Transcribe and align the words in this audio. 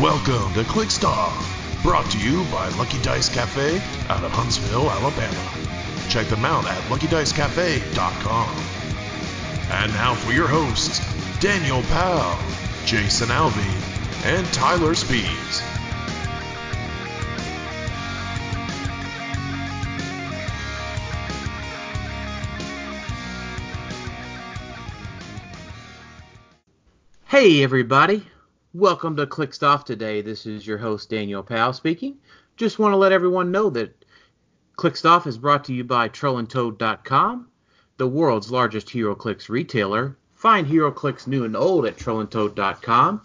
Welcome 0.00 0.54
to 0.54 0.62
Clickstuff, 0.62 1.82
brought 1.82 2.08
to 2.12 2.18
you 2.20 2.44
by 2.52 2.68
Lucky 2.78 3.02
Dice 3.02 3.28
Cafe 3.28 3.78
out 4.08 4.22
of 4.22 4.30
Huntsville, 4.30 4.88
Alabama. 4.88 6.08
Check 6.08 6.28
them 6.28 6.44
out 6.44 6.64
at 6.66 6.78
luckydicecafé.com. 6.84 8.48
And 9.72 9.92
now 9.94 10.14
for 10.14 10.30
your 10.30 10.46
hosts, 10.46 11.00
Daniel 11.40 11.82
Powell, 11.90 12.38
Jason 12.84 13.26
Alvey, 13.30 14.24
and 14.24 14.46
Tyler 14.52 14.94
Spees. 14.94 15.64
Hey 27.26 27.64
everybody, 27.64 28.24
welcome 28.74 29.16
to 29.16 29.26
Clickstuff 29.26 29.84
today. 29.84 30.20
This 30.20 30.44
is 30.44 30.66
your 30.66 30.76
host 30.76 31.08
Daniel 31.08 31.42
Powell 31.42 31.72
speaking. 31.72 32.18
Just 32.56 32.78
want 32.78 32.92
to 32.92 32.96
let 32.96 33.12
everyone 33.12 33.50
know 33.50 33.70
that 33.70 34.04
Clickstuff 34.76 35.26
is 35.26 35.38
brought 35.38 35.64
to 35.64 35.72
you 35.72 35.84
by 35.84 36.08
TrollandToad.com, 36.08 37.48
the 37.96 38.06
world's 38.06 38.50
largest 38.50 38.88
HeroClix 38.88 39.48
retailer. 39.48 40.16
Find 40.34 40.66
HeroClix 40.66 41.26
new 41.26 41.44
and 41.44 41.56
old 41.56 41.86
at 41.86 41.96
TrollandToad.com. 41.96 43.22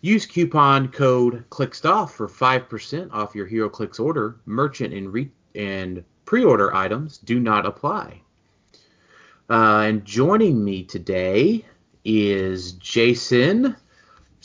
Use 0.00 0.26
coupon 0.26 0.88
code 0.88 1.44
ClickStuff 1.50 2.10
for 2.10 2.26
5% 2.26 3.12
off 3.12 3.34
your 3.34 3.48
HeroClix 3.48 4.00
order. 4.00 4.36
Merchant 4.46 4.94
and, 4.94 5.12
re- 5.12 5.30
and 5.54 6.02
pre-order 6.24 6.74
items 6.74 7.18
do 7.18 7.38
not 7.38 7.66
apply. 7.66 8.22
Uh, 9.50 9.84
and 9.86 10.04
joining 10.04 10.64
me 10.64 10.82
today 10.82 11.64
is 12.04 12.72
Jason, 12.72 13.76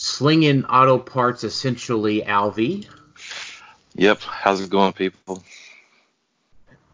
slinging 0.03 0.65
auto 0.65 0.97
parts 0.99 1.45
essentially 1.45 2.21
Alvy, 2.23 2.85
Yep. 3.95 4.19
How's 4.21 4.59
it 4.59 4.69
going, 4.69 4.91
people? 4.93 5.41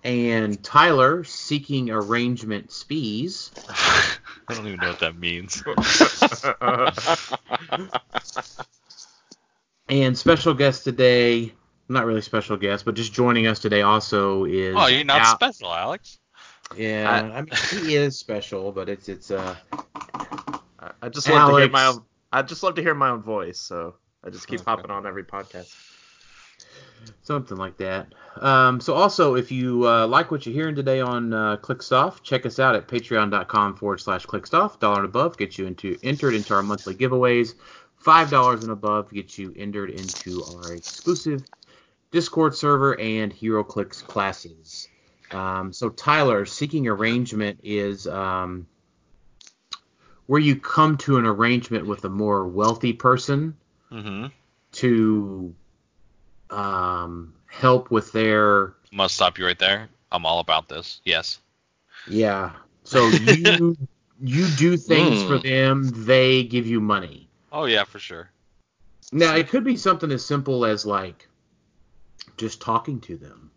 and 0.03 0.61
Tyler, 0.63 1.23
seeking 1.23 1.89
arrangement 1.89 2.69
Spees. 2.69 3.49
I 4.47 4.53
don't 4.53 4.67
even 4.67 4.79
know 4.79 4.89
what 4.89 4.99
that 4.99 5.17
means. 5.17 5.63
And 9.91 10.15
special 10.15 10.53
guest 10.53 10.83
today, 10.83 11.51
not 11.87 12.05
really 12.05 12.21
special 12.21 12.57
guest, 12.57 12.85
but 12.85 12.93
just 12.93 13.11
joining 13.11 13.47
us 13.47 13.57
today 13.59 13.81
also 13.81 14.45
is. 14.45 14.75
oh, 14.77 14.85
you're 14.85 15.03
not 15.03 15.21
Al- 15.21 15.33
special, 15.35 15.73
Alex. 15.73 16.19
Yeah, 16.77 17.31
I 17.33 17.41
mean 17.41 17.49
he 17.71 17.95
is 17.95 18.15
special, 18.15 18.71
but 18.71 18.87
it's 18.87 19.09
it's 19.09 19.31
uh 19.31 19.55
I- 20.79 20.91
I 21.01 21.09
just 21.09 21.27
love 21.27 21.49
to 21.49 21.55
hear 21.55 21.61
Alex. 21.61 21.71
my 21.73 21.85
own. 21.87 22.03
I 22.31 22.41
just 22.41 22.63
love 22.63 22.75
to 22.75 22.81
hear 22.81 22.93
my 22.93 23.09
own 23.09 23.21
voice, 23.21 23.59
so 23.59 23.95
I 24.23 24.29
just 24.29 24.47
keep 24.47 24.61
Okay. 24.61 24.69
hopping 24.69 24.91
on 24.91 25.05
every 25.07 25.23
podcast. 25.23 25.75
something 27.23 27.57
like 27.57 27.77
that. 27.77 28.13
Um, 28.37 28.79
so 28.79 28.93
also, 28.93 29.35
if 29.35 29.51
you 29.51 29.87
uh, 29.87 30.07
like 30.07 30.31
what 30.31 30.45
you're 30.45 30.53
hearing 30.53 30.75
today 30.75 30.99
on 30.99 31.33
uh, 31.33 31.57
Clickstuff, 31.57 32.21
check 32.23 32.45
us 32.45 32.59
out 32.59 32.75
at 32.75 32.87
patreon.com 32.87 33.75
forward 33.75 33.99
slash 33.99 34.25
Clickstuff. 34.25 34.79
Dollar 34.79 34.97
and 34.97 35.05
above 35.05 35.37
gets 35.37 35.57
you 35.57 35.65
into 35.67 35.97
entered 36.03 36.33
into 36.35 36.53
our 36.53 36.63
monthly 36.63 36.95
giveaways. 36.95 37.55
Five 37.97 38.29
dollars 38.29 38.63
and 38.63 38.71
above 38.71 39.11
gets 39.11 39.37
you 39.37 39.53
entered 39.57 39.89
into 39.89 40.43
our 40.45 40.71
exclusive 40.73 41.43
Discord 42.11 42.55
server 42.55 42.99
and 42.99 43.33
HeroClix 43.33 44.03
classes. 44.03 44.87
Um, 45.31 45.71
so 45.73 45.89
Tyler, 45.89 46.45
seeking 46.45 46.87
arrangement 46.87 47.59
is 47.63 48.07
um, 48.07 48.65
where 50.29 50.39
you 50.39 50.55
come 50.55 50.95
to 50.95 51.17
an 51.17 51.25
arrangement 51.25 51.87
with 51.87 52.05
a 52.05 52.09
more 52.09 52.47
wealthy 52.47 52.93
person 52.93 53.57
Mm-hmm. 53.91 54.27
to 54.73 55.55
um, 56.51 57.33
help 57.47 57.89
with 57.89 58.11
their 58.11 58.75
Must 58.91 59.15
stop 59.15 59.39
you 59.39 59.45
right 59.47 59.57
there. 59.57 59.89
I'm 60.11 60.27
all 60.27 60.39
about 60.39 60.69
this. 60.69 61.01
Yes. 61.03 61.39
yeah. 62.05 62.51
So 62.83 63.09
you 63.09 63.75
you 64.21 64.45
do 64.47 64.77
things 64.77 65.21
Hmm. 65.21 65.27
for 65.27 65.39
them, 65.39 65.91
they 66.05 66.43
give 66.43 66.67
you 66.67 66.79
money. 66.79 67.27
Oh 67.51 67.65
yeah, 67.65 67.83
for 67.83 67.97
sure. 67.97 68.29
Now 69.11 69.35
it 69.35 69.49
could 69.49 69.63
be 69.63 69.77
something 69.77 70.11
as 70.11 70.23
simple 70.23 70.63
as 70.63 70.85
like 70.85 71.27
just 72.37 72.61
talking 72.61 73.01
to 73.01 73.17
them. 73.17 73.49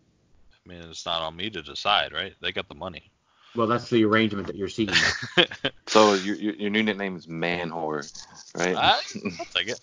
I 0.64 0.70
mean, 0.70 0.80
it's 0.88 1.04
not 1.04 1.20
on 1.20 1.36
me 1.36 1.50
to 1.50 1.60
decide, 1.60 2.14
right? 2.14 2.34
They 2.40 2.50
got 2.52 2.68
the 2.70 2.74
money. 2.74 3.11
Well, 3.54 3.66
that's 3.66 3.90
the 3.90 4.04
arrangement 4.04 4.46
that 4.46 4.56
you're 4.56 4.68
seeing. 4.68 4.94
So 5.88 6.14
your, 6.14 6.36
your 6.36 6.54
your 6.54 6.70
new 6.70 6.82
nickname 6.82 7.16
is 7.16 7.28
Man 7.28 7.70
Whore, 7.70 8.08
right? 8.54 8.76
I, 8.76 9.00
I'll 9.38 9.46
take 9.54 9.68
it. 9.68 9.80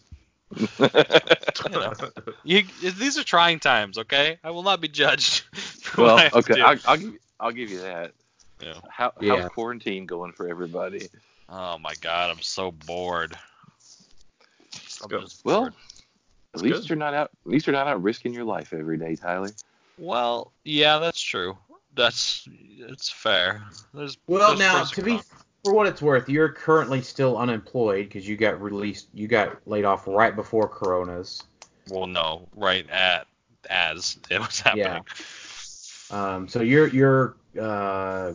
You 1.71 1.79
know, 1.79 1.93
you, 2.43 2.63
these 2.91 3.17
are 3.17 3.23
trying 3.23 3.59
times, 3.59 3.97
okay? 3.99 4.39
I 4.43 4.49
will 4.51 4.63
not 4.63 4.81
be 4.81 4.87
judged. 4.87 5.43
for 5.81 6.01
what 6.03 6.17
I 6.17 6.21
well, 6.21 6.23
have 6.23 6.33
to 6.33 6.39
okay, 6.39 6.53
do. 6.55 6.61
I'll, 6.63 6.77
I'll 6.87 6.97
give 6.97 7.09
you, 7.09 7.19
I'll 7.39 7.51
give 7.51 7.69
you 7.69 7.81
that. 7.81 8.13
Yeah. 8.61 8.73
How 8.89 9.13
Yeah. 9.21 9.49
quarantine 9.49 10.05
going 10.05 10.31
for 10.31 10.47
everybody? 10.47 11.09
Oh 11.47 11.77
my 11.77 11.93
god, 12.01 12.31
I'm 12.31 12.41
so 12.41 12.71
bored. 12.71 13.37
I'm 15.03 15.09
Good. 15.09 15.21
just 15.21 15.45
Well, 15.45 15.61
bored. 15.61 15.73
at 16.55 16.61
least 16.61 16.81
good. 16.81 16.89
you're 16.89 16.97
not 16.97 17.13
out. 17.13 17.31
At 17.45 17.51
least 17.51 17.67
you're 17.67 17.75
not 17.75 17.87
out 17.87 18.01
risking 18.01 18.33
your 18.33 18.45
life 18.45 18.73
every 18.73 18.97
day, 18.97 19.15
Tyler. 19.15 19.51
Well, 19.97 20.51
yeah, 20.63 20.97
that's 20.99 21.21
true. 21.21 21.57
That's 21.95 22.47
it's 22.77 23.09
fair. 23.09 23.63
There's 23.93 24.17
well, 24.27 24.49
there's 24.49 24.59
now 24.59 24.83
to 24.83 25.01
be 25.01 25.19
for 25.63 25.73
what 25.73 25.87
it's 25.87 26.01
worth, 26.01 26.29
you're 26.29 26.49
currently 26.49 27.01
still 27.01 27.37
unemployed 27.37 28.07
because 28.07 28.27
you 28.27 28.37
got 28.37 28.61
released, 28.61 29.07
you 29.13 29.27
got 29.27 29.59
laid 29.67 29.85
off 29.85 30.07
right 30.07 30.35
before 30.35 30.67
Coronas. 30.67 31.43
Well, 31.89 32.07
no, 32.07 32.47
right 32.55 32.89
at 32.89 33.27
as 33.69 34.17
it 34.29 34.39
was 34.39 34.59
happening. 34.59 35.03
Yeah. 36.11 36.35
Um, 36.35 36.47
so 36.47 36.61
your 36.61 36.87
your 36.87 37.35
uh, 37.59 38.33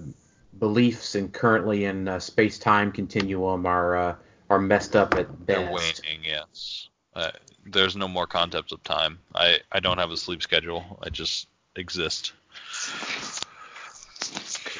beliefs 0.59 1.15
and 1.15 1.33
currently 1.33 1.87
in 1.87 2.09
uh, 2.09 2.19
space 2.19 2.59
time 2.59 2.93
continuum 2.93 3.67
are 3.67 3.97
uh, 3.97 4.15
are 4.51 4.61
messed 4.61 4.95
up 4.95 5.15
at 5.15 5.47
best. 5.47 5.47
They're 5.47 5.73
waning, 5.73 6.25
yes. 6.25 6.89
Uh, 7.15 7.31
there's 7.67 7.97
no 7.97 8.07
more 8.07 8.27
concepts 8.27 8.73
of 8.73 8.83
time. 8.83 9.19
I 9.35 9.59
I 9.73 9.81
don't 9.81 9.99
have 9.99 10.11
a 10.11 10.17
sleep 10.17 10.43
schedule. 10.43 10.99
I 11.03 11.09
just 11.09 11.49
exist. 11.77 12.33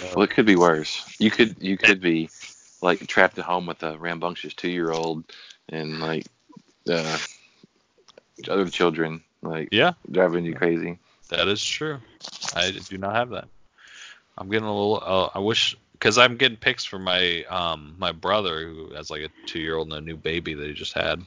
Well, 0.01 0.23
it 0.25 0.31
could 0.31 0.47
be 0.47 0.57
worse. 0.57 1.05
You 1.19 1.31
could 1.31 1.57
you 1.61 1.77
could 1.77 2.01
be 2.01 2.31
like 2.83 3.07
trapped 3.07 3.39
at 3.39 3.45
home 3.45 3.67
with 3.67 3.83
a 3.83 3.99
rambunctious 3.99 4.55
two 4.55 4.71
year 4.71 4.91
old 4.91 5.25
and 5.69 6.01
like 6.01 6.27
uh, 6.91 7.19
other 8.49 8.69
children 8.69 9.23
like 9.43 9.71
Yeah, 9.71 9.93
driving 10.11 10.45
you 10.45 10.55
crazy. 10.55 10.99
that 11.31 11.49
is 11.49 11.65
true. 11.65 11.99
I 12.55 12.71
do 12.71 12.99
not 12.99 13.15
have 13.15 13.31
that. 13.31 13.49
I'm 14.37 14.49
getting 14.49 14.67
a 14.67 14.73
little. 14.75 15.03
Uh, 15.05 15.31
I 15.35 15.39
wish 15.41 15.77
because 15.93 16.19
I'm 16.19 16.37
getting 16.37 16.57
pics 16.59 16.85
for 16.85 16.99
my 16.99 17.45
um 17.45 17.97
my 17.99 18.13
brother 18.13 18.67
who 18.67 18.95
has 18.95 19.11
like 19.11 19.23
a 19.23 19.31
two 19.47 19.61
year 19.61 19.77
old 19.77 19.93
and 19.93 19.99
a 19.99 20.01
new 20.01 20.17
baby 20.17 20.55
that 20.55 20.67
he 20.67 20.73
just 20.73 20.95
had, 20.95 21.21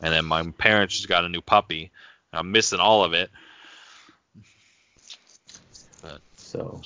and 0.00 0.12
then 0.12 0.24
my 0.24 0.42
parents 0.58 0.96
just 0.96 1.08
got 1.08 1.24
a 1.24 1.28
new 1.28 1.40
puppy. 1.42 1.90
I'm 2.32 2.52
missing 2.52 2.80
all 2.80 3.04
of 3.04 3.14
it. 3.14 3.30
So 6.56 6.80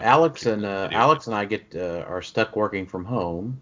Alex 0.00 0.46
and 0.46 0.64
uh. 0.64 0.88
Alex 0.90 1.26
and 1.26 1.36
I 1.36 1.44
get 1.44 1.74
uh, 1.76 2.04
are 2.08 2.22
stuck 2.22 2.56
working 2.56 2.86
from 2.86 3.04
home. 3.04 3.60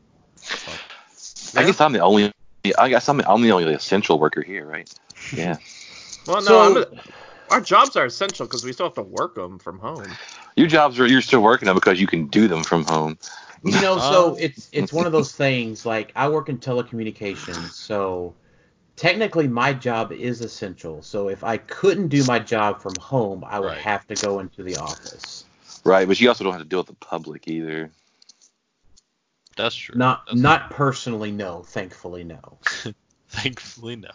I 1.54 1.64
guess 1.64 1.80
I'm 1.80 1.92
the 1.92 2.00
only. 2.00 2.32
I 2.78 2.88
guess 2.88 3.08
I'm 3.08 3.18
the 3.18 3.26
only 3.26 3.50
only 3.50 3.72
essential 3.74 4.18
worker 4.18 4.42
here, 4.42 4.66
right? 4.66 4.92
Yeah. 5.34 5.56
Well, 6.26 6.42
no, 6.42 6.48
So- 6.48 6.60
I'm 6.60 6.76
a, 6.76 6.86
our 7.50 7.60
jobs 7.62 7.96
are 7.96 8.04
essential 8.04 8.46
because 8.46 8.62
we 8.62 8.72
still 8.74 8.86
have 8.86 8.94
to 8.94 9.02
work 9.02 9.34
them 9.34 9.58
from 9.58 9.78
home. 9.78 10.02
Your 10.54 10.66
jobs 10.66 11.00
are 11.00 11.06
you're 11.06 11.22
still 11.22 11.42
working 11.42 11.66
them 11.66 11.74
because 11.74 11.98
you 12.00 12.06
can 12.06 12.26
do 12.26 12.46
them 12.46 12.62
from 12.62 12.84
home. 12.84 13.18
You 13.64 13.80
know, 13.80 13.98
so 14.10 14.36
it's 14.38 14.68
it's 14.72 14.92
one 14.92 15.06
of 15.06 15.12
those 15.12 15.32
things. 15.32 15.86
Like 15.86 16.12
I 16.14 16.28
work 16.28 16.50
in 16.50 16.58
telecommunications, 16.58 17.70
so 17.70 18.34
technically 18.96 19.48
my 19.48 19.72
job 19.72 20.12
is 20.12 20.42
essential. 20.42 21.02
So 21.02 21.28
if 21.28 21.42
I 21.42 21.56
couldn't 21.56 22.08
do 22.08 22.22
my 22.24 22.38
job 22.38 22.80
from 22.82 22.96
home, 23.00 23.42
I 23.44 23.58
would 23.58 23.68
Right. 23.68 23.78
have 23.78 24.06
to 24.08 24.14
go 24.14 24.38
into 24.40 24.62
the 24.62 24.76
office. 24.76 25.46
Right, 25.84 26.06
but 26.06 26.20
you 26.20 26.28
also 26.28 26.44
don't 26.44 26.52
have 26.52 26.62
to 26.62 26.68
deal 26.68 26.80
with 26.80 26.88
the 26.88 26.94
public 26.94 27.48
either. 27.48 27.90
That's 29.56 29.74
true. 29.74 29.96
Not 29.96 30.26
That's- 30.26 30.40
not 30.42 30.70
personally, 30.70 31.30
no. 31.30 31.62
Thankfully, 31.62 32.24
no. 32.24 32.58
Thankfully, 33.28 33.96
no. 33.96 34.10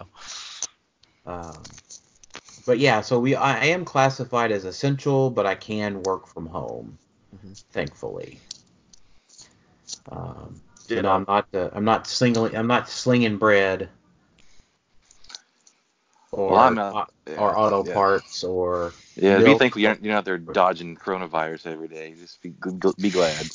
Um, 1.26 1.62
but 2.66 2.80
yeah, 2.80 3.02
so 3.02 3.20
we 3.20 3.36
I 3.36 3.66
am 3.66 3.84
classified 3.86 4.52
as 4.52 4.66
essential, 4.66 5.30
but 5.30 5.46
I 5.46 5.56
can 5.56 6.04
work 6.04 6.28
from 6.28 6.46
home. 6.48 6.98
Mhm. 7.36 7.64
Thankfully. 7.72 8.40
Um, 10.12 10.62
You 10.88 10.98
you 10.98 11.02
know, 11.02 11.10
know, 11.10 11.16
I'm 11.16 11.26
not 11.28 11.48
uh, 11.54 11.70
I'm 11.74 11.86
not 11.86 12.08
slinging 12.08 12.56
I'm 12.56 12.68
not 12.68 12.90
slinging 12.90 13.38
bread. 13.38 13.90
Or, 16.36 16.52
Well, 16.52 16.72
not- 16.72 17.12
yeah, 17.26 17.40
or 17.40 17.58
auto 17.58 17.84
yeah. 17.86 17.94
parts 17.94 18.44
or 18.44 18.94
Yeah, 19.16 19.38
be 19.38 19.46
Milk. 19.46 19.60
thankful 19.60 19.82
you're, 19.82 19.98
you're 20.02 20.14
not 20.14 20.26
there 20.26 20.38
dodging 20.38 20.98
coronavirus 20.98 21.68
every 21.68 21.88
day. 21.88 22.14
Just 22.20 22.42
be 22.42 22.54
be 22.98 23.10
glad. 23.10 23.48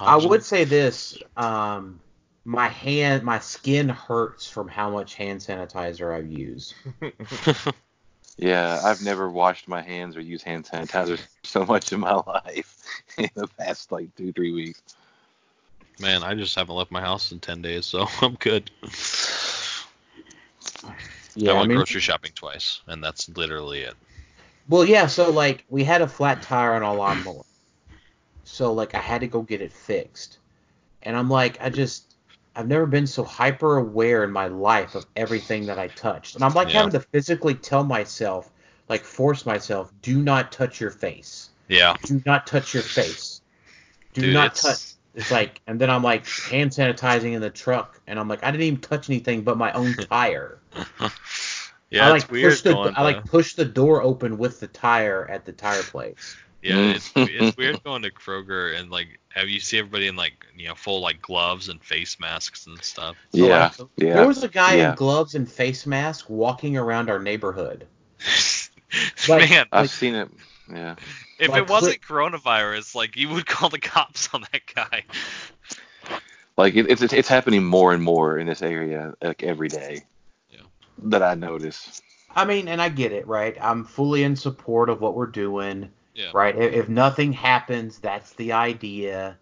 I 0.00 0.16
would 0.16 0.42
say 0.42 0.64
this. 0.64 1.16
Um, 1.36 2.00
my 2.44 2.66
hand, 2.68 3.22
my 3.22 3.38
skin 3.38 3.88
hurts 3.88 4.48
from 4.50 4.66
how 4.66 4.90
much 4.90 5.14
hand 5.14 5.40
sanitizer 5.40 6.12
I've 6.12 6.30
used. 6.30 6.74
Yeah, 8.36 8.80
I've 8.84 9.00
never 9.04 9.30
washed 9.30 9.68
my 9.68 9.80
hands 9.80 10.16
or 10.16 10.20
used 10.20 10.44
hand 10.44 10.64
sanitizer 10.64 11.20
so 11.44 11.64
much 11.64 11.92
in 11.92 12.00
my 12.00 12.14
life 12.26 12.82
in 13.16 13.28
the 13.34 13.46
past 13.46 13.92
like 13.92 14.12
two, 14.16 14.32
three 14.32 14.52
weeks. 14.52 14.82
Man, 16.00 16.24
I 16.24 16.34
just 16.34 16.56
haven't 16.56 16.74
left 16.74 16.90
my 16.90 17.00
house 17.00 17.30
in 17.30 17.38
ten 17.38 17.62
days, 17.62 17.86
so 17.86 18.08
I'm 18.20 18.34
good. 18.34 18.72
Yeah, 21.36 21.52
I 21.52 21.54
I 21.54 21.62
went 21.62 21.70
mean, 21.70 21.84
grocery 21.84 22.00
shopping 22.00 22.32
twice, 22.34 22.80
and 22.88 23.02
that's 23.02 23.28
literally 23.28 23.82
it. 23.82 23.96
well, 24.68 24.84
yeah. 24.84 25.06
So 25.06 25.30
like, 25.30 25.64
we 25.68 25.84
had 25.84 26.02
a 26.02 26.08
flat 26.08 26.42
tire 26.42 26.74
on 26.74 26.82
our 26.82 26.94
lawnmower, 26.94 27.44
so 28.44 28.72
like, 28.72 28.94
I 28.94 29.00
had 29.00 29.20
to 29.22 29.26
go 29.26 29.42
get 29.42 29.60
it 29.60 29.72
fixed, 29.72 30.38
and 31.02 31.16
I'm 31.16 31.30
like, 31.30 31.58
I 31.62 31.70
just, 31.70 32.16
I've 32.56 32.68
never 32.68 32.86
been 32.86 33.06
so 33.06 33.24
hyper 33.24 33.78
aware 33.78 34.24
in 34.24 34.32
my 34.32 34.48
life 34.48 34.94
of 34.96 35.06
everything 35.16 35.66
that 35.66 35.78
I 35.80 35.88
touched, 35.88 36.36
and 36.36 36.44
I'm 36.44 36.54
like 36.54 36.70
Yeah. 36.70 36.72
having 36.72 36.92
to 36.92 37.00
physically 37.00 37.54
tell 37.56 37.84
myself, 37.84 38.52
like, 38.88 39.04
force 39.04 39.46
myself, 39.46 39.92
do 40.02 40.22
not 40.22 40.52
touch 40.52 40.80
your 40.80 40.90
face, 40.92 41.50
Yeah, 41.68 41.96
do 42.04 42.22
not 42.26 42.46
touch 42.46 42.74
your 42.74 42.84
face, 42.84 43.42
do 44.14 44.26
Dude, 44.26 44.32
not 44.32 44.54
touch. 44.56 44.80
It's 45.14 45.30
like, 45.30 45.60
and 45.66 45.80
then 45.80 45.90
I'm 45.90 46.02
like 46.02 46.26
hand 46.26 46.70
sanitizing 46.72 47.34
in 47.34 47.40
the 47.40 47.50
truck, 47.50 48.00
and 48.06 48.18
I'm 48.18 48.28
like, 48.28 48.42
I 48.42 48.50
didn't 48.50 48.64
even 48.66 48.80
touch 48.80 49.08
anything 49.08 49.42
but 49.42 49.56
my 49.56 49.72
own 49.72 49.94
tire. 50.10 50.58
yeah, 51.90 52.06
I 52.08 52.10
like 52.10 52.22
it's 52.22 52.30
weird 52.30 52.52
push 52.52 52.62
the 52.62 52.72
going. 52.72 52.94
I 52.96 53.02
like 53.02 53.22
to- 53.22 53.30
push 53.30 53.54
the 53.54 53.64
door 53.64 54.02
open 54.02 54.38
with 54.38 54.60
the 54.60 54.66
tire 54.66 55.26
at 55.30 55.44
the 55.44 55.52
tire 55.52 55.82
place. 55.82 56.36
yeah, 56.62 56.76
it's 56.94 57.12
it's 57.14 57.56
weird 57.56 57.82
going 57.84 58.02
to 58.02 58.10
Kroger 58.10 58.76
and 58.78 58.90
like 58.90 59.20
have 59.28 59.48
you 59.48 59.60
see 59.60 59.78
everybody 59.78 60.08
in 60.08 60.16
like 60.16 60.46
you 60.56 60.68
know 60.68 60.74
full 60.74 61.00
like 61.00 61.22
gloves 61.22 61.68
and 61.68 61.82
face 61.82 62.18
masks 62.18 62.66
and 62.66 62.82
stuff. 62.82 63.16
So, 63.32 63.46
yeah, 63.46 63.70
like, 63.78 63.88
yeah. 63.96 64.14
There 64.14 64.26
was 64.26 64.42
a 64.42 64.48
guy 64.48 64.76
yeah. 64.76 64.90
in 64.90 64.96
gloves 64.96 65.34
and 65.36 65.48
face 65.50 65.86
mask 65.86 66.26
walking 66.28 66.76
around 66.76 67.08
our 67.10 67.18
neighborhood. 67.20 67.86
Like- 69.28 69.50
Man, 69.50 69.66
I've 69.72 69.82
like- 69.84 69.90
seen 69.90 70.14
it. 70.14 70.28
Yeah. 70.70 70.94
If 71.38 71.48
like, 71.48 71.62
it 71.62 71.70
wasn't 71.70 72.00
coronavirus, 72.00 72.94
like 72.94 73.16
you 73.16 73.28
would 73.30 73.46
call 73.54 73.68
the 73.68 73.78
cops 73.78 74.28
on 74.32 74.44
that 74.52 74.62
guy. 74.74 75.04
Like 76.56 76.74
it, 76.76 76.90
it's 76.90 77.02
it's 77.02 77.12
it's 77.12 77.28
happening 77.28 77.64
more 77.64 77.92
and 77.92 78.02
more 78.02 78.38
in 78.38 78.46
this 78.46 78.62
area 78.62 79.14
like 79.22 79.42
every 79.42 79.68
day. 79.68 80.04
Yeah. 80.50 80.60
That 80.98 81.22
I 81.22 81.34
notice. 81.34 82.00
I 82.34 82.44
mean, 82.44 82.68
and 82.68 82.82
I 82.82 82.88
get 82.88 83.12
it, 83.12 83.26
right? 83.26 83.56
I'm 83.60 83.84
fully 83.84 84.24
in 84.24 84.36
support 84.36 84.90
of 84.90 85.00
what 85.00 85.14
we're 85.14 85.26
doing, 85.26 85.90
Yeah. 86.14 86.30
right? 86.34 86.56
If, 86.56 86.74
if 86.74 86.88
nothing 86.88 87.32
happens, 87.32 87.98
that's 87.98 88.32
the 88.32 88.52
idea. 88.52 89.36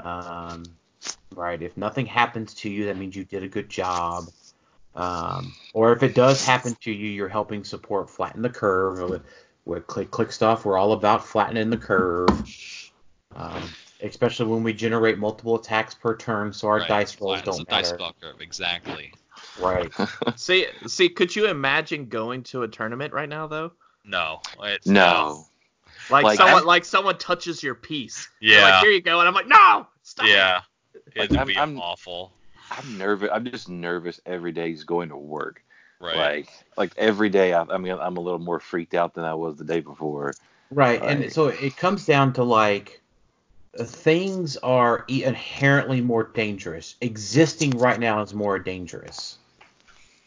Um, 0.00 0.64
right? 1.34 1.60
If 1.60 1.76
nothing 1.76 2.06
happens 2.06 2.54
to 2.54 2.70
you, 2.70 2.86
that 2.86 2.96
means 2.96 3.16
you 3.16 3.24
did 3.24 3.42
a 3.42 3.48
good 3.48 3.68
job. 3.68 4.24
Um, 4.94 5.54
or 5.74 5.92
if 5.92 6.02
it 6.02 6.14
does 6.14 6.44
happen 6.44 6.76
to 6.82 6.92
you, 6.92 7.08
you're 7.08 7.28
helping 7.28 7.64
support 7.64 8.10
flatten 8.10 8.42
the 8.42 8.50
curve. 8.50 9.22
With, 9.68 9.76
with 9.78 9.86
click 9.86 10.10
click 10.10 10.32
stuff, 10.32 10.64
we're 10.64 10.78
all 10.78 10.92
about 10.92 11.24
flattening 11.24 11.70
the 11.70 11.76
curve. 11.76 12.28
Um, 13.36 13.62
especially 14.02 14.46
when 14.46 14.62
we 14.62 14.72
generate 14.72 15.18
multiple 15.18 15.56
attacks 15.56 15.94
per 15.94 16.16
turn, 16.16 16.52
so 16.52 16.68
our 16.68 16.78
Right, 16.78 16.88
dice 16.88 17.20
rolls 17.20 17.40
flattens 17.42 17.56
don't 17.56 17.68
the 17.68 17.70
dice 17.74 17.86
matter. 17.92 17.98
bell 17.98 18.16
curve, 18.20 18.40
exactly. 18.40 19.12
Right. 19.60 19.92
See, 20.36 20.66
see, 20.86 21.08
could 21.08 21.34
you 21.36 21.46
imagine 21.46 22.06
going 22.06 22.42
to 22.44 22.62
a 22.62 22.68
tournament 22.68 23.12
right 23.12 23.28
now 23.28 23.46
though? 23.46 23.72
No, 24.04 24.40
it's 24.62 24.86
No. 24.86 25.44
Like, 26.10 26.24
Like, 26.24 26.36
someone, 26.38 26.54
I'm- 26.56 26.66
like 26.66 26.84
someone 26.84 27.18
touches 27.18 27.62
your 27.62 27.74
piece. 27.74 28.28
Yeah. 28.40 28.62
Like, 28.62 28.82
here 28.82 28.90
you 28.90 29.02
go, 29.02 29.18
and 29.20 29.28
I'm 29.28 29.34
like, 29.34 29.46
no, 29.48 29.86
stop. 30.02 30.26
it." 30.26 30.30
Yeah, 30.30 30.60
Like, 31.16 31.26
it'd 31.26 31.36
I'm- 31.36 31.46
be 31.46 31.56
I'm- 31.56 31.78
awful. 31.80 32.32
I'm 32.70 32.98
nervous. 32.98 33.30
I'm 33.32 33.44
just 33.44 33.68
nervous 33.68 34.20
every 34.26 34.52
day 34.52 34.72
just 34.72 34.86
going 34.86 35.08
to 35.10 35.16
work. 35.16 35.62
Right. 36.00 36.16
Like 36.16 36.48
like 36.76 36.92
every 36.96 37.28
day. 37.28 37.52
I, 37.52 37.62
I 37.62 37.78
mean, 37.78 37.92
I'm 37.92 38.16
a 38.16 38.20
little 38.20 38.38
more 38.38 38.60
freaked 38.60 38.94
out 38.94 39.14
than 39.14 39.24
I 39.24 39.34
was 39.34 39.56
the 39.56 39.64
day 39.64 39.80
before. 39.80 40.34
Right, 40.70 41.02
and 41.02 41.32
so 41.32 41.48
it 41.48 41.76
comes 41.76 42.04
down 42.04 42.34
to 42.34 42.44
like 42.44 43.00
uh, 43.78 43.84
things 43.84 44.56
are 44.58 45.04
e- 45.08 45.24
inherently 45.24 46.00
more 46.00 46.24
dangerous. 46.24 46.96
Existing 47.00 47.70
right 47.70 47.98
now 47.98 48.20
is 48.20 48.34
more 48.34 48.58
dangerous 48.58 49.38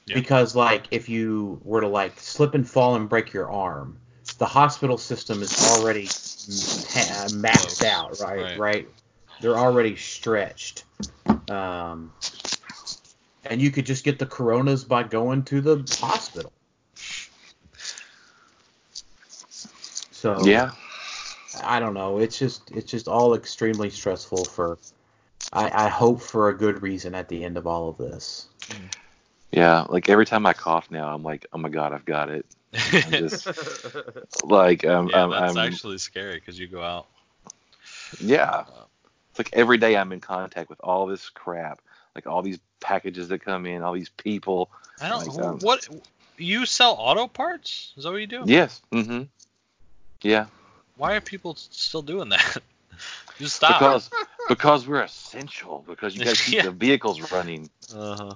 Yeah. 0.08 0.16
because 0.16 0.56
like 0.56 0.88
if 0.92 1.08
you 1.08 1.62
were 1.64 1.82
to 1.82 1.88
like 1.88 2.20
slip 2.20 2.56
and 2.56 2.68
fall 2.68 2.96
and 2.96 3.08
break 3.08 3.34
your 3.34 3.52
arm, 3.52 3.98
the 4.40 4.46
hospital 4.46 4.98
system 4.98 5.42
is 5.42 5.56
already 5.70 6.06
ta- 6.06 7.28
maxed 7.30 7.84
out. 7.84 8.20
Right, 8.20 8.42
Right. 8.42 8.60
right. 8.60 8.88
They're 9.40 9.58
already 9.58 9.96
stretched. 9.96 10.86
Um, 11.50 12.12
and 13.46 13.62
you 13.62 13.72
could 13.72 13.86
just 13.86 14.04
get 14.04 14.20
the 14.20 14.26
coronas 14.26 14.84
by 14.84 15.04
going 15.04 15.44
to 15.44 15.62
the 15.62 15.78
hospital. 16.00 16.52
So 20.12 20.40
Yeah. 20.46 20.72
I 21.64 21.80
don't 21.80 21.94
know. 21.94 22.20
It's 22.20 22.38
just 22.38 22.72
it's 22.72 22.90
just 22.90 23.08
all 23.08 23.34
extremely 23.34 23.90
stressful 23.90 24.46
for. 24.46 24.78
I, 25.52 25.86
I 25.86 25.90
hope 25.90 26.22
for 26.22 26.50
a 26.50 26.58
good 26.58 26.82
reason 26.82 27.16
at 27.16 27.28
the 27.28 27.44
end 27.44 27.58
of 27.58 27.68
all 27.68 27.90
of 27.90 27.98
this. 27.98 28.48
Yeah. 29.52 29.86
Like 29.90 30.10
every 30.10 30.26
time 30.26 30.46
I 30.46 30.54
cough 30.54 30.90
now, 30.92 31.14
I'm 31.14 31.24
like, 31.24 31.48
oh 31.52 31.58
my 31.58 31.70
god, 31.70 31.92
I've 31.92 32.06
got 32.06 32.30
it. 32.30 32.46
I'm 32.74 33.12
just 33.12 33.48
like 34.44 34.86
um, 34.86 35.10
yeah, 35.10 35.24
I'm, 35.24 35.32
that's 35.32 35.56
I'm 35.56 35.58
actually 35.58 35.98
scary 35.98 36.36
because 36.36 36.58
you 36.58 36.68
go 36.68 36.82
out. 36.82 37.08
yeah. 38.20 38.64
It's 39.32 39.40
like 39.40 39.50
every 39.54 39.78
day 39.78 39.98
I'm 39.98 40.12
in 40.12 40.20
contact 40.20 40.70
with 40.70 40.80
all 40.82 41.06
this 41.06 41.30
crap, 41.30 41.82
like 42.16 42.28
all 42.28 42.42
these 42.42 42.60
packages 42.82 43.30
that 43.30 43.40
come 43.40 43.66
in, 43.66 43.82
all 43.84 43.94
these 43.94 44.10
people. 44.10 44.70
I 45.02 45.08
don't. 45.10 45.26
Like, 45.28 45.46
um, 45.46 45.60
what 45.60 45.88
you 46.38 46.66
sell 46.66 46.96
auto 47.00 47.28
parts? 47.28 47.94
Is 47.96 48.04
that 48.04 48.12
what 48.12 48.18
you 48.18 48.28
do? 48.28 48.44
Yes. 48.46 48.82
Mm-hmm. 48.92 49.24
Yeah. 50.22 50.48
Why 50.98 51.16
are 51.16 51.22
people 51.22 51.56
still 51.56 52.02
doing 52.02 52.30
that? 52.30 52.58
Just 53.40 53.56
stop. 53.56 53.80
Because 53.80 54.10
because 54.50 54.88
we're 54.88 55.02
essential. 55.02 55.84
Because 55.88 56.16
you 56.16 56.24
got 56.26 56.36
to 56.36 56.44
keep 56.44 56.56
Yeah. 56.56 56.64
the 56.64 56.72
vehicles 56.72 57.32
running. 57.32 57.70
uh-huh. 57.96 58.34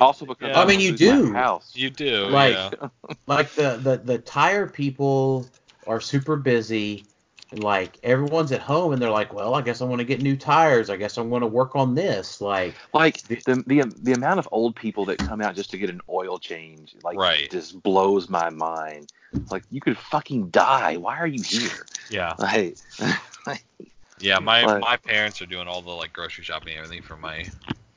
Also 0.00 0.24
because 0.26 0.50
Yeah. 0.50 0.60
I 0.60 0.66
mean, 0.66 0.78
you 0.80 0.96
do. 0.96 1.32
House. 1.32 1.72
you 1.74 1.90
do. 1.90 2.26
Like- 2.26 2.54
yeah. 2.54 2.88
Like 3.26 3.50
the 3.52 3.76
the 3.76 3.96
the 3.96 4.18
tire 4.18 4.66
people 4.68 5.46
are 5.86 6.00
super 6.00 6.36
busy. 6.36 7.06
And 7.52 7.62
like 7.62 7.98
everyone's 8.02 8.50
at 8.50 8.60
home 8.60 8.92
and 8.92 9.00
they're 9.00 9.10
like, 9.10 9.32
well, 9.32 9.54
I 9.54 9.62
guess 9.62 9.80
I 9.80 9.84
want 9.84 10.00
to 10.00 10.04
get 10.04 10.20
new 10.20 10.36
tires. 10.36 10.90
I 10.90 10.96
guess 10.96 11.16
I'm 11.16 11.28
going 11.30 11.42
to 11.42 11.46
work 11.46 11.76
on 11.76 11.94
this. 11.94 12.40
Like, 12.40 12.74
Like 12.92 13.22
the, 13.22 13.36
the 13.66 13.94
the 14.02 14.12
amount 14.14 14.40
of 14.40 14.48
old 14.50 14.74
people 14.74 15.04
that 15.04 15.18
come 15.18 15.40
out 15.40 15.54
just 15.54 15.70
to 15.70 15.78
get 15.78 15.88
an 15.88 16.00
oil 16.08 16.38
change, 16.40 16.96
like 17.04 17.16
Right. 17.16 17.48
just 17.50 17.80
blows 17.84 18.28
my 18.28 18.50
mind. 18.50 19.12
Like 19.50 19.62
you 19.70 19.80
could 19.80 19.96
fucking 19.96 20.50
die. 20.50 20.96
Why 20.96 21.18
are 21.18 21.26
you 21.26 21.42
here? 21.42 21.86
Yeah. 22.10 22.34
Like, 22.38 22.76
Yeah. 24.18 24.38
My 24.40 24.64
Like- 24.64 24.80
my 24.80 24.96
parents 24.96 25.40
are 25.40 25.46
doing 25.46 25.68
all 25.68 25.82
the 25.82 25.90
like 25.90 26.12
grocery 26.12 26.42
shopping 26.42 26.70
and 26.76 26.84
everything 26.84 27.02
for 27.02 27.16
my 27.16 27.44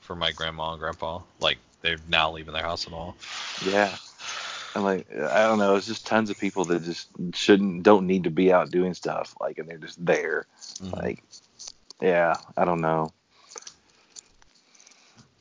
for 0.00 0.14
my 0.14 0.30
grandma 0.32 0.72
and 0.72 0.80
grandpa. 0.80 1.22
Like 1.40 1.58
they're 1.82 1.96
now 2.08 2.30
leaving 2.30 2.52
their 2.54 2.62
house 2.62 2.84
and 2.86 2.94
all. 2.94 3.16
yeah. 3.66 3.96
I'm 4.74 4.84
like, 4.84 5.08
I 5.12 5.46
don't 5.46 5.58
know. 5.58 5.74
It's 5.74 5.86
just 5.86 6.06
tons 6.06 6.30
of 6.30 6.38
people 6.38 6.64
that 6.66 6.84
just 6.84 7.08
shouldn't, 7.34 7.82
don't 7.82 8.06
need 8.06 8.24
to 8.24 8.30
be 8.30 8.52
out 8.52 8.70
doing 8.70 8.94
stuff. 8.94 9.34
Like, 9.40 9.58
and 9.58 9.68
they're 9.68 9.78
just 9.78 10.04
there. 10.04 10.46
Mhm. 10.80 10.96
Like, 10.96 11.24
yeah, 12.00 12.38
I 12.56 12.64
don't 12.64 12.80
know. 12.80 13.12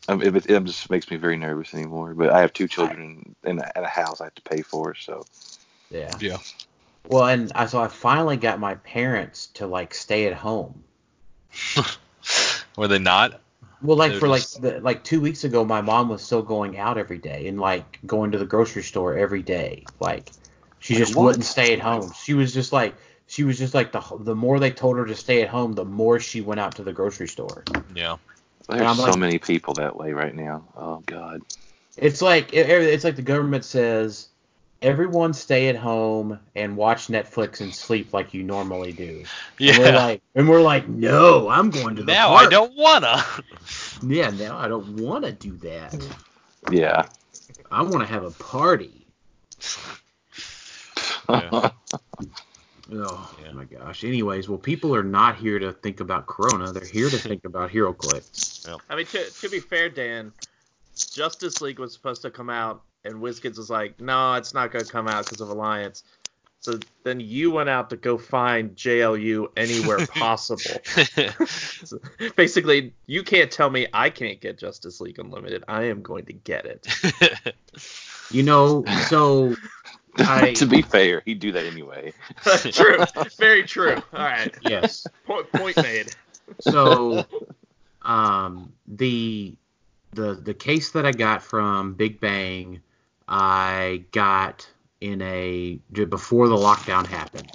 Um, 0.08 0.24
it, 0.24 0.36
it 0.36 0.64
just 0.64 0.90
makes 0.90 1.10
me 1.12 1.18
very 1.18 1.38
nervous 1.38 1.74
anymore. 1.76 2.16
But 2.16 2.32
I 2.32 2.42
have 2.42 2.52
two 2.52 2.68
children 2.68 3.36
in 3.44 3.60
a, 3.60 3.72
in 3.76 3.84
a 3.84 3.88
house 3.88 4.22
I 4.22 4.26
have 4.26 4.36
to 4.36 4.42
pay 4.42 4.64
for, 4.64 4.96
so 4.96 5.28
yeah. 5.92 6.18
Yeah. 6.20 6.38
Well, 7.08 7.26
and 7.28 7.52
I 7.54 7.68
so 7.68 7.82
I 7.82 7.88
finally 7.88 8.38
got 8.38 8.60
my 8.60 8.76
parents 8.76 9.48
to 9.56 9.68
like 9.68 9.94
stay 9.94 10.26
at 10.26 10.34
home. 10.34 10.84
Were 12.78 12.88
they 12.88 13.00
not? 13.00 13.40
Well, 13.82 13.96
like 13.98 14.12
They're 14.12 14.20
for 14.20 14.28
just- 14.28 14.62
like 14.62 14.74
the, 14.76 14.82
like 14.82 15.04
two 15.04 15.22
weeks 15.22 15.44
ago, 15.44 15.64
my 15.64 15.82
mom 15.82 16.10
was 16.10 16.22
still 16.22 16.42
going 16.42 16.78
out 16.78 16.98
every 16.98 17.18
day 17.18 17.48
and 17.48 17.60
like 17.60 18.00
going 18.06 18.32
to 18.32 18.38
the 18.38 18.46
grocery 18.46 18.84
store 18.84 19.18
every 19.18 19.42
day. 19.42 19.86
Like 20.00 20.32
she 20.80 20.96
Like 20.96 21.00
just 21.04 21.16
what? 21.16 21.24
wouldn't 21.26 21.46
stay 21.46 21.74
at 21.74 21.80
home. 21.80 22.12
She 22.24 22.34
was 22.34 22.54
just 22.54 22.74
like 22.74 22.96
she 23.28 23.44
was 23.44 23.58
just 23.58 23.74
like 23.74 23.92
the 23.92 24.02
the 24.20 24.36
more 24.36 24.60
they 24.60 24.72
told 24.72 24.98
her 24.98 25.06
to 25.06 25.16
stay 25.16 25.42
at 25.42 25.50
home, 25.50 25.74
the 25.74 25.86
more 25.86 26.20
she 26.20 26.42
went 26.42 26.60
out 26.60 26.76
to 26.76 26.84
the 26.84 26.92
grocery 26.94 27.28
store. 27.28 27.64
Yeah. 27.96 28.18
there's 28.68 28.82
I'm 28.82 28.96
so 28.96 29.04
like- 29.06 29.18
many 29.18 29.40
people 29.40 29.74
that 29.76 29.96
way 29.96 30.12
right 30.14 30.36
now. 30.36 30.66
Oh 30.76 31.02
God. 31.06 31.42
It's 31.98 32.22
like 32.22 32.54
it- 32.54 32.70
it's 32.70 33.04
like 33.04 33.16
the 33.16 33.22
government 33.22 33.64
says 33.66 34.28
everyone 34.82 35.34
stay 35.34 35.68
at 35.70 35.76
home 35.76 36.40
and 36.56 36.78
watch 36.78 37.08
Netflix 37.08 37.62
and 37.62 37.74
sleep 37.74 38.14
like 38.14 38.34
you 38.34 38.44
normally 38.44 38.92
do. 38.92 39.24
Yeah. 39.58 39.74
And 39.76 39.84
we're 39.84 39.92
like 39.94 40.22
and 40.36 40.50
we're 40.50 40.62
like 40.62 40.88
no, 40.88 41.50
I'm 41.50 41.70
going 41.70 41.96
to 41.98 42.04
the 42.04 42.12
now 42.12 42.30
park. 42.30 42.48
I 42.48 42.50
don't 42.50 42.76
wanna. 42.76 43.24
Yeah, 44.06 44.30
now 44.30 44.58
I 44.58 44.68
don't 44.68 44.98
want 44.98 45.26
to 45.26 45.32
do 45.32 45.52
that. 45.58 45.96
Yeah. 46.72 47.08
I 47.72 47.82
want 47.84 48.00
to 48.00 48.06
have 48.06 48.24
a 48.24 48.32
party. 48.32 49.06
Yeah. 51.30 51.70
Oh 52.92 53.36
Yeah. 53.44 53.52
my 53.52 53.66
gosh. 53.66 54.04
Anyways, 54.04 54.50
well, 54.50 54.58
people 54.58 54.96
are 54.96 55.04
not 55.04 55.38
here 55.38 55.60
to 55.60 55.72
think 55.72 56.00
about 56.00 56.26
Corona. 56.26 56.72
They're 56.72 56.84
here 56.84 57.08
to 57.08 57.18
think 57.20 57.46
about 57.46 57.70
HeroClix. 57.70 58.68
I 58.90 58.96
mean, 58.96 59.06
to, 59.06 59.24
to 59.42 59.50
be 59.50 59.60
fair, 59.60 59.90
Dan, 59.90 60.34
Justice 60.96 61.62
League 61.62 61.78
was 61.78 61.94
supposed 61.94 62.24
to 62.24 62.32
come 62.32 62.50
out, 62.50 62.82
and 63.06 63.16
WizKids 63.16 63.58
was 63.58 63.70
like, 63.70 64.00
no, 64.00 64.34
it's 64.36 64.54
not 64.54 64.72
going 64.72 64.84
to 64.84 64.92
come 64.92 65.08
out 65.08 65.26
because 65.26 65.42
of 65.42 65.50
Alliance. 65.50 66.04
So 66.62 66.78
then 67.04 67.22
you 67.22 67.52
went 67.52 67.70
out 67.70 67.90
to 67.92 67.96
go 67.96 68.18
find 68.18 68.76
JLU 68.76 69.48
anywhere 69.56 70.06
possible. 70.08 70.82
So 71.86 71.98
basically, 72.36 72.94
you 73.08 73.24
can't 73.24 73.50
tell 73.50 73.70
me 73.70 73.88
I 73.94 74.10
can't 74.10 74.42
get 74.42 74.58
Justice 74.58 75.00
League 75.00 75.18
Unlimited. 75.18 75.64
I 75.68 75.86
am 75.86 76.02
going 76.02 76.26
to 76.26 76.34
get 76.34 76.66
it. 76.66 77.56
You 78.32 78.44
know, 78.44 78.86
so 79.08 79.56
I 80.18 80.54
to 80.54 80.68
be 80.68 80.82
fair, 80.84 81.24
he'd 81.26 81.40
do 81.40 81.52
that 81.54 81.66
anyway. 81.66 82.14
true. 82.44 83.00
Very 83.38 83.64
true. 83.64 83.96
All 84.14 84.20
right. 84.20 84.54
yes. 84.62 85.08
Point, 85.26 85.52
point 85.52 85.78
made. 85.78 86.16
So 86.60 87.26
um 88.04 88.74
the 88.88 89.56
the 90.14 90.36
the 90.36 90.54
case 90.54 90.92
that 90.92 91.06
I 91.06 91.12
got 91.12 91.42
from 91.42 91.94
Big 91.94 92.20
Bang, 92.20 92.82
I 93.30 94.06
got 94.12 94.68
in 95.00 95.22
a 95.22 95.80
before 95.94 96.48
the 96.48 96.56
lockdown 96.56 97.06
happened. 97.06 97.52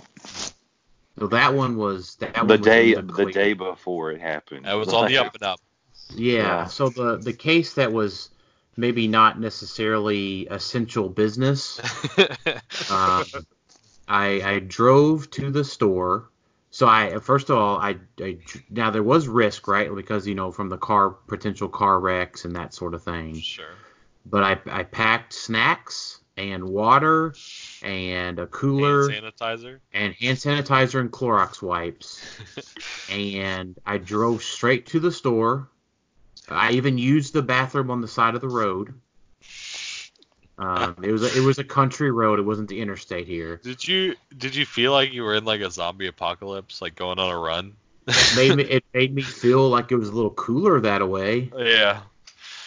So 1.19 1.27
that 1.27 1.53
one 1.53 1.77
was 1.77 2.15
that 2.17 2.37
one 2.37 2.47
the 2.47 2.59
was 2.59 2.65
day 2.65 2.95
in 2.95 3.09
the 3.09 3.13
clear. 3.13 3.31
day 3.33 3.53
before 3.55 4.13
it 4.13 4.21
happened. 4.21 4.67
That 4.67 4.75
was 4.75 4.89
on 4.89 5.09
the 5.09 5.19
up 5.19 5.35
and 5.35 5.43
up. 5.43 5.61
Yeah. 6.15 6.43
Yeah. 6.43 6.65
So 6.67 6.89
the 6.89 7.17
the 7.17 7.33
case 7.33 7.75
that 7.75 7.93
was 7.93 8.31
maybe 8.77 9.09
not 9.09 9.41
necessarily 9.41 10.47
essential 10.49 11.09
business. 11.09 11.81
Um, 12.91 13.25
I 14.07 14.43
I 14.43 14.59
drove 14.61 15.31
to 15.31 15.51
the 15.51 15.65
store. 15.65 16.29
So 16.71 16.87
I 16.87 17.19
first 17.19 17.51
of 17.51 17.57
all 17.57 17.79
I, 17.79 17.97
I 18.21 18.39
now 18.71 18.91
there 18.91 19.03
was 19.03 19.27
risk 19.27 19.67
right 19.67 19.93
because 19.95 20.27
you 20.27 20.35
know 20.35 20.53
from 20.53 20.69
the 20.69 20.77
car 20.77 21.11
potential 21.11 21.69
car 21.69 21.99
wrecks 21.99 22.45
and 22.45 22.55
that 22.57 22.75
sort 22.75 22.95
of 22.95 23.03
thing. 23.03 23.41
sure. 23.41 23.67
But 24.27 24.43
I 24.43 24.81
I 24.81 24.83
packed 24.85 25.33
snacks 25.33 26.21
and 26.37 26.65
water 26.69 27.35
and 27.83 28.39
a 28.39 28.47
cooler 28.47 29.11
Hand 29.11 29.25
sanitizer. 29.25 29.79
and 29.93 30.15
hand 30.15 30.39
sanitizer 30.39 31.01
and 31.01 31.11
Clorox 31.11 31.63
wipes 31.63 32.21
and 33.11 33.79
I 33.87 33.99
drove 33.99 34.43
straight 34.43 34.87
to 34.87 35.01
the 35.01 35.13
store. 35.13 35.69
I 36.49 36.73
even 36.73 36.99
used 36.99 37.33
the 37.35 37.43
bathroom 37.43 37.91
on 37.91 38.01
the 38.01 38.09
side 38.09 38.35
of 38.35 38.41
the 38.41 38.49
road. 38.49 38.95
Um, 40.57 40.97
it 41.03 41.11
was 41.11 41.23
a, 41.23 41.37
it 41.37 41.45
was 41.45 41.59
a 41.59 41.65
country 41.65 42.11
road. 42.11 42.39
It 42.39 42.43
wasn't 42.43 42.69
the 42.69 42.81
interstate 42.81 43.27
here. 43.27 43.61
Did 43.63 43.87
you 43.87 44.15
did 44.37 44.55
you 44.55 44.65
feel 44.65 44.93
like 44.93 45.13
you 45.13 45.23
were 45.23 45.35
in 45.35 45.45
like 45.45 45.61
a 45.61 45.71
zombie 45.71 46.07
apocalypse, 46.07 46.81
like 46.81 46.95
going 46.95 47.19
on 47.19 47.31
a 47.31 47.39
run? 47.39 47.75
It 48.07 48.33
made 48.37 48.57
me 48.57 48.63
it 48.65 48.85
made 48.95 49.15
me 49.15 49.23
feel 49.23 49.69
like 49.69 49.91
it 49.91 49.97
was 49.97 50.09
a 50.09 50.13
little 50.13 50.31
cooler 50.31 50.81
that 50.81 51.09
way. 51.09 51.51
Yeah. 51.59 52.01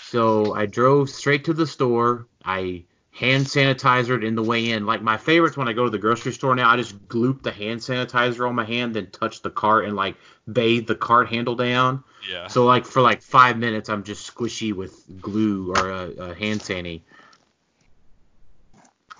So 0.10 0.54
I 0.54 0.66
drove 0.66 1.10
straight 1.10 1.44
to 1.46 1.54
the 1.54 1.68
store. 1.68 2.28
I 2.46 2.86
hand 3.12 3.46
sanitizered 3.46 4.24
in 4.24 4.36
the 4.36 4.44
way 4.44 4.72
in. 4.72 4.86
Like 4.86 5.02
my 5.02 5.18
favorites 5.18 5.58
when 5.58 5.68
I 5.68 5.74
go 5.74 5.84
to 5.84 5.90
the 5.90 5.98
grocery 5.98 6.32
store 6.32 6.56
now, 6.56 6.70
I 6.70 6.78
just 6.78 7.08
gloop 7.10 7.42
the 7.42 7.52
hand 7.52 7.82
sanitizer 7.82 8.48
on 8.48 8.56
my 8.56 8.64
hand, 8.64 8.96
then 8.96 9.08
touch 9.12 9.42
the 9.42 9.50
cart 9.50 9.84
and 9.84 9.98
like 9.98 10.16
bathe 10.52 10.88
the 10.88 10.96
cart 10.96 11.28
handle 11.28 11.56
down. 11.56 12.06
Yeah. 12.30 12.48
So 12.48 12.64
like 12.66 12.86
for 12.86 13.02
like 13.02 13.22
five 13.22 13.58
minutes, 13.58 13.90
I'm 13.90 14.04
just 14.04 14.34
squishy 14.34 14.74
with 14.74 15.22
glue 15.22 15.72
or 15.72 15.90
a, 15.90 16.10
a 16.12 16.36
hand 16.36 16.62
sanny. 16.62 17.04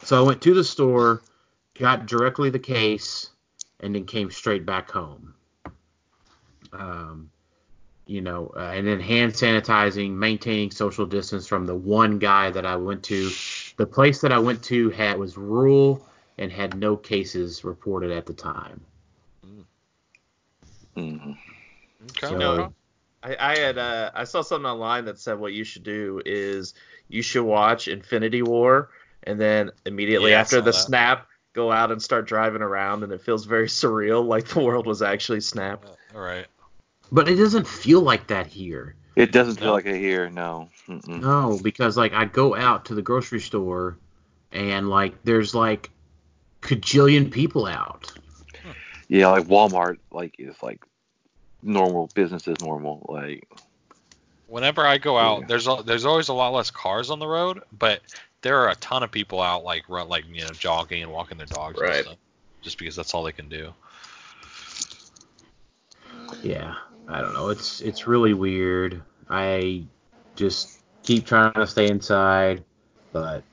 So 0.04 0.18
I 0.18 0.26
went 0.26 0.42
to 0.44 0.54
the 0.54 0.64
store, 0.64 1.22
got 1.78 2.06
directly 2.06 2.50
the 2.50 2.60
case, 2.60 3.32
and 3.82 3.94
then 3.94 4.06
came 4.06 4.32
straight 4.32 4.66
back 4.66 4.90
home. 4.90 5.34
Um, 6.72 7.30
you 8.08 8.22
know, 8.22 8.52
uh, 8.56 8.72
and 8.74 8.88
then 8.88 9.00
hand 9.00 9.34
sanitizing, 9.34 10.12
maintaining 10.14 10.72
social 10.72 11.06
distance 11.06 11.46
from 11.46 11.66
the 11.66 11.76
one 11.76 12.18
guy 12.20 12.50
that 12.52 12.66
I 12.66 12.76
went 12.78 13.04
to. 13.04 13.30
The 13.78 13.86
place 13.86 14.22
that 14.22 14.32
I 14.32 14.40
went 14.40 14.64
to 14.64 14.90
had 14.92 15.18
was 15.20 15.38
rural 15.38 16.08
and 16.38 16.52
had 16.52 16.76
no 16.78 16.96
cases 16.96 17.64
reported 17.64 18.12
at 18.12 18.26
the 18.26 18.34
time. 18.34 18.82
Mm-hmm. 20.96 21.32
Okay. 21.32 22.28
So- 22.28 22.38
No. 22.38 22.74
I, 23.24 23.36
I 23.40 23.58
had 23.58 23.78
uh, 23.80 24.12
I 24.14 24.26
saw 24.26 24.42
something 24.44 24.70
online 24.70 25.06
that 25.06 25.18
said 25.20 25.40
what 25.40 25.52
you 25.52 25.64
should 25.64 25.82
do 25.84 26.22
is 26.24 26.76
you 27.10 27.24
should 27.24 27.44
watch 27.44 27.88
Infinity 27.88 28.44
War 28.44 28.92
and 29.24 29.42
then 29.42 29.72
immediately 29.88 30.32
Yeah, 30.32 30.40
after 30.42 30.58
the 30.58 30.66
that. 30.66 30.74
snap 30.74 31.28
go 31.54 31.72
out 31.72 31.92
and 31.92 32.00
start 32.02 32.28
driving 32.28 32.62
around 32.62 33.04
and 33.04 33.12
it 33.12 33.20
feels 33.22 33.46
very 33.46 33.68
surreal 33.68 34.26
like 34.26 34.46
the 34.48 34.60
world 34.60 34.86
was 34.86 35.02
actually 35.02 35.42
snapped. 35.42 35.90
All 36.14 36.22
right. 36.22 36.46
But 37.12 37.30
it 37.30 37.36
doesn't 37.36 37.68
feel 37.68 38.02
like 38.02 38.28
that 38.28 38.48
here. 38.48 38.96
It 39.16 39.32
doesn't 39.32 39.56
feel 39.60 39.72
like 39.72 39.86
it 39.86 39.98
here. 39.98 40.30
No. 40.30 40.70
Mm-mm. 40.88 41.22
No, 41.22 41.60
because 41.64 41.98
like 41.98 42.14
I 42.14 42.26
go 42.26 42.56
out 42.56 42.86
to 42.86 42.96
the 42.96 43.02
grocery 43.02 43.40
store 43.42 43.98
and 44.52 44.90
like 44.90 45.24
there's 45.24 45.56
like 45.56 45.90
cajillion 46.62 47.32
people 47.32 47.66
out. 47.66 48.12
Yeah, 49.08 49.30
like 49.30 49.46
Walmart, 49.48 49.98
like 50.12 50.36
is 50.38 50.56
like 50.62 50.84
normal 51.64 52.10
business 52.14 52.48
is 52.48 52.60
normal. 52.62 53.06
Like 53.10 53.48
Whenever 54.48 54.86
I 54.86 54.98
go 54.98 55.18
out, 55.18 55.42
Yeah. 55.42 55.46
there's 55.48 55.68
a, 55.68 55.82
there's 55.86 56.06
always 56.06 56.28
a 56.30 56.34
lot 56.34 56.54
less 56.54 56.72
cars 56.72 57.10
on 57.10 57.20
the 57.20 57.28
road, 57.28 57.62
but 57.78 58.02
there 58.42 58.60
are 58.60 58.70
a 58.70 58.76
ton 58.76 59.02
of 59.04 59.12
people 59.12 59.42
out 59.42 59.64
like 59.64 59.84
run 59.90 60.08
like 60.10 60.26
you 60.32 60.42
know 60.42 60.50
jogging 60.50 61.02
and 61.04 61.12
walking 61.12 61.38
their 61.38 61.48
dogs 61.48 61.80
Right. 61.80 61.96
and 61.96 62.06
stuff, 62.06 62.18
just 62.62 62.78
because 62.78 62.96
that's 62.96 63.14
all 63.14 63.24
they 63.24 63.32
can 63.32 63.50
do. 63.50 63.74
Yeah, 66.44 66.76
I 67.08 67.22
don't 67.22 67.34
know. 67.34 67.50
It's 67.50 67.82
it's 67.82 68.08
really 68.08 68.34
weird. 68.34 69.02
I 69.30 69.86
just 70.36 70.80
keep 71.04 71.26
trying 71.26 71.54
to 71.54 71.68
stay 71.68 71.90
inside, 71.90 72.64
but 73.14 73.44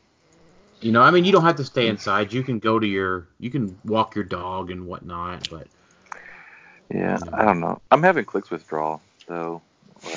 you 0.80 0.92
know, 0.92 1.00
I 1.00 1.10
mean, 1.10 1.24
you 1.24 1.32
don't 1.32 1.44
have 1.44 1.56
to 1.56 1.64
stay 1.64 1.88
inside. 1.88 2.32
You 2.32 2.42
can 2.42 2.58
go 2.58 2.78
to 2.78 2.86
your, 2.86 3.28
you 3.38 3.50
can 3.50 3.78
walk 3.84 4.14
your 4.14 4.24
dog 4.24 4.70
and 4.70 4.86
whatnot. 4.86 5.48
But 5.48 5.66
yeah, 6.92 7.18
I 7.32 7.44
don't 7.44 7.60
know. 7.60 7.80
I'm 7.90 8.02
having 8.02 8.24
clicks 8.24 8.50
withdrawal 8.50 9.00
though. 9.26 9.62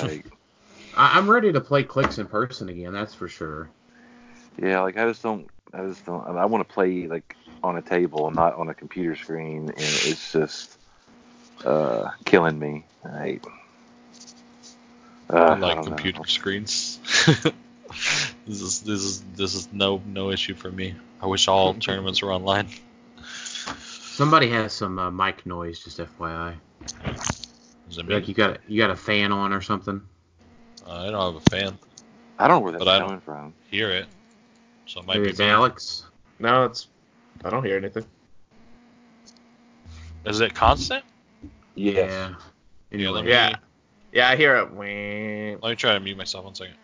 Like 0.02 0.26
I, 0.94 1.16
I'm 1.16 1.30
ready 1.30 1.52
to 1.52 1.60
play 1.60 1.84
clicks 1.84 2.18
in 2.18 2.26
person 2.26 2.68
again. 2.68 2.92
That's 2.92 3.14
for 3.14 3.28
sure. 3.28 3.70
yeah, 4.62 4.80
like 4.82 4.98
I 4.98 5.06
just 5.06 5.22
don't. 5.22 5.48
I 5.72 5.86
just 5.86 6.04
don't. 6.04 6.26
I 6.26 6.44
want 6.44 6.66
to 6.66 6.72
play 6.72 7.06
like 7.06 7.36
on 7.62 7.76
a 7.76 7.82
table, 7.82 8.30
not 8.30 8.54
on 8.54 8.68
a 8.68 8.74
computer 8.74 9.16
screen, 9.16 9.68
and 9.68 9.72
it's 9.78 10.32
just 10.32 10.76
uh 11.64 12.10
killing 12.24 12.58
me. 12.58 12.84
Like, 13.10 13.44
uh, 15.30 15.36
I 15.36 15.38
I 15.52 15.54
like 15.58 15.60
don't 15.76 15.76
know. 15.76 15.82
computer 15.96 16.26
screens. 16.26 16.98
this 18.46 18.60
is 18.62 18.80
this 18.80 19.02
is 19.02 19.22
this 19.34 19.54
is 19.54 19.68
no 19.72 20.02
no 20.06 20.30
issue 20.30 20.54
for 20.54 20.70
me. 20.70 20.94
I 21.22 21.26
wish 21.26 21.48
all 21.48 21.74
tournaments 21.86 22.22
were 22.22 22.32
online. 22.32 22.68
Somebody 23.80 24.50
has 24.50 24.72
some 24.72 24.98
uh, 24.98 25.10
mic 25.10 25.46
noise, 25.46 25.82
just 25.84 25.98
FYI. 25.98 26.54
Does 27.88 27.98
it 27.98 28.06
mean, 28.06 28.18
Like 28.18 28.28
you 28.28 28.34
got 28.34 28.58
you 28.68 28.78
got 28.78 28.90
a 28.90 28.96
fan 28.96 29.32
on 29.32 29.52
or 29.52 29.60
something. 29.62 30.00
uh, 30.86 30.92
I 30.92 31.10
don't 31.10 31.34
have 31.34 31.42
a 31.42 31.46
fan. 31.46 31.78
I 32.38 32.46
don't 32.48 32.56
know 32.58 32.60
where 32.60 32.72
that's 32.72 32.84
But 32.84 32.88
I 32.94 32.98
don't- 32.98 33.08
coming 33.08 33.20
from. 33.22 33.54
Hear 33.70 33.90
it, 33.90 34.06
so 34.86 35.00
it 35.00 35.06
might 35.06 35.14
Maybe 35.14 35.24
be 35.24 35.30
it's 35.30 35.38
me. 35.38 35.46
Alex. 35.46 36.04
No, 36.38 36.64
it's 36.64 36.88
I 37.44 37.50
don't 37.50 37.64
hear 37.64 37.76
anything. 37.76 38.04
Is 40.24 40.40
it 40.40 40.54
constant? 40.54 41.04
Yes. 41.74 42.32
Yeah. 42.90 42.98
Yeah, 42.98 43.10
let 43.10 43.24
me 43.24 43.30
Yeah. 43.30 43.54
Yeah, 44.12 44.28
I 44.30 44.36
hear 44.36 44.56
it. 44.56 44.70
Wah. 44.70 45.58
let 45.62 45.70
me 45.70 45.76
try 45.76 45.92
to 45.94 46.00
mute 46.00 46.16
myself 46.16 46.44
one 46.44 46.54
second. 46.54 46.74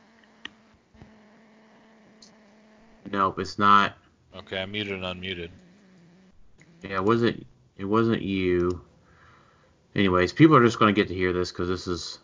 nope, 3.10 3.38
it's 3.38 3.58
not. 3.58 3.94
Okay, 4.36 4.60
I 4.60 4.66
muted 4.66 5.02
and 5.02 5.04
unmuted. 5.04 5.48
Yeah, 6.82 6.96
it 6.96 7.04
wasn't. 7.04 7.46
It 7.78 7.84
wasn't 7.84 8.22
you. 8.22 8.82
Anyways, 9.94 10.32
people 10.32 10.56
are 10.56 10.64
just 10.64 10.78
going 10.78 10.92
to 10.94 11.00
get 11.00 11.08
to 11.08 11.14
hear 11.14 11.32
this 11.32 11.50
because 11.50 11.68
this 11.68 11.86
is. 11.86 12.18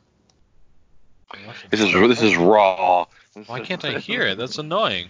This 1.71 1.81
is 1.81 1.93
this 1.93 2.23
is 2.23 2.37
raw. 2.37 3.07
Why 3.47 3.61
can't 3.61 3.85
I 3.85 3.99
hear 4.01 4.23
it? 4.23 4.37
That's 4.39 4.59
annoying. 4.59 5.09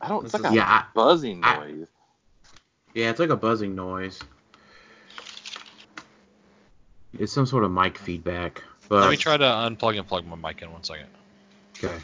I 0.00 0.08
don't. 0.08 0.24
It's 0.24 0.34
like 0.34 0.44
is- 0.44 0.50
a 0.50 0.54
Yeah, 0.54 0.84
buzzing 0.94 1.42
I- 1.42 1.56
noise. 1.56 1.86
Yeah, 2.94 3.10
it's 3.10 3.18
like 3.20 3.30
a 3.30 3.36
buzzing 3.36 3.74
noise. 3.74 4.20
It's 7.18 7.32
some 7.32 7.46
sort 7.46 7.64
of 7.64 7.70
mic 7.70 7.98
feedback. 7.98 8.62
But 8.88 9.00
Let 9.02 9.10
me 9.10 9.16
try 9.16 9.36
to 9.36 9.44
unplug 9.44 9.98
and 9.98 10.06
plug 10.06 10.26
my 10.26 10.36
mic 10.36 10.62
in 10.62 10.70
one 10.70 10.84
second. 10.84 11.08
Okay. 11.82 11.94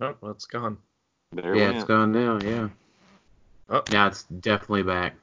Oh, 0.00 0.14
well, 0.20 0.32
it's 0.32 0.44
gone. 0.46 0.78
There 1.32 1.54
Yeah, 1.54 1.66
went. 1.66 1.76
it's 1.76 1.84
gone 1.84 2.12
now. 2.12 2.38
Yeah. 2.40 2.68
Oh. 3.70 3.82
Now 3.90 4.08
it's 4.08 4.24
definitely 4.24 4.82
back. 4.82 5.14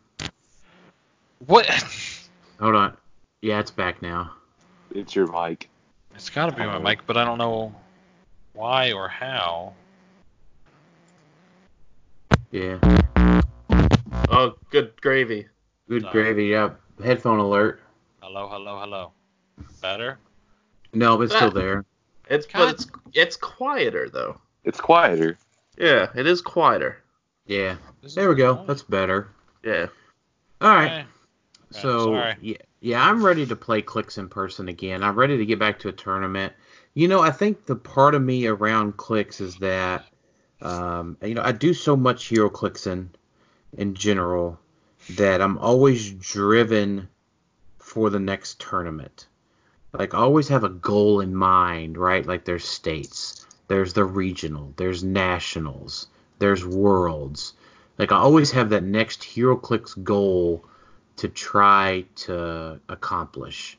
What? 1.46 1.68
Hold 2.60 2.75
on. 2.75 2.98
Yeah, 3.41 3.60
it's 3.60 3.72
back 3.72 4.01
now. 4.01 4.32
It's 4.94 5.15
your 5.15 5.27
mic. 5.27 5.70
It's 6.15 6.30
got 6.30 6.48
to 6.48 6.56
be 6.56 6.65
my 6.65 6.80
mic, 6.80 7.06
but 7.06 7.18
I 7.18 7.25
don't 7.25 7.38
know 7.38 7.74
why 8.53 8.91
or 8.91 9.08
how. 9.08 9.74
Yeah. 12.51 13.00
Oh, 14.32 14.56
good 14.70 15.00
gravy. 15.02 15.48
Good 15.90 16.04
No. 16.04 16.12
gravy. 16.12 16.46
Yep. 16.48 16.80
headphone 17.04 17.40
alert. 17.40 17.82
Hello, 18.22 18.48
hello, 18.48 18.80
hello. 18.80 19.12
Better? 19.82 20.20
No, 20.94 21.18
but 21.18 21.24
it's 21.24 21.36
still 21.36 21.52
there. 21.52 21.84
It's 22.30 22.46
God. 22.46 22.60
but 22.60 22.70
it's 22.76 22.88
it's 23.14 23.36
quieter 23.36 24.10
though. 24.10 24.40
It's 24.64 24.80
quieter. 24.80 25.38
Yeah, 25.78 26.10
it 26.16 26.28
is 26.28 26.42
quieter. 26.42 27.04
Yeah. 27.46 27.76
This 28.02 28.16
There 28.16 28.30
we 28.30 28.36
go. 28.36 28.52
annoying. 28.52 28.68
That's 28.68 28.84
better. 28.84 29.30
Yeah. 29.64 29.88
All 30.62 30.70
right. 30.70 30.92
Okay. 30.92 31.06
So 31.72 32.06
sorry. 32.06 32.36
yeah, 32.42 32.58
yeah, 32.82 33.04
I'm 33.04 33.26
ready 33.26 33.46
to 33.46 33.56
play 33.56 33.82
clicks 33.82 34.18
in 34.18 34.30
person 34.30 34.70
again. 34.70 35.04
I'm 35.04 35.18
ready 35.18 35.38
to 35.38 35.46
get 35.46 35.60
back 35.60 35.80
to 35.80 35.90
a 35.90 35.92
tournament. 35.94 36.54
You 36.94 37.08
know, 37.08 37.22
I 37.22 37.32
think 37.32 37.66
the 37.66 37.76
part 37.76 38.16
of 38.16 38.22
me 38.22 38.48
around 38.48 38.98
clicks 38.98 39.42
is 39.42 39.56
that, 39.58 40.06
um, 40.62 41.18
you 41.22 41.34
know, 41.34 41.42
I 41.44 41.52
do 41.54 41.74
so 41.74 41.96
much 41.96 42.30
HeroClix 42.30 42.88
in, 42.88 43.10
in 43.78 43.96
general, 43.96 44.60
that 45.12 45.42
I'm 45.42 45.58
always 45.58 46.12
driven 46.12 47.10
for 47.80 48.10
the 48.10 48.20
next 48.20 48.60
tournament. 48.60 49.28
Like 49.94 50.13
I 50.13 50.20
always 50.20 50.48
have 50.48 50.63
a 50.63 50.70
goal 50.70 51.20
in 51.20 51.36
mind, 51.36 51.98
right? 51.98 52.25
Like 52.25 52.46
there's 52.46 52.66
states, 52.66 53.46
there's 53.68 53.94
the 53.94 54.06
regional, 54.06 54.74
there's 54.78 55.04
nationals, 55.04 56.08
there's 56.40 56.66
worlds. 56.66 57.54
Like 57.98 58.12
I 58.12 58.18
always 58.18 58.51
have 58.51 58.70
that 58.70 58.84
next 58.84 59.22
HeroClix 59.22 60.01
goal 60.04 60.63
to 61.18 61.28
try 61.28 62.06
to 62.16 62.80
accomplish. 62.88 63.78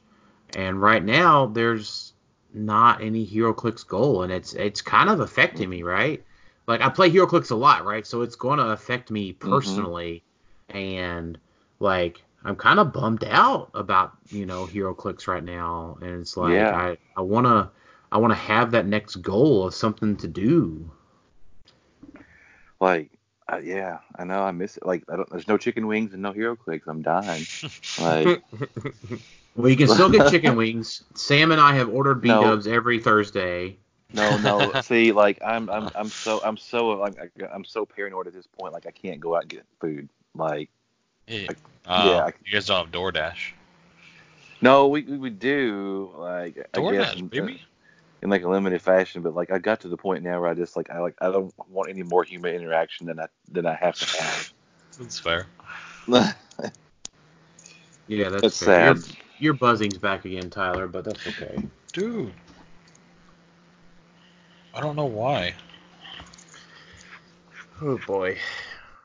And 0.55 0.81
right 0.81 1.03
now 1.03 1.47
there's 1.47 2.13
not 2.53 3.01
any 3.01 3.27
HeroClix 3.27 3.87
goal 3.87 4.23
and 4.23 4.33
it's 4.33 4.53
it's 4.53 4.83
kind 4.83 5.09
of 5.09 5.21
affecting 5.21 5.71
me, 5.71 5.83
right? 5.83 6.23
Like 6.66 6.81
I 6.81 6.88
play 6.88 7.11
HeroClix 7.11 7.50
a 7.50 7.54
lot, 7.54 7.85
right? 7.85 8.07
So 8.07 8.23
it's 8.23 8.37
going 8.37 8.59
to 8.59 8.69
affect 8.69 9.11
me 9.11 9.33
personally 9.33 10.23
and 10.69 11.38
like 11.81 12.23
I'm 12.45 12.57
kind 12.57 12.78
of 12.78 12.92
bummed 12.92 13.25
out 13.25 13.71
about, 13.75 14.12
you 14.31 14.47
know, 14.47 14.66
HeroClix 14.66 15.26
right 15.26 15.42
now 15.45 15.99
and 16.00 16.21
it's 16.21 16.37
like 16.37 16.52
Yeah. 16.52 16.76
I 16.76 16.97
I 17.16 17.21
want 17.23 17.47
to 17.47 17.71
I 18.12 18.19
want 18.19 18.31
to 18.33 18.38
have 18.38 18.71
that 18.73 18.87
next 18.87 19.16
goal 19.16 19.66
of 19.66 19.75
something 19.75 20.16
to 20.19 20.28
do. 20.28 20.90
Like, 22.81 23.11
uh, 23.50 23.61
yeah, 23.62 23.99
I 24.16 24.25
know. 24.25 24.42
I 24.42 24.50
miss 24.50 24.76
it. 24.76 24.85
Like, 24.85 25.04
I 25.09 25.16
don't. 25.16 25.31
There's 25.31 25.49
no 25.49 25.57
chicken 25.57 25.87
wings 25.87 26.12
and 26.12 26.23
no 26.23 26.33
HeroClix. 26.33 26.83
I'm 26.87 27.02
dying. 27.02 27.47
Like, 27.99 28.42
Well, 29.54 29.69
you 29.69 29.76
can 29.76 29.88
still 29.88 30.11
get 30.11 30.31
chicken 30.31 30.57
wings. 30.57 31.02
Sam 31.14 31.52
and 31.52 31.61
I 31.61 31.75
have 31.75 31.90
ordered 31.90 32.23
B 32.23 32.28
No. 32.28 32.40
dubs 32.40 32.66
every 32.66 32.99
Thursday. 33.00 33.76
No, 34.14 34.37
no. 34.37 34.73
See, 34.83 35.12
like, 35.12 35.40
I'm, 35.45 35.69
I'm, 35.71 35.88
I'm 35.95 36.09
so, 36.09 36.40
I'm 36.45 36.57
so, 36.57 36.88
like, 36.90 37.16
I'm 37.52 37.64
so 37.64 37.85
paranoid 37.87 38.26
at 38.26 38.33
this 38.33 38.47
point. 38.47 38.73
Like, 38.73 38.87
I 38.87 38.90
can't 38.90 39.21
go 39.21 39.35
out 39.37 39.42
and 39.42 39.50
get 39.50 39.64
food. 39.81 40.09
Like, 40.35 40.71
Yeah. 41.26 41.49
I- 41.50 41.54
Uh, 41.85 42.04
yeah, 42.07 42.25
I- 42.26 42.33
You 42.45 42.52
guys 42.52 42.66
don't 42.66 42.85
have 42.85 42.92
DoorDash. 42.92 43.52
no, 44.61 44.87
we, 44.87 45.02
we 45.02 45.19
would 45.19 45.40
do 45.40 46.12
like, 46.16 46.57
I 46.75 46.81
guess, 46.81 47.14
DoorDash, 47.14 47.19
in, 47.19 47.26
baby. 47.28 47.62
in 48.23 48.31
like 48.31 48.45
a 48.45 48.49
limited 48.49 48.81
fashion. 48.81 49.23
But 49.23 49.35
like, 49.35 49.50
I 49.50 49.59
got 49.59 49.81
to 49.81 49.88
the 49.88 49.97
point 49.97 50.23
now 50.23 50.40
where 50.40 50.49
I 50.49 50.54
just 50.54 50.76
like, 50.76 50.90
I 50.90 51.00
like, 51.00 51.16
I 51.21 51.33
don't 51.33 51.52
want 51.69 51.90
any 51.90 52.04
more 52.04 52.23
human 52.23 52.54
interaction 52.54 53.07
than 53.07 53.19
I 53.19 53.26
than 53.50 53.66
I 53.66 53.75
have 53.75 53.97
to 53.97 54.23
have. 54.23 54.52
That's 54.99 55.19
fair. 55.19 55.47
Yeah, 58.09 58.28
that's 58.28 58.45
It's 58.45 58.59
fair. 58.59 58.95
sad. 58.95 58.97
Your, 58.97 59.04
your 59.38 59.52
buzzing's 59.54 59.97
back 59.97 60.25
again, 60.25 60.50
Tyler, 60.50 60.87
but 60.87 61.04
that's 61.04 61.26
okay. 61.26 61.62
Dude. 61.92 62.33
I 64.75 64.81
don't 64.81 64.97
know 64.97 65.05
why. 65.07 65.55
Oh 67.81 67.99
boy. 68.07 68.38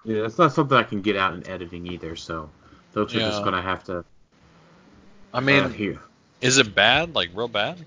Yeah, 0.05 0.21
that's 0.21 0.37
not 0.37 0.53
something 0.53 0.77
I 0.77 0.83
can 0.83 1.01
get 1.01 1.17
out 1.17 1.33
in 1.33 1.47
editing 1.47 1.87
either. 1.87 2.15
So 2.15 2.49
folks 2.93 3.13
are 3.15 3.19
just 3.19 3.43
gonna 3.43 3.61
have 3.61 3.83
to 3.85 4.05
I 5.33 5.39
mean, 5.39 5.63
uh, 5.65 5.69
hear. 5.69 5.99
is 6.41 6.57
it 6.57 6.73
bad? 6.73 7.15
Like 7.15 7.29
real 7.33 7.47
bad? 7.47 7.83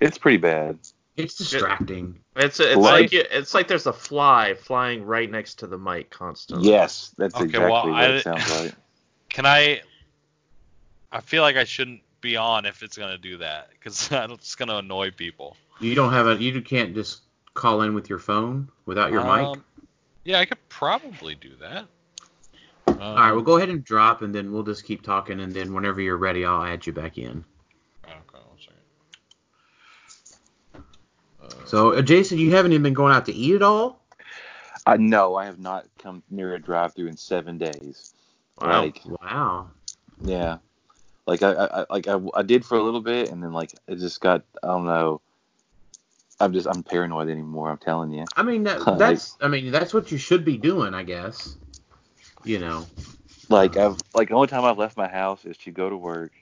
it's 0.00 0.18
pretty 0.18 0.36
bad. 0.38 0.78
It's 1.16 1.34
distracting. 1.34 2.20
It's 2.36 2.60
it's 2.60 2.76
Like- 2.76 3.12
like 3.12 3.12
it's 3.12 3.54
like 3.54 3.66
there's 3.68 3.86
a 3.86 3.92
fly 3.92 4.54
flying 4.54 5.04
right 5.04 5.28
next 5.30 5.56
to 5.60 5.66
the 5.66 5.78
mic 5.78 6.10
constantly. 6.10 6.70
Yes, 6.70 7.12
that's 7.18 7.34
Okay, 7.34 7.44
exactly 7.46 7.70
well, 7.70 7.88
what 7.88 7.94
I- 7.94 8.06
it 8.16 8.22
sounds 8.22 8.60
like. 8.60 8.74
Can 9.28 9.44
I? 9.46 9.82
I 11.10 11.20
feel 11.20 11.42
like 11.42 11.56
I 11.56 11.64
shouldn't 11.64 12.02
be 12.20 12.36
on 12.36 12.66
if 12.66 12.82
it's 12.82 12.96
gonna 12.98 13.18
do 13.18 13.38
that 13.38 13.70
because 13.70 14.08
it's 14.12 14.54
gonna 14.56 14.76
annoy 14.76 15.10
people. 15.10 15.56
You 15.80 15.94
don't 15.94 16.12
have 16.12 16.26
a. 16.26 16.36
You 16.36 16.60
can't 16.62 16.94
just 16.94 17.22
call 17.54 17.82
in 17.82 17.94
with 17.94 18.08
your 18.08 18.18
phone 18.18 18.68
without 18.86 19.10
your 19.12 19.22
mic. 19.22 19.46
Um, 19.46 19.64
Yeah, 20.24 20.40
I 20.40 20.44
could 20.44 20.58
probably 20.68 21.34
do 21.34 21.54
that. 21.60 21.86
All 22.86 23.14
right, 23.14 23.32
we'll 23.32 23.42
go 23.42 23.56
ahead 23.56 23.68
and 23.68 23.84
drop, 23.84 24.22
and 24.22 24.34
then 24.34 24.50
we'll 24.52 24.64
just 24.64 24.84
keep 24.84 25.02
talking, 25.02 25.40
and 25.40 25.52
then 25.52 25.72
whenever 25.72 26.00
you're 26.00 26.16
ready, 26.16 26.44
I'll 26.44 26.62
add 26.64 26.86
you 26.86 26.92
back 26.92 27.16
in. 27.16 27.44
Okay, 28.04 28.14
one 28.32 28.58
second. 28.58 28.74
Uh, 31.42 31.66
So, 31.66 31.92
uh, 31.94 32.02
Jason, 32.02 32.38
you 32.38 32.50
haven't 32.50 32.72
even 32.72 32.82
been 32.82 32.94
going 32.94 33.14
out 33.14 33.26
to 33.26 33.32
eat 33.32 33.54
at 33.54 33.62
all? 33.62 34.02
I 34.86 34.96
know 34.96 35.36
I 35.36 35.44
have 35.44 35.58
not 35.60 35.86
come 35.98 36.22
near 36.30 36.54
a 36.54 36.58
drive-through 36.58 37.08
in 37.08 37.16
seven 37.16 37.58
days. 37.58 38.14
Wow. 38.60 38.82
Like, 38.82 39.02
Wow. 39.04 39.70
yeah, 40.22 40.58
like 41.26 41.42
I, 41.42 41.52
I, 41.52 41.80
I 41.82 41.86
like 41.90 42.08
I, 42.08 42.18
I 42.34 42.42
did 42.42 42.64
for 42.64 42.76
a 42.78 42.82
little 42.82 43.02
bit, 43.02 43.30
and 43.30 43.42
then 43.42 43.52
like 43.52 43.74
it 43.86 43.96
just 43.96 44.20
got 44.20 44.42
I 44.62 44.68
don't 44.68 44.86
know. 44.86 45.20
I'm 46.40 46.52
just 46.52 46.66
I'm 46.66 46.82
paranoid 46.82 47.28
anymore. 47.28 47.70
I'm 47.70 47.78
telling 47.78 48.12
you. 48.12 48.24
I 48.36 48.42
mean, 48.42 48.64
that, 48.64 48.78
Like- 48.86 48.98
that's. 48.98 49.36
I 49.40 49.48
mean, 49.48 49.70
that's 49.70 49.92
what 49.92 50.10
you 50.12 50.18
should 50.18 50.44
be 50.44 50.56
doing, 50.56 50.94
I 50.94 51.02
guess. 51.02 51.56
You 52.44 52.58
know. 52.60 52.86
Like 53.48 53.76
I've 53.76 53.98
like 54.14 54.28
the 54.28 54.34
only 54.34 54.48
time 54.48 54.64
I've 54.64 54.78
left 54.78 54.96
my 54.96 55.08
house 55.08 55.44
is 55.44 55.56
to 55.58 55.70
go 55.70 55.88
to 55.88 55.96
work, 55.96 56.32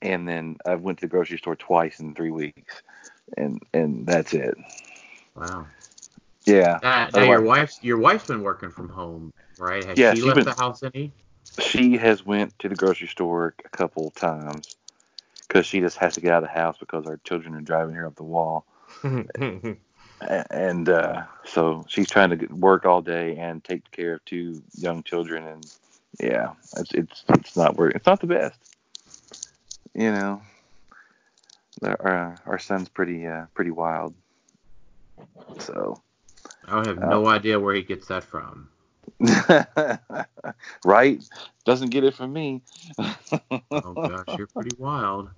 and 0.00 0.28
then 0.28 0.56
I 0.64 0.76
went 0.76 0.98
to 0.98 1.06
the 1.06 1.10
grocery 1.10 1.38
store 1.38 1.56
twice 1.56 1.98
in 2.00 2.14
three 2.14 2.30
weeks, 2.30 2.82
and 3.36 3.60
and 3.74 4.06
that's 4.06 4.32
it. 4.34 4.56
Wow. 5.34 5.66
Yeah. 6.46 6.78
Now, 6.82 7.08
now 7.12 7.22
your 7.24 7.40
wife's 7.42 7.82
your 7.82 7.98
wife's 7.98 8.26
been 8.26 8.42
working 8.42 8.70
from 8.70 8.88
home, 8.88 9.32
right? 9.58 9.84
Has 9.84 9.98
Yeah, 9.98 10.14
she 10.14 10.22
left 10.22 10.36
been- 10.36 10.44
the 10.44 10.54
house 10.54 10.82
any? 10.82 11.12
she 11.58 11.96
has 11.96 12.24
went 12.24 12.56
to 12.60 12.68
the 12.68 12.74
grocery 12.74 13.06
store 13.08 13.54
a 13.64 13.68
couple 13.68 14.10
times 14.12 14.76
because 15.46 15.66
she 15.66 15.80
just 15.80 15.96
has 15.98 16.14
to 16.14 16.20
get 16.20 16.32
out 16.32 16.42
of 16.42 16.48
the 16.48 16.54
house 16.54 16.76
because 16.78 17.06
our 17.06 17.16
children 17.24 17.54
are 17.54 17.60
driving 17.60 17.94
her 17.94 18.06
up 18.06 18.14
the 18.16 18.22
wall. 18.22 18.64
And 20.50 20.88
uh, 20.88 21.24
so 21.44 21.84
she's 21.88 22.08
trying 22.08 22.30
to 22.38 22.46
work 22.46 22.86
all 22.86 23.02
day 23.02 23.36
and 23.36 23.62
take 23.62 23.90
care 23.90 24.14
of 24.14 24.24
two 24.24 24.62
young 24.78 25.02
children, 25.02 25.46
and 25.46 25.70
yeah, 26.20 26.54
it's 26.76 26.92
it's 26.94 27.24
it's 27.30 27.56
not 27.56 27.76
work. 27.76 27.94
It's 27.94 28.06
not 28.06 28.20
the 28.20 28.26
best, 28.26 28.58
you 29.94 30.10
know. 30.10 30.40
Our 31.82 32.40
our 32.46 32.58
son's 32.58 32.88
pretty 32.88 33.26
uh, 33.26 33.46
pretty 33.54 33.70
wild, 33.72 34.14
so 35.58 36.00
I 36.66 36.86
have 36.86 37.02
Uh, 37.02 37.06
no 37.08 37.26
idea 37.26 37.60
where 37.60 37.74
he 37.74 37.82
gets 37.82 38.06
that 38.08 38.24
from. 38.24 38.68
right 40.84 41.22
doesn't 41.64 41.90
get 41.90 42.04
it 42.04 42.14
from 42.14 42.32
me. 42.32 42.62
Oh 43.72 43.94
gosh, 43.94 44.38
you're 44.38 44.46
pretty 44.46 44.74
wild. 44.78 45.28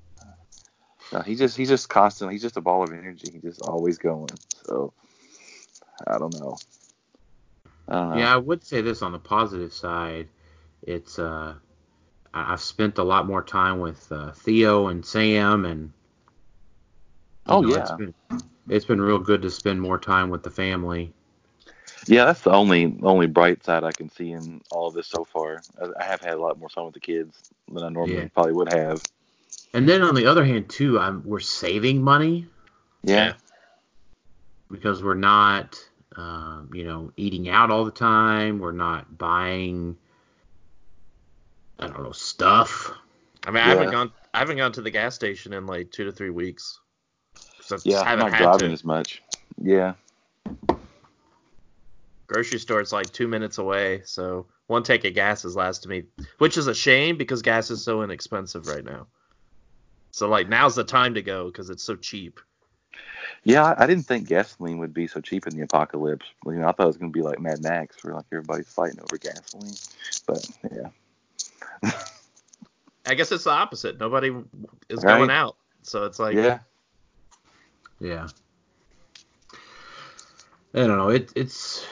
No, 1.12 1.20
he 1.20 1.34
just 1.36 1.56
he's 1.56 1.68
just 1.68 1.88
constant. 1.88 2.32
He's 2.32 2.42
just 2.42 2.56
a 2.56 2.60
ball 2.60 2.82
of 2.82 2.92
energy. 2.92 3.30
He's 3.32 3.42
just 3.42 3.62
always 3.62 3.98
going. 3.98 4.28
So 4.66 4.92
I 6.06 6.18
don't 6.18 6.34
know. 6.40 6.58
I 7.88 7.94
don't 7.94 8.10
know. 8.10 8.16
Yeah, 8.16 8.34
I 8.34 8.36
would 8.36 8.64
say 8.64 8.80
this 8.80 9.02
on 9.02 9.12
the 9.12 9.18
positive 9.18 9.72
side. 9.72 10.28
It's 10.82 11.18
uh, 11.18 11.54
I've 12.34 12.60
spent 12.60 12.98
a 12.98 13.04
lot 13.04 13.26
more 13.26 13.42
time 13.42 13.78
with 13.78 14.10
uh, 14.10 14.32
Theo 14.32 14.88
and 14.88 15.04
Sam, 15.04 15.64
and 15.64 15.92
Oh, 17.46 17.62
know, 17.62 17.74
yeah. 17.74 17.82
it's 17.82 17.92
been, 17.92 18.14
it's 18.68 18.84
been 18.84 19.00
real 19.00 19.18
good 19.18 19.42
to 19.42 19.50
spend 19.50 19.80
more 19.80 19.98
time 19.98 20.30
with 20.30 20.42
the 20.42 20.50
family. 20.50 21.12
Yeah, 22.06 22.24
that's 22.24 22.42
the 22.42 22.52
only 22.52 22.98
only 23.02 23.26
bright 23.26 23.64
side 23.64 23.84
I 23.84 23.92
can 23.92 24.08
see 24.10 24.32
in 24.32 24.60
all 24.70 24.88
of 24.88 24.94
this 24.94 25.06
so 25.08 25.24
far. 25.24 25.62
I, 25.80 25.86
I 26.00 26.04
have 26.04 26.20
had 26.20 26.34
a 26.34 26.40
lot 26.40 26.58
more 26.58 26.68
fun 26.68 26.84
with 26.84 26.94
the 26.94 27.00
kids 27.00 27.50
than 27.72 27.82
I 27.82 27.88
normally 27.88 28.22
Yeah. 28.22 28.28
probably 28.28 28.52
would 28.52 28.68
have. 28.68 29.02
And 29.76 29.86
then 29.86 30.00
on 30.00 30.14
the 30.14 30.24
other 30.26 30.42
hand, 30.42 30.70
too, 30.70 30.98
I'm 30.98 31.22
we're 31.22 31.38
saving 31.38 32.00
money 32.02 32.46
Yeah. 33.02 33.34
because 34.70 35.02
we're 35.02 35.12
not, 35.12 35.78
um, 36.16 36.70
you 36.72 36.82
know, 36.84 37.12
eating 37.18 37.50
out 37.50 37.70
all 37.70 37.84
the 37.84 37.90
time. 37.90 38.58
We're 38.58 38.72
not 38.72 39.18
buying, 39.18 39.98
I 41.78 41.88
don't 41.88 42.02
know, 42.02 42.12
stuff. 42.12 42.90
I 43.46 43.50
mean, 43.50 43.62
I 43.62 43.68
haven't 43.68 43.90
gone 43.90 44.12
I 44.32 44.38
haven't 44.38 44.56
gone 44.56 44.72
to 44.72 44.80
the 44.80 44.90
gas 44.90 45.14
station 45.14 45.52
in 45.52 45.66
like 45.66 45.90
two 45.90 46.04
to 46.04 46.12
three 46.12 46.30
weeks. 46.30 46.80
I 47.70 47.76
Yeah, 47.84 48.00
I'm 48.00 48.18
haven't 48.18 48.38
driving 48.38 48.68
to. 48.68 48.72
as 48.72 48.82
much. 48.82 49.22
Yeah. 49.60 49.92
Grocery 52.28 52.60
store 52.60 52.80
it's 52.80 52.92
like 52.92 53.12
two 53.12 53.28
minutes 53.28 53.58
away, 53.58 54.00
so 54.06 54.46
one 54.68 54.84
tank 54.84 55.04
of 55.04 55.12
gas 55.12 55.42
has 55.42 55.54
lasted 55.54 55.90
me, 55.90 56.04
which 56.38 56.56
is 56.56 56.66
a 56.66 56.74
shame 56.74 57.18
because 57.18 57.42
gas 57.42 57.70
is 57.70 57.84
so 57.84 58.00
inexpensive 58.00 58.68
right 58.68 58.82
now. 58.82 59.06
So 60.16 60.30
like 60.30 60.48
now's 60.48 60.74
the 60.74 60.82
time 60.82 61.12
to 61.12 61.20
go 61.20 61.48
because 61.48 61.68
it's 61.68 61.82
so 61.82 61.94
cheap. 61.94 62.40
Yeah, 63.44 63.74
I, 63.76 63.86
didn't 63.86 64.04
think 64.04 64.26
gasoline 64.26 64.78
would 64.78 64.94
be 64.94 65.06
so 65.06 65.20
cheap 65.20 65.46
in 65.46 65.54
the 65.54 65.62
apocalypse. 65.62 66.24
You 66.46 66.52
know, 66.52 66.66
I 66.66 66.72
thought 66.72 66.84
it 66.84 66.86
was 66.86 66.96
gonna 66.96 67.10
be 67.10 67.20
like 67.20 67.38
Mad 67.38 67.62
Max, 67.62 68.02
where 68.02 68.14
like 68.14 68.24
everybody's 68.32 68.66
fighting 68.66 68.98
over 68.98 69.18
gasoline. 69.18 69.74
But 70.26 70.48
yeah. 70.72 71.90
I 73.06 73.14
guess 73.14 73.30
it's 73.30 73.44
the 73.44 73.50
opposite. 73.50 74.00
Nobody 74.00 74.34
is 74.88 75.04
Right. 75.04 75.18
going 75.18 75.28
out, 75.28 75.58
so 75.82 76.04
it's 76.04 76.18
like 76.18 76.34
yeah. 76.34 76.60
Yeah. 78.00 78.28
I 80.72 80.78
don't 80.78 80.96
know. 80.96 81.10
It, 81.10 81.30
it's 81.36 81.84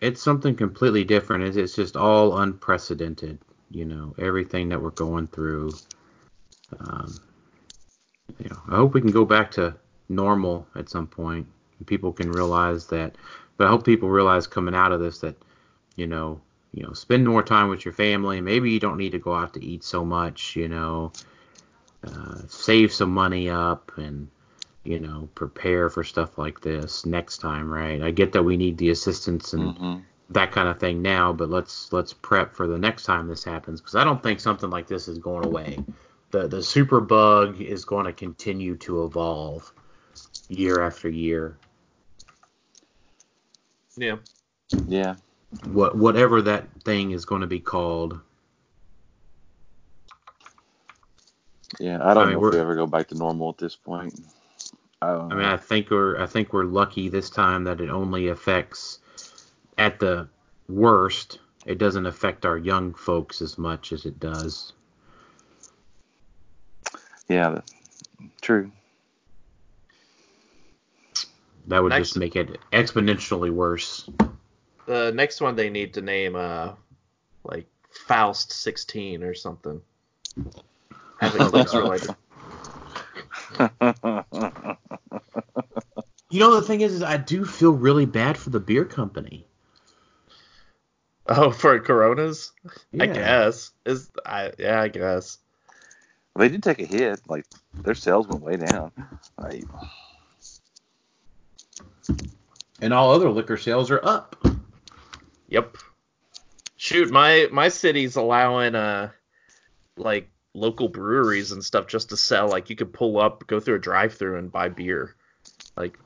it's 0.00 0.22
something 0.22 0.56
completely 0.56 1.04
different. 1.04 1.44
It's, 1.44 1.58
it's 1.58 1.74
just 1.74 1.98
all 1.98 2.38
unprecedented. 2.38 3.40
You 3.70 3.84
know, 3.84 4.14
everything 4.18 4.70
that 4.70 4.80
we're 4.80 4.88
going 4.88 5.26
through. 5.26 5.72
Um, 6.80 7.14
you 8.38 8.48
know, 8.50 8.60
I 8.68 8.76
hope 8.76 8.94
we 8.94 9.00
can 9.00 9.10
go 9.10 9.24
back 9.24 9.50
to 9.52 9.74
normal 10.08 10.66
at 10.74 10.88
some 10.88 11.06
point. 11.06 11.46
And 11.78 11.86
people 11.86 12.12
can 12.12 12.30
realize 12.30 12.86
that. 12.88 13.16
But 13.56 13.66
I 13.66 13.70
hope 13.70 13.84
people 13.84 14.08
realize 14.08 14.46
coming 14.46 14.74
out 14.74 14.92
of 14.92 15.00
this 15.00 15.18
that, 15.20 15.36
you 15.96 16.06
know, 16.06 16.40
you 16.72 16.82
know, 16.82 16.92
spend 16.92 17.26
more 17.26 17.42
time 17.42 17.68
with 17.68 17.84
your 17.84 17.94
family. 17.94 18.40
Maybe 18.40 18.70
you 18.70 18.80
don't 18.80 18.96
need 18.96 19.12
to 19.12 19.18
go 19.18 19.34
out 19.34 19.54
to 19.54 19.64
eat 19.64 19.84
so 19.84 20.04
much. 20.04 20.56
You 20.56 20.68
know, 20.68 21.12
uh, 22.04 22.38
save 22.48 22.92
some 22.92 23.10
money 23.10 23.48
up 23.48 23.92
and 23.96 24.28
you 24.84 24.98
know, 24.98 25.28
prepare 25.34 25.88
for 25.88 26.02
stuff 26.02 26.38
like 26.38 26.60
this 26.60 27.06
next 27.06 27.38
time, 27.38 27.70
right? 27.70 28.02
I 28.02 28.10
get 28.10 28.32
that 28.32 28.42
we 28.42 28.56
need 28.56 28.78
the 28.78 28.90
assistance 28.90 29.52
and 29.52 29.76
hmm 29.76 29.98
that 30.30 30.52
kind 30.52 30.68
of 30.68 30.78
thing 30.80 31.02
now, 31.02 31.32
but 31.32 31.50
let's 31.50 31.92
let's 31.92 32.14
prep 32.14 32.54
for 32.54 32.66
the 32.66 32.78
next 32.78 33.04
time 33.04 33.28
this 33.28 33.44
happens 33.44 33.80
because 33.80 33.96
I 33.96 34.04
don't 34.04 34.22
think 34.22 34.40
something 34.40 34.70
like 34.70 34.86
this 34.86 35.06
is 35.06 35.18
going 35.18 35.44
away. 35.44 35.78
The 36.32 36.48
the 36.48 36.62
super 36.62 37.00
bug 37.00 37.60
is 37.60 37.84
going 37.84 38.06
to 38.06 38.12
continue 38.12 38.76
to 38.78 39.04
evolve 39.04 39.72
year 40.48 40.82
after 40.82 41.08
year. 41.08 41.56
yeah. 43.96 44.16
Yeah. 44.88 45.16
What 45.66 45.96
whatever 45.96 46.40
that 46.42 46.66
thing 46.84 47.10
is 47.10 47.26
going 47.26 47.42
to 47.42 47.46
be 47.46 47.60
called. 47.60 48.18
Yeah. 51.78 51.98
I 52.02 52.14
don't 52.14 52.24
I 52.24 52.26
mean, 52.30 52.32
know 52.40 52.46
if 52.46 52.52
we're- 52.52 52.60
ever 52.60 52.74
go 52.74 52.86
back 52.86 53.08
to 53.08 53.14
normal 53.14 53.50
at 53.50 53.58
this 53.58 53.76
point. 53.76 54.18
I 55.02 55.08
don't 55.12 55.26
I 55.26 55.28
know. 55.28 55.36
mean, 55.36 55.44
I 55.44 55.56
think 55.56 55.90
we're 55.90 56.18
I 56.20 56.26
think 56.26 56.52
we're 56.52 56.64
lucky 56.64 57.08
this 57.08 57.28
time 57.28 57.64
that 57.64 57.80
it 57.80 57.90
only 57.90 58.28
affects 58.28 59.00
at 59.76 59.98
the 59.98 60.28
worst. 60.68 61.40
It 61.66 61.78
doesn't 61.78 62.06
affect 62.06 62.46
our 62.46 62.56
young 62.56 62.94
folks 62.94 63.42
as 63.42 63.58
much 63.58 63.92
as 63.92 64.06
it 64.06 64.18
does. 64.20 64.72
Yeah. 67.32 67.60
True. 68.40 68.70
That 71.68 71.82
would 71.82 71.90
Next- 71.90 72.08
just 72.08 72.18
make 72.18 72.36
it 72.36 72.58
exponentially 72.72 73.50
worse. 73.50 74.08
The 74.86 75.12
next 75.12 75.40
one 75.40 75.54
they 75.54 75.70
need 75.70 75.94
to 75.94 76.02
name 76.02 76.34
uh 76.36 76.72
like 77.44 77.66
Faust 78.06 78.52
16 78.52 79.22
or 79.22 79.34
something. 79.34 79.80
Have 81.20 81.36
it 81.36 81.38
clicks 81.38 81.74
related. 81.74 82.14
You 86.30 86.40
know, 86.40 86.54
the 86.54 86.62
thing 86.62 86.80
is, 86.80 86.94
is 86.94 87.02
I 87.02 87.16
do 87.18 87.44
feel 87.44 87.72
really 87.72 88.06
bad 88.06 88.38
for 88.38 88.50
the 88.50 88.60
beer 88.60 88.84
company. 88.84 89.46
Oh, 91.26 91.50
for 91.50 91.78
Coronas? 91.78 92.52
I 92.98 93.06
guess. 93.06 93.70
Is 93.84 94.10
I 94.26 94.52
yeah, 94.58 94.80
I 94.80 94.88
guess. 94.88 95.38
They 96.36 96.48
did 96.48 96.62
take 96.62 96.80
a 96.80 96.86
hit. 96.86 97.20
Like 97.28 97.46
their 97.82 97.94
sales 97.94 98.26
went 98.28 98.42
way 98.42 98.56
down. 98.56 98.92
Like, 99.38 99.64
And 102.80 102.92
all 102.92 103.12
other 103.12 103.30
liquor 103.30 103.56
sales 103.56 103.90
are 103.90 104.00
up. 104.04 104.36
Yep. 105.48 105.76
Shoot, 106.76 107.10
my 107.10 107.48
my 107.52 107.68
city's 107.68 108.16
allowing 108.16 108.74
uh 108.74 109.10
like 109.96 110.28
local 110.54 110.88
breweries 110.88 111.52
and 111.52 111.64
stuff 111.64 111.86
just 111.86 112.08
to 112.10 112.16
sell. 112.16 112.48
Like 112.48 112.70
you 112.70 112.76
could 112.76 112.92
pull 112.92 113.18
up, 113.20 113.46
go 113.46 113.60
through 113.60 113.76
a 113.76 113.80
drive-through 113.80 114.38
and 114.38 114.50
buy 114.50 114.68
beer. 114.68 115.14
Like 115.76 115.96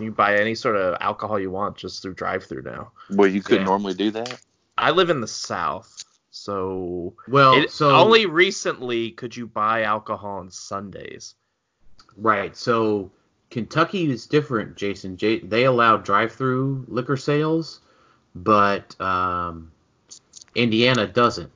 you 0.00 0.06
can 0.06 0.12
buy 0.12 0.36
any 0.36 0.54
sort 0.54 0.74
of 0.76 0.96
alcohol 1.00 1.38
you 1.38 1.50
want 1.50 1.76
just 1.76 2.02
through 2.02 2.14
drive-through 2.14 2.62
now. 2.62 2.90
well, 3.10 3.28
you 3.28 3.40
couldn't 3.42 3.60
Yeah. 3.62 3.66
normally 3.68 3.94
do 3.94 4.10
that. 4.12 4.40
I 4.78 4.90
live 4.90 5.10
in 5.10 5.20
the 5.20 5.28
south, 5.28 5.95
so 6.36 7.14
Well, 7.28 7.54
it, 7.54 7.70
so 7.70 7.94
only 7.96 8.26
recently 8.26 9.10
could 9.12 9.34
you 9.36 9.46
buy 9.46 9.82
alcohol 9.82 10.38
on 10.38 10.50
Sundays. 10.50 11.34
right. 12.16 12.54
So 12.56 13.10
Kentucky 13.50 14.10
is 14.10 14.26
different, 14.26 14.76
Jason. 14.76 15.16
J- 15.16 15.40
they 15.40 15.64
allow 15.64 15.96
drive-through 15.96 16.84
liquor 16.88 17.16
sales, 17.16 17.80
but 18.34 19.00
um, 19.00 19.70
Indiana 20.54 21.06
doesn't. 21.06 21.52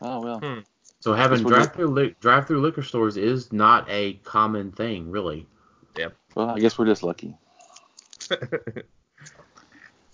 Oh 0.00 0.20
well. 0.20 0.40
Hmm. 0.40 0.58
So 1.00 1.12
having 1.14 1.38
Guess 1.38 1.44
we'll 1.44 1.54
just- 1.54 1.68
drive-through 1.74 1.94
li- 1.94 2.16
drive-through 2.20 2.60
liquor 2.60 2.82
stores 2.82 3.16
is 3.16 3.52
not 3.52 3.86
a 3.88 4.14
common 4.24 4.72
thing, 4.72 5.10
really. 5.10 5.46
Yep. 5.96 6.16
Well, 6.34 6.50
I 6.50 6.58
guess 6.58 6.76
we're 6.78 6.86
just 6.86 7.02
lucky. 7.04 7.36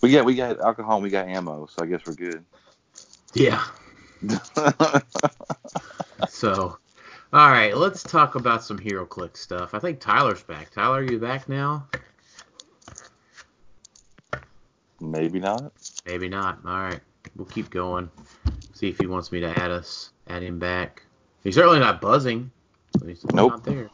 We 0.01 0.11
got 0.11 0.25
we 0.25 0.35
got 0.35 0.59
alcohol 0.59 0.95
and 0.95 1.03
we 1.03 1.09
got 1.09 1.27
ammo, 1.27 1.65
so 1.67 1.83
I 1.83 1.85
guess 1.85 2.01
we're 2.05 2.13
good. 2.15 2.43
Yeah. 3.33 3.63
So, 6.27 6.77
all 7.31 7.49
right, 7.49 7.75
let's 7.75 8.03
talk 8.03 8.35
about 8.35 8.61
some 8.63 8.77
Hero 8.77 9.05
Click 9.05 9.37
stuff. 9.37 9.73
I 9.73 9.79
think 9.79 9.99
Tyler's 10.01 10.43
back. 10.43 10.69
Tyler, 10.71 10.99
are 10.99 11.03
you 11.03 11.17
back 11.17 11.47
now? 11.47 11.87
Maybe 14.99 15.39
not. 15.39 15.71
Maybe 16.05 16.27
not. 16.27 16.59
All 16.65 16.79
right, 16.81 16.99
we'll 17.35 17.45
keep 17.47 17.69
going. 17.69 18.09
See 18.73 18.89
if 18.89 18.97
he 18.99 19.07
wants 19.07 19.31
me 19.31 19.39
to 19.39 19.47
add 19.59 19.71
us, 19.71 20.11
add 20.27 20.43
him 20.43 20.59
back. 20.59 21.03
He's 21.43 21.55
certainly 21.55 21.79
not 21.79 22.01
buzzing. 22.01 22.51
He's 23.05 23.23
Nope. 23.33 23.51
not 23.51 23.63
there. 23.63 23.89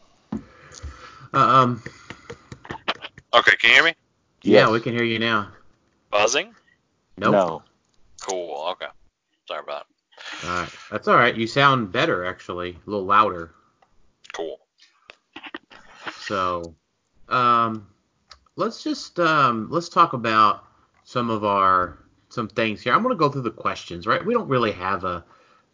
Uh, 1.32 1.38
um. 1.38 1.82
Okay, 3.34 3.56
can 3.56 3.70
you 3.70 3.74
hear 3.76 3.84
me? 3.84 3.94
Yeah, 4.42 4.60
Yes. 4.62 4.70
we 4.70 4.80
can 4.80 4.94
hear 4.94 5.04
you 5.04 5.18
now. 5.20 5.48
Buzzing? 6.16 6.54
Nope. 7.18 7.32
No. 7.32 7.62
Cool. 8.22 8.68
Okay. 8.72 8.86
Sorry 9.46 9.60
about 9.62 9.86
that. 10.42 10.48
All 10.48 10.60
right, 10.60 10.72
that's 10.90 11.08
all 11.08 11.16
right. 11.16 11.36
You 11.36 11.46
sound 11.46 11.92
better 11.92 12.24
actually, 12.24 12.70
a 12.70 12.90
little 12.90 13.04
louder. 13.04 13.52
Cool. 14.32 14.58
So, 16.20 16.74
um, 17.28 17.86
let's 18.56 18.82
just 18.82 19.20
um, 19.20 19.68
let's 19.70 19.90
talk 19.90 20.14
about 20.14 20.64
some 21.04 21.28
of 21.28 21.44
our 21.44 21.98
some 22.30 22.48
things 22.48 22.80
here. 22.80 22.94
I'm 22.94 23.02
going 23.02 23.14
to 23.14 23.18
go 23.18 23.28
through 23.28 23.42
the 23.42 23.50
questions. 23.50 24.06
Right, 24.06 24.24
we 24.24 24.32
don't 24.32 24.48
really 24.48 24.72
have 24.72 25.04
a 25.04 25.22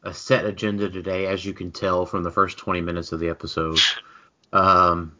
a 0.03 0.13
set 0.13 0.45
agenda 0.45 0.91
today, 0.91 1.27
as 1.27 1.45
you 1.45 1.53
can 1.53 1.71
tell 1.71 2.05
from 2.05 2.25
the 2.25 2.33
first 2.33 2.59
20 2.59 2.81
minutes 2.81 3.13
of 3.13 3.21
the 3.21 3.29
episode. 3.29 3.79
Um, 4.53 5.17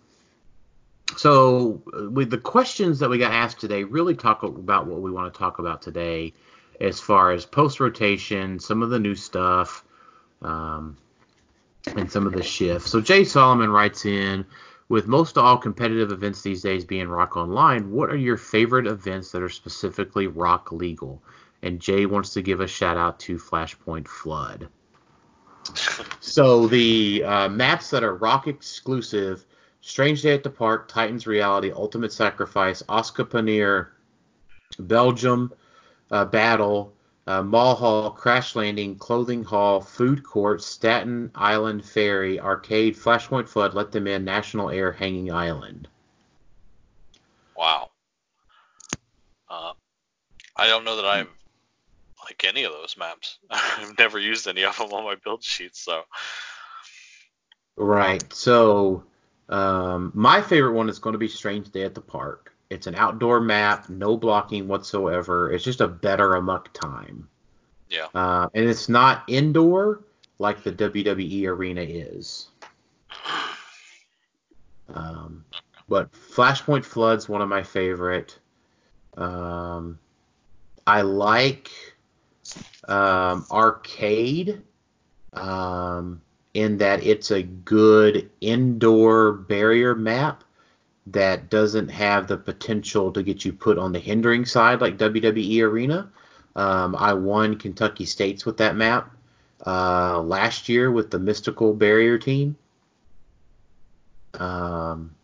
so, 1.17 1.83
uh, 1.97 2.11
with 2.11 2.31
the 2.31 2.39
questions 2.39 2.99
that 2.99 3.11
we 3.11 3.19
got 3.19 3.33
asked 3.33 3.61
today, 3.61 3.85
really 3.85 4.15
talk 4.15 4.43
about 4.43 4.87
what 4.87 5.01
we 5.01 5.11
want 5.11 5.33
to 5.33 5.39
talk 5.39 5.59
about 5.59 5.83
today, 5.83 6.33
as 6.81 7.01
far 7.01 7.33
as 7.33 7.45
post 7.45 7.81
rotation, 7.81 8.59
some 8.59 8.83
of 8.83 8.91
the 8.91 8.99
new 8.99 9.15
stuff. 9.15 9.85
Um, 10.41 10.97
and 11.97 12.11
some 12.11 12.27
of 12.27 12.33
the 12.33 12.43
shifts. 12.43 12.91
So 12.91 13.01
Jay 13.01 13.25
Solomon 13.25 13.71
writes 13.71 14.05
in, 14.05 14.47
with 14.89 15.07
most 15.07 15.39
all 15.39 15.57
competitive 15.57 16.13
events 16.13 16.43
these 16.43 16.63
days 16.63 16.85
being 16.85 17.09
rock 17.09 17.37
online, 17.37 17.91
what 17.91 18.11
are 18.11 18.17
your 18.17 18.37
favorite 18.37 18.87
events 18.87 19.33
that 19.33 19.43
are 19.43 19.49
specifically 19.49 20.27
rock 20.27 20.71
legal? 20.71 21.23
And 21.63 21.81
Jay 21.81 22.07
wants 22.07 22.31
to 22.35 22.43
give 22.43 22.61
a 22.61 22.67
shout 22.67 22.97
out 22.97 23.19
to 23.21 23.37
Flashpoint 23.37 24.09
Flood. 24.09 24.69
so 26.21 26.67
the 26.67 27.23
uh, 27.25 27.49
maps 27.49 27.91
that 27.91 28.03
are 28.03 28.17
rock 28.17 28.49
exclusive: 28.49 29.47
Strange 29.83 30.23
Day 30.23 30.33
at 30.33 30.45
the 30.45 30.51
Park, 30.51 30.89
Titans 30.89 31.27
Reality, 31.27 31.73
Ultimate 31.73 32.13
Sacrifice, 32.13 32.83
Oscar 32.89 33.25
Paneer, 33.25 33.89
Belgium 34.79 35.53
uh, 36.13 36.25
Battle, 36.25 36.95
uh, 37.27 37.43
Mall 37.43 37.75
Hall, 37.75 38.11
Crash 38.11 38.55
Landing, 38.55 38.97
Clothing 38.97 39.43
Hall, 39.43 39.81
Food 39.81 40.23
Court, 40.23 40.63
Staten 40.63 41.31
Island 41.35 41.85
Ferry, 41.85 42.39
Arcade, 42.39 42.97
Flashpoint 42.97 43.49
Flood, 43.49 43.75
Let 43.75 43.91
Them 43.91 44.07
In, 44.07 44.25
National 44.25 44.71
Air, 44.71 44.93
Hanging 44.93 45.33
Island. 45.33 45.89
Wow. 47.57 47.91
Uh, 49.51 49.73
I 50.57 50.69
don't 50.69 50.85
know 50.85 50.97
that 50.97 51.05
I 51.05 51.19
like 52.25 52.45
any 52.45 52.63
of 52.63 52.73
those 52.73 52.97
maps. 52.97 53.39
I've 53.51 53.99
never 53.99 54.19
used 54.19 54.47
any 54.47 54.65
of 54.65 54.77
them 54.79 54.93
on 54.93 55.05
my 55.05 55.17
build 55.17 55.43
sheets, 55.43 55.81
so 55.81 56.05
Right. 57.77 58.33
So 58.33 59.05
um, 59.53 60.11
my 60.15 60.41
favorite 60.41 60.73
one 60.73 60.89
is 60.89 60.99
going 60.99 61.13
to 61.13 61.19
be 61.19 61.29
Strange 61.29 61.71
Day 61.71 61.83
at 61.83 61.95
the 61.95 62.01
Park. 62.01 62.55
It's 62.71 62.87
an 62.87 62.95
outdoor 62.95 63.39
map, 63.39 63.91
no 63.91 64.17
blocking 64.17 64.67
whatsoever. 64.67 65.53
It's 65.53 65.63
just 65.63 65.83
a 65.83 65.89
better 65.89 66.37
amok 66.37 66.73
time. 66.73 67.29
yeah. 67.91 68.07
Uh, 68.15 68.49
and 68.55 68.67
it's 68.67 68.89
not 68.89 69.25
indoor 69.29 70.05
like 70.39 70.63
the 70.63 70.73
WWE 70.73 71.47
arena 71.49 71.83
is. 71.83 72.49
Um, 74.95 75.45
but 75.89 76.11
Flashpoint 76.13 76.85
Flood's 76.85 77.29
one 77.29 77.43
of 77.43 77.49
my 77.49 77.63
favorite. 77.63 78.39
Um, 79.17 79.99
I 80.87 81.03
like 81.03 81.71
um, 82.89 83.47
Arcade 83.51 84.63
um, 85.35 86.23
in 86.55 86.79
that 86.79 87.03
it's 87.03 87.31
a 87.31 87.43
good 87.43 88.31
indoor 88.41 89.33
barrier 89.33 89.95
map 89.95 90.45
that 91.07 91.51
doesn't 91.51 91.89
have 91.89 92.27
the 92.27 92.37
potential 92.37 93.11
to 93.13 93.23
get 93.23 93.45
you 93.45 93.53
put 93.53 93.79
on 93.79 93.93
the 93.93 93.99
hindering 93.99 94.45
side 94.45 94.81
like 94.81 94.99
WWE 94.99 95.63
Arena. 95.63 96.11
Um, 96.55 96.95
I 96.97 97.15
won 97.15 97.59
Kentucky 97.59 98.05
States 98.05 98.45
with 98.45 98.59
that 98.59 98.77
map 98.77 99.11
uh, 99.67 100.21
last 100.21 100.69
year 100.69 100.91
with 100.91 101.11
the 101.11 101.19
Mystical 101.19 101.73
Barrier 101.73 102.19
team. 102.19 102.57
Um, 104.35 105.15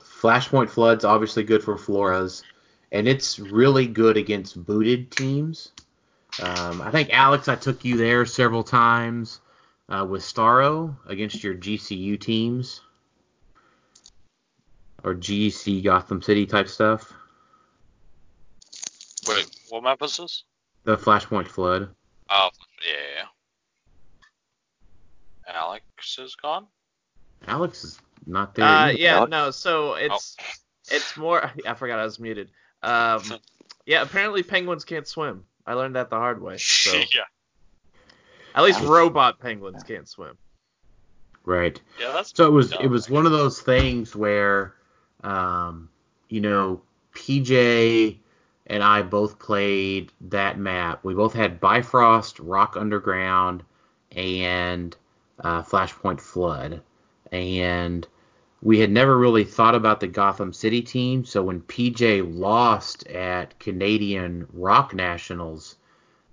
Flashpoint 0.00 0.70
Flood's 0.70 1.04
obviously 1.04 1.44
good 1.44 1.62
for 1.62 1.76
Floras, 1.76 2.42
and 2.90 3.06
it's 3.06 3.38
really 3.38 3.86
good 3.86 4.16
against 4.16 4.64
booted 4.64 5.10
teams. 5.10 5.72
Um, 6.40 6.82
I 6.82 6.90
think 6.90 7.10
Alex, 7.10 7.48
I 7.48 7.56
took 7.56 7.84
you 7.84 7.96
there 7.96 8.24
several 8.24 8.62
times 8.62 9.40
uh, 9.88 10.06
with 10.08 10.22
Starro 10.22 10.94
against 11.06 11.42
your 11.42 11.54
GCU 11.54 12.20
teams 12.20 12.80
or 15.02 15.14
GC 15.14 15.82
Gotham 15.82 16.22
City 16.22 16.46
type 16.46 16.68
stuff. 16.68 17.12
Wait, 19.28 19.46
what 19.68 19.82
map 19.82 20.02
is 20.02 20.16
this? 20.16 20.44
The 20.84 20.96
Flashpoint 20.96 21.48
Flood. 21.48 21.88
Oh, 22.30 22.50
yeah. 22.82 23.24
Alex 25.52 26.18
is 26.18 26.36
gone. 26.36 26.66
Alex 27.46 27.84
is 27.84 27.98
not 28.26 28.54
there. 28.54 28.64
Uh, 28.64 28.88
yeah, 28.88 29.16
Alex? 29.16 29.30
no. 29.30 29.50
So 29.50 29.94
it's 29.94 30.36
it's 30.90 31.16
more. 31.16 31.50
I 31.66 31.74
forgot 31.74 31.98
I 31.98 32.04
was 32.04 32.18
muted. 32.18 32.50
Um, 32.82 33.22
yeah, 33.86 34.02
apparently 34.02 34.42
penguins 34.42 34.84
can't 34.84 35.06
swim. 35.06 35.44
I 35.68 35.74
learned 35.74 35.96
that 35.96 36.08
the 36.08 36.16
hard 36.16 36.40
way. 36.40 36.54
So 36.58 36.96
yeah. 36.96 37.22
at 38.54 38.64
least 38.64 38.80
robot 38.80 39.38
penguins 39.38 39.82
can't 39.82 40.08
swim. 40.08 40.36
Right. 41.44 41.80
Yeah, 42.00 42.12
that's 42.12 42.34
So 42.34 42.46
it 42.46 42.52
was 42.52 42.70
dumb, 42.70 42.82
it 42.82 42.88
was 42.88 43.10
one 43.10 43.26
of 43.26 43.32
those 43.32 43.60
things 43.60 44.16
where, 44.16 44.74
um, 45.22 45.90
you 46.30 46.40
know, 46.40 46.80
PJ 47.14 48.16
and 48.66 48.82
I 48.82 49.02
both 49.02 49.38
played 49.38 50.10
that 50.22 50.58
map. 50.58 51.04
We 51.04 51.14
both 51.14 51.34
had 51.34 51.60
Bifrost, 51.60 52.38
Rock 52.40 52.76
Underground, 52.76 53.62
and 54.16 54.96
uh, 55.40 55.62
Flashpoint 55.62 56.20
Flood, 56.20 56.82
and 57.30 58.06
we 58.60 58.80
had 58.80 58.90
never 58.90 59.16
really 59.16 59.44
thought 59.44 59.74
about 59.74 60.00
the 60.00 60.08
Gotham 60.08 60.52
City 60.52 60.82
team. 60.82 61.24
So 61.24 61.44
when 61.44 61.60
PJ 61.62 62.34
lost 62.34 63.06
at 63.06 63.58
Canadian 63.60 64.48
Rock 64.52 64.94
Nationals 64.94 65.76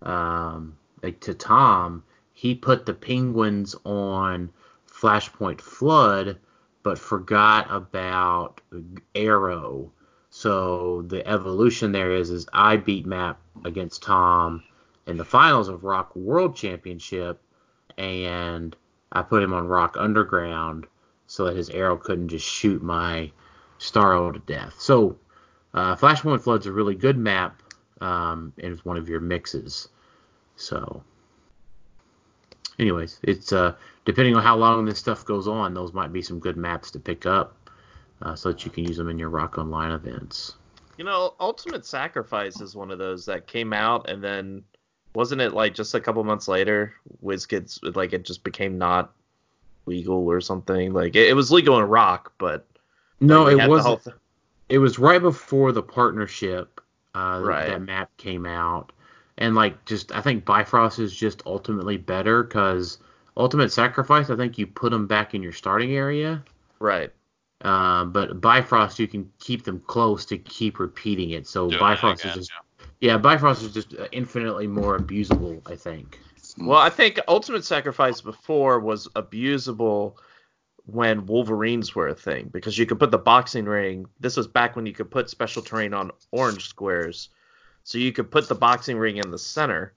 um, 0.01 0.75
to 1.19 1.33
Tom, 1.35 2.03
he 2.33 2.55
put 2.55 2.85
the 2.85 2.93
Penguins 2.93 3.75
on 3.85 4.49
Flashpoint 4.91 5.61
Flood, 5.61 6.39
but 6.81 6.97
forgot 6.97 7.67
about 7.69 8.59
Arrow. 9.13 9.91
So 10.31 11.03
the 11.03 11.25
evolution 11.27 11.91
there 11.91 12.11
is 12.11 12.31
is 12.31 12.47
I 12.51 12.77
beat 12.77 13.05
Map 13.05 13.39
against 13.63 14.01
Tom 14.01 14.63
in 15.05 15.17
the 15.17 15.25
finals 15.25 15.69
of 15.69 15.83
Rock 15.83 16.15
World 16.15 16.55
Championship, 16.55 17.41
and 17.97 18.75
I 19.11 19.21
put 19.21 19.43
him 19.43 19.53
on 19.53 19.67
Rock 19.67 19.95
Underground 19.97 20.87
so 21.27 21.45
that 21.45 21.55
his 21.55 21.69
arrow 21.69 21.97
couldn't 21.97 22.29
just 22.29 22.45
shoot 22.45 22.81
my 22.81 23.31
Starro 23.79 24.33
to 24.33 24.39
death. 24.39 24.75
So 24.79 25.17
uh, 25.73 25.95
Flashpoint 25.95 26.41
Flood's 26.41 26.67
a 26.67 26.71
really 26.71 26.95
good 26.95 27.17
map, 27.17 27.61
um, 28.01 28.53
and 28.61 28.73
it's 28.73 28.85
one 28.85 28.97
of 28.97 29.09
your 29.09 29.19
mixes. 29.19 29.89
So, 30.55 31.03
anyways, 32.79 33.19
it's 33.23 33.51
uh, 33.51 33.75
depending 34.05 34.35
on 34.35 34.43
how 34.43 34.55
long 34.55 34.85
this 34.85 34.99
stuff 34.99 35.25
goes 35.25 35.47
on, 35.47 35.73
those 35.73 35.93
might 35.93 36.13
be 36.13 36.21
some 36.21 36.39
good 36.39 36.55
maps 36.55 36.91
to 36.91 36.99
pick 36.99 37.25
up, 37.25 37.69
uh, 38.21 38.35
so 38.35 38.49
that 38.49 38.63
you 38.63 38.71
can 38.71 38.85
use 38.85 38.95
them 38.95 39.09
in 39.09 39.19
your 39.19 39.29
Rock 39.29 39.57
Online 39.57 39.91
events. 39.91 40.55
You 40.97 41.03
know, 41.03 41.33
Ultimate 41.41 41.85
Sacrifice 41.85 42.61
is 42.61 42.73
one 42.73 42.89
of 42.89 42.97
those 42.97 43.25
that 43.25 43.47
came 43.47 43.73
out 43.73 44.09
and 44.09 44.23
then 44.23 44.63
wasn't 45.13 45.41
it 45.41 45.53
like 45.53 45.73
just 45.73 45.93
a 45.93 45.99
couple 45.99 46.23
months 46.23 46.47
later, 46.47 46.93
WizKids 47.23 47.95
like 47.95 48.13
it 48.13 48.23
just 48.23 48.43
became 48.43 48.77
not 48.77 49.13
legal 49.85 50.25
or 50.27 50.41
something. 50.41 50.93
Like 50.93 51.15
it, 51.15 51.29
it 51.29 51.33
was 51.33 51.51
legal 51.51 51.79
in 51.79 51.85
Rock, 51.85 52.33
but 52.37 52.65
No, 53.19 53.43
like, 53.43 53.53
it 53.53 53.59
had 53.59 53.69
the 53.71 53.81
whole 53.81 53.93
wasn't. 53.95 54.03
th- 54.03 54.15
It 54.69 54.77
was 54.79 54.97
right 54.99 55.21
before 55.21 55.71
the 55.71 55.83
partnership 55.83 56.81
uh, 57.13 57.39
that- 57.39 57.45
Right. 57.45 57.67
that 57.67 57.81
map 57.81 58.09
came 58.17 58.45
out, 58.45 58.91
and 59.37 59.55
like 59.55 59.85
just 59.85 60.13
I 60.15 60.21
think 60.21 60.43
Bifrost 60.45 60.99
is 60.99 61.15
just 61.15 61.41
ultimately 61.45 61.97
better 61.97 62.43
because 62.43 62.97
Ultimate 63.37 63.71
Sacrifice 63.71 64.29
I 64.29 64.35
think 64.35 64.57
you 64.57 64.67
put 64.67 64.91
them 64.91 65.07
back 65.07 65.33
in 65.33 65.41
your 65.43 65.51
starting 65.53 65.93
area. 65.93 66.43
right. 66.79 67.11
Uh, 67.61 68.03
but 68.05 68.41
Bifrost, 68.41 68.99
you 68.99 69.07
can 69.07 69.31
keep 69.39 69.63
them 69.63 69.79
close 69.87 70.25
to 70.25 70.37
keep 70.37 70.77
repeating 70.77 71.29
it. 71.31 71.47
So 71.47 71.69
doing 71.69 71.75
it 71.75 71.79
Bifrost 71.79 72.21
again, 72.25 72.37
is 72.39 72.47
just 72.47 72.51
yeah, 72.99 73.17
Bifrost 73.17 73.63
is 73.63 73.73
just 73.73 73.93
uh, 73.95 74.07
infinitely 74.11 74.67
more 74.67 74.99
abusable, 74.99 75.61
I 75.65 75.75
think. 75.75 76.19
Mm. 76.59 76.67
Well, 76.67 76.79
I 76.79 76.89
think 76.89 77.19
Ultimate 77.27 77.65
Sacrifice 77.65 78.21
before 78.21 78.79
was 78.79 79.07
abusable 79.09 80.15
when 80.85 81.25
Wolverines 81.25 81.95
were 81.95 82.07
a 82.07 82.15
thing 82.15 82.49
because 82.51 82.77
you 82.77 82.85
could 82.85 82.99
put 82.99 83.11
the 83.11 83.17
boxing 83.17 83.65
ring. 83.65 84.05
This 84.19 84.37
was 84.37 84.47
back 84.47 84.75
when 84.75 84.85
you 84.85 84.93
could 84.93 85.09
put 85.09 85.29
special 85.29 85.61
terrain 85.61 85.93
on 85.93 86.11
orange 86.31 86.67
squares, 86.67 87.29
so 87.83 87.97
you 87.97 88.11
could 88.11 88.31
put 88.31 88.47
the 88.47 88.55
boxing 88.55 88.97
ring 88.97 89.17
in 89.17 89.31
the 89.31 89.39
center, 89.39 89.93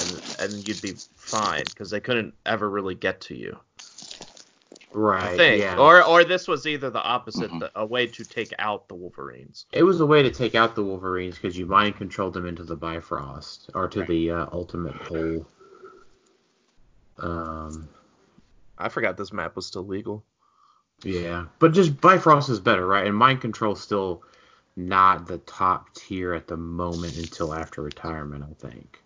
and, 0.00 0.52
and 0.52 0.68
you'd 0.68 0.82
be 0.82 0.94
fine 1.14 1.64
because 1.64 1.90
they 1.90 2.00
couldn't 2.00 2.34
ever 2.46 2.68
really 2.68 2.94
get 2.94 3.20
to 3.22 3.36
you. 3.36 3.58
Right. 4.92 5.22
I 5.22 5.36
think, 5.36 5.60
Yeah. 5.62 5.76
or 5.78 6.02
or 6.04 6.24
this 6.24 6.48
was 6.48 6.66
either 6.66 6.90
the 6.90 7.02
opposite, 7.02 7.50
Mhm. 7.50 7.60
the, 7.60 7.70
a 7.78 7.86
way 7.86 8.06
to 8.08 8.24
take 8.24 8.52
out 8.58 8.88
the 8.88 8.94
Wolverines. 8.96 9.66
it 9.72 9.84
was 9.84 10.00
a 10.00 10.06
way 10.06 10.22
to 10.22 10.30
take 10.30 10.54
out 10.56 10.74
the 10.74 10.82
Wolverines 10.82 11.36
because 11.36 11.56
you 11.56 11.64
mind 11.66 11.96
controlled 11.96 12.34
them 12.34 12.44
into 12.46 12.64
the 12.64 12.76
Bifrost 12.76 13.70
or 13.74 13.86
to 13.88 14.02
the 14.04 14.30
uh, 14.32 14.46
Ultimate 14.52 14.96
Hole. 14.96 15.46
Um. 17.18 17.88
I 18.78 18.88
forgot 18.88 19.16
this 19.18 19.32
map 19.32 19.56
was 19.56 19.66
still 19.66 19.86
legal. 19.86 20.24
Yeah, 21.02 21.46
but 21.58 21.72
just 21.72 22.00
Bifrost 22.00 22.48
is 22.48 22.60
better, 22.60 22.86
right? 22.86 23.06
And 23.06 23.14
Mind 23.16 23.40
Control's 23.42 23.80
still 23.80 24.22
not 24.76 25.26
the 25.26 25.38
top 25.38 25.92
tier 25.94 26.32
at 26.34 26.46
the 26.46 26.56
moment 26.56 27.16
until 27.18 27.52
after 27.54 27.82
retirement, 27.82 28.44
I 28.48 28.54
think. 28.54 29.02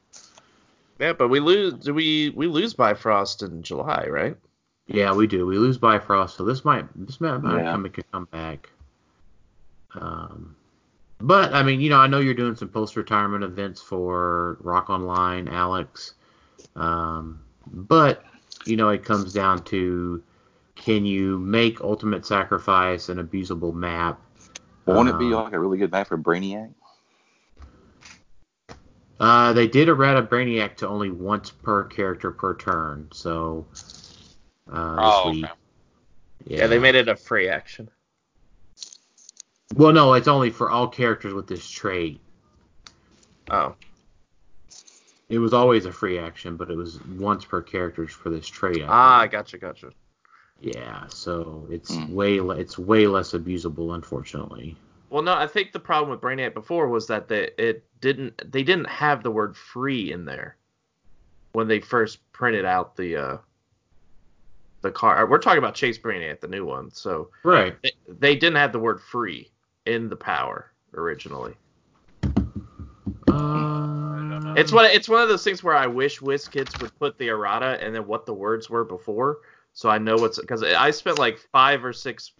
Yeah, 1.01 1.13
but 1.13 1.29
we 1.29 1.41
lose. 1.41 1.75
Do 1.75 1.93
we 1.93 2.31
we 2.31 2.47
lose 2.47 2.73
Bifrost 2.75 3.43
in 3.43 3.63
July, 3.63 4.07
right? 4.09 4.37
Yeah, 4.87 5.15
we 5.15 5.27
do. 5.27 5.47
We 5.47 5.59
lose 5.59 5.79
Bifrost, 5.79 6.37
so 6.37 6.45
this 6.45 6.65
might 6.65 6.87
this 6.95 7.21
might, 7.21 7.39
might 7.39 7.65
Yeah. 7.65 7.73
come 7.73 7.83
make 7.83 7.99
a 7.99 8.03
comeback. 8.05 8.71
Um, 9.95 10.57
but 11.21 11.55
I 11.55 11.63
mean, 11.63 11.81
you 11.81 11.89
know, 11.89 11.99
I 11.99 12.07
know 12.07 12.19
you're 12.21 12.35
doing 12.35 12.55
some 12.55 12.69
post-retirement 12.69 13.45
events 13.45 13.81
for 13.81 14.59
Rock 14.61 14.91
Online, 14.91 15.49
Alex. 15.49 16.15
Um, 16.77 17.41
but 17.67 18.25
you 18.67 18.77
know, 18.77 18.91
it 18.91 19.05
comes 19.05 19.33
down 19.33 19.63
to 19.65 20.23
can 20.75 21.07
you 21.07 21.39
make 21.39 21.81
Ultimate 21.81 22.27
Sacrifice 22.27 23.09
an 23.09 23.19
abusable 23.19 23.73
map? 23.73 24.21
Won't 24.87 25.09
it 25.09 25.19
be 25.19 25.33
Um, 25.33 25.45
like 25.45 25.53
a 25.55 25.59
really 25.59 25.79
good 25.79 25.93
map 25.93 26.09
for 26.09 26.19
Brainiac? 26.19 26.75
Uh, 29.19 29.53
they 29.53 29.67
did 29.67 29.89
errata 29.89 30.23
Brainiac 30.23 30.77
to 30.77 30.89
only 30.89 31.09
once 31.11 31.51
per 31.51 31.85
character 31.85 32.31
per 32.31 32.55
turn, 32.55 33.09
so. 33.13 33.65
Uh, 34.71 34.97
Oh, 34.99 35.25
this 35.31 35.37
week- 35.37 35.45
okay. 35.45 35.55
Yeah, 36.47 36.67
they 36.67 36.79
made 36.79 36.95
it 36.95 37.09
a 37.09 37.17
free 37.17 37.49
action. 37.49 37.91
Well, 39.75 39.93
no, 39.93 40.13
it's 40.15 40.29
only 40.29 40.51
for 40.51 40.71
all 40.71 40.89
characters 40.89 41.33
with 41.35 41.47
this 41.47 41.69
trait. 41.69 42.21
Oh, 43.51 43.75
It 45.31 45.39
was 45.39 45.55
always 45.55 45.87
a 45.87 45.93
free 45.93 46.19
action, 46.19 46.57
but 46.57 46.71
it 46.71 46.77
was 46.77 47.03
once 47.05 47.45
per 47.47 47.63
characters 47.63 48.13
for 48.13 48.29
this 48.29 48.47
trait. 48.47 48.83
I 48.83 48.87
ah, 48.89 49.21
think. 49.23 49.33
gotcha, 49.33 49.59
gotcha. 49.59 49.93
Yeah, 50.61 51.07
so 51.09 51.67
it's 51.71 51.95
Hmm. 51.95 52.15
way 52.15 52.41
le- 52.41 52.57
it's 52.59 52.79
way 52.79 53.07
less 53.07 53.33
abusable, 53.33 53.95
unfortunately. 53.95 54.77
Well, 55.09 55.23
no, 55.23 55.33
I 55.35 55.47
think 55.47 55.73
the 55.73 55.81
problem 55.81 56.11
with 56.11 56.21
Brainiac 56.21 56.53
before 56.55 56.89
was 56.89 57.07
that 57.07 57.29
they 57.29 57.51
it 57.57 57.85
didn't 58.01 58.51
they 58.53 58.63
didn't 58.63 58.89
have 58.89 59.23
the 59.23 59.31
word 59.31 59.57
free 59.57 60.13
in 60.13 60.25
there 60.27 60.57
when 61.53 61.69
they 61.69 61.81
first 61.81 62.19
printed 62.33 62.65
out 62.67 62.95
the 62.97 63.17
uh 63.17 63.39
the 64.85 64.93
car. 64.93 65.27
We're 65.27 65.39
talking 65.39 65.59
about 65.59 65.75
Chase 65.75 65.99
Brainiac, 65.99 66.41
the 66.41 66.47
new 66.47 66.65
one. 66.65 66.93
So 66.93 67.31
Right. 67.43 67.77
they, 67.83 67.93
they 68.07 68.37
didn't 68.37 68.57
have 68.57 68.71
the 68.71 68.79
word 68.79 69.01
free 69.01 69.51
in 69.87 70.09
the 70.09 70.15
power 70.17 70.73
originally. 70.95 71.55
Uh, 73.29 74.55
It's 74.57 74.71
one 74.71 74.85
it's 74.85 75.09
one 75.09 75.23
of 75.23 75.29
those 75.29 75.43
things 75.43 75.65
where 75.65 75.75
I 75.75 75.89
wish 75.89 76.21
WizKids 76.21 76.81
would 76.81 76.97
put 77.01 77.19
the 77.19 77.29
errata 77.29 77.83
and 77.85 77.93
then 77.93 78.07
what 78.07 78.27
the 78.27 78.35
words 78.35 78.71
were 78.71 78.85
before, 78.85 79.39
so 79.73 79.89
I 79.89 79.99
know 79.99 80.17
what's 80.19 80.39
because 80.39 80.63
I 80.63 80.93
spent 80.93 81.19
like 81.19 81.39
five 81.51 81.85
or 81.85 81.93
six, 81.93 82.33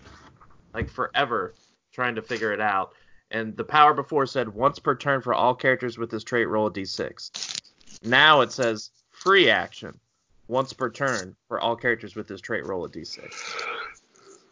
like 0.75 0.89
forever 0.89 1.55
trying 1.93 2.15
to 2.15 2.23
figure 2.23 2.53
it 2.53 2.61
out. 2.61 2.93
And 3.31 3.57
the 3.57 3.65
power 3.65 3.95
before 3.95 4.27
said 4.27 4.49
once 4.49 4.79
per 4.79 4.95
turn 4.95 5.23
for 5.23 5.35
all 5.35 5.55
characters 5.55 5.99
with 5.99 6.11
this 6.11 6.23
trait, 6.23 6.49
roll 6.49 6.69
a 6.69 6.71
d6. 6.71 7.31
Now 8.05 8.43
it 8.43 8.53
says 8.53 8.91
free 9.11 9.49
action 9.51 9.99
once 10.49 10.73
per 10.73 10.91
turn 10.91 11.35
for 11.49 11.61
all 11.61 11.77
characters 11.77 12.17
with 12.17 12.29
this 12.29 12.41
trait. 12.41 12.65
Roll 12.67 12.85
a 12.85 12.89
d6. 12.89 13.19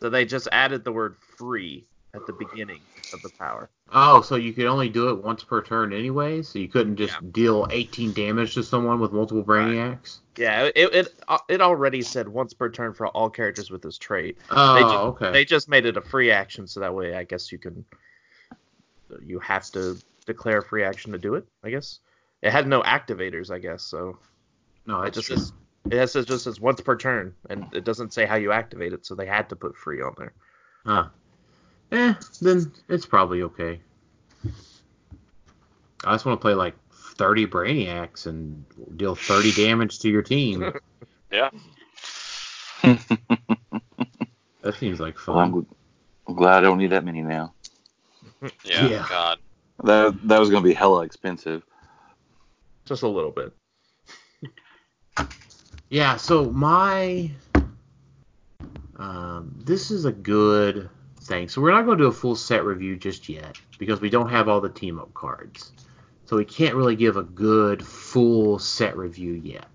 So 0.01 0.11
they 0.11 0.25
just 0.25 0.49
added 0.51 0.85
the 0.85 0.93
word 0.93 1.17
free 1.37 1.87
at 2.15 2.27
the 2.27 2.33
beginning 2.33 2.81
of 3.13 3.23
the 3.23 3.31
power. 3.39 3.71
Oh, 3.93 4.21
so 4.21 4.37
you 4.37 4.53
could 4.53 4.67
only 4.67 4.89
do 4.89 5.11
it 5.11 5.23
once 5.23 5.45
per 5.45 5.63
turn 5.63 5.93
anyway, 5.93 6.43
so 6.43 6.59
you 6.59 6.69
couldn't 6.69 6.97
just 6.97 7.33
deal 7.33 7.67
18 7.71 8.13
damage 8.13 8.55
to 8.55 8.63
someone 8.63 9.01
with 9.01 9.13
multiple 9.13 9.45
brainiacs. 9.45 10.19
Yeah, 10.37 10.71
it 10.75 10.95
it 10.95 11.15
it 11.49 11.61
already 11.61 12.01
said 12.03 12.27
once 12.27 12.55
per 12.55 12.71
turn 12.71 12.95
for 12.95 13.07
all 13.09 13.29
characters 13.29 13.71
with 13.71 13.83
this 13.83 13.99
trait. 13.99 14.39
Oh, 14.51 14.75
They 14.75 14.81
ju- 14.81 14.89
okay. 14.89 15.33
They 15.33 15.45
just 15.45 15.69
made 15.69 15.85
it 15.87 15.97
a 15.97 16.01
free 16.01 16.31
action, 16.31 16.67
so 16.67 16.81
that 16.81 16.95
way 16.95 17.15
I 17.15 17.25
guess 17.25 17.53
you 17.53 17.59
can. 17.59 17.85
You 19.25 19.39
have 19.41 19.71
to 19.73 19.99
declare 20.27 20.59
a 20.59 20.63
free 20.63 20.85
action 20.85 21.13
to 21.13 21.19
do 21.19 21.35
it. 21.35 21.47
I 21.63 21.69
guess 21.71 22.01
it 22.41 22.51
had 22.51 22.67
no 22.67 22.83
activators. 22.83 23.51
I 23.51 23.59
guess 23.59 23.83
so. 23.83 24.19
no, 24.87 25.03
It 25.03 25.13
just 25.13 25.27
true. 25.29 25.37
Says 25.85 25.93
it 25.93 25.99
has 25.99 26.13
says 26.13 26.27
just 26.27 26.45
says 26.45 26.61
once 26.61 26.81
per 26.81 26.97
turn, 26.97 27.35
and 27.51 27.67
it 27.73 27.85
doesn't 27.85 28.13
say 28.13 28.27
how 28.27 28.37
you 28.37 28.53
activate 28.53 28.93
it, 28.93 29.05
so 29.07 29.15
they 29.15 29.27
had 29.27 29.49
to 29.49 29.57
put 29.57 29.77
free 29.77 30.01
on 30.03 30.15
there. 30.19 30.33
Ah. 30.87 31.11
Eh, 31.91 32.15
then 32.41 32.73
it's 32.89 33.07
probably 33.07 33.43
okay. 33.43 33.81
I 36.05 36.13
just 36.15 36.25
want 36.25 36.41
to 36.41 36.43
play 36.43 36.55
like 36.55 36.75
30 37.17 37.47
brainiacs 37.47 38.27
and 38.27 38.65
deal 38.97 39.15
30 39.15 39.53
damage 39.65 39.99
to 40.01 40.09
your 40.09 40.23
team. 40.23 40.73
Yeah. 41.31 41.49
That 44.63 44.75
seems 44.77 45.01
like 45.01 45.17
Well, 45.27 45.39
I'm, 45.39 45.51
fun. 45.53 45.63
gl- 45.63 45.67
I'm 46.29 46.35
glad 46.35 46.59
I 46.59 46.61
don't 46.61 46.79
need 46.79 46.91
that 46.91 47.05
many 47.05 47.23
now. 47.23 47.55
Yeah. 48.65 48.87
Yeah. 48.87 49.07
God. 49.09 49.39
That 49.83 50.29
that 50.29 50.39
was 50.39 50.51
gonna 50.51 50.63
be 50.63 50.75
hella 50.75 51.03
expensive. 51.03 51.65
Just 52.85 53.03
a 53.03 53.09
little 53.09 53.33
bit. 53.33 53.53
Yeah, 55.93 56.17
so 56.17 56.47
my 56.47 57.31
um, 58.97 59.55
this 59.63 59.91
is 59.91 60.07
a 60.07 60.13
good 60.13 60.89
thing. 61.21 61.51
So 61.51 61.61
we're 61.61 61.71
not 61.73 61.85
going 61.85 61.99
to 61.99 62.05
do 62.05 62.09
a 62.09 62.13
full 62.13 62.35
set 62.35 62.65
review 62.65 62.97
just 62.97 63.29
yet 63.29 63.59
because 63.79 64.01
we 64.01 64.09
don't 64.09 64.31
have 64.31 64.49
all 64.49 64.59
the 64.59 64.71
team 64.71 64.99
up 64.99 65.13
cards. 65.13 65.73
So 66.25 66.39
we 66.39 66.47
can't 66.47 66.75
really 66.75 66.97
give 66.97 67.19
a 67.19 67.23
good 67.23 67.87
full 67.87 68.59
set 68.59 68.97
review 68.97 69.35
yet. 69.35 69.69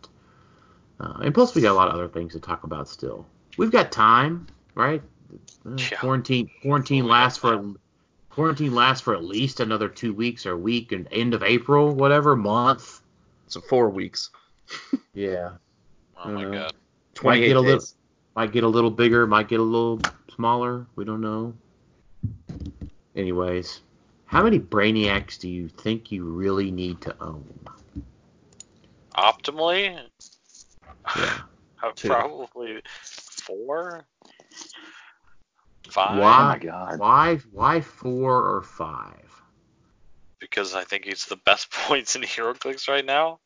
Uh, 0.99 1.19
and 1.21 1.35
plus 1.35 1.53
we 1.53 1.61
got 1.61 1.73
a 1.73 1.75
lot 1.75 1.87
of 1.87 1.93
other 1.93 2.07
things 2.07 2.33
to 2.33 2.39
talk 2.39 2.63
about 2.63 2.89
still. 2.89 3.27
We've 3.59 3.71
got 3.71 3.91
time, 3.91 4.47
right? 4.73 5.03
Uh, 5.67 5.75
Yeah. 5.77 5.97
Quarantine 5.99 6.49
quarantine 6.63 7.05
lasts 7.05 7.37
for 7.37 7.75
quarantine 8.31 8.73
lasts 8.73 9.03
for 9.03 9.13
at 9.13 9.23
least 9.23 9.59
another 9.59 9.87
two 9.87 10.15
weeks 10.15 10.47
or 10.47 10.53
a 10.53 10.57
week 10.57 10.93
and 10.93 11.07
end 11.11 11.35
of 11.35 11.43
April, 11.43 11.93
whatever 11.93 12.35
month. 12.35 13.01
So 13.49 13.61
four 13.61 13.91
weeks, 13.91 14.31
Yeah. 15.13 15.51
Oh 16.23 16.29
my 16.31 16.43
Mhm. 16.45 16.53
God. 16.53 16.73
twenty 17.13 17.43
eight 17.43 17.47
get 17.47 17.57
a 17.57 17.61
little- 17.61 17.85
Might 18.35 18.51
get 18.51 18.63
a 18.63 18.67
little 18.67 18.91
bigger, 18.91 19.25
might 19.25 19.47
get 19.47 19.59
a 19.59 19.63
little 19.63 19.99
smaller. 20.33 20.85
We 20.95 21.05
don't 21.05 21.21
know. 21.21 21.55
Anyways, 23.15 23.81
how 24.25 24.43
many 24.43 24.59
Brainiacs 24.59 25.39
do 25.39 25.49
you 25.49 25.67
think 25.67 26.11
you 26.11 26.23
really 26.23 26.69
need 26.69 27.01
to 27.01 27.15
own? 27.19 27.43
Optimally, 29.15 30.07
Yeah. 31.15 31.39
uh, 31.83 31.91
Two. 31.95 32.09
probably 32.09 32.81
four, 33.01 34.05
five. 35.89 36.19
Why? 36.19 36.39
Oh 36.39 36.43
my 36.49 36.57
god. 36.59 36.99
Why? 36.99 37.35
Why 37.51 37.81
four 37.81 38.43
or 38.55 38.61
five? 38.61 39.23
because 40.39 40.75
I 40.75 40.83
think 40.83 41.05
he's 41.05 41.25
the 41.25 41.37
best 41.37 41.71
points 41.87 42.15
in 42.15 42.21
HeroClix 42.21 42.87
right 42.87 43.03
now. 43.03 43.39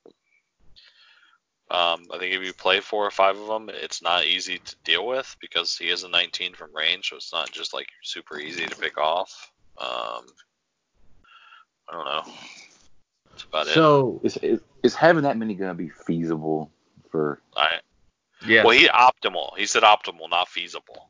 Um, 1.72 2.06
I 2.14 2.18
think 2.18 2.36
if 2.36 2.44
you 2.44 2.52
play 2.54 2.82
four 2.82 3.06
or 3.06 3.12
five 3.12 3.38
of 3.38 3.48
them, 3.48 3.70
it's 3.70 4.02
not 4.02 4.26
easy 4.26 4.60
to 4.60 4.76
deal 4.84 5.08
with 5.08 5.34
because 5.40 5.78
he 5.78 5.90
is 5.90 6.04
a 6.04 6.10
19 6.10 6.54
from 6.54 6.76
range, 6.76 7.08
so 7.10 7.16
it's 7.16 7.32
not 7.32 7.50
just 7.50 7.74
like 7.74 7.88
super 8.04 8.38
easy 8.38 8.66
to 8.66 8.76
pick 8.76 8.98
off. 8.98 9.52
Um, 9.78 10.26
I 11.90 11.94
don't 11.94 12.06
know. 12.06 12.34
That's 13.30 13.44
about 13.46 13.68
it. 13.68 13.74
So 13.74 14.20
Is, 14.22 14.36
is 14.38 14.60
is 14.84 14.96
having 14.96 15.24
that 15.24 15.38
many 15.38 15.54
gonna 15.56 15.74
be 15.74 15.88
feasible 15.88 16.70
for? 17.10 17.42
I, 17.56 17.80
Yeah. 18.46 18.66
Well, 18.66 18.78
he 18.78 18.90
optimal. 18.90 19.58
He 19.58 19.66
said 19.66 19.84
optimal, 19.84 20.30
not 20.30 20.50
feasible. 20.50 21.10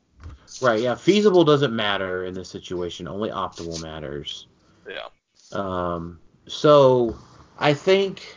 right, 0.60 0.80
yeah, 0.80 0.94
feasible 0.94 1.42
doesn't 1.42 1.74
matter 1.74 2.24
in 2.24 2.34
this 2.34 2.48
situation. 2.48 3.08
Only 3.08 3.30
optimal 3.30 3.82
matters. 3.82 4.46
Yeah. 4.88 5.08
Um, 5.50 6.20
so 6.46 7.18
I 7.58 7.74
think 7.74 8.36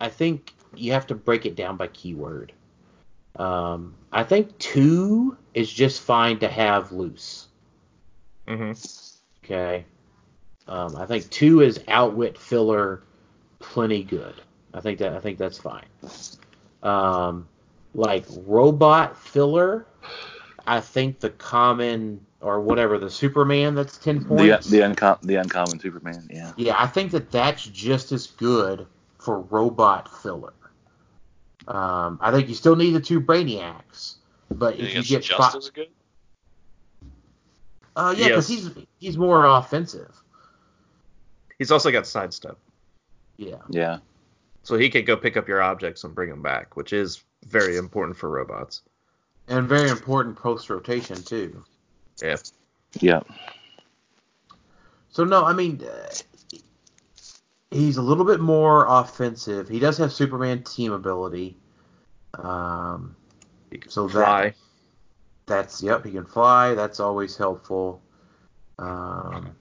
I 0.00 0.08
think 0.08 0.54
you 0.74 0.92
have 0.92 1.06
to 1.08 1.14
break 1.14 1.46
it 1.46 1.56
down 1.56 1.76
by 1.76 1.88
keyword. 1.88 2.52
Um, 3.36 3.94
I 4.12 4.24
think 4.24 4.56
two 4.58 5.36
is 5.54 5.72
just 5.72 6.02
fine 6.02 6.38
to 6.40 6.48
have 6.48 6.92
loose. 6.92 7.46
hmm 8.46 8.72
Okay. 9.44 9.84
Um, 10.66 10.96
I 10.96 11.06
think 11.06 11.30
two 11.30 11.62
is 11.62 11.80
outwit 11.88 12.36
filler, 12.36 13.02
plenty 13.58 14.02
good. 14.02 14.34
I 14.74 14.80
think 14.80 14.98
that 14.98 15.14
I 15.14 15.20
think 15.20 15.38
that's 15.38 15.58
fine. 15.58 15.86
Um, 16.82 17.48
like 17.94 18.26
robot 18.28 19.16
filler, 19.16 19.86
I 20.66 20.80
think 20.80 21.20
the 21.20 21.30
common 21.30 22.20
or 22.40 22.60
whatever 22.60 22.98
the 22.98 23.10
Superman 23.10 23.74
that's 23.74 23.96
ten 23.96 24.20
The 24.20 24.24
points. 24.24 24.70
the 24.70 24.80
uncom 24.80 25.20
the 25.22 25.36
uncommon 25.36 25.80
Superman. 25.80 26.28
Yeah. 26.30 26.52
Yeah, 26.56 26.76
I 26.78 26.86
think 26.86 27.12
that 27.12 27.30
that's 27.30 27.64
just 27.64 28.12
as 28.12 28.26
good 28.26 28.86
for 29.18 29.40
robot 29.40 30.08
filler. 30.22 30.52
Um, 31.66 32.18
I 32.22 32.30
think 32.30 32.48
you 32.48 32.54
still 32.54 32.76
need 32.76 32.92
the 32.92 33.00
two 33.00 33.20
Brainiacs, 33.20 34.14
but 34.50 34.78
You 34.78 34.86
if 34.86 34.94
you 34.94 35.02
get 35.02 35.22
just 35.22 35.52
fi- 35.52 35.58
as 35.58 35.70
good? 35.70 35.88
uh, 37.96 38.14
yeah, 38.16 38.28
because 38.28 38.48
Yes. 38.50 38.62
he's 38.74 38.84
he's 38.98 39.18
more 39.18 39.44
offensive. 39.44 40.14
He's 41.58 41.70
also 41.72 41.90
got 41.90 42.06
sidestep, 42.06 42.56
Yeah. 43.36 43.56
Yeah. 43.68 43.98
so 44.62 44.78
he 44.78 44.88
can 44.88 45.04
go 45.04 45.16
pick 45.16 45.36
up 45.36 45.48
your 45.48 45.60
objects 45.60 46.04
and 46.04 46.14
bring 46.14 46.30
them 46.30 46.40
back, 46.42 46.76
which 46.76 46.92
is 46.92 47.24
very 47.46 47.76
important 47.76 48.16
for 48.16 48.28
robots. 48.30 48.82
And 49.48 49.66
very 49.68 49.90
important 49.90 50.36
post 50.36 50.70
rotation 50.70 51.20
too. 51.22 51.64
Yeah. 52.22 52.36
Yeah. 53.00 53.20
So 55.10 55.24
no, 55.24 55.44
I 55.44 55.52
mean, 55.52 55.82
uh, 55.82 56.08
he's 57.70 57.96
a 57.96 58.02
little 58.02 58.24
bit 58.24 58.40
more 58.40 58.86
offensive. 58.88 59.68
He 59.68 59.78
does 59.78 59.98
have 59.98 60.12
Superman 60.12 60.62
team 60.62 60.92
ability. 60.92 61.56
Um, 62.34 63.16
He 63.70 63.78
can 63.78 63.90
So 63.90 64.08
that- 64.08 64.54
that's 65.44 65.82
yep, 65.82 66.04
he 66.04 66.12
can 66.12 66.24
fly. 66.24 66.74
That's 66.74 67.00
always 67.00 67.36
helpful. 67.36 68.02
Um, 68.78 69.54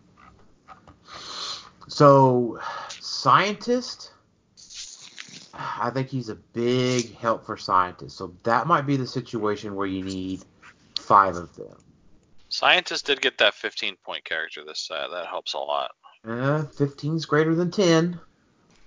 so 1.88 2.60
scientist, 2.89 4.12
I 5.54 5.89
think 5.89 6.10
he's 6.10 6.30
a 6.30 6.36
big 6.36 7.15
help 7.17 7.46
for 7.46 7.58
scientists. 7.58 8.15
So 8.15 8.36
that 8.43 8.67
might 8.67 8.86
be 8.86 8.96
the 8.96 9.08
situation 9.08 9.76
where 9.76 9.88
you 9.88 10.04
need 10.04 10.46
five 11.00 11.36
of 11.36 11.56
them. 11.56 11.78
Scientist 12.50 13.06
did 13.06 13.22
get 13.22 13.38
that 13.39 13.54
15 13.56 13.96
point 14.06 14.24
character 14.24 14.63
this 14.63 14.80
set. 14.80 15.10
That 15.10 15.28
helps 15.28 15.54
a 15.54 15.60
lot. 15.60 15.91
Uh, 16.28 16.66
15's 16.76 17.26
greater 17.26 17.56
than 17.56 17.72
10. 17.72 18.20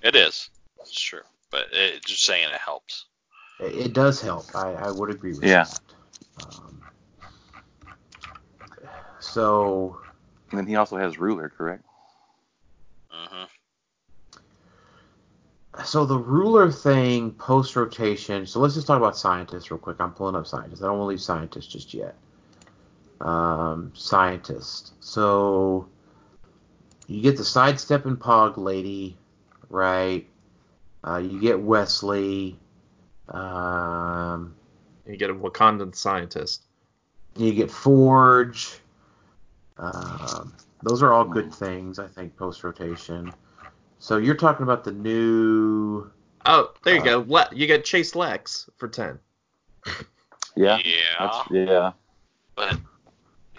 It 0.03 0.15
is. 0.15 0.51
It's 0.81 1.01
true. 1.01 1.23
But 1.51 1.67
it, 1.73 2.05
just 2.05 2.25
saying 2.25 2.49
it 2.49 2.61
helps. 2.61 3.07
It, 3.59 3.87
it 3.87 3.93
does 3.95 4.21
help. 4.21 4.45
I, 4.55 4.73
I 4.73 4.91
would 4.91 5.11
agree 5.11 5.33
with 5.33 5.43
Yeah. 5.43 5.65
that. 5.65 5.81
Um, 6.45 6.83
so 9.21 10.01
And 10.51 10.59
then 10.59 10.67
he 10.67 10.77
also 10.77 10.97
has 10.97 11.19
ruler, 11.19 11.49
correct? 11.49 11.85
hmm 13.11 13.45
so 15.85 16.05
the 16.05 16.19
ruler 16.19 16.71
thing 16.71 17.31
post 17.33 17.77
rotation. 17.77 18.45
So 18.47 18.61
let's 18.61 18.75
just 18.75 18.87
talk 18.87 18.99
about 18.99 19.17
scientists 19.17 19.71
real 19.71 19.79
quick. 19.79 19.97
I'm 20.01 20.13
pulling 20.13 20.35
up 20.35 20.47
scientists. 20.47 20.83
I 20.83 20.87
don't 20.87 20.99
want 20.99 21.07
to 21.07 21.11
leave 21.11 21.21
scientists 21.23 21.69
just 21.69 21.95
yet. 21.95 22.17
Um, 23.21 23.93
scientist. 23.95 24.93
So 25.01 25.89
you 27.11 27.23
get 27.23 27.37
the 27.37 27.45
sidestep 27.45 28.07
and 28.07 28.19
pog 28.19 28.57
lady, 28.57 29.17
right? 29.69 30.29
Uh, 31.03 31.17
you 31.17 31.41
get 31.41 31.61
Wesley. 31.61 32.57
Um, 33.29 34.55
You 35.07 35.17
get 35.17 35.31
a 35.31 35.35
Wakandan 35.35 35.95
scientist. 35.95 36.63
You 37.37 37.53
get 37.53 37.71
Forge. 37.71 38.79
Um, 39.77 40.53
those 40.83 41.03
are 41.03 41.13
all 41.13 41.25
good 41.25 41.53
things, 41.53 41.99
I 41.99 42.07
think, 42.07 42.37
post 42.37 42.63
rotation. 42.63 43.33
So 43.99 44.19
you're 44.19 44.37
talking 44.37 44.63
about 44.63 44.85
the 44.85 44.93
new. 44.93 46.11
Oh, 46.47 46.73
there 46.85 46.95
you 46.95 47.01
Uh, 47.01 47.05
go. 47.05 47.25
Le- 47.27 47.49
you 47.53 47.67
get 47.67 47.85
Chase 47.85 48.15
Lex 48.15 48.71
for 48.77 48.89
ten. 48.89 49.19
Yeah. 50.55 50.79
Yeah. 50.85 50.95
That's, 51.19 51.51
yeah. 51.51 51.93
But 52.55 52.79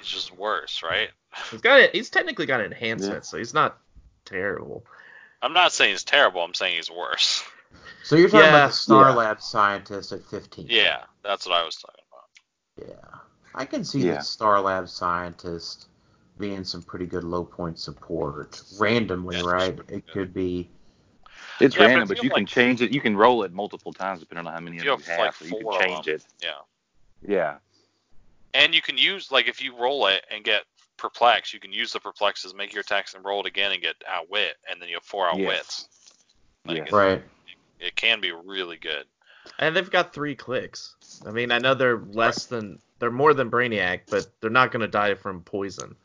he's 0.02 0.10
just 0.10 0.36
worse, 0.38 0.82
right? 0.84 1.10
He's 1.50 1.62
got 1.62 1.80
it. 1.80 1.96
He's 1.96 2.10
technically 2.10 2.46
got 2.46 2.62
enhancement, 2.62 3.26
so 3.26 3.38
he's 3.38 3.54
not 3.54 3.78
terrible. 4.26 4.86
I'm 5.42 5.54
not 5.54 5.72
saying 5.72 5.92
he's 5.92 6.04
terrible. 6.04 6.42
I'm 6.42 6.54
saying 6.54 6.76
he's 6.76 6.92
worse. 6.92 7.44
So 8.04 8.16
you're 8.16 8.30
talking 8.30 8.46
Yeah. 8.46 8.50
about 8.50 8.68
the 8.72 8.76
Star 8.76 9.10
Yeah. 9.10 9.16
Lab 9.16 9.42
scientist 9.42 10.12
at 10.12 10.24
15. 10.26 10.68
Yeah, 10.70 11.04
that's 11.24 11.46
what 11.46 11.56
I 11.56 11.64
was 11.64 11.76
talking 11.76 12.04
about. 12.12 12.90
Yeah. 12.90 13.20
I 13.56 13.66
can 13.66 13.84
see 13.84 14.02
Yeah. 14.02 14.16
the 14.16 14.22
Star 14.22 14.60
Lab 14.62 14.90
scientist 14.90 15.88
being 16.38 16.64
some 16.64 16.82
pretty 16.82 17.06
good 17.06 17.24
low 17.24 17.44
point 17.44 17.80
support. 17.80 18.62
Randomly, 18.80 19.38
Yeah, 19.38 19.44
right? 19.46 19.80
it's 19.80 19.92
It 19.92 20.06
good. 20.06 20.14
could 20.14 20.34
be. 20.34 20.70
It's 21.60 21.76
Yeah, 21.76 21.84
random, 21.86 22.04
if 22.04 22.08
but 22.10 22.18
you 22.18 22.24
you 22.24 22.30
have, 22.30 22.38
can 22.38 22.46
change 22.46 22.82
it. 22.82 22.92
You 22.92 23.02
can 23.02 23.16
roll 23.16 23.44
it 23.44 23.52
multiple 23.54 23.94
times 23.94 24.20
depending 24.20 24.48
on 24.48 24.54
how 24.54 24.60
many 24.60 24.78
of 24.78 24.84
You 24.84 24.92
you 24.92 24.98
have, 24.98 25.06
have. 25.06 25.20
like, 25.20 25.34
so 25.36 25.46
you 25.46 25.64
can 25.64 25.80
change 25.80 26.08
it. 26.08 26.26
Yeah. 26.42 26.60
Yeah. 27.28 27.58
And 28.54 28.74
you 28.76 28.82
can 28.82 28.98
use 28.98 29.32
like 29.32 29.48
if 29.48 29.62
you 29.62 29.78
roll 29.78 30.08
it 30.08 30.26
and 30.30 30.44
get 30.44 30.64
perplex, 30.98 31.54
you 31.54 31.60
can 31.60 31.72
use 31.74 31.94
the 31.94 32.00
perplexes, 32.00 32.54
make 32.54 32.74
your 32.74 32.82
attacks 32.82 33.14
and 33.14 33.24
roll 33.26 33.40
it 33.42 33.46
again 33.48 33.72
and 33.72 33.82
get 33.82 33.96
outwit, 34.08 34.56
and 34.70 34.82
then 34.82 34.90
you 34.90 34.96
have 34.96 35.04
four 35.04 35.28
outwits. 35.28 35.88
Like, 36.66 36.78
Yes. 36.78 36.88
it, 36.88 36.94
Right. 36.94 37.24
it 37.80 37.96
can 37.96 38.22
be 38.22 38.32
really 38.32 38.78
good. 38.78 39.06
And 39.58 39.76
they've 39.76 39.90
got 39.90 40.14
three 40.14 40.36
clicks. 40.36 40.96
I 41.26 41.32
mean, 41.32 41.52
I 41.52 41.58
know 41.58 41.74
they're 41.74 41.98
less 41.98 42.46
than 42.46 42.80
they're 43.00 43.10
more 43.10 43.34
than 43.34 43.50
Brainiac, 43.50 44.02
but 44.10 44.28
they're 44.40 44.52
not 44.52 44.72
going 44.72 44.82
to 44.82 44.88
die 44.88 45.16
from 45.16 45.42
poison. 45.42 45.96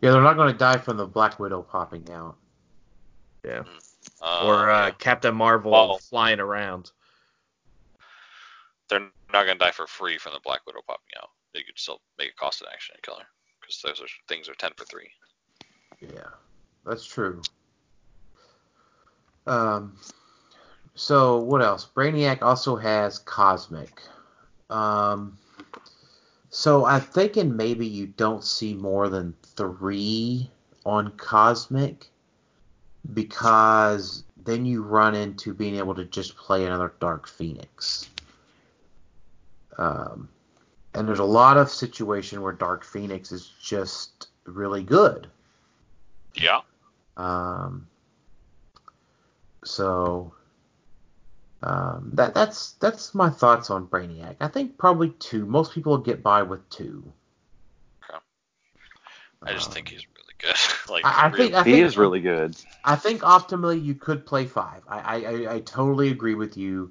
Yeah, 0.00 0.12
they're 0.12 0.22
not 0.22 0.36
going 0.36 0.52
to 0.52 0.58
die 0.58 0.78
from 0.78 0.96
the 0.96 1.06
Black 1.06 1.38
Widow 1.40 1.60
popping 1.62 2.08
out. 2.12 2.36
Yeah. 3.44 3.64
Uh, 4.22 4.46
or 4.46 4.70
uh, 4.70 4.86
yeah. 4.86 4.90
Captain 4.92 5.34
Marvel 5.34 5.72
Well- 5.72 5.98
flying 5.98 6.40
around. 6.40 6.92
they're 8.88 9.10
not 9.32 9.46
gonna 9.46 9.58
die 9.58 9.70
for 9.70 9.86
free 9.86 10.18
from 10.18 10.32
the 10.32 10.40
Black 10.40 10.66
Widow 10.66 10.80
popping 10.86 11.16
out. 11.20 11.30
They 11.54 11.62
could 11.62 11.78
still 11.78 12.00
make 12.18 12.30
a 12.30 12.34
cost 12.34 12.60
of 12.60 12.68
action 12.72 12.94
and 12.94 13.02
kill 13.02 13.16
her 13.16 13.26
because 13.60 13.80
those 13.82 14.00
are, 14.00 14.08
things 14.28 14.48
are 14.48 14.54
ten 14.54 14.72
for 14.76 14.84
three. 14.84 15.10
Yeah, 16.00 16.30
that's 16.84 17.06
true. 17.06 17.42
Um, 19.46 19.96
so 20.94 21.38
what 21.38 21.62
else? 21.62 21.88
Brainiac 21.94 22.42
also 22.42 22.76
has 22.76 23.18
Cosmic. 23.18 24.02
Um, 24.70 25.38
so 26.50 26.84
I'm 26.84 27.00
thinking 27.00 27.56
maybe 27.56 27.86
you 27.86 28.06
don't 28.06 28.44
see 28.44 28.74
more 28.74 29.08
than 29.08 29.34
three 29.56 30.50
on 30.84 31.12
Cosmic 31.12 32.06
because 33.14 34.24
then 34.44 34.66
you 34.66 34.82
run 34.82 35.14
into 35.14 35.54
being 35.54 35.76
able 35.76 35.94
to 35.94 36.04
just 36.04 36.36
play 36.36 36.64
another 36.64 36.92
Dark 37.00 37.28
Phoenix. 37.28 38.08
Um, 39.78 40.28
and 40.94 41.06
there's 41.06 41.18
a 41.20 41.24
lot 41.24 41.56
of 41.56 41.70
situation 41.70 42.42
where 42.42 42.52
Dark 42.52 42.84
Phoenix 42.84 43.30
is 43.32 43.52
just 43.62 44.28
really 44.44 44.82
good. 44.82 45.28
Yeah. 46.34 46.60
Um, 47.16 47.86
so 49.64 50.32
um, 51.62 52.10
that 52.14 52.34
that's 52.34 52.72
that's 52.72 53.14
my 53.14 53.28
thoughts 53.30 53.70
on 53.70 53.86
Brainiac. 53.86 54.36
I 54.40 54.48
think 54.48 54.78
probably 54.78 55.10
two. 55.18 55.46
Most 55.46 55.72
people 55.72 55.98
get 55.98 56.22
by 56.22 56.42
with 56.42 56.68
two. 56.70 57.12
Okay. 58.08 58.18
I 59.42 59.52
just 59.52 59.68
Um, 59.68 59.74
think 59.74 59.88
he's 59.88 60.06
really 60.16 60.34
good. 60.38 60.56
like 60.92 61.04
I, 61.04 61.10
I 61.10 61.26
really- 61.26 61.38
think 61.38 61.54
I 61.54 61.62
He 61.64 61.72
think, 61.72 61.86
is 61.86 61.98
really 61.98 62.20
good. 62.20 62.56
I 62.84 62.96
think 62.96 63.22
optimally 63.22 63.82
you 63.82 63.94
could 63.94 64.24
play 64.26 64.46
five. 64.46 64.82
I 64.88 64.98
I, 64.98 65.16
I, 65.16 65.54
I 65.54 65.60
totally 65.60 66.10
agree 66.10 66.34
with 66.34 66.56
you 66.56 66.90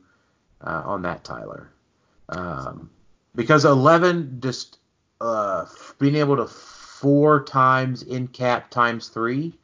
uh, 0.62 0.84
on 0.86 1.02
that, 1.04 1.24
Tyler. 1.24 1.72
Um, 2.30 2.90
because 3.36 3.66
eleven 3.66 4.40
just 4.42 4.80
uh, 5.22 5.66
being 6.00 6.16
able 6.16 6.38
to 6.38 6.48
four 6.48 7.44
times 7.44 8.04
in 8.04 8.28
cap 8.28 8.70
times 8.70 9.10
three. 9.10 9.58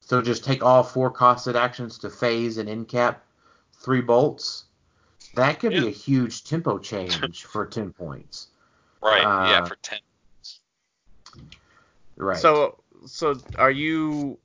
So 0.00 0.22
just 0.22 0.44
take 0.44 0.62
all 0.62 0.82
four 0.82 1.12
costed 1.12 1.54
actions 1.54 1.98
to 1.98 2.10
phase 2.10 2.58
and 2.58 2.68
in 2.68 2.84
cap 2.84 3.24
three 3.74 4.00
bolts. 4.00 4.64
That 5.34 5.60
could 5.60 5.72
Yeah. 5.72 5.80
be 5.82 5.86
a 5.88 5.90
huge 5.90 6.44
tempo 6.44 6.78
change 6.78 7.44
for 7.44 7.66
ten 7.66 7.92
points. 7.92 8.48
right. 9.02 9.22
yeah, 9.22 9.62
uh, 9.62 9.66
for 9.66 9.76
ten. 9.76 9.98
Right. 12.16 12.38
So 12.38 12.82
so 13.06 13.40
are 13.56 13.70
you? 13.70 14.38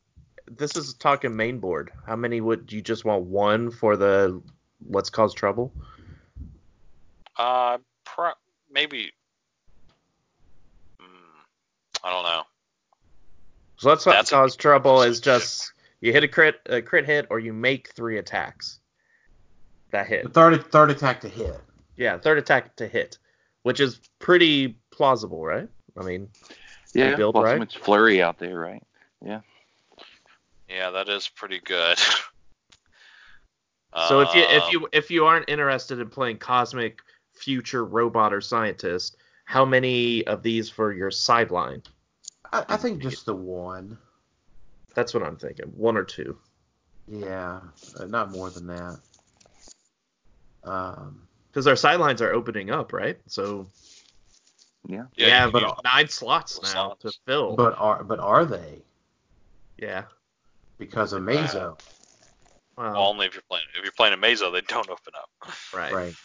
This 0.47 0.75
is 0.75 0.93
talking 0.93 1.35
main 1.35 1.59
board. 1.59 1.91
How 2.05 2.15
many 2.15 2.41
would 2.41 2.71
you 2.71 2.81
just 2.81 3.05
want 3.05 3.23
one 3.23 3.71
for 3.71 3.97
the 3.97 4.41
let's 4.89 5.09
cause 5.09 5.33
trouble? 5.33 5.73
Uh, 7.37 7.77
pro- 8.05 8.31
maybe. 8.71 9.11
Mm, 11.01 11.05
I 12.03 12.09
don't 12.11 12.23
know. 12.23 12.43
So 13.77 13.89
let's 13.89 14.03
That's 14.05 14.31
a- 14.31 14.35
cause 14.35 14.55
trouble 14.55 15.01
is 15.01 15.19
just 15.19 15.73
you 15.99 16.11
hit 16.11 16.23
a 16.23 16.27
crit 16.27 16.59
a 16.67 16.81
crit 16.81 17.05
hit 17.05 17.27
or 17.29 17.39
you 17.39 17.53
make 17.53 17.89
three 17.95 18.17
attacks. 18.17 18.79
That 19.91 20.09
the 20.09 20.15
hit. 20.17 20.33
third 20.33 20.71
third 20.71 20.91
attack 20.91 21.21
to 21.21 21.29
hit. 21.29 21.59
Yeah, 21.97 22.17
third 22.17 22.37
attack 22.37 22.75
to 22.77 22.87
hit, 22.87 23.17
which 23.63 23.79
is 23.79 23.99
pretty 24.19 24.77
plausible, 24.91 25.43
right? 25.45 25.67
I 25.97 26.03
mean, 26.03 26.29
Yeah. 26.93 27.15
build 27.15 27.35
Plus 27.35 27.43
right? 27.45 27.53
so 27.53 27.59
much 27.59 27.77
flurry 27.77 28.21
out 28.21 28.39
there, 28.39 28.57
right? 28.57 28.81
Yeah, 29.23 29.41
Yeah, 30.67 30.89
that 30.91 31.09
is 31.09 31.27
pretty 31.29 31.59
good. 31.59 31.97
so 34.07 34.21
if 34.21 34.33
you 34.33 34.41
if 34.41 34.63
Um, 34.63 34.69
you 34.71 34.89
if 34.91 35.11
you 35.11 35.25
aren't 35.25 35.49
interested 35.49 35.99
in 35.99 36.09
playing 36.09 36.39
cosmic 36.39 36.99
future 37.43 37.85
robot 37.85 38.33
or 38.33 38.41
scientist, 38.41 39.17
how 39.45 39.65
many 39.65 40.25
of 40.27 40.41
these 40.43 40.69
for 40.69 40.93
your 40.93 41.11
sideline? 41.11 41.83
I, 42.51 42.63
I 42.69 42.77
think 42.77 43.01
just 43.01 43.25
the 43.25 43.35
one. 43.35 43.97
That's 44.95 45.13
what 45.13 45.23
I'm 45.23 45.35
thinking. 45.37 45.65
One 45.75 45.97
or 45.97 46.03
two. 46.03 46.37
Yeah, 47.07 47.59
uh, 47.99 48.05
not 48.05 48.31
more 48.31 48.49
than 48.49 48.67
that. 48.67 48.99
Um, 50.63 51.27
Because 51.51 51.67
our 51.67 51.75
sidelines 51.75 52.21
are 52.21 52.31
opening 52.31 52.71
up, 52.71 52.93
right? 52.93 53.19
So 53.27 53.67
Yeah. 54.87 55.05
Yeah, 55.15 55.27
yeah, 55.27 55.49
but 55.49 55.63
can 55.63 55.73
nine 55.83 56.07
slots 56.07 56.53
Slots. 56.53 56.73
now 56.73 56.95
to 57.01 57.11
fill. 57.25 57.55
but 57.55 57.75
are 57.77 58.03
but 58.03 58.19
are 58.19 58.45
they 58.45 58.81
yeah. 59.77 60.03
because 60.77 61.11
of 61.11 61.23
Mazo? 61.23 61.77
Well, 62.77 62.91
Well, 62.93 62.97
only 62.97 63.25
if 63.27 63.33
you're 63.33 63.43
playing. 63.49 63.65
If 63.77 63.83
you're 63.83 63.91
playing 63.91 64.13
a 64.13 64.17
Mazo, 64.17 64.51
they 64.51 64.61
don't 64.61 64.89
open 64.89 65.13
up. 65.17 65.29
right. 65.75 65.93
Right. 65.93 66.15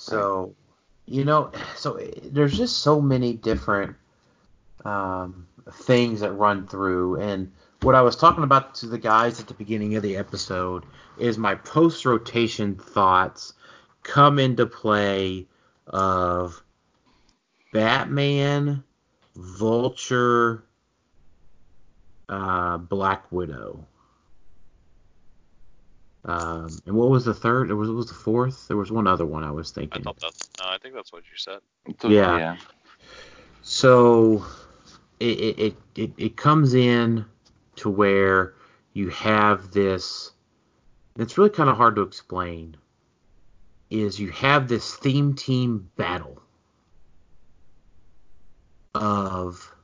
So, 0.00 0.54
you 1.04 1.26
know, 1.26 1.52
so 1.76 1.96
eh, 1.96 2.10
there's 2.24 2.56
just 2.56 2.78
so 2.78 3.02
many 3.02 3.34
different 3.34 3.96
um, 4.84 5.46
things 5.70 6.20
that 6.20 6.32
run 6.32 6.66
through, 6.66 7.16
and 7.16 7.52
what 7.82 7.94
I 7.94 8.00
was 8.00 8.16
talking 8.16 8.42
about 8.42 8.74
to 8.76 8.86
the 8.86 8.96
guys 8.96 9.40
at 9.40 9.46
the 9.46 9.54
beginning 9.54 9.96
of 9.96 10.02
the 10.02 10.16
episode 10.16 10.84
is 11.18 11.36
my 11.36 11.54
post 11.54 12.06
rotation 12.06 12.76
thoughts 12.76 13.52
come 14.02 14.38
into 14.38 14.64
play 14.64 15.46
of 15.86 16.62
Batman, 17.74 18.82
Vulture, 19.36 20.64
uh, 22.30 22.78
Black 22.78 23.30
Widow. 23.30 23.86
Um, 26.24 26.68
and 26.86 26.94
what 26.94 27.08
was 27.08 27.24
the 27.24 27.34
third? 27.34 27.70
It 27.70 27.74
was 27.74 27.88
what 27.88 27.96
was 27.96 28.08
the 28.08 28.14
fourth? 28.14 28.68
There 28.68 28.76
was 28.76 28.92
one 28.92 29.06
other 29.06 29.24
one 29.24 29.42
I 29.42 29.50
was 29.50 29.70
I 29.70 29.80
thinking. 29.80 30.02
thought 30.02 30.18
that's. 30.20 30.50
No, 30.58 30.66
I 30.66 30.78
think 30.78 30.94
that's 30.94 31.12
what 31.12 31.22
you 31.30 31.36
said. 31.36 31.60
Yeah. 32.04 32.38
yeah. 32.38 32.56
So 33.62 34.44
it, 35.18 35.38
it, 35.38 35.58
it, 35.58 35.76
it, 35.94 36.12
it 36.16 36.36
comes 36.36 36.74
in 36.74 37.24
to 37.76 37.88
where 37.88 38.54
you 38.92 39.08
have 39.10 39.70
this. 39.70 40.32
It's 41.16 41.38
really 41.38 41.50
kind 41.50 41.70
of 41.70 41.76
hard 41.76 41.96
to 41.96 42.02
explain. 42.02 42.76
Is 43.90 44.20
you 44.20 44.30
have 44.30 44.68
this 44.68 44.94
theme 44.94 45.34
team 45.34 45.90
battle 45.96 46.40
of, 48.94 49.74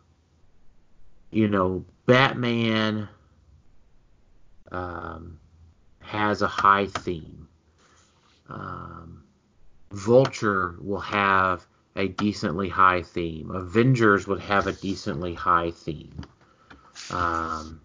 you 1.31 1.49
know, 1.49 1.85
Batman 2.07 3.09
um, 4.71 5.41
has 6.07 6.43
a 6.43 6.47
high 6.47 6.87
theme. 6.87 7.49
Um, 8.49 9.25
Vulture 9.91 10.77
will 10.81 11.01
have 11.01 11.67
a 11.97 12.09
decently 12.09 12.69
high 12.69 13.03
theme. 13.03 13.51
Avengers 13.51 14.27
would 14.27 14.41
have 14.41 14.67
a 14.67 14.73
decently 14.73 15.35
high 15.35 15.71
theme. 15.71 16.21
Um, 17.11 17.81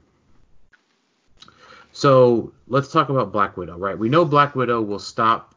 so 1.91 2.53
let's 2.67 2.91
talk 2.91 3.09
about 3.09 3.32
Black 3.32 3.57
Widow, 3.57 3.78
right? 3.78 3.97
We 3.97 4.09
know 4.09 4.26
Black 4.26 4.55
Widow 4.55 4.82
will 4.82 4.99
stop 4.99 5.55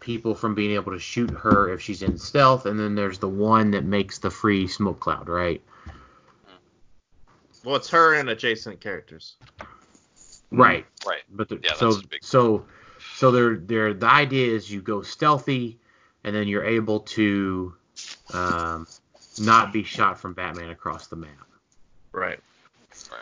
people 0.00 0.34
from 0.34 0.54
being 0.54 0.72
able 0.72 0.92
to 0.92 0.98
shoot 0.98 1.30
her 1.30 1.72
if 1.72 1.80
she's 1.80 2.02
in 2.02 2.16
stealth, 2.18 2.66
and 2.66 2.78
then 2.78 2.94
there's 2.94 3.18
the 3.18 3.28
one 3.28 3.72
that 3.72 3.84
makes 3.84 4.18
the 4.18 4.30
free 4.30 4.66
smoke 4.66 5.00
cloud, 5.00 5.28
right? 5.28 5.60
Well, 7.64 7.76
it's 7.76 7.90
her 7.90 8.14
and 8.14 8.30
adjacent 8.30 8.80
characters. 8.80 9.36
Right. 10.50 10.86
Right. 11.06 11.22
But 11.30 11.48
the, 11.48 11.60
Yeah, 11.62 11.74
so 11.74 11.92
that's 11.92 12.04
a 12.04 12.08
big- 12.08 12.24
so 12.24 12.66
so 13.14 13.30
there 13.30 13.56
there 13.56 13.94
the 13.94 14.06
idea 14.06 14.52
is 14.54 14.70
you 14.70 14.80
go 14.82 15.02
stealthy 15.02 15.78
and 16.24 16.34
then 16.34 16.48
you're 16.48 16.64
able 16.64 17.00
to 17.00 17.74
um, 18.32 18.86
not 19.38 19.72
be 19.72 19.82
shot 19.82 20.18
from 20.18 20.34
Batman 20.34 20.70
across 20.70 21.06
the 21.06 21.16
map. 21.16 21.46
Right. 22.12 22.40
Right. 23.10 23.20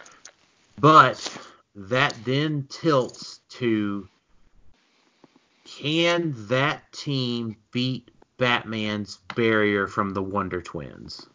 But 0.81 1.39
that 1.75 2.15
then 2.25 2.67
tilts 2.71 3.41
to 3.51 4.09
can 5.65 6.35
that 6.49 6.91
team 6.93 7.57
beat 7.73 8.11
Batman's 8.37 9.19
barrier 9.35 9.87
from 9.87 10.11
the 10.11 10.23
Wonder 10.23 10.61
Twins? 10.61 11.27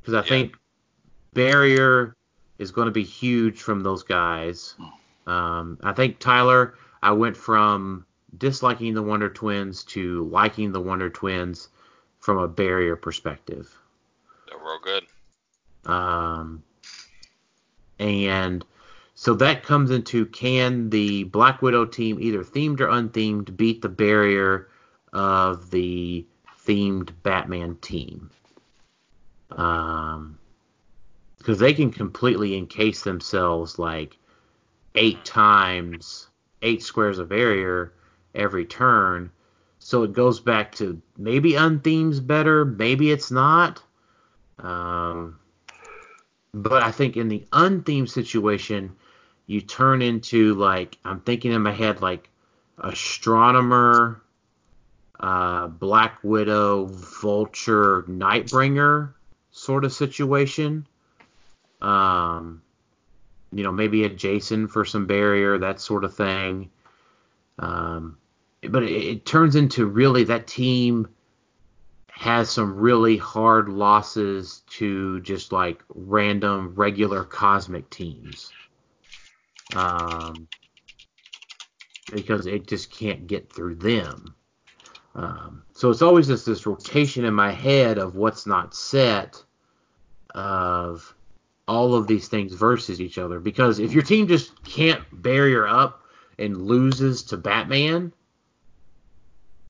Because 0.00 0.14
I 0.14 0.18
Yeah. 0.18 0.22
think 0.28 0.56
barrier 1.32 2.14
is 2.58 2.70
going 2.70 2.86
to 2.86 2.92
be 2.92 3.04
huge 3.04 3.60
from 3.60 3.80
those 3.82 4.02
guys. 4.02 4.74
Um, 5.26 5.78
I 5.82 5.92
think 5.92 6.18
Tyler, 6.18 6.74
I 7.02 7.12
went 7.12 7.36
from 7.36 8.06
disliking 8.38 8.94
the 8.94 9.02
Wonder 9.02 9.28
Twins 9.28 9.84
to 9.84 10.24
liking 10.28 10.72
the 10.72 10.80
Wonder 10.80 11.10
Twins 11.10 11.68
from 12.18 12.38
a 12.38 12.48
barrier 12.48 12.96
perspective. 12.96 13.76
They're 14.48 14.58
real 14.58 14.78
good. 14.82 15.04
Um, 15.90 16.62
and 17.98 18.64
so 19.14 19.34
that 19.34 19.62
comes 19.62 19.90
into 19.90 20.26
can 20.26 20.90
the 20.90 21.24
Black 21.24 21.62
Widow 21.62 21.84
team, 21.84 22.18
either 22.20 22.42
themed 22.42 22.80
or 22.80 22.88
unthemed, 22.88 23.56
beat 23.56 23.82
the 23.82 23.88
barrier 23.88 24.68
of 25.12 25.70
the 25.70 26.26
themed 26.66 27.10
Batman 27.22 27.76
team? 27.76 28.30
Um, 29.52 30.38
because 31.44 31.58
they 31.58 31.74
can 31.74 31.92
completely 31.92 32.56
encase 32.56 33.02
themselves 33.02 33.78
like 33.78 34.16
eight 34.94 35.22
times, 35.26 36.28
eight 36.62 36.82
squares 36.82 37.18
of 37.18 37.28
barrier 37.28 37.92
every 38.34 38.64
turn. 38.64 39.30
So 39.78 40.04
it 40.04 40.14
goes 40.14 40.40
back 40.40 40.74
to 40.76 41.02
maybe 41.18 41.54
untheme's 41.54 42.18
better, 42.18 42.64
maybe 42.64 43.10
it's 43.10 43.30
not. 43.30 43.82
Um, 44.58 45.38
but 46.54 46.82
I 46.82 46.90
think 46.90 47.18
in 47.18 47.28
the 47.28 47.44
unthemed 47.52 48.08
situation, 48.08 48.96
you 49.46 49.60
turn 49.60 50.00
into 50.00 50.54
like 50.54 50.96
I'm 51.04 51.20
thinking 51.20 51.52
in 51.52 51.60
my 51.60 51.72
head 51.72 52.00
like 52.00 52.30
astronomer, 52.78 54.22
uh, 55.20 55.66
Black 55.66 56.20
Widow, 56.22 56.86
Vulture, 56.86 58.04
Nightbringer 58.04 59.12
sort 59.50 59.84
of 59.84 59.92
situation. 59.92 60.86
Um, 61.84 62.62
you 63.52 63.62
know, 63.62 63.72
maybe 63.72 64.04
a 64.04 64.08
Jason 64.08 64.68
for 64.68 64.84
some 64.84 65.06
barrier, 65.06 65.58
that 65.58 65.80
sort 65.80 66.04
of 66.04 66.14
thing. 66.14 66.70
Um, 67.58 68.18
but 68.62 68.82
it, 68.82 68.90
it 68.90 69.26
turns 69.26 69.54
into 69.54 69.86
really 69.86 70.24
that 70.24 70.46
team 70.46 71.08
has 72.10 72.48
some 72.48 72.76
really 72.76 73.16
hard 73.16 73.68
losses 73.68 74.62
to 74.70 75.20
just 75.20 75.52
like 75.52 75.82
random 75.88 76.74
regular 76.74 77.24
cosmic 77.24 77.90
teams. 77.90 78.50
Um, 79.76 80.48
because 82.12 82.46
it 82.46 82.66
just 82.66 82.90
can't 82.90 83.26
get 83.26 83.52
through 83.52 83.74
them. 83.76 84.34
Um, 85.14 85.62
so 85.72 85.90
it's 85.90 86.02
always 86.02 86.26
just 86.26 86.46
this 86.46 86.66
rotation 86.66 87.24
in 87.24 87.34
my 87.34 87.52
head 87.52 87.98
of 87.98 88.16
what's 88.16 88.46
not 88.46 88.74
set 88.74 89.42
of 90.34 91.13
all 91.66 91.94
of 91.94 92.06
these 92.06 92.28
things 92.28 92.52
versus 92.52 93.00
each 93.00 93.18
other. 93.18 93.40
Because 93.40 93.78
if 93.78 93.92
your 93.92 94.02
team 94.02 94.28
just 94.28 94.62
can't 94.64 95.02
barrier 95.12 95.66
up 95.66 96.02
and 96.38 96.62
loses 96.62 97.22
to 97.24 97.36
Batman, 97.36 98.12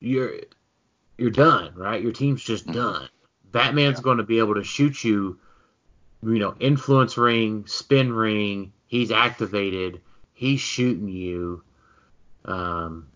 you're 0.01 0.35
you're 1.17 1.31
done, 1.31 1.73
right? 1.77 2.03
Your 2.03 2.13
team's 2.13 2.43
just 2.43 2.67
Mhm. 2.67 2.73
done. 2.73 3.09
Batman's 3.53 4.01
going 4.01 4.19
to 4.19 4.25
be 4.25 4.41
able 4.41 4.55
to 4.55 4.65
shoot 4.65 5.05
you, 5.05 5.39
you 6.25 6.39
know, 6.41 6.57
influence 6.59 7.17
ring, 7.17 7.65
spin 7.67 8.13
ring. 8.13 8.73
He's 8.87 9.13
activated. 9.13 10.01
He's 10.33 10.61
shooting 10.61 11.09
you. 11.09 11.63
Um, 12.45 13.07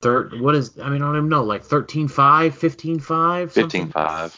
third, 0.00 0.40
what 0.40 0.56
is? 0.56 0.78
I 0.80 0.90
mean, 0.90 1.00
I 1.02 1.06
don't 1.06 1.16
even 1.16 1.28
know, 1.28 1.44
like 1.44 1.64
13-5, 1.64 2.54
15-5? 2.54 3.52
15 3.52 3.88
5. 3.90 4.36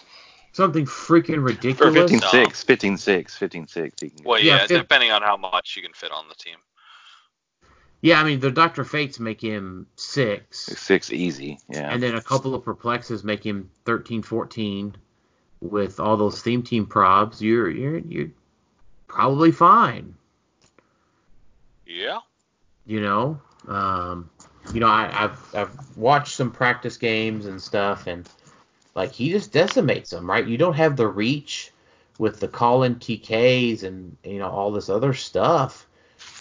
Something 0.53 0.86
freaking 0.86 1.36
Or 1.38 1.40
ridiculous. 1.40 1.94
15 1.94 2.20
6. 2.20 2.64
15 2.64 2.96
6. 2.96 3.36
15 3.36 3.66
6. 3.66 3.94
Well, 4.24 4.38
Yeah, 4.40 4.57
yeah, 4.57 4.66
fif- 4.66 4.78
depending 4.82 5.11
on 5.12 5.22
how 5.22 5.36
much 5.36 5.76
you 5.76 5.82
can 5.82 5.92
fit 5.92 6.11
on 6.12 6.28
the 6.28 6.34
team. 6.34 6.57
Yeah, 8.03 8.18
I 8.20 8.24
mean, 8.24 8.40
the 8.40 8.51
Doctor 8.51 8.82
Fates 8.84 9.20
make 9.20 9.40
him 9.42 9.86
six, 9.96 10.59
6 10.66 11.12
easy. 11.12 11.59
Yeah. 11.68 11.92
and 11.92 12.03
then 12.03 12.14
a 12.14 12.22
couple 12.22 12.55
of 12.55 12.64
perplexes 12.64 13.22
make 13.24 13.44
him 13.44 13.70
13, 13.84 14.22
14. 14.22 14.96
With 15.61 16.01
all 16.01 16.16
those 16.16 16.40
theme 16.40 16.62
team 16.62 16.86
probs, 16.86 17.42
you're 17.42 17.68
you're 17.68 17.98
you're 17.98 18.30
probably 19.09 19.53
fine. 19.53 20.14
Yeah. 21.86 22.20
you 22.86 23.01
know 23.03 23.38
um, 23.68 24.30
you 24.72 24.80
know 24.80 24.86
I, 24.86 25.11
I've 25.24 25.55
I've 25.55 25.96
watched 25.98 26.34
some 26.34 26.51
practice 26.51 26.96
games 26.96 27.44
and 27.46 27.61
stuff 27.61 28.07
and 28.07 28.26
like 28.95 29.12
he 29.12 29.30
just 29.30 29.53
decimates 29.53 30.11
them 30.11 30.28
right 30.28 30.47
you 30.47 30.57
don't 30.57 30.74
have 30.74 30.97
the 30.97 31.07
reach 31.07 31.72
with 32.18 32.38
the 32.38 32.49
call 32.49 32.82
in 32.82 32.97
TKs 32.97 33.82
and 33.82 34.16
you 34.24 34.38
know 34.38 34.49
all 34.51 34.70
this 34.70 34.88
other 34.91 35.14
stuff 35.14 35.86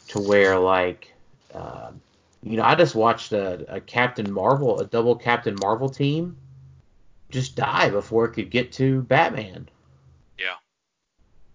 to 0.09 0.19
where 0.19 0.59
like 0.59 1.13
um, 1.53 2.01
you 2.43 2.57
know 2.57 2.63
I 2.63 2.75
just 2.75 2.95
watched 2.95 3.31
a, 3.31 3.75
a 3.75 3.79
Captain 3.79 4.31
Marvel 4.31 4.79
a 4.79 4.85
double 4.85 5.15
Captain 5.15 5.55
Marvel 5.61 5.89
team 5.89 6.35
just 7.29 7.55
die 7.55 7.89
before 7.89 8.25
it 8.25 8.33
could 8.33 8.49
get 8.49 8.71
to 8.73 9.03
Batman 9.03 9.69
Yeah. 10.37 10.55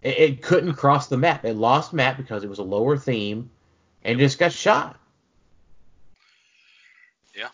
it, 0.02 0.18
it 0.18 0.42
couldn't 0.42 0.74
cross 0.74 1.08
the 1.08 1.18
map 1.18 1.44
it 1.44 1.54
lost 1.54 1.92
map 1.92 2.16
because 2.16 2.44
it 2.44 2.48
was 2.48 2.60
a 2.60 2.64
lower 2.64 2.96
theme 2.96 3.50
and 4.04 4.18
just 4.18 4.38
got 4.38 4.52
shot 4.52 4.98
Yeah. 7.34 7.48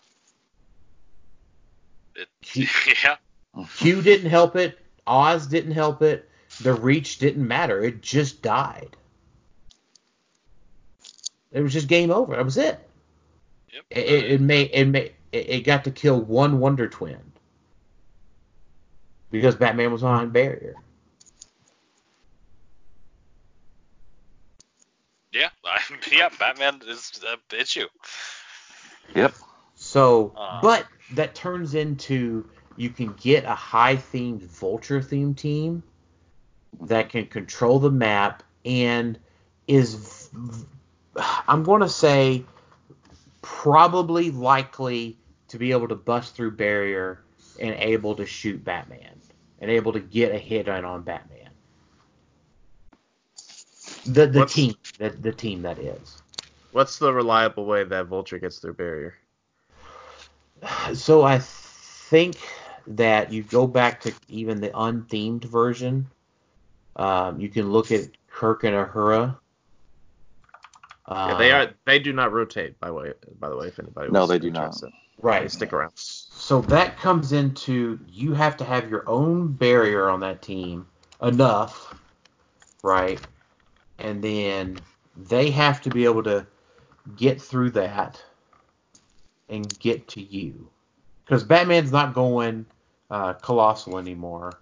It, 2.15 2.29
yeah. 3.03 3.17
Q 3.77 4.01
didn't 4.01 4.29
help 4.29 4.55
it. 4.55 4.77
Oz 5.05 5.47
didn't 5.47 5.73
help 5.73 6.01
it. 6.01 6.29
The 6.61 6.73
reach 6.73 7.17
didn't 7.19 7.47
matter. 7.47 7.81
It 7.83 8.01
just 8.01 8.41
died. 8.41 8.95
It 11.51 11.61
was 11.61 11.73
just 11.73 11.87
game 11.87 12.11
over. 12.11 12.35
That 12.35 12.45
was 12.45 12.57
it. 12.57 12.79
Yep. 13.73 13.83
It, 13.89 13.99
it, 13.99 14.31
it 14.33 14.41
made 14.41 14.69
it 14.73 14.85
made 14.85 15.13
it, 15.31 15.49
it 15.49 15.59
got 15.61 15.83
to 15.85 15.91
kill 15.91 16.21
one 16.21 16.59
Wonder 16.59 16.87
Twin 16.87 17.19
because 19.31 19.55
Batman 19.55 19.91
was 19.91 20.03
on 20.03 20.29
barrier. 20.29 20.75
yeah. 25.33 25.49
I, 25.65 25.79
yeah. 26.11 26.29
Batman 26.39 26.81
is 26.87 27.21
a 27.25 27.55
issue. 27.59 27.87
Yep. 29.15 29.33
So, 29.75 30.33
Uh. 30.35 30.61
but 30.61 30.85
that 31.13 31.35
turns 31.35 31.73
into 31.75 32.49
you 32.81 32.89
can 32.89 33.13
get 33.13 33.43
a 33.45 33.53
high 33.53 33.95
themed 33.95 34.41
vulture 34.41 35.01
themed 35.01 35.37
team 35.37 35.83
that 36.81 37.09
can 37.09 37.27
control 37.27 37.77
the 37.77 37.91
map 37.91 38.41
and 38.65 39.19
is 39.67 40.29
v- 40.33 40.65
I'm 41.47 41.61
going 41.61 41.81
to 41.81 41.89
say 41.89 42.43
probably 43.43 44.31
likely 44.31 45.15
to 45.49 45.59
be 45.59 45.71
able 45.71 45.87
to 45.89 45.95
bust 45.95 46.35
through 46.35 46.51
barrier 46.51 47.21
and 47.59 47.75
able 47.75 48.15
to 48.15 48.25
shoot 48.25 48.63
Batman 48.63 49.21
and 49.59 49.69
able 49.69 49.93
to 49.93 49.99
get 49.99 50.33
a 50.33 50.39
hit 50.39 50.67
on, 50.67 50.83
on 50.83 51.03
Batman. 51.03 51.49
The 54.07 54.25
the 54.25 54.39
What's- 54.39 54.53
team 54.55 54.73
the, 54.97 55.09
the 55.11 55.31
team 55.31 55.61
that 55.61 55.77
is. 55.77 56.23
What's 56.71 56.97
the 56.97 57.13
reliable 57.13 57.65
way 57.65 57.83
that 57.83 58.07
Vulture 58.07 58.39
gets 58.39 58.57
through 58.57 58.73
barrier? 58.73 59.13
So 60.93 61.21
I 61.21 61.37
think 61.39 62.37
that 62.87 63.31
you 63.31 63.43
go 63.43 63.67
back 63.67 64.01
to 64.01 64.13
even 64.29 64.61
the 64.61 64.69
unthemed 64.69 65.45
version. 65.45 66.07
Um, 66.95 67.39
you 67.39 67.49
can 67.49 67.71
look 67.71 67.91
at 67.91 68.09
Kirk 68.29 68.63
and 68.63 68.75
Uhura. 68.75 69.37
yeah, 71.07 71.37
they 71.37 71.51
Uh, 71.51 71.55
are. 71.65 71.73
They 71.85 71.99
do 71.99 72.13
not 72.13 72.31
rotate. 72.31 72.79
By 72.79 72.91
way, 72.91 73.13
by 73.39 73.49
the 73.49 73.57
way, 73.57 73.67
if 73.67 73.79
anybody. 73.79 74.11
No, 74.11 74.21
was 74.21 74.29
they 74.29 74.39
do 74.39 74.51
not. 74.51 74.65
interested. 74.65 74.91
They 75.23 75.27
right. 75.27 75.51
stick 75.51 75.73
around. 75.73 75.91
So 75.95 76.61
that 76.61 76.97
comes 76.97 77.31
into 77.31 77.99
you 78.07 78.33
have 78.33 78.57
to 78.57 78.65
have 78.65 78.89
your 78.89 79.07
own 79.07 79.53
barrier 79.53 80.09
on 80.09 80.19
that 80.21 80.41
team 80.41 80.87
enough, 81.21 81.93
right? 82.83 83.19
And 83.99 84.23
then 84.23 84.79
they 85.15 85.51
have 85.51 85.81
to 85.81 85.89
be 85.89 86.05
able 86.05 86.23
to 86.23 86.45
get 87.15 87.41
through 87.41 87.71
that 87.71 88.21
and 89.49 89.77
get 89.79 90.07
to 90.09 90.21
you. 90.21 90.69
Because 91.25 91.43
Batman's 91.43 91.91
not 91.91 92.13
going 92.13 92.65
uh, 93.09 93.33
colossal 93.33 93.97
anymore. 93.97 94.57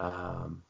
Um, 0.00 0.62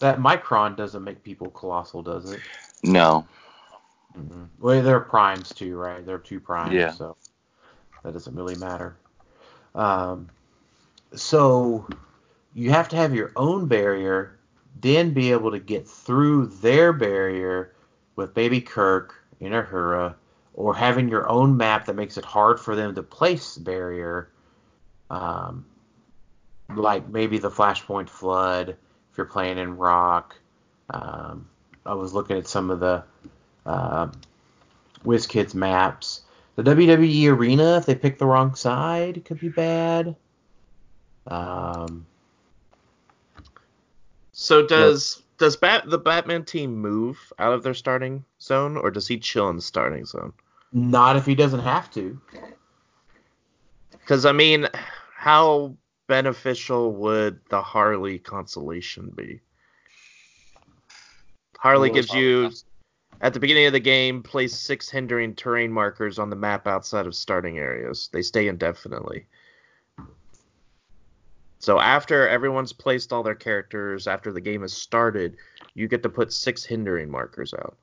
that 0.00 0.18
Micron 0.18 0.76
doesn't 0.76 1.04
make 1.04 1.22
people 1.22 1.50
colossal, 1.50 2.02
does 2.02 2.30
it? 2.30 2.40
No. 2.82 3.26
Mhm. 4.18 4.48
Well, 4.58 4.82
they're 4.82 5.00
primes 5.00 5.52
too, 5.52 5.76
right? 5.76 6.04
They're 6.04 6.18
two 6.18 6.40
primes, 6.40 6.74
Yeah. 6.74 6.90
so 6.90 7.16
that 8.02 8.12
doesn't 8.12 8.34
really 8.34 8.56
matter. 8.56 8.96
Um, 9.74 10.28
so 11.14 11.86
you 12.54 12.70
have 12.70 12.88
to 12.90 12.96
have 12.96 13.14
your 13.14 13.32
own 13.36 13.68
barrier 13.68 14.38
then 14.80 15.12
be 15.12 15.30
able 15.30 15.50
to 15.52 15.58
get 15.60 15.86
through 15.88 16.46
their 16.46 16.92
barrier 16.92 17.72
with 18.16 18.34
Baby 18.34 18.60
Kirk 18.60 19.14
in 19.40 19.52
Uhura, 19.52 20.14
or 20.54 20.74
having 20.74 21.08
your 21.08 21.28
own 21.28 21.56
map 21.56 21.86
that 21.86 21.96
makes 21.96 22.16
it 22.16 22.24
hard 22.24 22.60
for 22.60 22.76
them 22.76 22.94
to 22.94 23.02
place 23.02 23.56
barrier, 23.56 24.30
um, 25.10 25.64
like 26.74 27.08
maybe 27.08 27.38
the 27.38 27.50
Flashpoint 27.50 28.08
Flood 28.08 28.70
if 28.70 29.18
you're 29.18 29.26
playing 29.26 29.58
in 29.58 29.76
Rock. 29.76 30.36
Um, 30.90 31.48
I 31.84 31.94
was 31.94 32.12
looking 32.12 32.36
at 32.36 32.46
some 32.46 32.70
of 32.70 32.80
the 32.80 33.04
uh, 33.66 34.08
WizKids 35.04 35.54
maps. 35.54 36.22
The 36.56 36.62
WWE 36.62 37.30
Arena, 37.32 37.78
if 37.78 37.86
they 37.86 37.94
pick 37.94 38.18
the 38.18 38.26
wrong 38.26 38.54
side, 38.54 39.24
could 39.24 39.40
be 39.40 39.48
bad. 39.48 40.16
Um, 41.26 42.06
So 44.32 44.66
does 44.66 45.22
does 45.38 45.56
Bat 45.56 45.84
the 45.86 45.98
Batman 45.98 46.44
team 46.44 46.76
move 46.76 47.32
out 47.38 47.52
of 47.52 47.62
their 47.62 47.74
starting 47.74 48.24
zone, 48.40 48.76
or 48.76 48.90
does 48.90 49.06
he 49.06 49.18
chill 49.18 49.48
in 49.48 49.56
the 49.56 49.62
starting 49.62 50.04
zone? 50.04 50.32
Not 50.72 51.16
if 51.16 51.26
he 51.26 51.34
doesn't 51.34 51.60
have 51.60 51.90
to. 51.92 52.20
Because 53.90 54.26
I 54.26 54.32
mean, 54.32 54.68
how 55.16 55.76
beneficial 56.08 56.92
would 56.94 57.40
the 57.48 57.62
Harley 57.62 58.18
consolation 58.18 59.10
be? 59.14 59.40
Harley 61.58 61.90
gives 61.90 62.12
uh, 62.12 62.18
you 62.18 62.50
at 63.20 63.32
the 63.32 63.40
beginning 63.40 63.66
of 63.66 63.72
the 63.72 63.80
game 63.80 64.22
place 64.22 64.52
six 64.52 64.88
hindering 64.90 65.34
terrain 65.34 65.70
markers 65.72 66.18
on 66.18 66.28
the 66.28 66.36
map 66.36 66.66
outside 66.66 67.06
of 67.06 67.14
starting 67.14 67.58
areas. 67.58 68.08
They 68.12 68.22
stay 68.22 68.48
indefinitely. 68.48 69.26
So 71.60 71.78
after 71.78 72.28
everyone's 72.28 72.72
placed 72.72 73.12
all 73.12 73.22
their 73.22 73.36
characters, 73.36 74.08
after 74.08 74.32
the 74.32 74.40
game 74.40 74.62
has 74.62 74.72
started, 74.72 75.36
you 75.74 75.86
get 75.86 76.02
to 76.02 76.08
put 76.08 76.32
six 76.32 76.64
hindering 76.64 77.08
markers 77.08 77.54
out. 77.54 77.76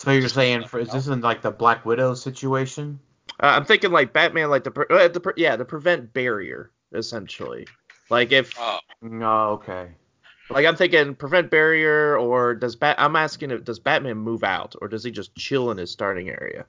So 0.00 0.12
you're 0.12 0.30
saying, 0.30 0.66
for, 0.66 0.78
is 0.78 0.90
this 0.90 1.08
in 1.08 1.20
like 1.20 1.42
the 1.42 1.50
Black 1.50 1.84
Widow 1.84 2.14
situation? 2.14 2.98
Uh, 3.38 3.48
I'm 3.48 3.66
thinking 3.66 3.90
like 3.90 4.14
Batman, 4.14 4.48
like 4.48 4.64
the, 4.64 4.70
uh, 4.70 5.08
the 5.08 5.34
yeah, 5.36 5.56
the 5.56 5.64
prevent 5.66 6.14
barrier 6.14 6.70
essentially. 6.94 7.66
Like 8.08 8.32
if 8.32 8.54
Oh, 8.58 8.78
No, 9.02 9.50
okay. 9.50 9.90
like 10.48 10.64
I'm 10.64 10.74
thinking 10.74 11.14
prevent 11.14 11.50
barrier, 11.50 12.16
or 12.16 12.54
does 12.54 12.76
Bat? 12.76 12.96
I'm 12.98 13.14
asking 13.14 13.50
if 13.50 13.62
does 13.64 13.78
Batman 13.78 14.16
move 14.16 14.42
out, 14.42 14.74
or 14.80 14.88
does 14.88 15.04
he 15.04 15.10
just 15.10 15.34
chill 15.34 15.70
in 15.70 15.76
his 15.76 15.90
starting 15.90 16.30
area? 16.30 16.64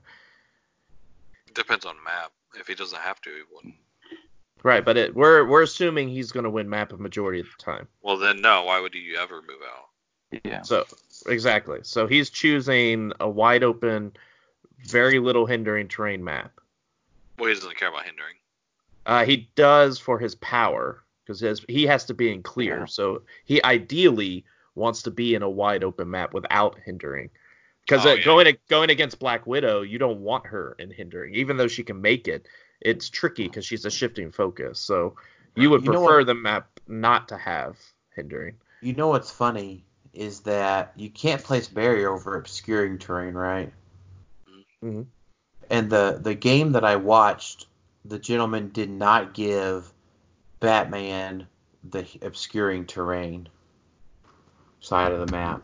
depends 1.54 1.86
on 1.86 1.94
map. 2.04 2.32
If 2.54 2.66
he 2.66 2.74
doesn't 2.74 3.00
have 3.00 3.20
to, 3.22 3.30
he 3.30 3.42
wouldn't. 3.50 3.74
Right, 4.62 4.84
but 4.84 4.98
it, 4.98 5.14
we're 5.14 5.46
we're 5.48 5.62
assuming 5.62 6.10
he's 6.10 6.32
going 6.32 6.44
to 6.44 6.50
win 6.50 6.68
map 6.68 6.92
a 6.92 6.98
majority 6.98 7.40
of 7.40 7.46
the 7.46 7.64
time. 7.64 7.88
Well, 8.02 8.18
then 8.18 8.42
no. 8.42 8.64
Why 8.64 8.78
would 8.78 8.94
you 8.94 9.16
ever 9.16 9.40
move 9.40 9.62
out? 9.66 10.40
Yeah. 10.44 10.62
So 10.62 10.84
exactly. 11.26 11.80
So 11.82 12.06
he's 12.06 12.30
choosing 12.30 13.12
a 13.20 13.28
wide 13.28 13.62
open, 13.62 14.12
very 14.84 15.18
little 15.18 15.46
hindering 15.46 15.88
terrain 15.88 16.22
map. 16.22 16.52
Well, 17.38 17.48
he 17.48 17.54
doesn't 17.54 17.76
care 17.76 17.88
about 17.88 18.04
hindering. 18.04 18.34
Uh, 19.06 19.24
he 19.24 19.48
does 19.54 19.98
for 19.98 20.18
his 20.18 20.34
power 20.36 21.02
because 21.26 21.64
he 21.68 21.86
has 21.86 22.04
to 22.06 22.14
be 22.14 22.32
in 22.32 22.42
clear. 22.42 22.80
Yeah. 22.80 22.84
So 22.86 23.22
he 23.44 23.62
ideally 23.64 24.44
wants 24.74 25.02
to 25.02 25.10
be 25.10 25.34
in 25.34 25.42
a 25.42 25.50
wide 25.50 25.84
open 25.84 26.10
map 26.10 26.34
without 26.34 26.78
hindering. 26.84 27.30
Because 27.82 28.06
Oh, 28.06 28.10
uh, 28.10 28.14
yeah. 28.14 28.24
going 28.24 28.56
going 28.68 28.90
against 28.90 29.18
Black 29.18 29.46
Widow, 29.46 29.82
you 29.82 29.98
don't 29.98 30.20
want 30.20 30.46
her 30.46 30.76
in 30.78 30.90
hindering, 30.90 31.34
even 31.34 31.56
though 31.56 31.68
she 31.68 31.82
can 31.82 32.00
make 32.00 32.28
it. 32.28 32.46
It's 32.80 33.08
tricky 33.08 33.48
because 33.48 33.64
she's 33.64 33.84
a 33.84 33.90
shifting 33.90 34.30
focus. 34.30 34.78
So 34.78 35.16
you 35.56 35.68
would 35.70 35.82
You 35.84 35.90
prefer 35.90 36.18
what- 36.18 36.26
the 36.26 36.34
map 36.34 36.68
not 36.86 37.28
to 37.28 37.36
have 37.36 37.78
hindering. 38.14 38.56
You 38.80 38.92
know 38.94 39.08
what's 39.08 39.30
funny 39.30 39.84
is 40.12 40.40
that 40.40 40.92
you 40.96 41.10
can't 41.10 41.42
place 41.42 41.68
barrier 41.68 42.12
over 42.12 42.36
obscuring 42.36 42.98
terrain, 42.98 43.34
right? 43.34 43.72
Mhm. 44.82 45.06
And 45.70 45.90
the 45.90 46.18
the 46.22 46.34
game 46.34 46.72
that 46.72 46.84
I 46.84 46.96
watched, 46.96 47.66
the 48.04 48.18
gentleman 48.18 48.70
did 48.70 48.90
not 48.90 49.32
give 49.34 49.92
Batman 50.60 51.46
the 51.90 52.06
obscuring 52.22 52.86
terrain 52.86 53.48
side 54.80 55.12
of 55.12 55.26
the 55.26 55.32
map. 55.32 55.62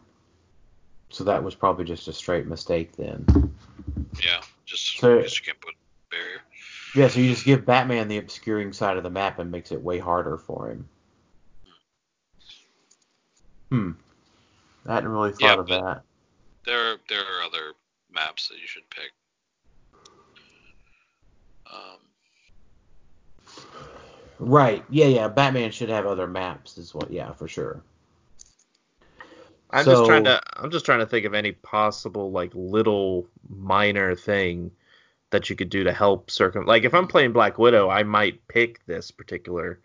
So 1.11 1.25
that 1.25 1.43
was 1.43 1.55
probably 1.55 1.85
just 1.85 2.09
a 2.09 2.13
straight 2.13 2.47
mistake 2.47 2.93
then. 2.97 3.25
Yeah, 4.25 4.41
just 4.65 4.99
So- 4.99 5.17
because 5.17 5.39
you 5.39 5.45
can't 5.45 5.61
put 5.61 5.75
barrier. 6.11 6.41
Yeah, 6.95 7.09
so 7.09 7.21
you 7.21 7.31
just 7.31 7.45
give 7.45 7.67
Batman 7.67 8.09
the 8.09 8.19
obscuring 8.19 8.73
side 8.73 8.97
of 8.97 9.03
the 9.03 9.11
map 9.11 9.39
and 9.39 9.51
makes 9.51 9.73
it 9.73 9.83
way 9.83 9.99
harder 9.99 10.39
for 10.39 10.71
him. 10.71 10.89
Hmm. 13.71 13.91
I 14.89 14.95
hadn't 14.95 15.11
really 15.11 15.31
thought 15.33 15.41
Yeah, 15.43 15.55
of 15.61 15.69
that. 15.69 16.03
There, 16.65 16.97
there 17.09 17.21
are 17.21 17.43
other 17.45 17.75
maps 18.11 18.49
that 18.49 18.59
you 18.59 18.67
should 18.67 18.89
pick. 18.91 19.13
Um, 21.73 21.99
Right. 24.41 24.85
Yeah, 24.89 25.07
yeah. 25.07 25.29
Batman 25.29 25.71
should 25.73 25.89
have 25.89 26.07
other 26.07 26.27
maps 26.27 26.79
is 26.79 26.95
what 26.95 27.11
yeah, 27.11 27.33
for 27.33 27.49
sure. 27.49 27.83
I'm 29.71 29.85
So- 29.85 29.93
just 29.93 30.07
trying 30.07 30.25
to 30.25 30.41
I'm 30.57 30.71
just 30.71 30.85
trying 30.85 31.01
to 31.01 31.07
think 31.07 31.27
of 31.27 31.35
any 31.35 31.53
possible 31.53 32.31
like 32.31 32.53
little 32.55 33.27
minor 33.49 34.15
thing 34.15 34.71
that 35.31 35.51
you 35.51 35.57
could 35.57 35.69
do 35.69 35.85
to 35.85 35.93
help 35.93 36.31
circum 36.31 36.65
like 36.67 36.85
if 36.85 36.95
I'm 36.95 37.07
playing 37.09 37.33
Black 37.33 37.59
Widow, 37.59 37.91
I 37.91 38.03
might 38.05 38.47
pick 38.49 38.85
this 38.87 39.11
particular 39.11 39.81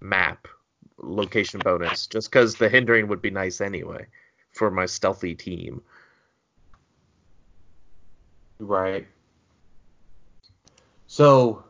map 0.00 0.48
location 0.98 1.60
bonus 1.60 2.06
just 2.08 2.30
cuz 2.32 2.56
the 2.56 2.68
hindering 2.68 3.06
would 3.08 3.22
be 3.22 3.30
nice 3.30 3.60
anyway 3.60 4.06
for 4.56 4.70
my 4.70 4.86
stealthy 4.86 5.34
team. 5.34 5.82
Right. 8.58 9.06
So 11.06 11.64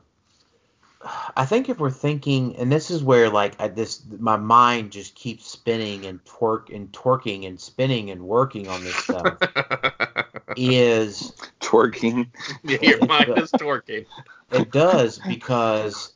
I 1.37 1.45
think 1.45 1.69
if 1.69 1.79
we're 1.79 1.91
thinking 1.91 2.57
and 2.57 2.71
this 2.71 2.91
is 2.91 3.03
where 3.03 3.29
like 3.29 3.61
I 3.61 3.69
this 3.69 4.03
my 4.19 4.37
mind 4.37 4.93
just 4.93 5.15
keeps 5.15 5.47
spinning 5.47 6.07
and 6.07 6.25
twerk 6.25 6.75
and 6.75 6.91
twerking 6.93 7.47
and 7.47 7.61
spinning 7.61 8.11
and 8.11 8.23
working 8.23 8.69
on 8.69 8.83
this 8.83 8.97
stuff 8.97 9.39
is 10.57 11.33
Twerking. 11.67 12.29
Your 12.63 13.05
mind 13.07 13.29
is 13.31 13.51
torquing. 13.53 14.07
It 14.53 14.71
does 14.71 15.19
because 15.19 16.13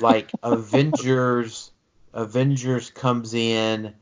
like 0.00 0.32
Avengers 0.42 1.72
Avengers 2.14 2.90
comes 2.90 3.34
in, 3.34 3.94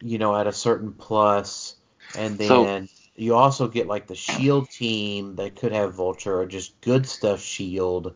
you 0.00 0.18
know, 0.18 0.36
at 0.36 0.46
a 0.46 0.52
certain 0.52 0.92
plus, 0.92 1.76
and 2.16 2.38
So- 2.40 2.64
then 2.64 2.88
you 3.16 3.34
also 3.34 3.66
get 3.68 3.86
like 3.86 4.06
the 4.06 4.14
Shield 4.14 4.70
team 4.70 5.36
that 5.36 5.56
could 5.56 5.72
have 5.72 5.94
Vulture 5.94 6.40
or 6.40 6.46
just 6.46 6.80
good 6.82 7.06
stuff 7.06 7.40
Shield, 7.40 8.14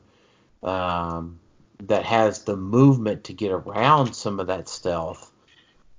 um, 0.62 1.38
that 1.84 2.04
has 2.04 2.44
the 2.44 2.56
movement 2.56 3.24
to 3.24 3.32
get 3.32 3.50
around 3.50 4.12
some 4.14 4.38
of 4.40 4.48
that 4.48 4.68
stealth. 4.68 5.32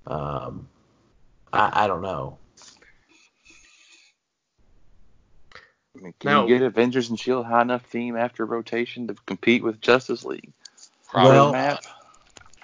Um, 0.05 0.67
I, 1.51 1.85
I 1.85 1.87
don't 1.87 2.01
know. 2.03 2.37
I 5.95 5.99
mean, 6.01 6.13
can 6.19 6.31
Now- 6.31 6.45
you 6.45 6.57
get 6.57 6.61
Avengers 6.61 7.09
and 7.09 7.19
Shield 7.19 7.45
high 7.45 7.61
enough 7.63 7.89
team 7.89 8.15
after 8.15 8.45
rotation 8.45 9.07
to 9.07 9.15
compete 9.25 9.63
with 9.63 9.81
Justice 9.81 10.23
League? 10.23 10.53
Well- 11.13 11.51
map. 11.51 11.83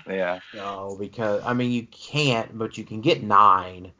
Yeah. 0.07 0.39
No, 0.53 0.95
because 0.99 1.43
I 1.43 1.53
mean 1.53 1.71
you 1.71 1.87
can't, 1.87 2.57
but 2.57 2.77
you 2.77 2.83
can 2.83 3.01
get 3.01 3.23
nine 3.23 3.91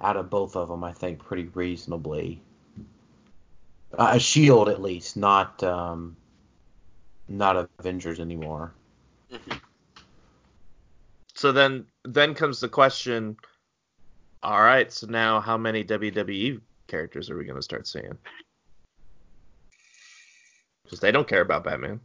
out 0.00 0.16
of 0.16 0.30
both 0.30 0.56
of 0.56 0.68
them. 0.68 0.84
I 0.84 0.92
think 0.92 1.18
pretty 1.18 1.48
reasonably. 1.54 2.42
Uh, 3.96 4.12
a 4.14 4.20
shield 4.20 4.68
at 4.68 4.82
least, 4.82 5.16
not 5.16 5.62
um, 5.62 6.16
not 7.28 7.68
Avengers 7.78 8.20
anymore. 8.20 8.72
So 11.34 11.52
then 11.52 11.86
then 12.04 12.34
comes 12.34 12.60
the 12.60 12.68
question 12.68 13.36
all 14.42 14.60
right, 14.60 14.92
so 14.92 15.06
now 15.08 15.40
how 15.40 15.56
many 15.56 15.82
WWE 15.82 16.60
characters 16.86 17.30
are 17.30 17.36
we 17.36 17.44
going 17.44 17.56
to 17.56 17.62
start 17.62 17.88
seeing? 17.88 18.16
Cuz 20.88 21.00
they 21.00 21.10
don't 21.10 21.26
care 21.26 21.40
about 21.40 21.64
Batman. 21.64 22.00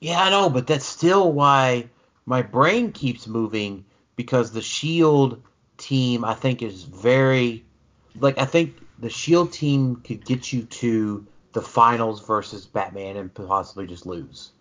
Yeah, 0.00 0.20
I 0.20 0.30
know, 0.30 0.50
but 0.50 0.66
that's 0.66 0.84
still 0.84 1.32
why 1.32 1.88
my 2.26 2.42
brain 2.42 2.92
keeps 2.92 3.26
moving 3.26 3.84
because 4.16 4.50
the 4.50 4.60
Shield 4.60 5.42
team 5.78 6.24
I 6.24 6.34
think 6.34 6.62
is 6.62 6.82
very 6.82 7.64
like 8.18 8.38
I 8.38 8.44
think 8.44 8.76
the 8.98 9.10
Shield 9.10 9.52
team 9.52 9.96
could 9.96 10.24
get 10.24 10.52
you 10.52 10.62
to 10.64 11.26
the 11.52 11.62
finals 11.62 12.26
versus 12.26 12.66
Batman 12.66 13.16
and 13.16 13.32
possibly 13.32 13.86
just 13.86 14.04
lose. 14.04 14.52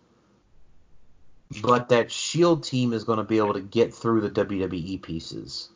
But 1.62 1.90
that 1.90 2.12
Shield 2.12 2.64
team 2.64 2.94
is 2.94 3.04
going 3.04 3.18
to 3.18 3.24
be 3.24 3.38
able 3.38 3.54
to 3.54 3.62
get 3.62 3.94
through 3.94 4.22
the 4.22 4.30
WWE 4.30 5.02
pieces. 5.02 5.70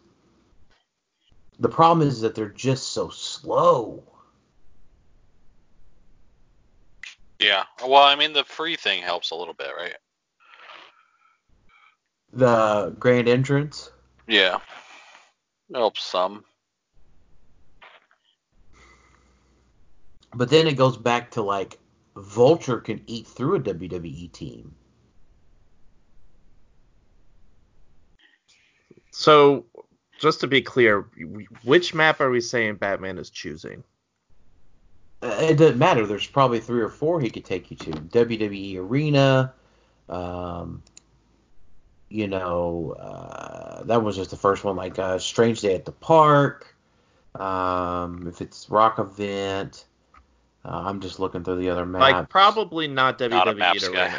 The 1.60 1.70
problem 1.70 2.08
is 2.08 2.22
that 2.22 2.36
they're 2.36 2.50
just 2.50 2.94
so 2.94 3.10
slow. 3.10 4.04
yeah. 7.40 7.64
Well, 7.82 8.04
I 8.04 8.16
mean, 8.16 8.34
the 8.34 8.44
free 8.44 8.76
thing 8.76 9.02
helps 9.02 9.32
a 9.32 9.36
little 9.36 9.54
bit, 9.54 9.72
right? 9.78 9.96
The 12.34 12.96
grand 13.00 13.28
entrance, 13.28 13.92
Yeah. 14.28 14.60
helps 15.74 16.04
some. 16.04 16.44
But 20.36 20.50
then 20.50 20.68
it 20.68 20.78
goes 20.78 20.96
back 20.96 21.32
to 21.32 21.42
like 21.42 21.80
Vulture 22.16 22.80
can 22.80 23.02
eat 23.08 23.26
through 23.28 23.56
a 23.56 23.60
WWE 23.60 24.32
team. 24.32 24.76
So, 29.12 29.66
just 30.20 30.40
to 30.42 30.48
be 30.48 30.62
clear, 30.62 31.02
which 31.64 31.94
map 31.94 32.22
are 32.22 32.30
we 32.30 32.42
saying 32.42 32.76
Batman 32.76 33.18
is 33.18 33.30
choosing? 33.30 33.84
Uh, 35.22 35.36
It 35.42 35.58
doesn't 35.58 35.78
matter. 35.78 36.06
There's 36.06 36.28
probably 36.28 36.60
three 36.60 36.82
or 36.82 36.90
four 36.90 37.20
he 37.20 37.30
could 37.30 37.46
take 37.46 37.72
you 37.72 37.78
to. 37.78 37.92
WWE 37.92 38.78
Arena. 38.78 39.54
Um, 40.08 40.82
you 42.10 42.28
know, 42.28 42.96
uh, 43.00 43.84
that 43.84 44.04
was 44.04 44.16
just 44.16 44.32
the 44.32 44.38
first 44.38 44.64
one. 44.64 44.76
Like 44.76 44.98
uh, 45.00 45.20
Strange 45.20 45.62
Day 45.62 45.76
at 45.76 45.86
the 45.86 45.92
Park. 45.92 46.76
Um, 47.36 48.28
if 48.28 48.42
it's 48.42 48.70
Rock 48.70 49.00
Event. 49.00 49.86
Uh, 50.66 50.84
I'm 50.86 51.00
just 51.00 51.20
looking 51.20 51.44
through 51.44 51.58
the 51.58 51.70
other 51.70 51.86
maps. 51.86 52.02
Like, 52.02 52.30
probably 52.30 52.88
not 52.88 53.18
WWE 53.18 53.30
Not 53.30 53.48
Arena. 53.48 53.90
guy. 53.94 54.14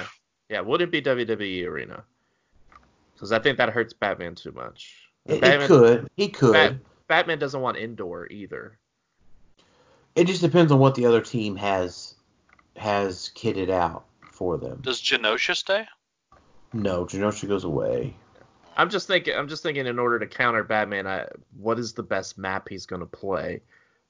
Yeah, 0.48 0.60
wouldn't 0.60 0.90
be 0.90 1.02
WWE 1.02 1.66
Arena. 1.66 2.02
Because 3.14 3.32
I 3.32 3.38
think 3.38 3.58
that 3.58 3.68
hurts 3.68 3.92
Batman 3.92 4.34
too 4.34 4.52
much. 4.52 5.10
It, 5.26 5.34
it 5.34 5.40
Batman, 5.42 5.68
could. 5.68 6.10
He 6.16 6.28
could. 6.28 6.52
Bat- 6.52 6.76
Batman 7.08 7.38
doesn't 7.38 7.60
want 7.60 7.76
indoor 7.76 8.26
either. 8.30 8.78
It 10.14 10.26
just 10.26 10.40
depends 10.40 10.72
on 10.72 10.78
what 10.78 10.94
the 10.94 11.06
other 11.06 11.20
team 11.20 11.56
has 11.56 12.14
has 12.76 13.30
kitted 13.34 13.68
out 13.68 14.06
for 14.32 14.56
them. 14.56 14.80
Does 14.80 15.00
Genosha 15.00 15.54
stay? 15.54 15.86
No, 16.72 17.04
Genosha 17.04 17.48
goes 17.48 17.64
away. 17.64 18.14
I'm 18.76 18.90
just 18.90 19.06
thinking. 19.06 19.36
I'm 19.36 19.48
just 19.48 19.62
thinking. 19.62 19.86
In 19.86 19.98
order 19.98 20.18
to 20.18 20.26
counter 20.26 20.64
Batman, 20.64 21.06
I, 21.06 21.26
what 21.58 21.78
is 21.78 21.92
the 21.92 22.02
best 22.02 22.38
map 22.38 22.68
he's 22.68 22.86
going 22.86 23.00
to 23.00 23.06
play, 23.06 23.60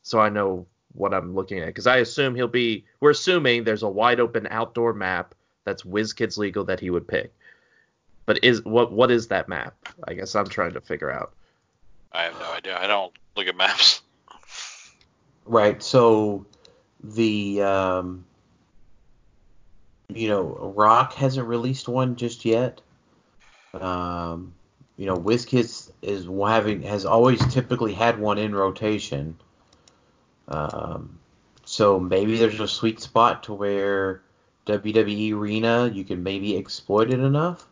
so 0.02 0.20
I 0.20 0.28
know 0.28 0.66
what 0.92 1.14
I'm 1.14 1.34
looking 1.34 1.60
at. 1.60 1.66
Because 1.66 1.86
I 1.86 1.96
assume 1.98 2.34
he'll 2.34 2.48
be. 2.48 2.84
We're 3.00 3.10
assuming 3.10 3.64
there's 3.64 3.82
a 3.82 3.88
wide 3.88 4.20
open 4.20 4.46
outdoor 4.50 4.92
map 4.92 5.34
that's 5.64 5.82
WizKids 5.82 6.36
legal 6.36 6.64
that 6.64 6.80
he 6.80 6.90
would 6.90 7.08
pick. 7.08 7.32
But 8.26 8.44
is 8.44 8.64
what 8.64 8.92
what 8.92 9.10
is 9.10 9.28
that 9.28 9.48
map? 9.48 9.74
I 10.06 10.14
guess 10.14 10.34
I'm 10.34 10.48
trying 10.48 10.72
to 10.74 10.80
figure 10.80 11.10
out. 11.10 11.32
I 12.12 12.24
have 12.24 12.38
no 12.38 12.52
idea. 12.52 12.78
I 12.78 12.86
don't 12.86 13.12
look 13.36 13.46
at 13.46 13.56
maps. 13.56 14.02
Right. 15.46 15.82
So 15.82 16.46
the 17.02 17.62
um, 17.62 18.24
you 20.16 20.28
know 20.28 20.72
Rock 20.76 21.14
hasn't 21.14 21.46
released 21.46 21.88
one 21.88 22.16
just 22.16 22.44
yet. 22.44 22.80
Um, 23.74 24.54
you 24.96 25.06
know 25.06 25.16
WizKids 25.16 25.90
is 26.02 26.26
having 26.26 26.82
has 26.82 27.04
always 27.04 27.44
typically 27.52 27.94
had 27.94 28.18
one 28.18 28.38
in 28.38 28.54
rotation. 28.54 29.36
Um, 30.48 31.18
so 31.64 32.00
maybe 32.00 32.36
there's 32.36 32.60
a 32.60 32.68
sweet 32.68 33.00
spot 33.00 33.44
to 33.44 33.54
where 33.54 34.22
WWE 34.66 35.34
Arena 35.34 35.90
you 35.92 36.04
can 36.04 36.22
maybe 36.22 36.56
exploit 36.56 37.10
it 37.10 37.20
enough. 37.20 37.66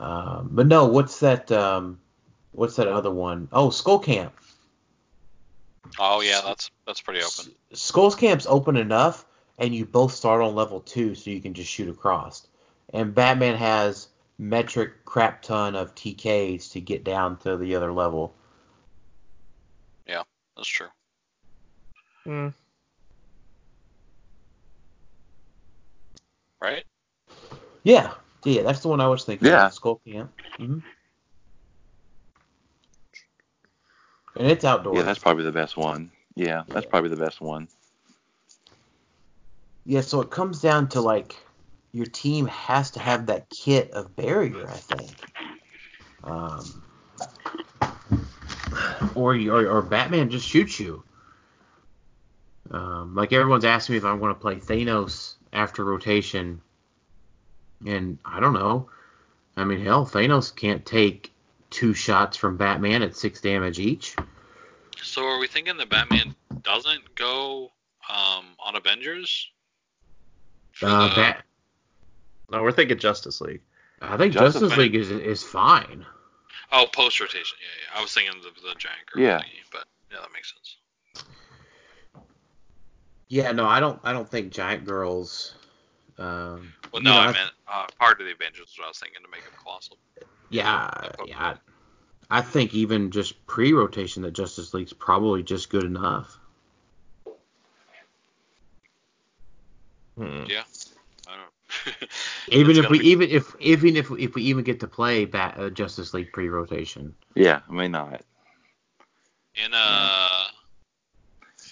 Um, 0.00 0.48
but 0.52 0.66
no, 0.66 0.86
what's 0.86 1.20
that? 1.20 1.50
Um, 1.52 1.98
what's 2.52 2.76
that 2.76 2.88
other 2.88 3.10
one? 3.10 3.48
Oh, 3.52 3.70
Skull 3.70 3.98
Camp. 3.98 4.32
Oh 5.98 6.20
yeah, 6.20 6.40
that's 6.44 6.70
that's 6.86 7.00
pretty 7.00 7.20
open. 7.20 7.52
Skulls 7.72 8.14
Camp's 8.14 8.46
open 8.46 8.76
enough, 8.76 9.24
and 9.62 9.72
you 9.72 9.86
both 9.86 10.12
start 10.12 10.42
on 10.42 10.56
level 10.56 10.80
two, 10.80 11.14
so 11.14 11.30
you 11.30 11.40
can 11.40 11.54
just 11.54 11.70
shoot 11.70 11.88
across. 11.88 12.48
And 12.92 13.14
Batman 13.14 13.56
has 13.56 14.08
metric 14.36 15.04
crap 15.04 15.40
ton 15.40 15.76
of 15.76 15.94
TKs 15.94 16.72
to 16.72 16.80
get 16.80 17.04
down 17.04 17.36
to 17.38 17.56
the 17.56 17.76
other 17.76 17.92
level. 17.92 18.34
Yeah, 20.08 20.24
that's 20.56 20.68
true. 20.68 20.88
Hmm. 22.24 22.48
Right? 26.60 26.84
Yeah, 27.84 28.14
yeah, 28.44 28.62
that's 28.62 28.80
the 28.80 28.88
one 28.88 29.00
I 29.00 29.06
was 29.06 29.24
thinking. 29.24 29.46
Yeah. 29.46 29.66
of, 29.66 29.74
Skull 29.74 30.00
Camp. 30.04 30.32
hmm 30.56 30.78
And 34.34 34.46
it's 34.50 34.64
outdoors. 34.64 34.96
Yeah, 34.98 35.02
that's 35.04 35.20
probably 35.20 35.44
the 35.44 35.52
best 35.52 35.76
one. 35.76 36.10
Yeah, 36.34 36.64
that's 36.66 36.86
probably 36.86 37.10
the 37.10 37.16
best 37.16 37.40
one. 37.40 37.68
Yeah, 39.84 40.00
so 40.00 40.20
it 40.20 40.30
comes 40.30 40.60
down 40.60 40.88
to 40.90 41.00
like 41.00 41.36
your 41.92 42.06
team 42.06 42.46
has 42.46 42.90
to 42.92 43.00
have 43.00 43.26
that 43.26 43.50
kit 43.50 43.90
of 43.92 44.14
barrier, 44.16 44.68
I 44.68 44.76
think. 44.76 45.12
Um, 46.24 46.82
or, 49.14 49.34
or 49.34 49.66
or 49.66 49.82
Batman 49.82 50.30
just 50.30 50.46
shoots 50.46 50.78
you. 50.80 51.02
Um, 52.70 53.14
like 53.14 53.32
everyone's 53.32 53.64
asking 53.64 53.94
me 53.94 53.98
if 53.98 54.04
I'm 54.04 54.18
going 54.18 54.34
to 54.34 54.40
play 54.40 54.56
Thanos 54.56 55.34
after 55.52 55.84
rotation, 55.84 56.62
and 57.84 58.18
I 58.24 58.40
don't 58.40 58.54
know. 58.54 58.88
I 59.56 59.64
mean, 59.64 59.84
hell, 59.84 60.06
Thanos 60.06 60.54
can't 60.54 60.86
take 60.86 61.32
two 61.68 61.92
shots 61.92 62.36
from 62.36 62.56
Batman 62.56 63.02
at 63.02 63.16
six 63.16 63.40
damage 63.40 63.78
each. 63.78 64.16
So 65.02 65.26
are 65.26 65.38
we 65.38 65.46
thinking 65.48 65.76
that 65.78 65.90
Batman 65.90 66.34
doesn't 66.62 67.14
go 67.14 67.72
um, 68.08 68.44
on 68.64 68.76
Avengers? 68.76 69.50
For 70.72 70.86
Uh, 70.86 71.14
Bat, 71.14 71.44
No, 72.50 72.62
we're 72.62 72.72
thinking 72.72 72.98
Justice 72.98 73.40
League. 73.40 73.60
I 74.00 74.16
think 74.16 74.32
Justice 74.32 74.60
Justice 74.62 74.78
League 74.78 74.94
is 74.94 75.10
is 75.10 75.42
fine. 75.42 76.04
oh, 76.72 76.86
post 76.92 77.20
rotation. 77.20 77.56
Yeah, 77.60 77.94
yeah. 77.94 77.98
I 77.98 78.02
was 78.02 78.12
thinking 78.12 78.34
the, 78.42 78.50
the 78.68 78.74
giant 78.76 79.06
girl 79.12 79.22
Yeah. 79.22 79.38
thingy, 79.38 79.62
but 79.70 79.84
yeah, 80.10 80.18
that 80.20 80.32
makes 80.32 80.52
sense. 80.52 80.76
Yeah, 83.28 83.52
no, 83.52 83.66
I 83.66 83.80
don't. 83.80 83.98
I 84.04 84.12
don't 84.12 84.28
think 84.28 84.52
Giant 84.52 84.84
Girls. 84.84 85.54
Um, 86.18 86.74
Well, 86.92 87.00
you 87.00 87.08
no, 87.08 87.14
know, 87.14 87.20
I 87.20 87.32
meant 87.32 87.50
uh, 87.66 87.86
part 87.98 88.20
of 88.20 88.26
the 88.26 88.32
Avengers 88.32 88.74
what 88.76 88.84
I 88.84 88.88
was 88.88 88.98
thinking 88.98 89.22
to 89.22 89.30
make 89.30 89.40
it 89.40 89.56
colossal. 89.62 89.96
Yeah, 90.50 90.90
yeah. 91.24 91.54
I, 92.30 92.38
I 92.38 92.42
think 92.42 92.74
even 92.74 93.10
just 93.10 93.46
pre-rotation 93.46 94.22
that 94.24 94.32
Justice 94.32 94.74
League's 94.74 94.92
probably 94.92 95.42
just 95.42 95.70
good 95.70 95.84
enough. 95.84 96.38
Hmm. 100.16 100.44
Yeah. 100.48 100.64
Even 102.48 102.76
if 102.76 102.90
we 102.90 102.98
be- 102.98 103.08
even 103.08 103.30
if 103.30 103.54
even 103.58 103.96
if 103.96 104.10
if 104.10 104.34
we 104.34 104.42
even 104.42 104.62
get 104.62 104.80
to 104.80 104.86
play 104.86 105.24
Bat, 105.24 105.54
uh, 105.58 105.70
Justice 105.70 106.12
League 106.12 106.30
pre-rotation. 106.32 107.14
Yeah, 107.34 107.60
I 107.68 107.72
may 107.72 107.88
not. 107.88 108.22
in 109.54 109.72
a 109.72 110.46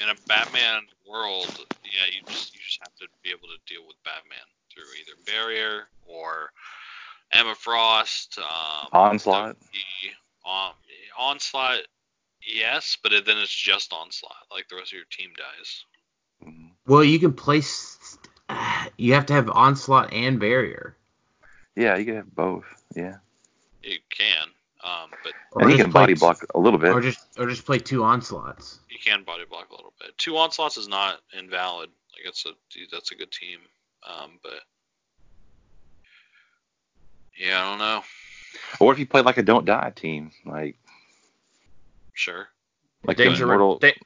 in 0.02 0.08
a 0.08 0.14
Batman 0.26 0.82
world, 1.06 1.66
yeah, 1.84 2.06
you 2.14 2.22
just 2.28 2.54
you 2.54 2.60
just 2.64 2.78
have 2.82 2.94
to 2.96 3.06
be 3.22 3.30
able 3.30 3.48
to 3.48 3.58
deal 3.72 3.86
with 3.86 3.96
Batman 4.04 4.38
through 4.72 4.84
either 5.00 5.20
barrier 5.26 5.88
or 6.06 6.50
Emma 7.32 7.54
Frost, 7.54 8.38
um, 8.38 8.88
Onslaught. 8.92 9.56
the- 9.60 10.48
um, 10.50 10.72
onslaught, 11.18 11.80
yes, 12.42 12.96
but 13.02 13.12
it, 13.12 13.26
then 13.26 13.36
it's 13.38 13.54
just 13.54 13.92
onslaught. 13.92 14.46
Like 14.50 14.68
the 14.68 14.76
rest 14.76 14.92
of 14.92 14.96
your 14.96 15.04
team 15.10 15.30
dies. 15.36 15.84
Mhm. 16.42 16.70
Well, 16.86 17.04
you 17.04 17.18
can 17.18 17.34
place. 17.34 17.89
You 19.00 19.14
have 19.14 19.24
to 19.26 19.32
have 19.32 19.48
onslaught 19.48 20.12
and 20.12 20.38
barrier. 20.38 20.94
Yeah, 21.74 21.96
you 21.96 22.04
can 22.04 22.16
have 22.16 22.34
both. 22.34 22.66
Yeah. 22.94 23.16
You 23.82 23.98
can, 24.14 24.48
um, 24.84 25.08
but 25.24 25.32
Or 25.52 25.62
and 25.62 25.70
he 25.70 25.78
can 25.78 25.90
body 25.90 26.12
block 26.12 26.44
a 26.54 26.58
little 26.58 26.78
bit. 26.78 26.92
Or 26.92 27.00
just 27.00 27.18
or 27.38 27.46
just 27.48 27.64
play 27.64 27.78
two 27.78 28.04
onslaughts. 28.04 28.80
you 28.90 28.98
can 29.02 29.24
body 29.24 29.44
block 29.48 29.70
a 29.70 29.74
little 29.74 29.94
bit. 29.98 30.16
Two 30.18 30.36
onslaughts 30.36 30.76
is 30.76 30.86
not 30.86 31.20
invalid. 31.32 31.88
Like 32.12 32.28
it's 32.28 32.44
a 32.44 32.50
that's 32.92 33.10
a 33.12 33.14
good 33.14 33.32
team, 33.32 33.60
um, 34.06 34.38
but 34.42 34.60
yeah, 37.38 37.58
I 37.64 37.70
don't 37.70 37.78
know. 37.78 38.02
Or 38.80 38.92
if 38.92 38.98
you 38.98 39.06
play 39.06 39.22
like 39.22 39.38
a 39.38 39.42
don't 39.42 39.64
die 39.64 39.92
team, 39.96 40.30
like 40.44 40.76
Sure. 42.12 42.48
like 43.04 43.16
Danger 43.16 43.46
the 43.46 43.52
Immortal, 43.52 43.78
Da- 43.78 43.96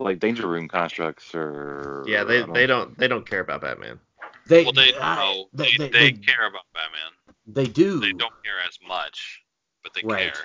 like 0.00 0.18
Danger 0.18 0.48
Room 0.48 0.66
constructs 0.66 1.32
or 1.32 2.04
yeah, 2.08 2.24
they 2.24 2.42
I 2.42 2.46
they 2.46 2.66
don't 2.66 2.98
they 2.98 3.06
don't 3.06 3.28
care 3.28 3.40
about 3.40 3.60
Batman. 3.60 4.00
They 4.46 4.64
Well, 4.64 4.72
they 4.72 4.94
I- 4.94 5.16
no, 5.16 5.48
they, 5.54 5.70
they, 5.72 5.76
they, 5.76 5.88
they 5.88 6.10
they, 6.10 6.12
care 6.12 6.46
about 6.46 6.62
Batman. 6.74 7.12
they 7.46 7.66
do 7.66 8.00
They 8.00 8.12
don't 8.12 8.32
care 8.44 8.60
as 8.66 8.78
much, 8.86 9.42
but 9.82 9.94
they 9.94 10.02
Right. 10.02 10.32
care. 10.34 10.44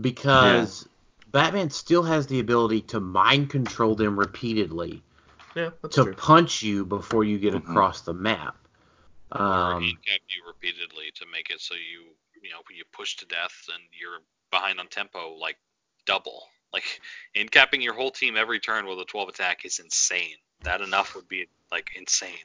because 0.00 0.88
Batman 1.32 1.70
still 1.70 2.02
has 2.02 2.26
the 2.26 2.40
ability 2.40 2.82
to 2.82 3.00
mind 3.00 3.50
control 3.50 3.94
them 3.94 4.18
repeatedly 4.18 5.02
Yeah, 5.54 5.70
that's 5.82 5.96
to 5.96 6.04
true. 6.04 6.14
punch 6.14 6.62
you 6.62 6.84
before 6.84 7.24
you 7.24 7.38
get 7.38 7.54
Mhm. 7.54 7.58
across 7.58 8.02
the 8.02 8.14
map. 8.14 8.56
or 9.32 9.42
Um, 9.42 9.82
handicap 9.84 10.20
you 10.28 10.44
repeatedly 10.44 11.12
to 11.12 11.26
make 11.26 11.50
it 11.50 11.60
so 11.60 11.74
you 11.74 12.16
you 12.42 12.50
know 12.50 12.62
you 12.74 12.84
push 12.92 13.14
to 13.16 13.26
death 13.26 13.68
and 13.72 13.82
you're 13.92 14.20
behind 14.50 14.80
on 14.80 14.88
tempo 14.88 15.34
like 15.34 15.56
double. 16.06 16.48
Like 16.72 17.00
in 17.34 17.48
capping 17.48 17.80
your 17.82 17.94
whole 17.94 18.12
team 18.12 18.36
every 18.36 18.60
turn 18.60 18.86
with 18.86 18.98
a 19.00 19.04
12 19.04 19.28
attack 19.28 19.64
is 19.64 19.80
insane. 19.80 20.36
That 20.62 20.80
enough 20.80 21.16
would 21.16 21.28
be 21.28 21.48
like 21.72 21.90
insane. 21.96 22.38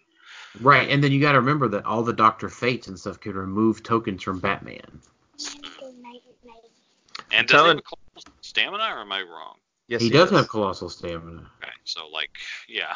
Right, 0.60 0.89
and 0.89 1.03
then 1.03 1.12
you 1.12 1.22
got 1.22 1.34
to 1.34 1.39
remember 1.39 1.68
that 1.70 1.86
all 1.86 2.03
the 2.03 2.14
Doctor 2.14 2.49
Fates 2.49 2.88
and 2.88 2.99
stuff 2.99 3.20
could 3.20 3.36
remove 3.36 3.84
tokens 3.84 4.24
from 4.24 4.39
Batman. 4.39 5.01
And 7.32 7.47
does 7.47 7.62
he 7.62 7.68
have 7.68 7.82
colossal 7.84 8.34
stamina, 8.41 8.84
or 8.84 9.01
am 9.01 9.12
I 9.12 9.22
wrong? 9.22 9.56
Yes, 9.88 10.01
he, 10.01 10.10
does 10.10 10.32
have 10.32 10.49
colossal 10.49 10.89
stamina. 10.89 11.49
Okay, 11.62 11.72
so 11.84 12.08
like, 12.08 12.32
yeah, 12.68 12.93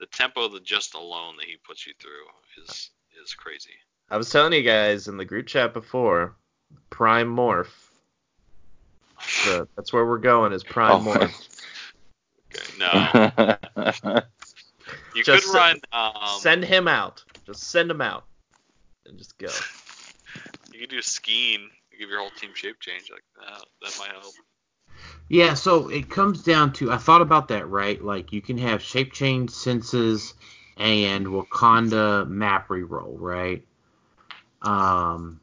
the 0.00 0.06
tempo 0.06 0.48
that 0.48 0.64
just 0.64 0.94
alone 0.94 1.36
that 1.38 1.46
he 1.46 1.56
puts 1.66 1.86
you 1.86 1.92
through 2.00 2.64
is 2.64 2.90
is 3.22 3.34
crazy. 3.34 3.74
I 4.10 4.16
was 4.16 4.30
telling 4.30 4.52
you 4.52 4.62
guys 4.62 5.08
in 5.08 5.16
the 5.16 5.24
group 5.24 5.46
chat 5.46 5.72
before, 5.72 6.36
Prime 6.90 7.34
Morph. 7.34 7.72
The- 9.44 9.68
that's 9.76 9.92
where 9.92 10.04
we're 10.04 10.18
going 10.18 10.52
is 10.52 10.62
Prime 10.62 11.06
Oh. 11.06 11.12
Morph. 11.12 11.48
Okay, 12.54 12.78
no, 12.78 14.22
you 15.14 15.22
Just 15.22 15.46
could 15.46 15.54
run. 15.54 15.80
Um, 15.92 16.12
send 16.38 16.64
him 16.64 16.88
out. 16.88 17.24
Just 17.46 17.70
send 17.70 17.90
him 17.90 18.00
out. 18.00 18.24
And 19.06 19.18
just 19.18 19.36
go. 19.38 19.48
You 20.72 20.80
could 20.80 20.90
do 20.90 21.02
skiing. 21.02 21.70
You 21.92 21.98
give 22.00 22.10
your 22.10 22.18
whole 22.18 22.30
team 22.30 22.50
shape 22.52 22.80
change 22.80 23.08
like 23.08 23.22
that. 23.38 23.64
That 23.80 23.96
might 24.00 24.10
help. 24.10 24.34
Yeah, 25.28 25.54
so 25.54 25.88
it 25.88 26.10
comes 26.10 26.42
down 26.42 26.72
to 26.74 26.90
I 26.90 26.96
thought 26.96 27.22
about 27.22 27.46
that, 27.48 27.68
right? 27.68 28.02
Like 28.02 28.32
you 28.32 28.42
can 28.42 28.58
have 28.58 28.82
shape 28.82 29.12
change 29.12 29.50
senses 29.50 30.34
and 30.76 31.26
Wakanda 31.26 32.28
map 32.28 32.68
reroll, 32.68 33.14
right? 33.18 33.64
Um 34.62 35.40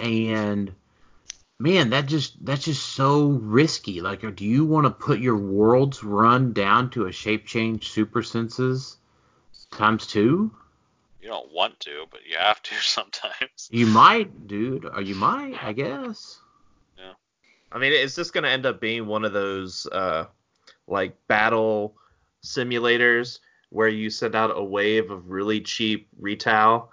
and 0.00 0.74
man, 1.64 1.90
that 1.90 2.04
just 2.04 2.44
that's 2.44 2.66
just 2.66 2.84
so 2.84 3.28
risky. 3.28 4.02
Like 4.02 4.20
do 4.36 4.44
you 4.44 4.66
want 4.66 4.84
to 4.84 4.90
put 4.90 5.18
your 5.18 5.38
world's 5.38 6.04
run 6.04 6.52
down 6.52 6.90
to 6.90 7.06
a 7.06 7.12
shape 7.12 7.46
change 7.46 7.88
super 7.88 8.22
senses 8.22 8.98
times 9.70 10.06
2? 10.08 10.52
You 11.22 11.28
don't 11.28 11.50
want 11.54 11.80
to, 11.80 12.04
but 12.10 12.20
you 12.28 12.36
have 12.36 12.62
to 12.64 12.74
sometimes. 12.80 13.70
You 13.70 13.86
might, 13.86 14.46
dude, 14.46 14.84
or 14.84 15.00
you 15.00 15.14
might, 15.14 15.56
I 15.64 15.72
guess. 15.72 16.38
Yeah. 16.98 17.14
I 17.72 17.78
mean, 17.78 17.94
is 17.94 18.14
this 18.14 18.30
going 18.30 18.44
to 18.44 18.50
end 18.50 18.66
up 18.66 18.78
being 18.78 19.06
one 19.06 19.24
of 19.24 19.32
those 19.32 19.86
uh, 19.90 20.26
like 20.86 21.16
battle 21.28 21.96
simulators 22.44 23.38
where 23.70 23.88
you 23.88 24.10
send 24.10 24.34
out 24.34 24.52
a 24.54 24.62
wave 24.62 25.10
of 25.10 25.30
really 25.30 25.62
cheap 25.62 26.08
retail 26.20 26.90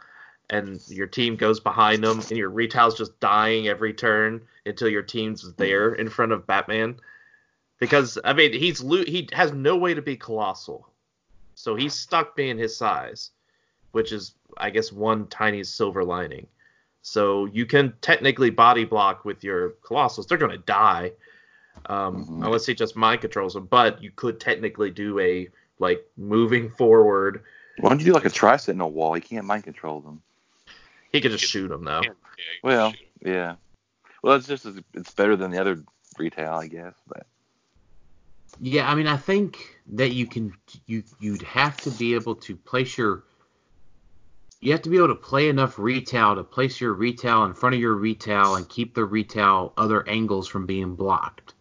and 0.51 0.79
your 0.89 1.07
team 1.07 1.35
goes 1.35 1.59
behind 1.59 2.03
them 2.03 2.19
and 2.19 2.37
your 2.37 2.49
retail's 2.49 2.97
just 2.97 3.19
dying 3.19 3.67
every 3.67 3.93
turn 3.93 4.41
until 4.65 4.89
your 4.89 5.01
team's 5.01 5.53
there 5.55 5.95
in 5.95 6.09
front 6.09 6.31
of 6.33 6.45
Batman? 6.45 6.99
Because 7.79 8.19
I 8.23 8.33
mean, 8.33 8.53
he's 8.53 8.81
lo- 8.83 9.05
he 9.05 9.27
has 9.33 9.51
no 9.53 9.75
way 9.77 9.95
to 9.95 10.01
be 10.01 10.15
colossal, 10.15 10.87
so 11.55 11.75
he's 11.75 11.95
stuck 11.95 12.35
being 12.35 12.57
his 12.59 12.77
size, 12.77 13.31
which 13.93 14.11
is 14.11 14.35
I 14.57 14.69
guess 14.69 14.91
one 14.91 15.25
tiny 15.27 15.63
silver 15.63 16.03
lining. 16.03 16.45
So 17.01 17.45
you 17.45 17.65
can 17.65 17.93
technically 18.01 18.51
body 18.51 18.85
block 18.85 19.25
with 19.25 19.43
your 19.43 19.71
colossals. 19.83 20.27
They're 20.27 20.37
going 20.37 20.51
to 20.51 20.59
die 20.59 21.13
um, 21.87 22.25
Mhm. 22.27 22.45
unless 22.45 22.67
he 22.67 22.75
just 22.75 22.95
mind 22.95 23.21
controls 23.21 23.55
them. 23.55 23.65
But 23.65 24.03
you 24.03 24.11
could 24.11 24.39
technically 24.39 24.91
do 24.91 25.17
a 25.17 25.49
like 25.79 26.05
moving 26.17 26.69
forward. 26.69 27.41
Why 27.79 27.89
don't 27.89 27.99
you 27.99 28.05
do 28.05 28.13
like 28.13 28.25
a 28.25 28.29
tri 28.29 28.57
sentinel 28.57 28.91
wall? 28.91 29.15
You 29.15 29.23
can't 29.23 29.47
mind 29.47 29.63
control 29.63 30.01
them. 30.01 30.21
He 31.11 31.21
could 31.21 31.31
just 31.31 31.45
shoot 31.45 31.67
them 31.67 31.83
though. 31.83 32.01
Yeah, 32.03 32.09
yeah, 32.09 32.09
you 32.09 32.61
can 32.61 32.69
Well, 32.69 32.91
shoot. 32.91 32.99
yeah. 33.21 33.55
Well, 34.23 34.35
it's 34.35 34.47
just 34.47 34.65
as, 34.65 34.79
it's 34.93 35.11
better 35.13 35.35
than 35.35 35.51
the 35.51 35.59
other 35.59 35.83
retail, 36.17 36.53
I 36.53 36.67
guess. 36.67 36.93
But 37.07 37.25
Yeah, 38.59 38.89
I 38.89 38.95
mean, 38.95 39.07
I 39.07 39.17
think 39.17 39.57
that 39.93 40.11
you 40.11 40.27
can 40.27 40.53
you 40.85 41.03
you'd 41.19 41.41
have 41.41 41.77
to 41.81 41.91
be 41.91 42.13
able 42.13 42.35
to 42.35 42.55
place 42.55 42.97
your 42.97 43.23
you 44.61 44.71
have 44.73 44.83
to 44.83 44.89
be 44.89 44.97
able 44.97 45.07
to 45.07 45.15
play 45.15 45.49
enough 45.49 45.79
retail 45.79 46.35
to 46.35 46.43
place 46.43 46.79
your 46.79 46.93
retail 46.93 47.45
in 47.45 47.53
front 47.55 47.73
of 47.73 47.81
your 47.81 47.95
retail 47.95 48.55
and 48.55 48.69
keep 48.69 48.93
the 48.93 49.03
retail 49.03 49.73
other 49.75 50.07
angles 50.07 50.47
from 50.47 50.67
being 50.67 50.93
blocked. 50.95 51.55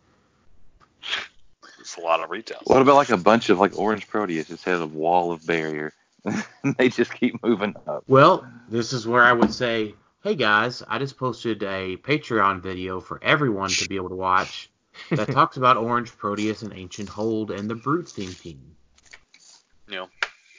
it's 1.80 1.96
a 1.96 2.00
lot 2.00 2.22
of 2.22 2.28
retail. 2.30 2.58
what 2.64 2.82
about 2.82 2.96
like 2.96 3.08
a 3.08 3.16
bunch 3.16 3.48
of 3.48 3.58
like 3.58 3.76
orange 3.78 4.06
Proteus 4.06 4.48
just 4.48 4.64
has 4.64 4.80
a 4.80 4.86
wall 4.86 5.32
of 5.32 5.44
barrier? 5.46 5.94
they 6.78 6.88
just 6.88 7.12
keep 7.14 7.42
moving 7.42 7.74
up. 7.86 8.04
Well, 8.06 8.46
this 8.68 8.92
is 8.92 9.06
where 9.06 9.22
I 9.22 9.32
would 9.32 9.52
say, 9.52 9.94
hey 10.22 10.34
guys, 10.34 10.82
I 10.88 10.98
just 10.98 11.16
posted 11.16 11.62
a 11.62 11.96
Patreon 11.96 12.60
video 12.60 13.00
for 13.00 13.22
everyone 13.22 13.70
to 13.70 13.88
be 13.88 13.96
able 13.96 14.10
to 14.10 14.16
watch 14.16 14.70
that 15.10 15.28
talks 15.32 15.56
about 15.56 15.76
Orange 15.76 16.16
Proteus 16.16 16.62
and 16.62 16.72
Ancient 16.74 17.08
Hold 17.08 17.50
and 17.50 17.68
the 17.70 17.74
Brute 17.74 18.08
theme 18.08 18.32
team. 18.32 18.60
You 19.88 19.96
know, 19.96 20.08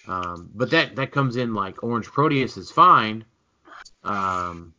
Um, 0.07 0.49
but 0.53 0.71
that 0.71 0.95
that 0.95 1.11
comes 1.11 1.35
in 1.35 1.53
like 1.53 1.83
Orange 1.83 2.07
Proteus 2.07 2.57
is 2.57 2.71
fine, 2.71 3.23
um, 4.03 4.73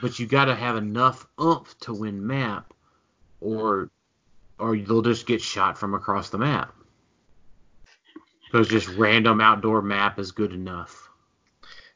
but 0.00 0.18
you 0.18 0.26
got 0.26 0.46
to 0.46 0.54
have 0.54 0.76
enough 0.76 1.26
oomph 1.40 1.78
to 1.80 1.92
win 1.92 2.26
map, 2.26 2.72
or 3.40 3.90
or 4.58 4.76
they'll 4.76 5.02
just 5.02 5.26
get 5.26 5.40
shot 5.40 5.78
from 5.78 5.94
across 5.94 6.30
the 6.30 6.38
map. 6.38 6.74
Because 8.50 8.68
just 8.68 8.88
random 8.88 9.40
outdoor 9.40 9.80
map 9.80 10.18
is 10.18 10.32
good 10.32 10.52
enough. 10.52 11.08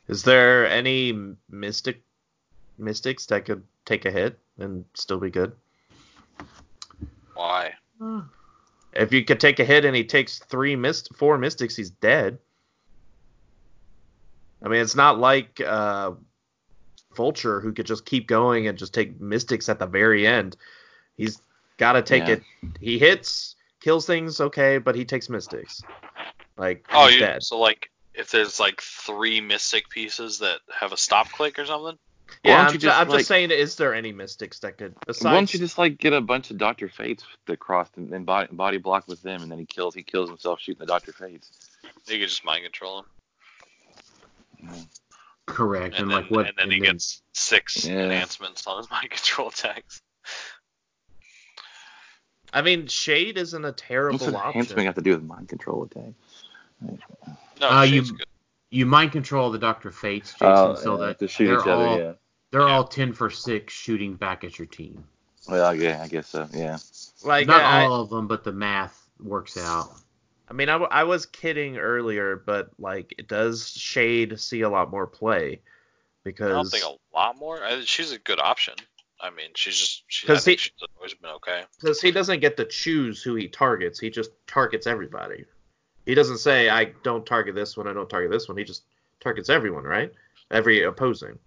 Is 0.07 0.23
there 0.23 0.69
any 0.69 1.35
mystic 1.51 2.03
mystics 2.79 3.27
that 3.27 3.45
could 3.45 3.65
take 3.85 4.05
a 4.05 4.11
hit 4.11 4.39
and 4.59 4.85
still 4.95 5.19
be 5.19 5.31
good? 5.31 5.53
why? 7.35 7.75
If 8.93 9.13
you 9.13 9.25
could 9.25 9.41
take 9.41 9.59
a 9.59 9.65
hit 9.65 9.85
and 9.85 9.97
he 9.97 10.05
takes 10.05 10.39
three 10.39 10.77
mist 10.77 11.11
four 11.17 11.37
mystics, 11.37 11.75
he's 11.75 11.91
dead. 11.91 12.39
I 14.63 14.69
mean, 14.69 14.81
it's 14.81 14.95
not 14.95 15.19
like 15.19 15.61
uh, 15.61 16.13
Vulture 17.17 17.61
who 17.61 17.73
could 17.73 17.87
just 17.87 18.07
keep 18.07 18.29
going 18.29 18.69
and 18.69 18.79
just 18.79 18.95
take 18.95 19.21
mystics 19.21 19.69
at 19.69 19.81
the 19.81 19.87
very 19.87 20.27
end. 20.27 20.57
He's 21.17 21.41
got 21.77 21.93
to 21.95 22.03
take 22.03 22.29
Yeah. 22.29 22.35
it. 22.35 22.43
He 22.81 22.99
hits, 22.99 23.57
kills 23.81 24.07
things, 24.07 24.41
okay, 24.41 24.79
but 24.79 24.95
he 24.95 25.05
takes 25.05 25.29
mystics. 25.29 25.83
Like 26.57 26.87
Oh, 26.93 27.07
he's 27.07 27.15
you, 27.15 27.21
dead. 27.21 27.43
so 27.43 27.59
like 27.59 27.91
if 28.15 28.31
there's 28.31 28.61
like 28.61 28.81
three 28.81 29.41
mystic 29.41 29.89
pieces 29.89 30.39
that 30.39 30.61
have 30.73 30.93
a 30.93 30.97
stop 30.97 31.31
click 31.33 31.59
or 31.59 31.67
something. 31.67 31.99
Yeah, 32.43 32.67
I'm, 32.67 32.73
you 32.73 32.79
just, 32.79 32.97
I'm 32.97 33.09
like- 33.09 33.19
just 33.19 33.29
saying, 33.29 33.51
is 33.51 33.77
there 33.77 33.93
any 33.95 34.13
mystics 34.13 34.61
that 34.61 34.79
could 34.79 34.95
besides? 35.07 35.25
Why 35.25 35.33
don't 35.35 35.53
you 35.53 35.59
just 35.61 35.77
like 35.79 35.99
get 35.99 36.13
a 36.13 36.21
bunch 36.21 36.51
of 36.51 36.59
Doctor 36.59 36.89
Fates 36.89 37.25
that 37.47 37.59
crossed 37.59 37.97
and, 37.97 38.13
and 38.13 38.25
body, 38.25 38.49
body 38.53 38.79
block 38.79 39.07
with 39.09 39.21
them, 39.23 39.43
and 39.43 39.51
then 39.51 39.59
he 39.59 39.67
kills 39.67 39.95
he 39.95 40.03
kills 40.03 40.29
himself 40.31 40.61
shooting 40.61 40.79
the 40.81 40.87
Doctor 40.87 41.13
Fates. 41.13 41.51
You 42.07 42.19
could 42.19 42.29
just 42.29 42.45
mind 42.45 42.63
control 42.65 43.05
him, 44.61 44.87
Correct. 45.47 45.95
and, 45.97 46.03
And, 46.05 46.11
then 46.11 46.23
like 46.23 46.31
what? 46.31 46.47
and 46.47 46.55
then 46.57 46.65
and 46.65 46.73
he 46.73 46.81
then- 46.81 46.93
gets 46.93 47.23
six 47.33 47.85
Yeah. 47.85 48.05
enhancements 48.05 48.67
on 48.67 48.79
his 48.79 48.91
mind 48.91 49.11
control 49.11 49.49
attacks. 49.49 50.01
I 52.53 52.63
mean, 52.63 52.87
Shade 52.87 53.37
isn't 53.37 53.65
a 53.65 53.73
terrible 53.73 54.15
What's 54.19 54.25
terrible 54.25 54.39
enhancement 54.49 54.79
option. 54.79 54.85
got 54.87 54.95
to 54.95 55.01
do 55.03 55.11
with 55.11 55.25
mind 55.25 55.49
control 55.49 55.83
attack? 55.85 56.13
No, 57.61 57.69
Uh, 57.69 57.83
you- 57.83 58.03
good. 58.03 58.27
you 58.71 58.87
mind 58.87 59.13
control 59.13 59.51
the 59.51 59.59
Doctor 59.59 59.91
Fates, 59.91 60.33
Jason, 60.33 60.47
Oh, 60.47 60.75
so 60.75 61.01
yeah, 61.01 61.07
that 61.07 61.19
to 61.21 61.29
shoot 61.29 61.47
they're 61.47 61.61
each 61.61 61.67
other. 61.67 61.87
all 61.87 61.99
yeah. 61.99 62.13
they're 62.51 62.69
all 62.69 62.85
ten 62.87 63.13
for 63.13 63.31
six 63.31 63.73
shooting 63.73 64.15
back 64.15 64.45
at 64.45 64.59
your 64.59 64.67
team. 64.67 65.05
Well, 65.49 65.75
yeah, 65.75 66.03
I 66.03 66.09
guess 66.09 66.29
so. 66.29 66.49
Yeah. 66.53 66.79
Like, 67.23 67.47
Not 67.47 67.61
I, 67.63 67.85
all 67.85 68.01
of 68.01 68.11
them, 68.11 68.27
but 68.27 68.45
the 68.45 68.53
math 68.53 69.09
works 69.21 69.57
out. 69.59 69.91
I 70.49 70.53
mean, 70.53 70.69
I, 70.69 70.73
w- 70.73 70.89
I 70.91 71.05
was 71.05 71.27
kidding 71.27 71.79
earlier, 71.79 72.37
but 72.37 72.71
like, 72.79 73.15
it 73.19 73.29
does 73.29 73.71
Shade 73.71 74.39
see 74.41 74.61
a 74.63 74.69
lot 74.69 74.91
more 74.91 75.07
play 75.07 75.55
I 75.55 75.61
because 76.25 76.51
don't 76.53 76.71
think 76.71 76.85
a 76.85 77.17
lot 77.17 77.37
more. 77.39 77.63
I, 77.65 77.81
she's 77.85 78.13
a 78.13 78.19
good 78.19 78.41
option. 78.41 78.75
I 79.21 79.31
mean, 79.31 79.51
she's 79.55 79.77
just 79.79 80.05
she, 80.09 80.27
I 80.27 80.35
'Cause 80.35 80.45
think 80.45 80.61
he- 80.61 80.65
she's 80.65 80.89
always 80.97 81.15
been 81.15 81.31
okay. 81.31 81.65
because 81.81 82.01
he 82.01 82.11
doesn't 82.11 82.41
get 82.41 82.57
to 82.59 82.65
choose 82.67 83.23
who 83.23 83.35
he 83.37 83.49
targets. 83.49 83.99
He 83.99 84.11
just 84.11 84.31
targets 84.47 84.87
everybody. 84.87 85.45
He 86.07 86.15
doesn't 86.15 86.39
say 86.39 86.69
I 86.69 86.87
don't 87.03 87.25
target 87.25 87.55
this 87.55 87.77
one, 87.77 87.89
I 87.89 87.93
don't 87.93 88.09
target 88.09 88.31
this 88.31 88.49
one. 88.49 88.57
He 88.59 88.65
just 88.65 88.85
targets 89.21 89.49
everyone, 89.49 89.85
right? 89.85 90.13
Every 90.51 90.83
opposing. 90.83 91.39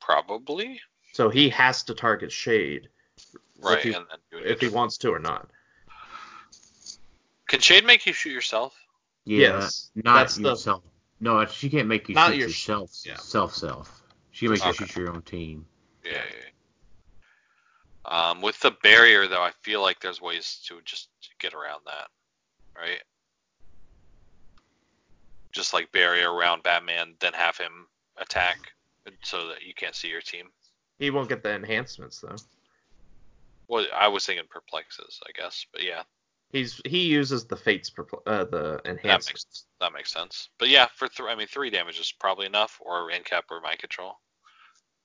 Probably 0.00 0.80
So 1.12 1.28
he 1.30 1.48
has 1.50 1.82
to 1.84 1.94
target 1.94 2.30
Shade 2.32 2.88
right, 3.60 3.80
he- 3.82 3.92
and 3.92 4.06
then 4.30 4.42
if 4.44 4.60
he 4.60 4.68
wants 4.68 4.98
to 4.98 5.10
or 5.10 5.18
not. 5.18 5.48
Can 7.48 7.60
Shade 7.60 7.84
make 7.84 8.04
you 8.06 8.12
shoot 8.12 8.30
yourself? 8.30 8.74
Yeah, 9.24 9.60
Yes, 9.60 9.90
not 9.94 10.14
that's 10.16 10.36
the- 10.36 10.50
yourself. 10.50 10.82
No, 11.20 11.44
she 11.46 11.68
can't 11.68 11.88
make 11.88 12.08
you 12.08 12.14
Not 12.14 12.30
shoot 12.30 12.38
your- 12.38 12.48
yourself. 12.48 12.90
yeah. 13.04 13.16
Self, 13.16 13.54
self. 13.54 14.02
She 14.30 14.46
can 14.46 14.52
make 14.52 14.64
you 14.64 14.72
shoot 14.74 14.96
your 14.96 15.10
own 15.10 15.22
team. 15.22 15.66
Yeah. 16.04 16.12
yeah, 16.12 16.22
yeah. 16.44 18.30
Um, 18.30 18.40
with 18.40 18.58
the 18.60 18.70
barrier 18.70 19.26
though, 19.26 19.42
I 19.42 19.50
feel 19.62 19.82
like 19.82 20.00
there's 20.00 20.20
ways 20.20 20.60
to 20.66 20.80
just 20.82 21.08
get 21.38 21.54
around 21.54 21.82
that, 21.86 22.08
right? 22.76 23.02
Just 25.58 25.74
like 25.74 25.90
barrier 25.90 26.32
around 26.32 26.62
Batman, 26.62 27.16
then 27.18 27.32
have 27.32 27.56
him 27.56 27.88
attack 28.16 28.58
so 29.22 29.48
that 29.48 29.62
you 29.62 29.74
can't 29.74 29.96
see 29.96 30.06
your 30.06 30.20
team. 30.20 30.46
He 31.00 31.10
won't 31.10 31.28
get 31.28 31.42
the 31.42 31.52
enhancements 31.52 32.20
though. 32.20 32.36
Well, 33.66 33.84
I 33.92 34.06
was 34.06 34.24
thinking 34.24 34.46
perplexes, 34.48 35.18
I 35.26 35.32
guess, 35.36 35.66
but 35.72 35.82
yeah, 35.82 36.04
He's 36.52 36.80
he 36.84 37.06
uses 37.06 37.44
the 37.44 37.56
fates 37.56 37.90
perpl- 37.90 38.22
uh, 38.24 38.44
the 38.44 38.80
that 38.84 38.90
enhancements. 38.90 39.46
makes 39.46 39.64
that 39.80 39.92
makes 39.92 40.12
sense. 40.12 40.48
But 40.58 40.68
yeah, 40.68 40.86
for 40.94 41.08
th- 41.08 41.28
I 41.28 41.34
mean, 41.34 41.48
three 41.48 41.70
damage 41.70 41.98
is 41.98 42.12
probably 42.12 42.46
enough, 42.46 42.78
or 42.80 43.10
in 43.10 43.24
cap 43.24 43.46
or 43.50 43.60
mind 43.60 43.80
control. 43.80 44.14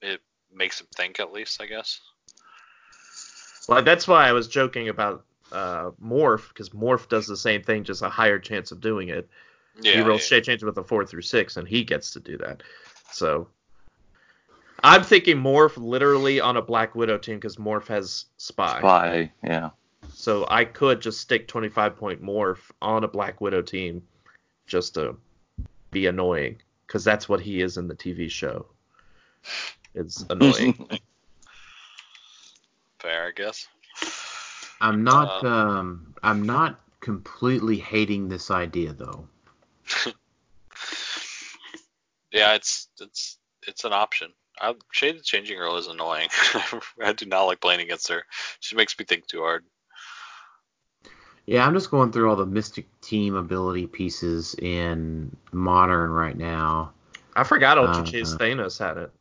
It 0.04 0.22
makes 0.54 0.80
him 0.80 0.88
think 0.96 1.20
at 1.20 1.34
least, 1.34 1.62
I 1.62 1.66
guess. 1.66 2.00
Well, 3.68 3.82
that's 3.82 4.08
why 4.08 4.28
I 4.28 4.34
was 4.34 4.48
joking 4.48 4.90
about 4.90 5.26
uh, 5.52 5.92
Morph 6.00 6.50
because 6.50 6.70
Morph 6.70 7.10
does 7.10 7.26
the 7.26 7.38
same 7.38 7.64
thing, 7.64 7.84
just 7.84 8.04
a 8.04 8.10
higher 8.10 8.40
chance 8.40 8.72
of 8.72 8.82
doing 8.82 9.10
it. 9.10 9.28
Yeah. 9.82 9.94
he 9.94 10.02
rolls 10.02 10.22
yeah. 10.22 10.38
shade 10.38 10.44
change 10.44 10.64
with 10.64 10.78
a 10.78 10.84
four 10.84 11.06
through 11.06 11.22
six, 11.22 11.58
and 11.58 11.68
he 11.68 11.84
gets 11.84 12.12
to 12.12 12.20
do 12.20 12.38
that. 12.38 12.64
So 13.12 13.48
I'm 14.84 15.04
thinking 15.04 15.38
Morph 15.38 15.78
literally 15.78 16.40
on 16.40 16.58
a 16.58 16.62
Black 16.62 16.94
Widow 16.94 17.18
team 17.18 17.36
because 17.36 17.56
Morph 17.56 17.88
has 17.88 18.26
spy. 18.38 18.80
Spy, 18.80 19.32
yeah. 19.44 19.70
So 20.14 20.46
I 20.50 20.66
could 20.66 21.02
just 21.02 21.22
stick 21.22 21.48
25 21.48 21.96
point 21.96 22.22
Morph 22.22 22.72
on 22.82 23.04
a 23.04 23.08
Black 23.08 23.40
Widow 23.40 23.62
team 23.62 24.04
just 24.68 24.94
to 24.96 25.16
be 25.92 26.08
annoying 26.08 26.62
because 26.86 27.04
that's 27.04 27.30
what 27.30 27.40
he 27.40 27.62
is 27.62 27.78
in 27.78 27.88
the 27.88 27.96
TV 27.96 28.30
show. 28.30 28.66
It's 29.96 30.26
annoying. 30.30 30.90
Fair, 33.00 33.28
I 33.28 33.32
guess. 33.32 33.68
I'm 34.82 35.04
not 35.04 35.44
Uh, 35.44 35.48
um 35.48 36.14
I'm 36.24 36.44
not 36.44 36.82
completely 37.00 37.78
hating 37.78 38.28
this 38.28 38.52
idea 38.52 38.94
though. 38.94 39.28
Yeah, 42.34 42.56
it's 42.56 42.90
it's 43.00 43.38
it's 43.68 43.86
an 43.86 43.94
option. 43.94 44.32
I, 44.60 44.76
Shade 44.92 45.18
the 45.18 45.24
Changing 45.24 45.58
Girl 45.58 45.78
is 45.78 45.88
annoying. 45.88 46.28
I 47.04 47.14
do 47.14 47.26
not 47.26 47.44
like 47.44 47.62
playing 47.62 47.80
against 47.82 48.10
her. 48.10 48.24
She 48.60 48.76
makes 48.76 48.98
me 49.00 49.06
think 49.06 49.28
too 49.28 49.40
hard. 49.42 49.64
Yeah, 51.46 51.66
I'm 51.66 51.74
just 51.74 51.92
going 51.92 52.12
through 52.12 52.30
all 52.30 52.36
the 52.36 52.46
Mystic 52.46 52.86
Team 53.02 53.36
ability 53.36 53.88
pieces 53.88 54.56
in 54.56 55.36
Modern 55.52 56.10
right 56.12 56.38
now. 56.38 56.94
I 57.36 57.44
forgot 57.44 57.78
Ultra 57.78 58.04
Uh, 58.04 58.06
Chase 58.06 58.34
Thanos 58.36 58.80
had 58.80 58.98
it. 58.98 59.12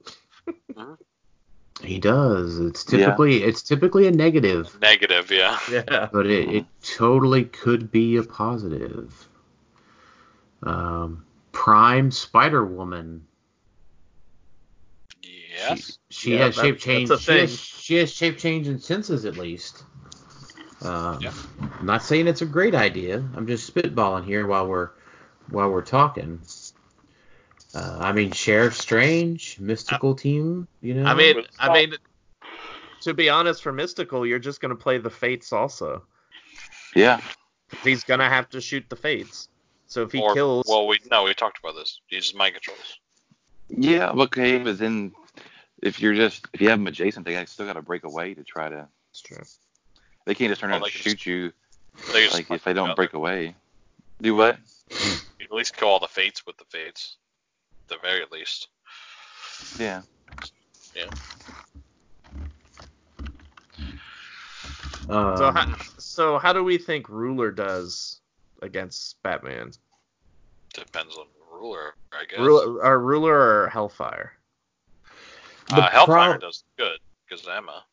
He 1.82 1.98
does. 1.98 2.58
It's 2.60 2.84
Yeah. 2.92 2.98
typically 3.06 3.42
it's 3.42 3.62
typically 3.62 4.06
a 4.06 4.10
negative. 4.12 4.78
negative, 4.80 5.30
Negative, 5.30 5.30
yeah. 5.30 5.58
Yeah. 5.90 6.08
but 6.12 6.26
it, 6.26 6.48
it 6.48 6.66
totally 6.82 7.44
could 7.44 7.90
be 7.90 8.16
a 8.16 8.22
positive. 8.22 9.28
Um, 10.62 11.24
Prime 11.62 12.10
Spider 12.10 12.64
Woman. 12.64 13.24
Yes. 15.22 15.96
She, 16.10 16.30
she 16.30 16.32
Yeah, 16.32 16.46
has 16.46 16.56
that- 16.56 16.62
shape 16.62 16.74
that's 16.74 16.84
change. 16.84 17.10
a 17.10 17.18
She 17.20 17.38
has, 17.38 17.56
she 17.60 17.94
has 17.98 18.12
shape 18.12 18.36
change 18.36 18.66
and 18.66 18.82
senses 18.82 19.24
at 19.24 19.36
least. 19.36 19.84
Um, 20.80 21.20
Yeah. 21.22 21.32
I'm 21.78 21.86
not 21.86 22.02
saying 22.02 22.26
it's 22.26 22.42
a 22.42 22.46
great 22.46 22.74
idea. 22.74 23.18
I'm 23.36 23.46
just 23.46 23.72
spitballing 23.72 24.24
here 24.24 24.44
while 24.48 24.66
we're 24.66 24.90
while 25.50 25.70
we're 25.70 25.82
talking. 25.82 26.40
Uh, 27.76 27.96
I 28.00 28.10
mean, 28.10 28.32
Sheriff 28.32 28.74
Strange, 28.76 29.60
mystical 29.60 30.16
team. 30.16 30.66
You 30.80 30.94
know. 30.94 31.04
I 31.04 31.14
mean, 31.14 31.44
I 31.60 31.72
mean, 31.72 31.94
to 33.02 33.14
be 33.14 33.28
honest, 33.28 33.62
for 33.62 33.70
Mystical, 33.70 34.26
you're 34.26 34.40
just 34.40 34.60
gonna 34.60 34.74
play 34.74 34.98
the 34.98 35.10
Fates 35.10 35.52
also. 35.52 36.02
Yeah. 36.96 37.20
He's 37.84 38.02
gonna 38.02 38.28
have 38.28 38.48
to 38.50 38.60
shoot 38.60 38.84
the 38.88 38.96
Fates. 38.96 39.48
So 39.92 40.04
if 40.04 40.12
he 40.12 40.20
or, 40.22 40.32
kills, 40.32 40.64
Well, 40.66 40.86
we 40.86 40.98
no, 41.10 41.24
we 41.24 41.34
talked 41.34 41.58
about 41.62 41.74
this. 41.74 42.00
He 42.06 42.16
uses 42.16 42.34
mind 42.34 42.54
controls. 42.54 42.98
Yeah, 43.68 44.08
okay, 44.12 44.56
but 44.56 44.78
then 44.78 45.12
if 45.82 46.00
you're 46.00 46.14
just 46.14 46.46
if 46.54 46.62
you 46.62 46.70
have 46.70 46.78
them 46.78 46.86
adjacent, 46.86 47.26
they 47.26 47.44
still 47.44 47.66
got 47.66 47.74
to 47.74 47.82
break 47.82 48.04
away 48.04 48.32
to 48.32 48.42
try 48.42 48.70
to. 48.70 48.88
It's 49.10 49.20
true. 49.20 49.42
They 50.24 50.34
can't 50.34 50.50
just 50.50 50.62
turn 50.62 50.70
Well, 50.70 50.78
around 50.80 50.84
they 50.84 50.92
and 50.96 51.02
can 51.02 51.10
shoot 51.10 51.26
you 51.26 51.52
They 52.10 52.26
like 52.30 52.50
if 52.50 52.64
they 52.64 52.72
don't 52.72 52.86
together. 52.86 52.94
break 52.94 53.12
away. 53.12 53.54
Do 54.22 54.34
what? 54.34 54.56
You 54.88 55.44
at 55.44 55.52
least 55.52 55.76
kill 55.76 55.88
all 55.88 56.00
the 56.00 56.08
fates 56.08 56.46
with 56.46 56.56
the 56.56 56.64
fates. 56.70 57.18
At 57.90 57.96
the 57.96 58.00
very 58.00 58.24
least. 58.32 58.68
Yeah. 59.78 60.00
Um, 65.10 65.36
So 65.36 65.52
how, 65.52 65.76
so 65.98 66.38
how 66.38 66.54
do 66.54 66.64
we 66.64 66.78
think 66.78 67.10
Ruler 67.10 67.50
does 67.50 68.21
against 68.62 69.22
Batman? 69.22 69.72
Depends 70.74 71.16
on 71.16 71.26
ruler, 71.52 71.94
I 72.12 72.24
guess. 72.24 72.38
Ruler, 72.38 72.82
or 72.82 72.98
Ruler 73.00 73.34
or 73.64 73.68
Hellfire? 73.68 74.32
uh, 75.70 75.88
Hellfire 75.90 76.30
prob- 76.32 76.40
does 76.40 76.64
good 76.78 76.98
because 77.28 77.46
Emma. 77.46 77.84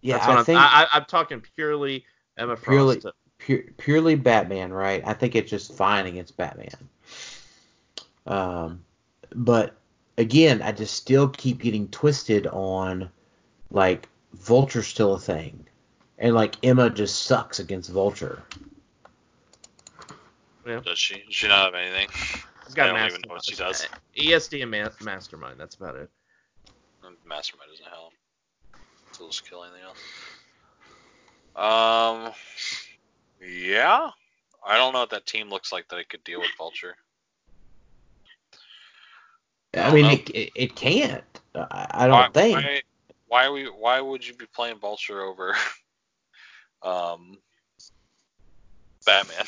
yeah, 0.00 0.16
That's 0.18 0.28
what 0.28 0.36
I 0.36 0.40
am 0.40 0.44
think 0.46 0.60
I, 0.60 0.82
I, 0.84 0.96
I'm 0.96 1.04
talking 1.06 1.42
purely 1.56 2.04
Emma 2.36 2.56
Frost. 2.56 3.00
Purely- 3.00 3.64
pu- 3.66 3.72
purely 3.76 4.14
Batman, 4.14 4.72
right? 4.72 5.02
I 5.04 5.12
think 5.14 5.34
it's 5.34 5.50
just 5.50 5.74
fine 5.74 6.06
against 6.06 6.36
Batman. 6.36 6.88
Um, 8.26 8.84
but 9.34 9.74
again, 10.18 10.62
I 10.62 10.72
just 10.72 10.94
still 10.94 11.28
keep 11.28 11.60
getting 11.60 11.88
twisted 11.88 12.46
on 12.46 13.10
like 13.70 14.08
Vulture's 14.34 14.86
still 14.86 15.14
a 15.14 15.18
thing, 15.18 15.66
and 16.18 16.34
like 16.34 16.54
Emma 16.64 16.88
just 16.90 17.22
sucks 17.24 17.58
against 17.58 17.90
Vulture. 17.90 18.42
Does 20.64 20.98
she? 20.98 21.14
Does 21.24 21.34
she 21.34 21.48
not 21.48 21.66
have 21.66 21.74
anything? 21.74 22.08
He's 22.66 22.74
got 22.74 22.84
I 22.84 22.86
don't 22.88 22.94
master- 22.96 23.18
even 23.18 23.28
know 23.28 23.34
what 23.34 23.44
she 23.44 23.56
does. 23.56 23.88
ESD 24.16 24.62
and 24.62 24.70
ma- 24.70 24.88
Mastermind. 25.00 25.58
That's 25.58 25.74
about 25.74 25.96
it. 25.96 26.10
Mastermind 27.26 27.70
doesn't 27.70 27.88
help. 27.88 28.12
So 29.12 29.26
just 29.28 29.48
kill 29.48 29.64
anything 29.64 29.82
else. 29.82 29.98
Um. 31.56 32.32
Yeah. 33.40 34.10
I 34.64 34.76
don't 34.76 34.92
know 34.92 35.00
what 35.00 35.10
that 35.10 35.26
team 35.26 35.50
looks 35.50 35.72
like 35.72 35.88
that 35.88 35.98
it 35.98 36.08
could 36.08 36.22
deal 36.22 36.40
with 36.40 36.50
Vulture. 36.56 36.94
I, 39.74 39.78
don't 39.84 39.94
mean, 39.94 40.04
know. 40.04 40.10
it, 40.12 40.30
it 40.30 40.52
it 40.54 40.76
can't. 40.76 41.24
I, 41.54 41.86
I 41.90 42.06
don't 42.06 42.16
why, 42.18 42.28
think. 42.32 42.54
Why, 42.54 42.82
why 43.26 43.50
we? 43.50 43.64
Why 43.64 44.00
would 44.00 44.26
you 44.26 44.34
be 44.34 44.46
playing 44.54 44.78
Vulture 44.78 45.22
over, 45.22 45.56
um, 46.82 47.36
Batman? 49.04 49.44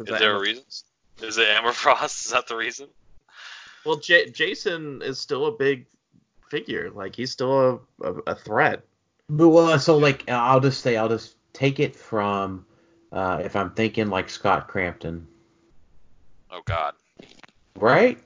I'm 0.00 0.06
just- 0.06 0.10
Is 0.10 0.14
Is 0.14 0.18
that 0.20 0.20
there 0.20 0.36
a 0.36 0.40
reason? 0.40 0.64
Is 1.22 1.38
it 1.38 1.48
Amber 1.48 1.72
Frost? 1.72 2.26
Is 2.26 2.32
that 2.32 2.46
the 2.48 2.56
reason? 2.56 2.88
Well, 3.84 3.96
J- 3.96 4.30
Jason 4.30 5.00
is 5.02 5.18
still 5.18 5.46
a 5.46 5.52
big 5.52 5.86
figure. 6.50 6.90
Like 6.90 7.14
he's 7.14 7.30
still 7.30 7.80
a, 8.02 8.06
a, 8.08 8.14
a 8.28 8.34
threat. 8.34 8.82
But 9.28 9.48
well, 9.50 9.78
so 9.78 9.96
like 9.96 10.28
I'll 10.28 10.60
just 10.60 10.80
say 10.82 10.96
I'll 10.96 11.08
just 11.08 11.36
take 11.52 11.78
it 11.80 11.94
from 11.94 12.66
uh, 13.12 13.40
if 13.44 13.54
I'm 13.56 13.70
thinking 13.70 14.08
like 14.10 14.28
Scott 14.28 14.66
Crampton, 14.68 15.26
Oh 16.50 16.62
God. 16.64 16.94
right? 17.76 18.18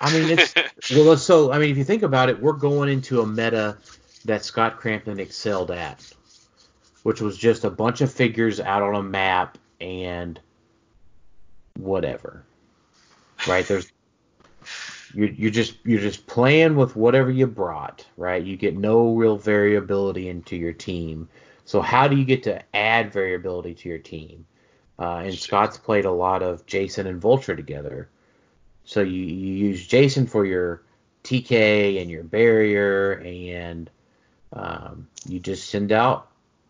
I 0.00 0.12
mean, 0.12 0.38
it's 0.38 0.54
well, 0.94 1.16
so 1.16 1.52
I 1.52 1.58
mean, 1.58 1.70
if 1.70 1.76
you 1.76 1.84
think 1.84 2.02
about 2.02 2.28
it, 2.28 2.40
we're 2.40 2.52
going 2.52 2.88
into 2.88 3.20
a 3.20 3.26
meta 3.26 3.76
that 4.24 4.44
Scott 4.44 4.76
Crampton 4.78 5.20
excelled 5.20 5.70
at, 5.70 6.04
which 7.04 7.20
was 7.20 7.36
just 7.38 7.64
a 7.64 7.70
bunch 7.70 8.00
of 8.00 8.12
figures 8.12 8.60
out 8.60 8.82
on 8.82 8.94
a 8.96 9.02
map 9.02 9.56
and 9.80 10.40
whatever, 11.76 12.44
right? 13.46 13.66
There's 13.66 13.90
you're, 15.14 15.28
you're 15.28 15.50
just 15.50 15.76
you're 15.84 16.00
just 16.00 16.26
playing 16.26 16.76
with 16.76 16.96
whatever 16.96 17.30
you 17.30 17.46
brought, 17.46 18.06
right? 18.16 18.42
You 18.42 18.56
get 18.56 18.76
no 18.76 19.14
real 19.14 19.36
variability 19.36 20.28
into 20.28 20.56
your 20.56 20.72
team. 20.72 21.28
So 21.64 21.80
how 21.80 22.08
do 22.08 22.16
you 22.16 22.24
get 22.24 22.42
to 22.44 22.62
add 22.74 23.12
variability 23.12 23.74
to 23.74 23.88
your 23.88 23.98
team? 23.98 24.46
Uh, 24.98 25.22
and 25.24 25.34
Scott's 25.34 25.78
played 25.78 26.04
a 26.04 26.10
lot 26.10 26.42
of 26.42 26.66
Jason 26.66 27.06
and 27.06 27.20
Vulture 27.20 27.56
together. 27.56 28.08
So 28.84 29.00
you, 29.00 29.22
you 29.22 29.68
use 29.68 29.86
Jason 29.86 30.26
for 30.26 30.44
your 30.44 30.82
TK 31.24 32.00
and 32.00 32.10
your 32.10 32.24
barrier, 32.24 33.22
and 33.24 33.90
um, 34.52 35.08
you 35.26 35.38
just 35.38 35.70
send 35.70 35.92
out 35.92 36.28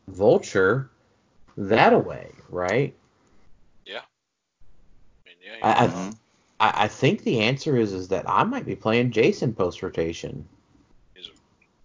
Vulture 0.09 0.90
that 1.57 1.92
away, 1.92 2.32
right? 2.48 2.94
I 5.62 5.68
I- 5.70 5.72
I- 5.72 5.82
you 5.84 5.88
know. 5.90 6.11
I, 6.61 6.84
I 6.84 6.88
think 6.88 7.22
the 7.22 7.40
answer 7.40 7.76
is 7.76 7.92
is 7.92 8.08
that 8.08 8.28
I 8.28 8.44
might 8.44 8.66
be 8.66 8.76
playing 8.76 9.11
Jason 9.11 9.54
post 9.54 9.82
rotation. 9.82 10.46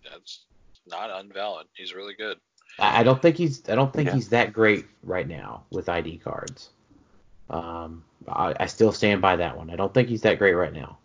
that's 0.04 0.46
not 0.88 1.10
unvalid. 1.10 1.68
He's 1.74 1.94
really 1.94 2.14
good. 2.14 2.38
I 2.80 3.02
I 3.02 3.04
don't 3.04 3.22
think 3.22 3.38
he's 3.38 3.68
I 3.70 3.76
don't 3.76 3.92
think 3.94 4.08
Yeah. 4.08 4.16
he's 4.16 4.30
that 4.30 4.54
great 4.54 4.86
right 5.04 5.28
now 5.28 5.64
with 5.72 5.90
ID 5.90 6.18
cards. 6.18 6.70
Um, 7.50 8.04
I, 8.28 8.56
I 8.60 8.66
still 8.66 8.92
stand 8.92 9.22
by 9.22 9.36
that 9.36 9.56
one. 9.58 9.70
I 9.70 9.76
don't 9.76 9.94
think 9.94 10.10
he's 10.10 10.22
that 10.22 10.40
great 10.40 10.54
right 10.54 10.74
now. 10.74 10.98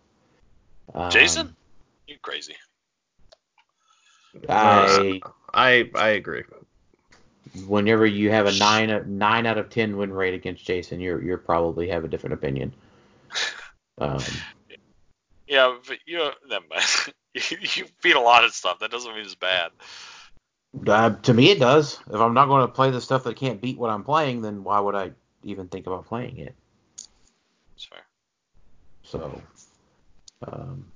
Um, 0.94 1.10
Jason? 1.10 1.56
You 2.06 2.16
crazy? 2.22 2.56
I 4.48 5.20
I 5.52 5.90
I 5.94 6.08
agree. 6.10 6.42
Whenever 7.66 8.06
you 8.06 8.30
have 8.30 8.46
a 8.46 8.52
nine 8.52 9.18
nine 9.18 9.46
out 9.46 9.58
of 9.58 9.70
ten 9.70 9.96
win 9.96 10.12
rate 10.12 10.34
against 10.34 10.64
Jason, 10.64 11.00
you're 11.00 11.22
you're 11.22 11.38
probably 11.38 11.88
have 11.88 12.04
a 12.04 12.08
different 12.08 12.34
opinion. 12.34 12.72
Um, 13.98 14.22
Yeah, 15.46 15.76
but 15.86 15.98
you 16.06 16.16
know, 16.16 16.32
never 16.48 16.64
mind. 16.70 17.12
you, 17.76 17.84
beat 18.02 18.16
a 18.16 18.20
lot 18.20 18.44
of 18.44 18.52
stuff. 18.54 18.78
That 18.78 18.90
doesn't 18.90 19.12
mean 19.14 19.24
it's 19.24 19.34
bad. 19.34 19.72
uh, 20.86 21.10
to 21.10 21.34
me, 21.34 21.50
it 21.50 21.58
does. 21.58 21.98
If 22.08 22.14
I'm 22.20 22.32
not 22.32 22.46
going 22.46 22.66
to 22.66 22.72
play 22.72 22.90
the 22.90 23.00
stuff 23.00 23.24
that 23.24 23.36
can't 23.36 23.60
beat 23.60 23.76
what 23.76 23.90
I'm 23.90 24.04
playing, 24.04 24.40
then 24.40 24.64
why 24.64 24.80
would 24.80 24.94
I 24.94 25.10
even 25.42 25.68
think 25.68 25.86
about 25.86 26.06
playing 26.06 26.38
it? 26.38 26.54
It's 27.76 27.84
fair. 27.84 28.06
So, 29.02 29.42
um, 30.46 30.86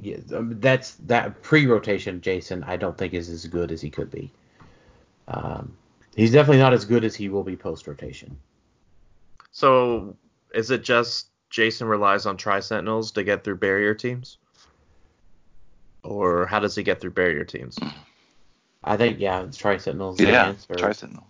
Yeah, 0.00 0.18
um, 0.36 0.60
that's 0.60 0.94
that 1.06 1.42
pre-rotation. 1.42 2.20
Jason, 2.20 2.62
I 2.64 2.76
don't 2.76 2.96
think 2.96 3.14
is 3.14 3.28
as 3.28 3.46
good 3.46 3.72
as 3.72 3.80
he 3.80 3.90
could 3.90 4.10
be. 4.10 4.30
Um, 5.30 5.76
he's 6.16 6.32
definitely 6.32 6.58
not 6.58 6.72
as 6.72 6.84
good 6.84 7.04
as 7.04 7.14
he 7.14 7.28
will 7.28 7.44
be 7.44 7.56
post-rotation. 7.56 8.36
So 9.52 10.16
is 10.54 10.70
it 10.70 10.82
just 10.82 11.30
Jason 11.50 11.86
relies 11.86 12.26
on 12.26 12.36
Tri 12.36 12.60
Sentinels 12.60 13.12
to 13.12 13.22
get 13.24 13.44
through 13.44 13.56
barrier 13.56 13.94
teams? 13.94 14.38
Or 16.02 16.46
how 16.46 16.58
does 16.60 16.74
he 16.74 16.82
get 16.82 17.00
through 17.00 17.10
barrier 17.12 17.44
teams? 17.44 17.78
I 18.82 18.96
think 18.96 19.20
yeah, 19.20 19.42
it's 19.42 19.56
Tri 19.58 19.76
Sentinels. 19.76 20.16
the 20.16 20.28
Yeah, 20.28 20.46
answer. 20.48 20.74
Tri 20.74 20.92
Sentinel. 20.92 21.26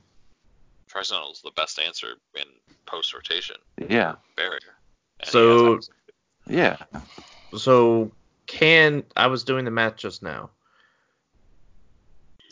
Trisentinel's 0.88 1.42
the 1.42 1.52
best 1.56 1.78
answer 1.78 2.14
in 2.36 2.44
post 2.86 3.12
rotation 3.14 3.56
Yeah, 3.88 4.16
barrier. 4.36 4.58
And 5.20 5.28
So- 5.28 5.80
yeah. 6.48 6.76
So 7.56 8.12
can 8.46 9.04
I 9.16 9.26
was 9.26 9.44
doing 9.44 9.64
the 9.64 9.70
math 9.70 9.96
just 9.96 10.22
now. 10.22 10.50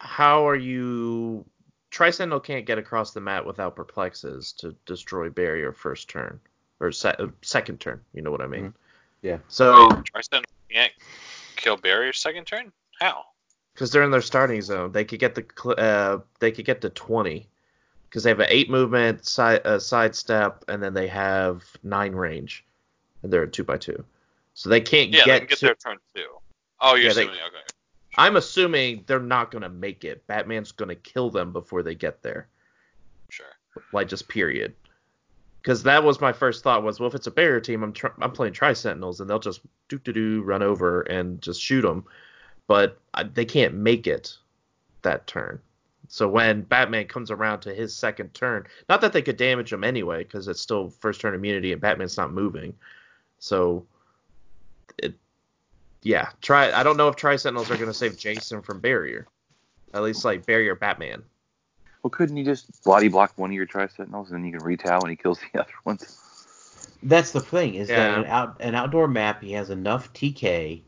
How 0.00 0.46
are 0.48 0.56
you 0.56 1.44
Tri 1.90 2.10
Sentinel 2.10 2.40
can't 2.40 2.66
get 2.66 2.78
across 2.78 3.12
the 3.12 3.20
mat 3.20 3.44
without 3.46 3.74
perplexes 3.76 4.52
to 4.58 4.74
destroy 4.86 5.30
barrier 5.30 5.72
first 5.72 6.08
turn. 6.08 6.38
Or 6.80 6.92
se- 6.92 7.16
uh, 7.18 7.26
second 7.42 7.80
turn, 7.80 8.00
you 8.14 8.22
know 8.22 8.30
what 8.30 8.40
I 8.40 8.46
mean? 8.46 8.72
Yeah. 9.22 9.38
So 9.48 9.88
Trisentinel 9.88 10.44
can't 10.70 10.92
kill 11.56 11.76
barrier 11.76 12.12
second 12.12 12.46
turn? 12.46 12.72
How? 13.00 13.24
because 13.74 13.92
they're 13.92 14.02
in 14.02 14.10
their 14.10 14.20
starting 14.20 14.60
zone. 14.60 14.90
They 14.90 15.04
could 15.04 15.20
get 15.20 15.34
the 15.36 15.44
cl- 15.56 15.76
uh, 15.78 16.18
they 16.40 16.50
could 16.50 16.64
get 16.64 16.80
to 16.80 16.90
20 16.90 17.48
because 18.08 18.24
they 18.24 18.30
have 18.30 18.40
an 18.40 18.46
eight 18.48 18.68
movement 18.70 19.24
side 19.24 19.60
uh, 19.64 19.78
sidestep 19.78 20.64
and 20.68 20.82
then 20.82 20.94
they 20.94 21.06
have 21.06 21.64
nine 21.84 22.12
range 22.12 22.64
and 23.22 23.32
they're 23.32 23.44
a 23.44 23.48
two 23.50 23.62
by 23.64 23.76
two. 23.76 24.04
So 24.54 24.68
they 24.68 24.80
can't 24.80 25.10
Yeah, 25.10 25.20
they 25.20 25.26
get, 25.26 25.38
can 25.38 25.46
get 25.48 25.58
to. 25.60 25.64
their 25.66 25.74
turn 25.76 25.96
two. 26.14 26.26
Oh, 26.80 26.94
you're 26.96 27.08
Yeah, 27.08 27.12
they- 27.14 27.28
okay. 27.28 27.40
I'm 28.18 28.36
assuming 28.36 29.04
they're 29.06 29.20
not 29.20 29.52
gonna 29.52 29.68
make 29.68 30.04
it. 30.04 30.26
Batman's 30.26 30.72
gonna 30.72 30.96
kill 30.96 31.30
them 31.30 31.52
before 31.52 31.82
they 31.82 31.94
get 31.94 32.22
there. 32.22 32.48
Sure. 33.28 33.46
Like 33.92 34.08
just 34.08 34.28
period. 34.28 34.74
Because 35.62 35.84
that 35.84 36.02
was 36.02 36.20
my 36.20 36.32
first 36.32 36.64
thought 36.64 36.82
was, 36.82 36.98
well, 36.98 37.08
if 37.08 37.14
it's 37.14 37.26
a 37.28 37.30
barrier 37.32 37.60
team, 37.60 37.82
I'm 37.82 37.92
tr- 37.92 38.08
I'm 38.20 38.32
playing 38.32 38.54
Tri 38.54 38.72
Sentinels 38.72 39.20
and 39.20 39.30
they'll 39.30 39.38
just 39.38 39.60
do 39.88 39.98
do 39.98 40.12
do 40.12 40.42
run 40.42 40.62
over 40.62 41.02
and 41.02 41.40
just 41.40 41.60
shoot 41.62 41.82
them, 41.82 42.04
but 42.66 42.98
I, 43.14 43.22
they 43.22 43.44
can't 43.44 43.74
make 43.74 44.06
it 44.06 44.36
that 45.02 45.26
turn. 45.26 45.60
So 46.08 46.26
when 46.26 46.62
Batman 46.62 47.06
comes 47.06 47.30
around 47.30 47.60
to 47.60 47.74
his 47.74 47.94
second 47.94 48.34
turn, 48.34 48.66
not 48.88 49.00
that 49.02 49.12
they 49.12 49.22
could 49.22 49.36
damage 49.36 49.72
him 49.72 49.84
anyway, 49.84 50.24
because 50.24 50.48
it's 50.48 50.60
still 50.60 50.88
first 50.88 51.20
turn 51.20 51.34
immunity 51.34 51.72
and 51.72 51.80
Batman's 51.80 52.16
not 52.16 52.32
moving. 52.32 52.74
So 53.38 53.86
yeah, 56.02 56.30
try. 56.40 56.72
I 56.72 56.82
don't 56.82 56.96
know 56.96 57.08
if 57.08 57.16
Tri 57.16 57.36
Sentinels 57.36 57.70
are 57.70 57.76
gonna 57.76 57.94
save 57.94 58.16
Jason 58.16 58.62
from 58.62 58.80
barrier, 58.80 59.26
at 59.94 60.02
least 60.02 60.24
like 60.24 60.46
barrier 60.46 60.74
Batman. 60.74 61.22
Well, 62.02 62.10
couldn't 62.10 62.36
you 62.36 62.44
just 62.44 62.84
body 62.84 63.08
block 63.08 63.32
one 63.36 63.50
of 63.50 63.54
your 63.54 63.66
Tri 63.66 63.88
Sentinels 63.88 64.30
and 64.30 64.38
then 64.38 64.44
you 64.44 64.58
can 64.58 64.64
retail 64.64 65.00
when 65.00 65.10
he 65.10 65.16
kills 65.16 65.40
the 65.52 65.60
other 65.60 65.72
ones? 65.84 66.18
That's 67.02 67.32
the 67.32 67.40
thing 67.40 67.74
is 67.74 67.88
that 67.88 68.18
an 68.18 68.24
out 68.26 68.56
an 68.60 68.74
outdoor 68.74 69.08
map 69.08 69.42
he 69.42 69.52
has 69.52 69.70
enough 69.70 70.12
TK 70.12 70.82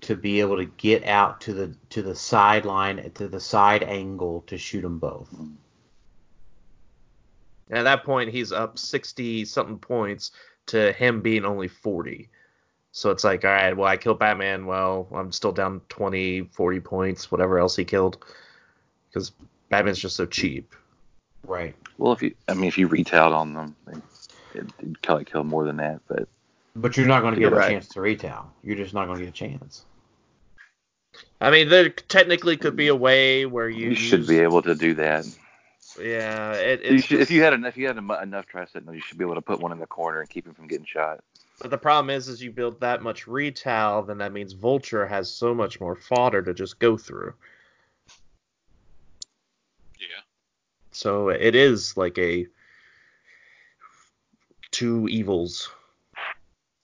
to 0.00 0.16
be 0.16 0.40
able 0.40 0.56
to 0.56 0.64
get 0.64 1.04
out 1.04 1.40
to 1.42 1.52
the 1.52 1.74
to 1.90 2.02
the 2.02 2.14
sideline 2.14 3.10
to 3.14 3.28
the 3.28 3.40
side 3.40 3.82
angle 3.82 4.42
to 4.46 4.58
shoot 4.58 4.82
them 4.82 4.98
both. 4.98 5.28
And 7.70 7.78
at 7.78 7.82
that 7.82 8.04
point, 8.04 8.30
he's 8.30 8.52
up 8.52 8.78
60 8.78 9.44
something 9.44 9.78
points 9.78 10.30
to 10.66 10.92
him 10.92 11.20
being 11.20 11.44
only 11.44 11.68
40. 11.68 12.28
So 12.98 13.10
it's 13.10 13.22
like, 13.22 13.44
all 13.44 13.52
right, 13.52 13.76
well, 13.76 13.86
I 13.86 13.96
killed 13.96 14.18
Batman. 14.18 14.66
Well, 14.66 15.06
I'm 15.14 15.30
still 15.30 15.52
down 15.52 15.82
20, 15.88 16.40
40 16.50 16.80
points, 16.80 17.30
whatever 17.30 17.60
else 17.60 17.76
he 17.76 17.84
killed. 17.84 18.18
Because 19.08 19.30
Batman's 19.68 20.00
just 20.00 20.16
so 20.16 20.26
cheap. 20.26 20.74
Right. 21.46 21.76
Well, 21.96 22.12
if 22.12 22.22
you, 22.24 22.34
I 22.48 22.54
mean, 22.54 22.64
if 22.64 22.76
you 22.76 22.88
retailed 22.88 23.34
on 23.34 23.54
them, 23.54 23.76
it, 23.86 24.02
it'd 24.80 25.00
probably 25.00 25.26
kill 25.26 25.44
more 25.44 25.62
than 25.62 25.76
that. 25.76 26.00
But 26.08 26.28
But 26.74 26.96
you're 26.96 27.06
not 27.06 27.20
going 27.20 27.34
to 27.34 27.40
get 27.40 27.52
Right. 27.52 27.66
a 27.66 27.70
chance 27.70 27.86
to 27.90 28.00
retail. 28.00 28.52
You're 28.64 28.74
just 28.74 28.94
not 28.94 29.06
going 29.06 29.20
to 29.20 29.24
get 29.26 29.30
a 29.32 29.32
chance. 29.32 29.84
I 31.40 31.52
mean, 31.52 31.68
there 31.68 31.90
technically 31.90 32.56
could 32.56 32.74
be 32.74 32.88
a 32.88 32.96
way 32.96 33.46
where 33.46 33.68
you, 33.68 33.90
you, 33.90 33.94
should 33.94 34.20
use- 34.20 34.28
be 34.28 34.40
able 34.40 34.62
to 34.62 34.74
do 34.74 34.94
that. 34.94 35.24
Yeah, 36.00 36.52
it, 36.54 36.84
You 36.84 36.96
it's 36.96 37.04
should, 37.06 37.20
if 37.20 37.30
you 37.30 37.44
had 37.44 37.52
enough, 37.52 37.68
if 37.68 37.76
you 37.76 37.86
had 37.86 37.96
enough, 37.96 38.22
enough 38.24 38.46
Tri 38.46 38.66
you 38.92 39.00
should 39.00 39.18
be 39.18 39.24
able 39.24 39.36
to 39.36 39.40
put 39.40 39.60
one 39.60 39.70
in 39.70 39.78
the 39.78 39.86
corner 39.86 40.20
and 40.20 40.28
keep 40.28 40.46
him 40.48 40.54
from 40.54 40.66
getting 40.66 40.84
shot. 40.84 41.20
But 41.60 41.70
the 41.70 41.78
problem 41.78 42.10
is, 42.10 42.28
is 42.28 42.40
you 42.42 42.52
build 42.52 42.80
that 42.80 43.02
much 43.02 43.26
retail, 43.26 44.02
then 44.02 44.18
that 44.18 44.32
means 44.32 44.52
Vulture 44.52 45.06
has 45.06 45.30
so 45.30 45.52
much 45.54 45.80
more 45.80 45.96
fodder 45.96 46.40
to 46.42 46.54
just 46.54 46.78
go 46.78 46.96
through. 46.96 47.34
Yeah. 49.98 50.22
So 50.92 51.30
it 51.30 51.54
is 51.56 51.96
like 51.96 52.16
a 52.18 52.46
two 54.70 55.08
evils. 55.08 55.70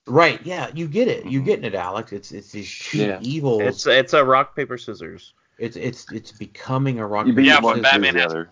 Right. 0.07 0.45
Yeah. 0.45 0.69
You 0.75 0.87
get 0.87 1.07
it. 1.07 1.25
You 1.25 1.41
Mhm. 1.41 1.45
getting 1.45 1.65
it, 1.65 1.75
Alex? 1.75 2.11
It's 2.11 2.31
it's 2.31 2.51
these 2.51 2.77
two 2.77 2.97
Yeah. 2.99 3.19
evils. 3.21 3.61
It's 3.61 3.87
it's 3.87 4.13
a 4.13 4.23
rock 4.23 4.55
paper 4.55 4.77
scissors. 4.77 5.33
It's 5.57 5.77
it's 5.77 6.11
it's 6.11 6.31
becoming 6.33 6.99
a 6.99 7.07
rock. 7.07 7.27
You 7.27 7.33
beat 7.33 7.45
Yeah, 7.45 7.55
paper, 7.55 7.61
but 7.61 7.67
one. 7.75 7.81
Batman 7.81 8.13
lose 8.13 8.13
the 8.13 8.19
has- 8.21 8.31
other. 8.31 8.49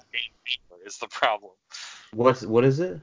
Is 0.86 0.98
the 0.98 1.08
problem. 1.08 1.52
What's 2.14 2.44
what 2.44 2.64
is 2.66 2.80
it? 2.80 3.00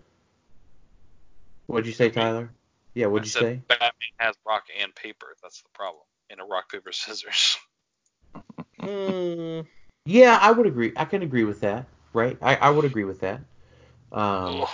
What'd 1.66 1.86
you 1.86 1.92
say, 1.92 2.10
Tyler? 2.10 2.50
Yeah. 2.94 3.06
What'd 3.06 3.24
I 3.24 3.26
you 3.26 3.30
said 3.30 3.42
say? 3.42 3.62
Batman 3.68 3.90
has 4.18 4.34
rock 4.46 4.64
and 4.80 4.94
paper. 4.94 5.34
That's 5.42 5.62
the 5.62 5.68
problem. 5.74 6.02
In 6.30 6.40
a 6.40 6.44
rock 6.44 6.70
paper 6.70 6.92
scissors. 6.92 7.58
Hmm. 8.80 9.60
Yeah, 10.06 10.38
I 10.40 10.50
would 10.52 10.66
agree. 10.66 10.92
I 10.96 11.04
can 11.04 11.22
agree 11.22 11.44
with 11.44 11.60
that. 11.60 11.86
Right. 12.12 12.36
I 12.40 12.56
I 12.56 12.70
would 12.70 12.84
agree 12.84 13.04
with 13.04 13.20
that. 13.20 13.40
Um. 14.12 14.66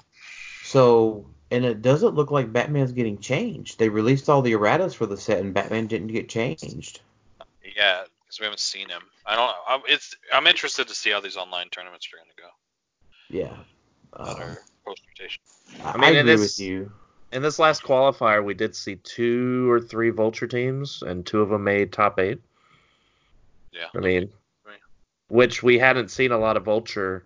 So, 0.62 1.28
and 1.52 1.64
it 1.64 1.80
doesn't 1.82 2.14
look 2.16 2.30
like 2.32 2.52
Batman's 2.52 2.90
getting 2.92 3.18
changed. 3.18 3.78
They 3.78 3.88
released 3.88 4.28
all 4.28 4.42
the 4.42 4.52
erratas 4.52 4.94
for 4.96 5.06
the 5.06 5.16
set, 5.16 5.40
and 5.40 5.54
Batman 5.54 5.86
didn't 5.86 6.08
get 6.08 6.28
changed. 6.28 7.00
Yeah, 7.76 8.02
because 8.24 8.40
we 8.40 8.44
haven't 8.44 8.58
seen 8.60 8.88
him. 8.88 9.02
I 9.26 9.36
don't 9.36 9.46
know. 9.46 9.54
I'm, 9.68 9.80
it's 9.86 10.16
I'm 10.32 10.46
interested 10.48 10.88
to 10.88 10.94
see 10.94 11.10
how 11.10 11.20
these 11.20 11.36
online 11.36 11.68
tournaments 11.68 12.08
are 12.12 12.16
going 12.16 12.30
to 12.36 12.42
go 12.42 12.48
Yeah. 13.28 14.36
that 14.36 14.42
Um, 14.50 14.56
post 14.84 15.02
rotation. 15.16 15.40
I, 15.84 15.90
I 15.90 15.96
mean, 15.96 16.04
I 16.16 16.20
agree 16.20 16.32
is- 16.32 16.40
with 16.40 16.58
you. 16.58 16.90
In 17.32 17.42
this 17.42 17.58
last 17.58 17.82
qualifier, 17.82 18.44
we 18.44 18.54
did 18.54 18.74
see 18.74 18.96
two 18.96 19.70
or 19.70 19.80
three 19.80 20.10
Vulture 20.10 20.46
teams, 20.46 21.02
and 21.02 21.26
two 21.26 21.40
of 21.40 21.48
them 21.48 21.64
made 21.64 21.92
top 21.92 22.18
eight. 22.18 22.40
Yeah. 23.72 23.88
I 23.94 23.98
mean, 23.98 24.32
Right. 24.64 24.78
which 25.28 25.62
we 25.62 25.78
hadn't 25.78 26.10
seen 26.10 26.32
a 26.32 26.38
lot 26.38 26.56
of 26.56 26.64
Vulture 26.64 27.24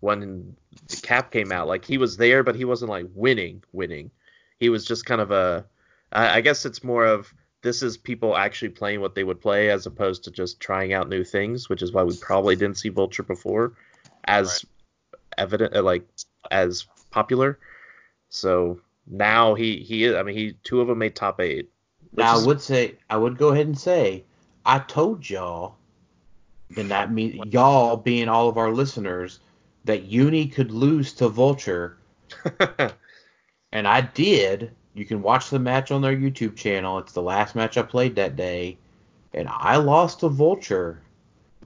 when 0.00 0.56
the 0.88 0.96
cap 0.96 1.30
came 1.30 1.52
out. 1.52 1.68
Like 1.68 1.84
he 1.84 1.98
was 1.98 2.16
there, 2.16 2.42
but 2.42 2.56
he 2.56 2.64
wasn't 2.64 2.90
like 2.90 3.06
winning, 3.14 3.62
winning. 3.72 4.10
He 4.58 4.68
was 4.68 4.84
just 4.84 5.04
kind 5.06 5.20
of 5.20 5.30
a. 5.30 5.66
I 6.12 6.38
I 6.38 6.40
guess 6.40 6.64
it's 6.64 6.82
more 6.82 7.04
of 7.04 7.32
this 7.62 7.82
is 7.82 7.96
people 7.96 8.36
actually 8.36 8.68
playing 8.70 9.00
what 9.00 9.14
they 9.14 9.24
would 9.24 9.40
play 9.40 9.70
as 9.70 9.86
opposed 9.86 10.24
to 10.24 10.30
just 10.30 10.60
trying 10.60 10.92
out 10.92 11.08
new 11.08 11.24
things, 11.24 11.68
which 11.68 11.82
is 11.82 11.92
why 11.92 12.02
we 12.04 12.16
probably 12.16 12.56
didn't 12.56 12.78
see 12.78 12.88
Vulture 12.88 13.22
before 13.22 13.74
as 14.24 14.64
evident, 15.36 15.74
uh, 15.76 15.82
like 15.82 16.06
as 16.50 16.86
popular. 17.10 17.58
So 18.28 18.80
now 19.06 19.54
he 19.54 19.78
he 19.78 20.04
is. 20.04 20.14
I 20.16 20.22
mean, 20.22 20.36
he 20.36 20.52
two 20.62 20.80
of 20.80 20.88
them 20.88 20.98
made 20.98 21.14
top 21.14 21.40
eight. 21.40 21.70
Now, 22.12 22.38
I 22.38 22.44
would 22.46 22.60
say, 22.60 22.96
I 23.10 23.16
would 23.16 23.36
go 23.36 23.48
ahead 23.48 23.66
and 23.66 23.78
say, 23.78 24.24
I 24.64 24.78
told 24.78 25.28
y'all, 25.28 25.76
and 26.76 26.90
that 26.90 27.12
means 27.12 27.52
y'all 27.52 27.96
being 27.96 28.28
all 28.28 28.48
of 28.48 28.56
our 28.56 28.72
listeners, 28.72 29.40
that 29.84 30.04
Uni 30.04 30.48
could 30.48 30.70
lose 30.70 31.12
to 31.14 31.28
Vulture, 31.28 31.98
and 33.72 33.86
I 33.86 34.00
did. 34.00 34.72
You 34.94 35.04
can 35.04 35.20
watch 35.20 35.50
the 35.50 35.58
match 35.58 35.90
on 35.90 36.00
their 36.00 36.16
YouTube 36.16 36.56
channel. 36.56 36.98
It's 36.98 37.12
the 37.12 37.22
last 37.22 37.54
match 37.54 37.76
I 37.76 37.82
played 37.82 38.16
that 38.16 38.34
day, 38.34 38.78
and 39.34 39.46
I 39.48 39.76
lost 39.76 40.20
to 40.20 40.28
Vulture. 40.28 41.02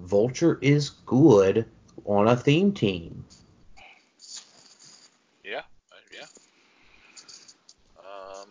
Vulture 0.01 0.59
is 0.61 0.91
good 0.91 1.65
on 2.05 2.29
a 2.29 2.37
theme 2.37 2.73
team. 2.73 3.25
Yeah. 5.45 5.59
uh, 5.59 5.97
Yeah. 6.13 6.27
Um. 7.99 8.49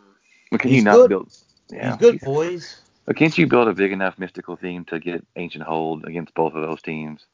But 0.52 0.62
can 0.62 0.72
He's 0.72 0.80
you 0.80 0.86
not 0.86 0.96
good. 0.96 1.10
build? 1.10 1.34
Yeah. 1.70 1.88
He's 1.90 1.98
good, 1.98 2.20
boys. 2.22 2.82
But 3.06 3.16
can't 3.16 3.36
you 3.38 3.48
build 3.48 3.68
a 3.68 3.74
big 3.74 3.92
enough 3.92 4.20
mystical 4.20 4.56
theme 4.56 4.86
to 4.86 5.00
get 5.00 5.26
ancient 5.36 5.64
hold 5.64 6.06
against 6.06 6.34
both 6.34 6.54
of 6.54 6.62
those 6.62 6.82
teams? 6.82 7.26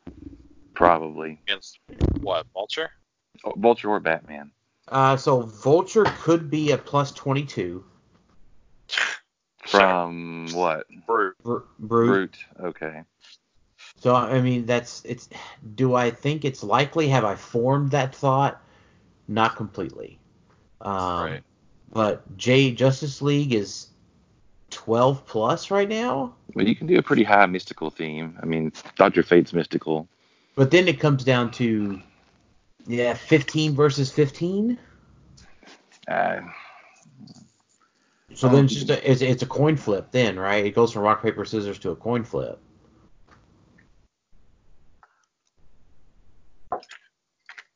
Probably. 0.73 1.39
Against 1.47 1.79
what? 2.21 2.45
Vulture? 2.53 2.91
Oh, 3.43 3.53
Vulture 3.57 3.89
or 3.89 3.99
Batman. 3.99 4.51
Uh, 4.87 5.17
so 5.17 5.41
Vulture 5.41 6.05
could 6.19 6.49
be 6.49 6.71
a 6.71 6.77
plus 6.77 7.11
22. 7.11 7.83
From 9.65 10.47
what? 10.53 10.85
Brute. 11.07 11.35
Br- 11.43 11.57
Brute. 11.79 12.07
Brute. 12.07 12.45
Okay. 12.59 13.01
So 13.97 14.13
I 14.13 14.41
mean, 14.41 14.65
that's 14.65 15.03
it's. 15.05 15.29
Do 15.75 15.95
I 15.95 16.11
think 16.11 16.45
it's 16.45 16.63
likely? 16.63 17.07
Have 17.09 17.25
I 17.25 17.35
formed 17.35 17.91
that 17.91 18.15
thought? 18.15 18.61
Not 19.27 19.55
completely. 19.55 20.19
Um, 20.81 21.25
Right. 21.25 21.43
But 21.95 22.35
J 22.35 22.71
Justice 22.73 23.21
League 23.21 23.53
is 23.53 23.87
12 24.71 25.25
plus 25.25 25.71
right 25.71 25.87
now. 25.87 26.35
Well, 26.53 26.67
you 26.67 26.75
can 26.75 26.87
do 26.87 26.97
a 26.97 27.01
pretty 27.01 27.23
high 27.23 27.45
mystical 27.45 27.89
theme. 27.89 28.37
I 28.43 28.45
mean, 28.45 28.73
Doctor 28.97 29.23
Fate's 29.23 29.53
mystical. 29.53 30.05
But 30.55 30.71
then 30.71 30.89
it 30.89 30.99
comes 30.99 31.23
down 31.23 31.51
to 31.51 32.01
yeah, 32.85 33.13
15 33.13 33.75
versus 33.75 34.11
15. 34.11 34.77
Uh, 36.09 36.41
So 38.33 38.49
then 38.49 38.65
it's 38.65 38.73
just 38.73 38.89
a, 38.89 39.09
it's, 39.09 39.21
it's 39.21 39.43
a 39.43 39.47
coin 39.47 39.77
flip 39.77 40.11
then, 40.11 40.37
right? 40.37 40.65
It 40.65 40.75
goes 40.75 40.91
from 40.91 41.03
rock 41.03 41.23
paper 41.23 41.45
scissors 41.45 41.79
to 41.79 41.91
a 41.91 41.95
coin 41.95 42.25
flip. 42.25 42.59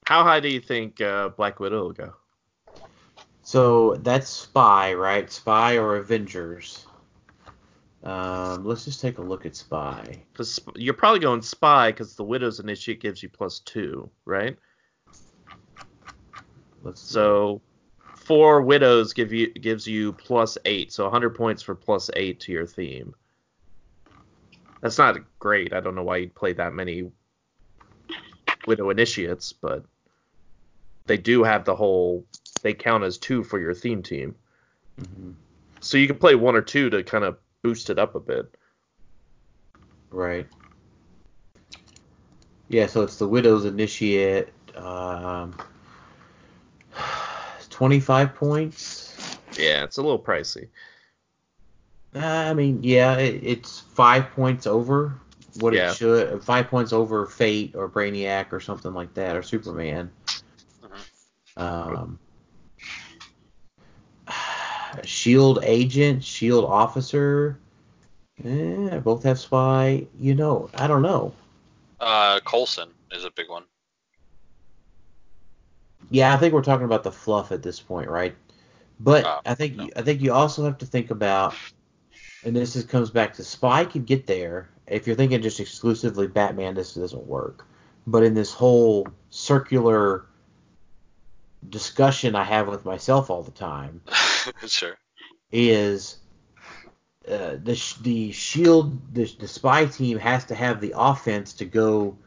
How 0.06 0.24
high 0.24 0.41
do 0.41 0.50
you 0.50 0.60
think 0.60 1.00
uh, 1.00 1.30
Black 1.30 1.62
Widow 1.62 1.84
will 1.84 1.94
go? 1.94 2.16
So 3.49 3.95
that's 4.03 4.30
Spy, 4.30 4.93
right? 4.93 5.27
Spy 5.31 5.80
or 5.80 5.95
Avengers. 5.95 6.85
Um, 8.03 8.63
let's 8.63 8.85
just 8.85 9.01
take 9.01 9.17
a 9.17 9.23
look 9.23 9.47
at 9.47 9.55
Spy. 9.55 10.21
Because 10.31 10.59
you're 10.76 10.93
probably 10.93 11.19
going 11.19 11.41
Spy 11.41 11.89
because 11.89 12.15
the 12.15 12.23
Widow's 12.23 12.59
Initiate 12.59 13.01
gives 13.01 13.23
you 13.23 13.30
plus 13.30 13.57
two, 13.61 14.07
right? 14.26 14.55
Let's 16.84 17.01
So 17.01 17.59
four 18.17 18.61
Widows 18.61 19.13
give 19.13 19.34
you 19.34 19.51
gives 19.51 19.88
you 19.88 20.13
plus 20.13 20.55
eight, 20.65 20.93
so 20.93 21.05
100 21.05 21.31
points 21.31 21.63
for 21.63 21.73
plus 21.73 22.11
eight 22.15 22.39
to 22.41 22.51
your 22.51 22.67
theme. 22.67 23.15
That's 24.81 24.99
not 24.99 25.17
great. 25.39 25.73
I 25.73 25.80
don't 25.80 25.95
know 25.95 26.03
why 26.03 26.17
you'd 26.17 26.35
play 26.35 26.53
that 26.53 26.73
many 26.73 27.11
Widow 28.67 28.91
Initiates, 28.91 29.53
but 29.53 29.85
they 31.09 31.17
do 31.17 31.43
have 31.43 31.65
the 31.65 31.76
whole. 31.76 32.23
They 32.61 32.73
count 32.73 33.03
as 33.03 33.18
two 33.18 33.44
for 33.44 33.60
your 33.60 33.73
theme 33.73 34.03
team, 34.03 34.36
Mhm. 34.99 35.34
so 35.80 35.98
you 35.98 36.07
can 36.07 36.18
play 36.18 36.36
one 36.36 36.56
or 36.56 36.61
two 36.61 36.90
to 36.90 37.03
kind 37.03 37.23
of 37.23 37.38
boost 37.61 37.90
it 37.90 37.99
up 37.99 38.15
a 38.15 38.19
bit. 38.19 38.53
Right. 40.11 40.48
Yeah, 42.69 42.86
so 42.88 43.02
it's 43.02 43.18
the 43.18 43.27
Widow's 43.27 43.65
Initiate. 43.65 44.49
Um, 44.76 45.56
25 47.69 48.36
points. 48.36 49.38
Yeah, 49.57 49.84
it's 49.84 49.98
a 49.98 50.02
little 50.02 50.19
pricey. 50.19 50.68
Uh, 52.15 52.19
I 52.19 52.53
mean, 52.53 52.81
yeah, 52.84 53.18
it, 53.18 53.41
it's 53.44 53.80
five 53.80 54.31
points 54.31 54.65
over 54.68 55.19
what 55.60 55.73
Yeah. 55.73 55.91
it 55.91 55.95
should. 55.98 56.44
Five 56.44 56.68
points 56.68 56.94
over 56.94 57.26
Fate 57.27 57.76
or 57.76 57.90
Brainiac 57.90 58.52
or 58.52 58.60
something 58.60 58.94
like 58.94 59.14
that, 59.15 59.36
or 59.36 59.44
Superman. 59.44 60.11
Um, 61.57 62.19
Shield 65.03 65.60
Agent, 65.64 66.24
Shield 66.24 66.66
Officer. 66.66 67.60
Eh, 68.44 68.99
both 68.99 69.24
have 69.24 69.40
Spy. 69.40 70.06
You 70.20 70.36
know, 70.36 70.70
I 70.76 70.88
don't 70.88 71.02
know. 71.02 71.34
Uh, 71.99 72.40
Coulson 72.45 72.90
is 73.11 73.26
a 73.26 73.32
big 73.32 73.49
one. 73.49 73.64
Yeah, 76.10 76.34
I 76.34 76.38
think 76.38 76.53
we're 76.53 76.64
talking 76.64 76.86
about 76.86 77.03
the 77.03 77.11
fluff 77.11 77.52
at 77.52 77.61
this 77.61 77.80
point, 77.80 78.10
right? 78.10 78.36
But 78.99 79.26
Oh, 79.26 79.40
I 79.45 79.53
think 79.53 79.76
no. 79.76 79.90
I 79.95 80.02
think 80.02 80.22
you 80.22 80.34
also 80.34 80.64
have 80.64 80.78
to 80.80 80.86
think 80.86 81.11
about, 81.11 81.53
and 82.44 82.56
this 82.56 82.76
is, 82.76 82.86
comes 82.86 83.10
back 83.10 83.34
to 83.36 83.44
Spy 83.44 83.86
could 83.86 84.06
get 84.06 84.26
there. 84.26 84.70
If 84.88 85.06
you're 85.06 85.16
thinking 85.16 85.41
just 85.41 85.60
exclusively 85.60 86.28
Batman, 86.28 86.74
this 86.74 86.95
doesn't 86.95 87.28
work. 87.28 87.66
But 88.07 88.24
in 88.24 88.34
this 88.34 88.52
whole 88.52 89.07
circular 89.30 90.26
discussion 91.70 92.36
I 92.36 92.44
have 92.44 92.68
with 92.68 92.86
myself 92.86 93.30
all 93.30 93.44
the 93.44 93.52
time 93.52 94.02
sure. 94.67 94.97
is 95.51 96.17
uh, 97.27 97.57
the 97.63 97.95
the 98.01 98.31
shield 98.31 99.13
the, 99.13 99.26
the 99.39 99.47
spy 99.47 99.85
team 99.85 100.17
has 100.17 100.45
to 100.45 100.55
have 100.55 100.81
the 100.81 100.93
offense 100.95 101.53
to 101.53 101.65
go 101.65 102.17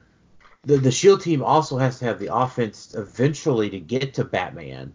the, 0.64 0.78
the 0.78 0.90
shield 0.92 1.20
team 1.20 1.42
also 1.42 1.76
has 1.78 1.98
to 1.98 2.04
have 2.04 2.18
the 2.18 2.32
offense 2.34 2.94
eventually 2.94 3.70
to 3.70 3.80
get 3.80 4.14
to 4.14 4.24
batman 4.24 4.92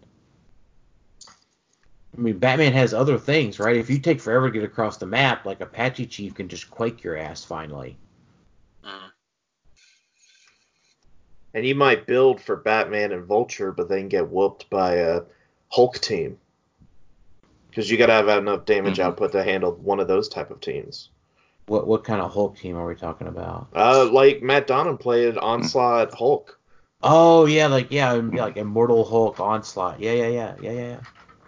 i 2.16 2.20
mean 2.20 2.38
batman 2.38 2.72
has 2.72 2.94
other 2.94 3.18
things 3.18 3.58
right 3.58 3.76
if 3.76 3.90
you 3.90 3.98
take 3.98 4.20
forever 4.20 4.48
to 4.48 4.52
get 4.52 4.64
across 4.64 4.96
the 4.96 5.06
map 5.06 5.44
like 5.44 5.60
apache 5.60 6.06
chief 6.06 6.34
can 6.34 6.48
just 6.48 6.70
quake 6.70 7.02
your 7.02 7.16
ass 7.16 7.44
finally 7.44 7.96
Mhm. 8.84 9.12
And 11.54 11.66
you 11.66 11.74
might 11.74 12.06
build 12.06 12.40
for 12.40 12.56
Batman 12.56 13.12
and 13.12 13.24
Vulture, 13.24 13.72
but 13.72 13.88
then 13.88 14.08
get 14.08 14.28
whooped 14.28 14.68
by 14.70 14.94
a 14.94 15.22
Hulk 15.70 15.98
team. 15.98 16.38
Because 17.68 17.90
you 17.90 17.96
got 17.96 18.06
to 18.06 18.12
have 18.12 18.28
enough 18.28 18.64
damage 18.64 18.98
Mhm. 18.98 19.04
output 19.04 19.32
to 19.32 19.42
handle 19.44 19.72
one 19.76 20.00
of 20.00 20.08
those 20.08 20.28
type 20.28 20.50
of 20.50 20.60
teams. 20.60 21.10
what 21.66 21.86
what 21.86 22.02
kind 22.02 22.22
of 22.22 22.32
hulk 22.32 22.56
team 22.56 22.76
are 22.76 22.86
we 22.86 22.94
talking 22.94 23.26
about 23.26 23.66
Uh, 23.74 24.08
like 24.10 24.40
Matt 24.42 24.66
Donnan 24.66 24.96
played 24.98 25.36
Onslaught 25.36 26.14
Hulk. 26.14 26.58
oh 27.02 27.44
yeah 27.44 27.66
like 27.66 27.88
yeah 27.90 28.12
like 28.12 28.56
immortal 28.56 29.04
hulk 29.04 29.38
onslaught 29.38 30.00
yeah 30.00 30.12
yeah 30.12 30.28
yeah 30.28 30.54
yeah 30.62 30.70
yeah 30.72 30.88
yeah 30.88 31.00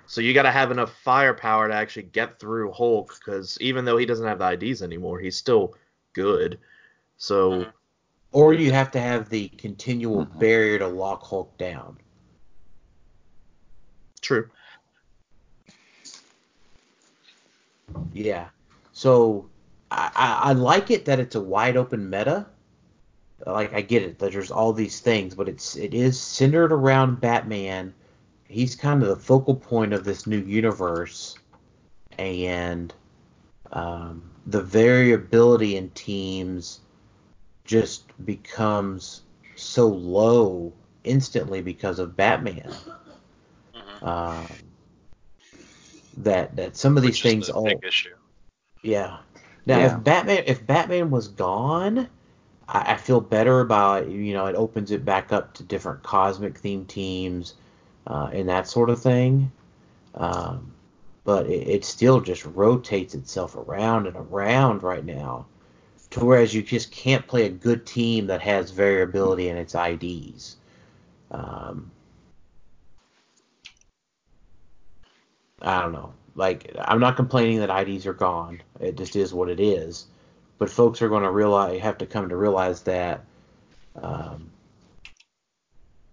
So 0.07 0.21
you 0.21 0.35
got 0.35 0.43
to 0.43 0.51
have 0.51 0.71
enough 0.73 0.93
firepower 1.03 1.69
to 1.69 1.75
actually 1.75 2.03
get 2.03 2.39
through 2.41 2.73
Hulk. 2.73 3.15
Because 3.19 3.57
even 3.61 3.85
though 3.85 3.97
he 3.97 4.05
doesn't 4.07 4.27
have 4.27 4.41
the 4.41 4.45
IDs 4.53 4.83
anymore, 4.83 5.21
he's 5.21 5.37
still 5.37 5.75
good. 6.15 6.59
So 7.17 7.51
Mhm. 7.53 7.73
Or 8.33 8.53
you 8.53 8.73
have 8.73 8.91
to 8.91 9.01
have 9.01 9.29
the 9.31 9.49
continual 9.51 10.27
Mhm. 10.27 10.39
barrier 10.39 10.79
to 10.81 10.89
lock 10.89 11.23
Hulk 11.23 11.57
down. 11.59 11.97
true. 14.21 14.51
Yeah. 18.13 18.49
So 18.93 19.49
I, 19.91 20.11
I, 20.15 20.51
I 20.51 20.53
like 20.53 20.91
it 20.91 21.05
that 21.07 21.21
it's 21.21 21.35
a 21.35 21.41
wide 21.41 21.77
open 21.77 22.09
meta. 22.09 22.47
Like 23.47 23.73
I 23.73 23.81
get 23.81 24.03
it 24.03 24.19
that 24.19 24.33
there's 24.33 24.51
all 24.51 24.73
these 24.73 25.01
things, 25.01 25.35
but 25.35 25.49
it's 25.49 25.75
it 25.77 25.95
is 25.95 26.21
centered 26.21 26.73
around 26.73 27.21
Batman. 27.21 27.95
He's 28.49 28.75
kind 28.77 29.03
of 29.03 29.09
the 29.09 29.17
focal 29.17 29.55
point 29.55 29.93
of 29.93 30.05
this 30.05 30.27
new 30.27 30.41
universe, 30.41 31.39
and 32.19 32.93
um, 33.73 34.23
the 34.47 34.63
variability 34.63 35.77
in 35.77 35.89
teams 35.91 36.81
just 37.65 38.05
becomes 38.27 39.23
so 39.57 39.87
low 39.89 40.73
instantly 41.05 41.63
because 41.63 41.99
of 41.99 42.17
Batman. 42.17 42.75
Mhm. 43.75 44.07
Um, 44.07 44.47
that 46.19 46.57
that 46.57 46.77
some 46.77 46.97
of 46.97 47.03
these 47.03 47.13
Which 47.13 47.25
is 47.27 47.33
things 47.33 47.47
the 47.49 47.55
all 47.55 47.65
big 47.65 47.85
issue. 47.85 48.15
yeah. 48.83 49.19
Now 49.67 49.79
Yeah. 49.79 49.97
if 49.99 50.05
Batman 50.05 50.45
if 50.47 50.67
Batman 50.67 51.11
was 51.11 51.29
gone, 51.29 52.09
I, 52.69 52.93
I 52.93 52.97
feel 52.97 53.21
better 53.21 53.61
about 53.61 54.09
you 54.09 54.33
know 54.33 54.47
it 54.47 54.57
opens 54.57 54.91
it 54.91 55.05
back 55.05 55.33
up 55.33 55.55
to 55.55 55.63
different 55.63 56.03
cosmic 56.03 56.59
theme 56.59 56.85
teams 56.87 57.55
uh, 58.07 58.31
and 58.33 58.49
that 58.49 58.69
sort 58.69 58.91
of 58.91 59.01
thing. 59.03 59.53
Um, 60.15 60.73
but 61.25 61.47
it, 61.47 61.69
it 61.69 61.85
still 61.85 62.21
just 62.21 62.45
rotates 62.45 63.15
itself 63.15 63.55
around 63.55 64.07
and 64.07 64.17
around 64.17 64.83
right 64.83 65.05
now, 65.05 65.47
to 66.11 66.25
whereas 66.25 66.53
you 66.55 66.63
just 66.63 66.91
can't 66.91 67.27
play 67.27 67.47
a 67.47 67.51
good 67.51 67.87
team 67.87 68.27
that 68.27 68.41
has 68.41 68.71
variability 68.71 69.49
in 69.49 69.57
its 69.57 69.75
IDs. 69.75 70.57
Um, 71.31 71.91
I 75.61 75.83
don't 75.83 75.93
know. 75.93 76.13
Like 76.35 76.75
I'm 76.81 77.01
not 77.01 77.17
complaining 77.17 77.61
that 77.61 77.87
IDs 77.87 78.07
are 78.07 78.13
gone. 78.13 78.63
It 78.81 78.97
just 78.97 79.17
is 79.17 79.35
what 79.35 79.49
it 79.49 79.61
is. 79.61 80.07
But 80.59 80.71
folks 80.71 81.01
are 81.03 81.09
going 81.09 81.23
to 81.23 81.31
realize 81.31 81.81
have 81.81 81.99
to 81.99 82.07
come 82.07 82.29
to 82.29 82.37
realize 82.37 82.83
that 82.83 83.25
um, 83.97 84.51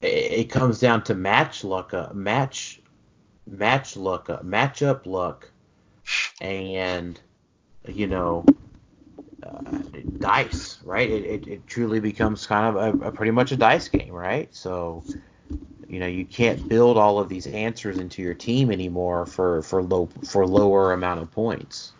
it, 0.01 0.07
it 0.07 0.49
comes 0.49 0.79
down 0.79 1.03
to 1.05 1.15
match 1.15 1.63
luck, 1.63 1.93
uh, 1.93 2.13
match 2.13 2.81
match 3.45 3.95
luck, 3.95 4.29
uh, 4.29 4.39
matchup 4.39 5.05
luck, 5.05 5.49
and 6.41 7.19
you 7.87 8.07
know 8.07 8.45
uh, 9.43 9.71
dice. 10.19 10.79
Right? 10.83 11.09
It, 11.09 11.25
it, 11.25 11.47
it 11.47 11.67
truly 11.67 11.99
becomes 11.99 12.47
kind 12.47 12.75
of 12.75 13.01
a, 13.01 13.07
a 13.07 13.11
pretty 13.11 13.31
much 13.31 13.51
a 13.51 13.57
dice 13.57 13.87
game, 13.87 14.13
right? 14.13 14.53
So 14.53 15.03
you 15.87 15.99
know 15.99 16.07
you 16.07 16.25
can't 16.25 16.67
build 16.67 16.97
all 16.97 17.19
of 17.19 17.29
these 17.29 17.47
answers 17.47 17.97
into 17.97 18.21
your 18.21 18.33
team 18.33 18.71
anymore 18.71 19.25
for 19.25 19.61
for 19.61 19.81
low 19.81 20.09
for 20.25 20.45
lower 20.45 20.93
amount 20.93 21.21
of 21.21 21.31
points. 21.31 21.93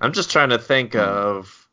I'm 0.00 0.12
just 0.12 0.30
trying 0.30 0.48
to 0.48 0.58
think 0.58 0.94
of 0.94 1.68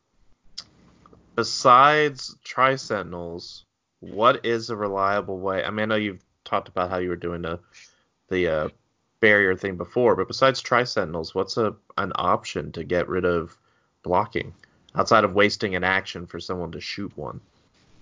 besides 1.34 2.36
Tri 2.44 2.76
Sentinels, 2.76 3.64
what 4.00 4.44
is 4.44 4.68
a 4.68 4.76
reliable 4.76 5.38
way? 5.38 5.64
I 5.64 5.70
mean, 5.70 5.84
I 5.84 5.84
know 5.86 5.94
you've 5.94 6.24
talked 6.44 6.68
about 6.68 6.90
how 6.90 6.98
you 6.98 7.08
were 7.08 7.16
doing 7.16 7.42
the 7.42 7.58
the 8.28 8.48
uh, 8.48 8.68
barrier 9.20 9.56
thing 9.56 9.76
before, 9.76 10.14
but 10.14 10.28
besides 10.28 10.60
Tri 10.60 10.84
Sentinels, 10.84 11.34
what's 11.34 11.56
a 11.56 11.74
an 11.96 12.12
option 12.16 12.70
to 12.72 12.84
get 12.84 13.08
rid 13.08 13.24
of 13.24 13.56
blocking 14.02 14.52
outside 14.98 15.24
of 15.24 15.34
wasting 15.34 15.76
an 15.76 15.84
action 15.84 16.26
for 16.26 16.40
someone 16.40 16.72
to 16.72 16.80
shoot 16.80 17.16
one? 17.16 17.40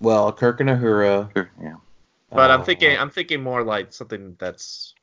Well, 0.01 0.31
Kirk 0.33 0.59
and 0.59 0.69
Uhura. 0.69 1.31
Sure, 1.33 1.49
yeah. 1.61 1.75
But 2.29 2.51
I'm 2.51 2.61
uh, 2.61 2.63
thinking 2.65 2.97
I'm 2.97 3.09
thinking 3.09 3.41
more 3.41 3.63
like 3.63 3.93
something 3.93 4.35
that's 4.37 4.93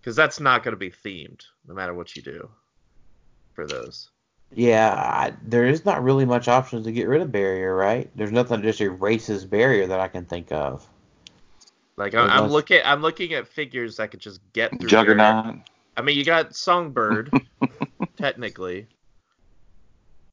because 0.00 0.16
that's 0.16 0.40
not 0.40 0.64
going 0.64 0.72
to 0.72 0.78
be 0.78 0.90
themed 0.90 1.42
no 1.68 1.74
matter 1.74 1.94
what 1.94 2.16
you 2.16 2.22
do 2.22 2.50
for 3.54 3.66
those. 3.66 4.10
Yeah, 4.54 4.92
I, 4.92 5.32
there 5.42 5.64
is 5.64 5.84
not 5.84 6.02
really 6.02 6.24
much 6.24 6.48
options 6.48 6.84
to 6.84 6.92
get 6.92 7.08
rid 7.08 7.22
of 7.22 7.32
barrier, 7.32 7.74
right? 7.74 8.10
There's 8.14 8.32
nothing 8.32 8.60
that 8.60 8.66
just 8.66 8.80
erases 8.80 9.44
barrier 9.44 9.86
that 9.86 10.00
I 10.00 10.08
can 10.08 10.24
think 10.26 10.52
of. 10.52 10.86
Like 11.96 12.14
I'm, 12.14 12.28
I'm 12.28 12.50
looking, 12.50 12.80
I'm 12.84 13.00
looking 13.00 13.32
at 13.32 13.48
figures 13.48 13.96
that 13.96 14.10
could 14.10 14.20
just 14.20 14.40
get 14.52 14.70
through. 14.70 14.90
barrier. 14.90 15.14
Juggernaut. 15.14 15.56
I 15.96 16.02
mean, 16.02 16.18
you 16.18 16.24
got 16.24 16.54
Songbird, 16.54 17.32
technically, 18.16 18.88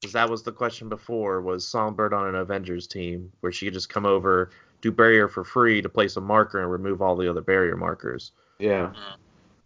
because 0.00 0.12
that 0.12 0.30
was 0.30 0.42
the 0.42 0.52
question 0.52 0.88
before: 0.88 1.40
was 1.40 1.66
Songbird 1.66 2.14
on 2.14 2.28
an 2.28 2.34
Avengers 2.34 2.86
team 2.86 3.30
where 3.40 3.52
she 3.52 3.66
could 3.66 3.74
just 3.74 3.88
come 3.88 4.06
over, 4.06 4.50
do 4.80 4.90
barrier 4.90 5.28
for 5.28 5.44
free 5.44 5.82
to 5.82 5.88
place 5.88 6.16
a 6.16 6.20
marker 6.20 6.60
and 6.60 6.70
remove 6.70 7.02
all 7.02 7.16
the 7.16 7.28
other 7.28 7.42
barrier 7.42 7.76
markers. 7.76 8.32
Yeah. 8.58 8.92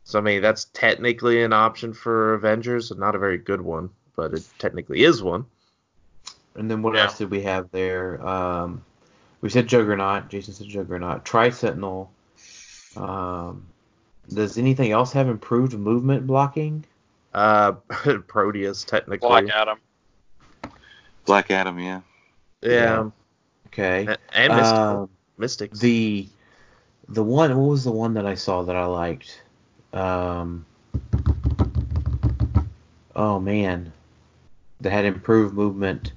So 0.04 0.18
I 0.18 0.22
mean, 0.22 0.42
that's 0.42 0.66
technically 0.66 1.42
an 1.42 1.52
option 1.52 1.92
for 1.92 2.34
Avengers, 2.34 2.90
not 2.96 3.14
a 3.14 3.18
very 3.18 3.38
good 3.38 3.60
one, 3.60 3.90
but 4.16 4.34
it 4.34 4.46
technically 4.58 5.04
is 5.04 5.22
one. 5.22 5.46
And 6.56 6.70
then 6.70 6.82
what 6.82 6.94
Yeah. 6.94 7.04
else 7.04 7.18
did 7.18 7.30
we 7.30 7.42
have 7.42 7.70
there? 7.70 8.24
Um, 8.26 8.84
we 9.40 9.50
said 9.50 9.66
Juggernaut. 9.66 10.28
Jason 10.28 10.54
said 10.54 10.68
Juggernaut. 10.68 11.24
Tri 11.24 11.50
Sentinel. 11.50 12.12
Um, 12.96 13.66
does 14.32 14.58
anything 14.58 14.92
else 14.92 15.12
have 15.12 15.28
improved 15.28 15.74
movement 15.74 16.26
blocking? 16.26 16.84
Uh, 17.32 17.72
Proteus, 18.26 18.84
technically. 18.84 19.28
Black 19.28 19.48
Adam. 19.48 19.78
Black 21.24 21.50
Adam, 21.50 21.78
yeah. 21.78 22.00
yeah. 22.62 23.10
Okay. 23.68 24.06
And, 24.06 24.18
and 24.32 24.54
Mystic. 24.54 24.76
Um, 24.76 25.10
Mystics. 25.36 25.78
the 25.80 26.28
the 27.08 27.24
one 27.24 27.56
what 27.56 27.70
was 27.70 27.84
the 27.84 27.92
one 27.92 28.14
that 28.14 28.26
I 28.26 28.34
saw 28.34 28.62
that 28.62 28.76
I 28.76 28.86
liked? 28.86 29.42
Um, 29.92 30.64
oh 33.16 33.40
man, 33.40 33.92
that 34.80 34.90
had 34.90 35.04
improved 35.04 35.54
movement 35.54 36.12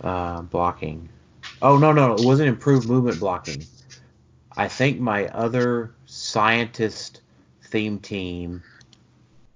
uh, 0.00 0.42
blocking. 0.42 1.08
Oh 1.60 1.78
no 1.78 1.92
no 1.92 2.14
it 2.14 2.24
wasn't 2.24 2.48
improved 2.48 2.88
movement 2.88 3.20
blocking. 3.20 3.64
I 4.56 4.68
think 4.68 5.00
my 5.00 5.28
other 5.28 5.92
scientist 6.06 7.20
theme 7.64 7.98
team 7.98 8.62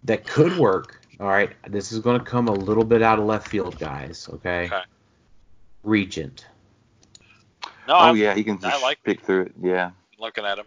that 0.05 0.27
could 0.27 0.57
work. 0.57 1.01
All 1.19 1.27
right, 1.29 1.51
this 1.67 1.93
is 1.93 2.01
going 2.01 2.19
to 2.19 2.25
come 2.25 2.49
a 2.49 2.53
little 2.53 2.85
bit 2.85 3.01
out 3.03 3.19
of 3.19 3.25
left 3.25 3.49
field, 3.49 3.79
guys. 3.79 4.29
Okay. 4.35 4.67
Okay. 4.67 4.83
Regent. 5.83 6.47
No, 7.89 7.95
oh 7.95 7.99
I'm 7.99 8.17
yeah, 8.17 8.35
he 8.35 8.45
can 8.45 8.59
I 8.65 8.71
just 8.71 8.83
like- 8.83 9.03
pick 9.05 9.23
through 9.23 9.43
it. 9.43 9.53
Yeah. 9.63 9.93
looking 10.19 10.45
at 10.45 10.59
him. 10.59 10.67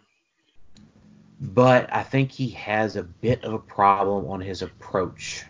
but 1.40 1.94
I 1.94 2.04
think 2.04 2.32
he 2.32 2.50
has 2.52 2.96
a 2.96 3.04
bit 3.04 3.44
of 3.44 3.54
a 3.54 3.60
problem 3.60 4.26
on 4.28 4.40
his 4.42 4.62
approach. 4.62 5.44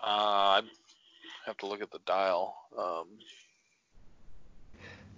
Uh, 0.00 0.60
I 0.60 0.62
have 1.46 1.56
to 1.58 1.66
look 1.66 1.80
at 1.82 1.90
the 1.90 2.00
dial. 2.06 2.54
Um, 2.78 3.06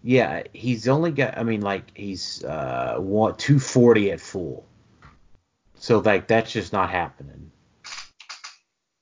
Yeah, 0.03 0.43
he's 0.53 0.87
only 0.89 1.11
got. 1.11 1.37
I 1.39 1.43
mean, 1.43 1.63
like 1.63 1.85
he's 1.95 2.45
uh, 2.45 2.97
one 2.99 3.37
two 3.37 3.59
forty 3.59 4.11
at 4.13 4.21
full. 4.21 4.65
So 5.77 5.99
like 6.01 6.29
that's 6.29 6.53
just 6.53 6.73
not 6.73 6.91
happening. 6.91 7.51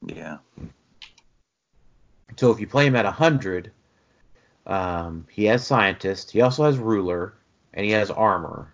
Yeah. 0.06 0.38
So 2.36 2.50
if 2.50 2.60
you 2.60 2.66
play 2.66 2.86
him 2.86 2.96
at 2.96 3.04
hundred, 3.06 3.72
um, 4.66 5.26
he 5.30 5.44
has 5.44 5.66
scientist. 5.66 6.30
He 6.30 6.40
also 6.40 6.64
has 6.64 6.78
ruler, 6.78 7.34
and 7.74 7.84
he 7.84 7.92
has 7.92 8.10
armor. 8.10 8.72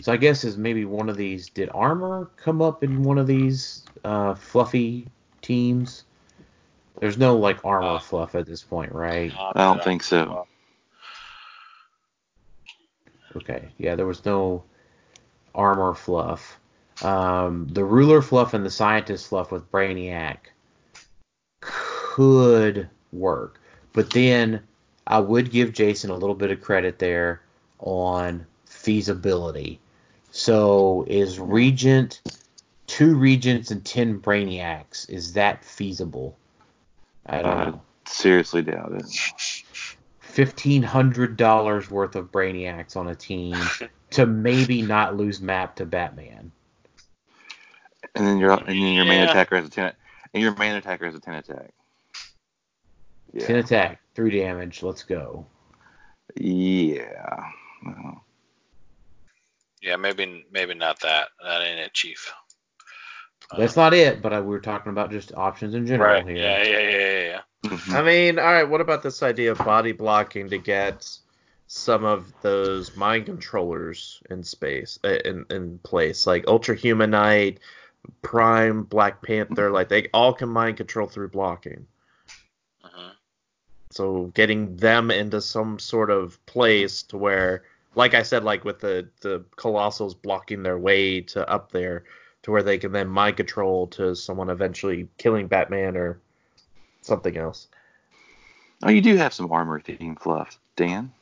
So 0.00 0.12
I 0.12 0.16
guess 0.16 0.44
is 0.44 0.56
maybe 0.56 0.84
one 0.84 1.08
of 1.08 1.16
these. 1.16 1.48
Did 1.50 1.68
armor 1.74 2.30
come 2.36 2.62
up 2.62 2.84
in 2.84 3.02
one 3.02 3.18
of 3.18 3.26
these 3.26 3.84
uh, 4.04 4.34
fluffy 4.34 5.06
teams? 5.42 6.04
There's 7.00 7.18
no 7.18 7.36
like 7.36 7.64
armor 7.64 7.96
Uh, 7.96 7.98
fluff 7.98 8.34
at 8.34 8.46
this 8.46 8.62
point, 8.62 8.92
right? 8.92 9.32
I 9.36 9.52
don't 9.64 9.82
think 9.82 10.02
so. 10.02 10.46
Okay, 13.36 13.70
yeah, 13.78 13.94
there 13.94 14.06
was 14.06 14.24
no 14.24 14.64
armor 15.54 15.94
fluff. 15.94 16.59
Um, 17.02 17.68
the 17.70 17.84
ruler 17.84 18.20
fluff 18.22 18.54
and 18.54 18.64
the 18.64 18.70
scientist 18.70 19.28
fluff 19.28 19.50
with 19.50 19.70
Brainiac 19.70 20.36
could 21.60 22.88
work, 23.12 23.60
but 23.92 24.10
then 24.10 24.60
I 25.06 25.18
would 25.20 25.50
give 25.50 25.72
Jason 25.72 26.10
a 26.10 26.16
little 26.16 26.34
bit 26.34 26.50
of 26.50 26.60
credit 26.60 26.98
there 26.98 27.40
on 27.78 28.46
feasibility. 28.66 29.80
So 30.30 31.04
is 31.08 31.40
Regent 31.40 32.20
two 32.86 33.16
Regents 33.16 33.70
and 33.70 33.84
ten 33.84 34.20
Brainiacs? 34.20 35.08
Is 35.08 35.32
that 35.34 35.64
feasible? 35.64 36.36
I 37.26 37.42
don't 37.42 37.58
I 37.58 37.64
know. 37.66 37.80
seriously 38.06 38.62
doubt 38.62 38.92
it. 38.92 39.04
fifteen 40.18 40.82
hundred 40.82 41.36
dollars 41.36 41.90
worth 41.90 42.16
of 42.16 42.30
brainiacs 42.32 42.96
on 42.96 43.08
a 43.08 43.14
team 43.14 43.56
to 44.10 44.26
maybe 44.26 44.82
not 44.82 45.16
lose 45.16 45.40
map 45.40 45.76
to 45.76 45.86
Batman. 45.86 46.52
And 48.14 48.26
then 48.26 48.38
your 48.38 48.52
and 48.52 48.68
then 48.68 48.76
your 48.76 49.04
main 49.04 49.22
Yeah. 49.22 49.30
attacker 49.30 49.56
has 49.56 49.66
a 49.66 49.70
ten 49.70 49.92
and 50.34 50.42
your 50.42 50.54
main 50.56 50.74
attacker 50.74 51.06
has 51.06 51.14
a 51.14 51.20
ten 51.20 51.34
attack. 51.34 51.70
Yeah. 53.32 53.46
Ten 53.46 53.56
attack, 53.56 54.00
three 54.14 54.30
damage. 54.38 54.82
Let's 54.82 55.02
go. 55.02 55.46
Yeah. 56.36 57.44
Well, 57.84 58.24
Yeah, 59.82 59.96
maybe 59.96 60.44
maybe 60.50 60.74
not 60.74 61.00
that. 61.00 61.28
That 61.42 61.62
ain't 61.62 61.80
it, 61.80 61.92
Chief. 61.94 62.32
That's 63.56 63.74
not 63.76 63.94
it, 63.94 64.22
but 64.22 64.32
I, 64.32 64.40
we 64.40 64.46
were 64.48 64.60
talking 64.60 64.90
about 64.90 65.10
just 65.10 65.34
options 65.34 65.74
in 65.74 65.84
general 65.84 66.12
right. 66.14 66.26
here. 66.26 66.36
Yeah, 66.36 66.62
yeah, 66.62 66.78
yeah, 66.78 66.98
yeah, 66.98 67.40
yeah. 67.64 67.70
mhm. 67.70 67.94
I 67.94 68.02
mean, 68.02 68.38
all 68.38 68.44
right. 68.44 68.62
What 68.68 68.80
about 68.80 69.02
this 69.02 69.22
idea 69.24 69.50
of 69.50 69.58
body 69.58 69.90
blocking 69.92 70.48
to 70.50 70.58
get 70.58 71.08
some 71.66 72.04
of 72.04 72.32
those 72.42 72.96
mind 72.96 73.26
controllers 73.26 74.22
in 74.30 74.44
space, 74.44 75.00
uh, 75.04 75.18
in 75.24 75.46
in 75.50 75.78
place, 75.78 76.26
like 76.28 76.46
Ultra 76.46 76.76
Humanite, 76.76 77.58
Prime, 78.22 78.84
Black 78.84 79.22
Panther, 79.22 79.70
like 79.70 79.88
they 79.88 80.08
all 80.12 80.32
can 80.32 80.48
mind 80.48 80.76
control 80.76 81.06
through 81.06 81.28
blocking. 81.28 81.86
Mhm. 82.84 83.12
So 83.90 84.26
getting 84.34 84.76
them 84.76 85.10
into 85.10 85.40
some 85.40 85.78
sort 85.78 86.10
of 86.10 86.44
place 86.46 87.02
to 87.04 87.16
where, 87.16 87.64
like 87.94 88.14
I 88.14 88.22
said, 88.22 88.44
like 88.44 88.64
with 88.64 88.80
the 88.80 89.08
the 89.20 89.40
colossals 89.56 90.20
blocking 90.20 90.62
their 90.62 90.78
way 90.78 91.20
to 91.22 91.48
up 91.48 91.72
there, 91.72 92.04
to 92.42 92.50
where 92.50 92.62
they 92.62 92.78
can 92.78 92.92
then 92.92 93.08
mind 93.08 93.36
control 93.36 93.86
to 93.88 94.14
someone 94.14 94.48
eventually 94.48 95.08
killing 95.18 95.46
Batman 95.46 95.96
or 95.96 96.20
something 97.02 97.36
else. 97.36 97.68
Oh, 98.82 98.90
you 98.90 99.02
do 99.02 99.16
have 99.16 99.34
some 99.34 99.52
armor 99.52 99.80
theme 99.80 100.16
fluff, 100.16 100.58
Dan. 100.76 101.12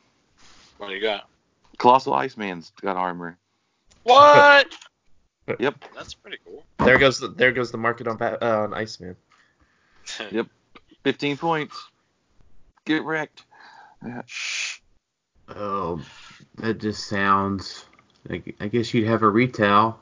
What 0.77 0.89
do 0.89 0.95
you 0.95 1.01
got? 1.01 1.29
Colossal 1.79 2.15
Iceman's 2.15 2.73
got 2.81 2.97
armor. 2.97 3.39
What? 4.05 4.75
Yep. 5.59 5.85
That's 5.95 6.15
pretty 6.15 6.39
cool. 6.45 6.65
There 6.79 6.99
goes 6.99 7.19
the 7.19 7.29
there 7.29 7.53
goes 7.53 7.71
the 7.71 7.79
market 7.79 8.07
on 8.09 8.17
Bat, 8.17 8.43
uh, 8.43 8.61
on 8.61 8.75
Iceman. 8.75 9.17
Yep. 10.31 10.47
Fifteen 11.05 11.37
points. 11.37 11.77
Get 12.85 13.05
wrecked. 13.05 13.45
Oh, 15.49 16.01
that 16.57 16.79
just 16.79 17.09
sounds. 17.09 17.85
Like, 18.29 18.57
I 18.61 18.69
guess 18.69 18.93
you'd 18.93 19.07
have 19.07 19.23
a 19.23 19.29
retail. 19.29 20.01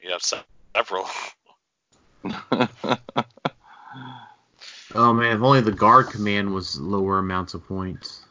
You 0.00 0.10
have 0.10 0.22
several. 0.22 1.08
Oh 4.94 5.12
man, 5.12 5.36
if 5.36 5.42
only 5.42 5.62
the 5.62 5.72
guard 5.72 6.08
command 6.08 6.52
was 6.52 6.78
lower 6.78 7.18
amounts 7.18 7.54
of 7.54 7.66
points. 7.66 8.24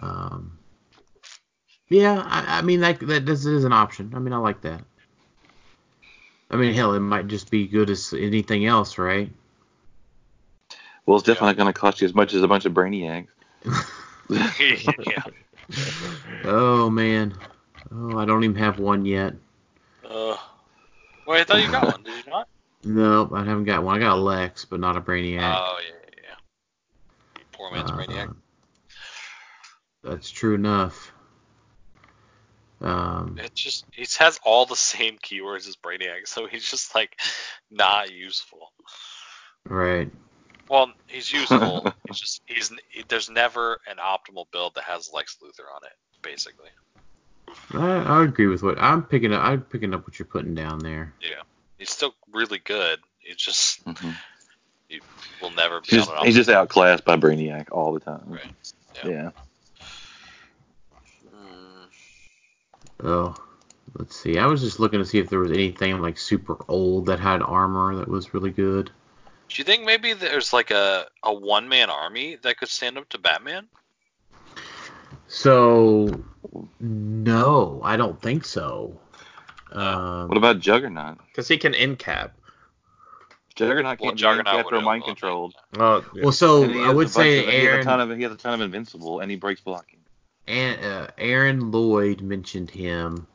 Um, 0.00 0.57
yeah, 1.88 2.22
I, 2.26 2.58
I 2.58 2.62
mean 2.62 2.80
that 2.80 3.00
that 3.00 3.26
this 3.26 3.46
is 3.46 3.64
an 3.64 3.72
option. 3.72 4.12
I 4.14 4.18
mean, 4.18 4.32
I 4.32 4.38
like 4.38 4.60
that. 4.62 4.82
I 6.50 6.56
mean, 6.56 6.72
hell, 6.72 6.94
it 6.94 7.00
might 7.00 7.26
just 7.26 7.50
be 7.50 7.66
good 7.66 7.90
as 7.90 8.14
anything 8.14 8.64
else, 8.66 8.96
right? 8.98 9.30
well, 11.04 11.16
it's 11.16 11.26
definitely 11.26 11.48
not 11.48 11.56
going 11.56 11.72
to 11.72 11.78
cost 11.78 12.00
you 12.02 12.06
as 12.06 12.14
much 12.14 12.34
as 12.34 12.42
a 12.42 12.48
bunch 12.48 12.66
of 12.66 12.74
brainiacs. 12.74 13.28
yeah. 14.28 15.22
Oh 16.44 16.88
man, 16.88 17.34
oh 17.92 18.16
I 18.16 18.24
don't 18.24 18.44
even 18.44 18.56
have 18.56 18.78
one 18.78 19.04
yet. 19.04 19.34
Uh, 20.08 20.36
wait, 21.26 21.40
I 21.40 21.44
thought 21.44 21.62
you 21.62 21.70
got 21.70 21.92
one. 21.92 22.02
Did 22.02 22.24
you 22.24 22.30
not? 22.30 22.48
Nope, 22.84 23.32
I 23.34 23.44
haven't 23.44 23.64
got 23.64 23.82
one. 23.82 23.96
I 23.96 23.98
got 23.98 24.16
a 24.16 24.20
Lex, 24.20 24.64
but 24.64 24.78
not 24.78 24.96
a 24.96 25.00
Brainiac. 25.00 25.58
Oh 25.58 25.80
yeah, 25.82 25.94
yeah, 26.16 26.34
yeah. 27.36 27.42
Poor 27.52 27.72
man's 27.72 27.90
Uh, 27.90 27.96
Brainiac. 27.96 28.34
That's 30.04 30.30
true 30.30 30.54
enough. 30.54 31.12
Um, 32.80 33.36
It 33.38 33.54
just 33.54 33.84
he 33.90 34.06
has 34.18 34.38
all 34.44 34.66
the 34.66 34.76
same 34.76 35.18
keywords 35.18 35.68
as 35.68 35.76
Brainiac, 35.76 36.26
so 36.26 36.46
he's 36.46 36.68
just 36.68 36.94
like 36.94 37.18
not 37.70 38.12
useful. 38.12 38.72
right. 39.64 40.10
Well, 40.68 40.92
he's 41.06 41.32
useful. 41.32 41.84
he's 42.06 42.20
just 42.20 42.42
he's 42.46 42.72
there's 43.08 43.30
never 43.30 43.78
an 43.86 43.96
optimal 43.96 44.46
build 44.52 44.74
that 44.74 44.84
has 44.84 45.10
Lex 45.12 45.36
Luthor 45.42 45.74
on 45.74 45.80
it. 45.84 45.92
basically. 46.22 46.68
I, 47.72 48.20
I 48.20 48.24
agree 48.24 48.46
with 48.46 48.62
what 48.62 48.78
I'm 48.78 49.02
picking 49.02 49.32
up. 49.32 49.42
I'm 49.44 49.62
picking 49.62 49.94
up 49.94 50.04
what 50.06 50.18
you're 50.18 50.26
putting 50.26 50.54
down 50.54 50.78
there. 50.78 51.14
Yeah, 51.20 51.42
he's 51.78 51.90
still 51.90 52.14
really 52.32 52.58
good. 52.58 53.00
He 53.18 53.34
just 53.34 53.84
Mhm. 53.84 54.14
will 55.40 55.50
never 55.50 55.80
be 55.80 55.88
He's 55.90 55.98
just, 56.00 56.10
on 56.10 56.18
an 56.18 56.24
he's 56.26 56.34
just 56.34 56.50
outclassed 56.50 57.04
by 57.04 57.16
Brainiac 57.16 57.66
all 57.72 57.92
the 57.92 58.00
time. 58.00 58.24
Right. 58.26 58.40
Yeah. 59.04 59.10
Yeah. 59.10 59.30
Oh, 63.02 63.34
let's 63.98 64.16
see. 64.16 64.38
I 64.38 64.46
was 64.46 64.60
just 64.60 64.80
looking 64.80 64.98
to 64.98 65.04
see 65.06 65.18
if 65.18 65.28
there 65.30 65.38
was 65.38 65.50
anything 65.52 66.00
like 66.00 66.18
super 66.18 66.56
old 66.68 67.06
that 67.06 67.20
had 67.20 67.42
armor 67.42 67.94
that 67.96 68.08
was 68.08 68.34
really 68.34 68.50
good. 68.50 68.90
Do 69.48 69.54
you 69.56 69.64
think 69.64 69.84
maybe 69.84 70.12
there's 70.12 70.52
like 70.52 70.70
a, 70.70 71.06
a 71.22 71.32
one 71.32 71.68
man 71.68 71.88
army 71.90 72.36
that 72.42 72.58
could 72.58 72.68
stand 72.68 72.98
up 72.98 73.08
to 73.10 73.18
Batman? 73.18 73.66
So, 75.26 76.22
no, 76.80 77.80
I 77.84 77.96
don't 77.96 78.20
think 78.20 78.44
so. 78.44 78.98
Um, 79.72 80.28
What 80.28 80.38
about 80.38 80.60
Juggernaut? 80.60 81.18
Because 81.26 81.48
he 81.48 81.58
can 81.58 81.74
in 81.74 81.96
cap. 81.96 82.34
Juggernaut 83.54 84.00
Well, 84.00 84.10
can't 84.10 84.18
Juggernaut 84.18 84.44
be 84.46 84.50
kept 84.62 84.72
or 84.72 84.76
would- 84.76 84.84
mind 84.84 85.02
well, 85.02 85.14
controlled. 85.14 85.54
Oh, 85.78 86.04
yeah. 86.14 86.22
well, 86.22 86.32
so 86.32 86.62
he 86.62 86.80
I 86.80 86.86
has 86.86 86.94
would 86.94 87.06
a 87.06 87.10
bunch 87.10 87.12
say 87.14 87.38
of, 87.40 87.44
he 87.46 87.50
has 87.56 87.64
a 87.64 87.66
Aaron 87.72 87.84
ton 87.84 88.00
of 88.00 88.16
he 88.16 88.22
has 88.22 88.32
a 88.32 88.36
ton 88.36 88.54
of 88.54 88.60
invincible 88.60 89.20
and 89.20 89.30
he 89.30 89.36
breaks 89.36 89.60
blocking. 89.60 89.97
And 90.48 90.84
uh, 90.84 91.08
Aaron 91.18 91.70
Lloyd 91.70 92.22
mentioned 92.22 92.70
him 92.70 93.26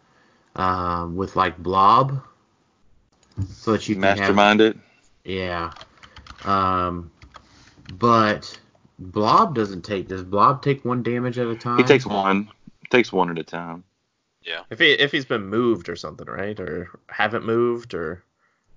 um, 0.56 1.16
with 1.16 1.36
like 1.36 1.58
Blob, 1.60 2.22
so 3.48 3.72
that 3.74 3.88
you 3.88 3.96
can 3.96 4.04
have 4.04 4.18
Mastermind 4.18 4.62
it. 4.62 4.78
Yeah. 5.24 5.72
Um, 6.44 7.12
but 7.94 8.60
Blob 9.00 9.56
doesn't 9.56 9.84
take. 9.84 10.08
Does 10.10 10.24
Blob 10.24 10.62
take 10.62 10.84
one 10.84 11.04
damage 11.04 11.38
at 11.38 11.48
a 11.48 11.56
time? 11.56 11.78
He 11.78 11.84
takes 11.84 12.06
one. 12.06 12.50
Takes 12.90 13.14
one 13.14 13.30
at 13.30 13.40
a 13.40 13.44
time. 13.44 13.84
Yeah. 14.44 14.62
If 14.70 14.80
he 14.80 14.92
if 14.92 15.12
he's 15.12 15.26
been 15.26 15.46
moved 15.48 15.88
or 15.88 15.96
something, 15.96 16.28
right? 16.28 16.60
Or 16.60 16.90
haven't 17.08 17.46
moved 17.46 17.94
or 17.94 18.24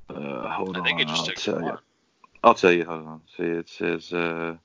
Uh, 0.08 0.48
hold 0.50 0.76
I 0.76 0.82
think 0.82 1.00
on. 1.00 1.02
it 1.02 1.08
just 1.08 1.20
I'll 1.20 1.26
took 1.26 1.36
tell 1.36 1.58
you. 1.58 1.64
one. 1.64 1.78
I'll 2.44 2.54
tell 2.54 2.72
you. 2.72 2.84
Hold 2.84 3.06
on. 3.06 3.20
See, 3.36 3.42
it 3.42 3.68
says 3.68 4.12
uh, 4.12 4.56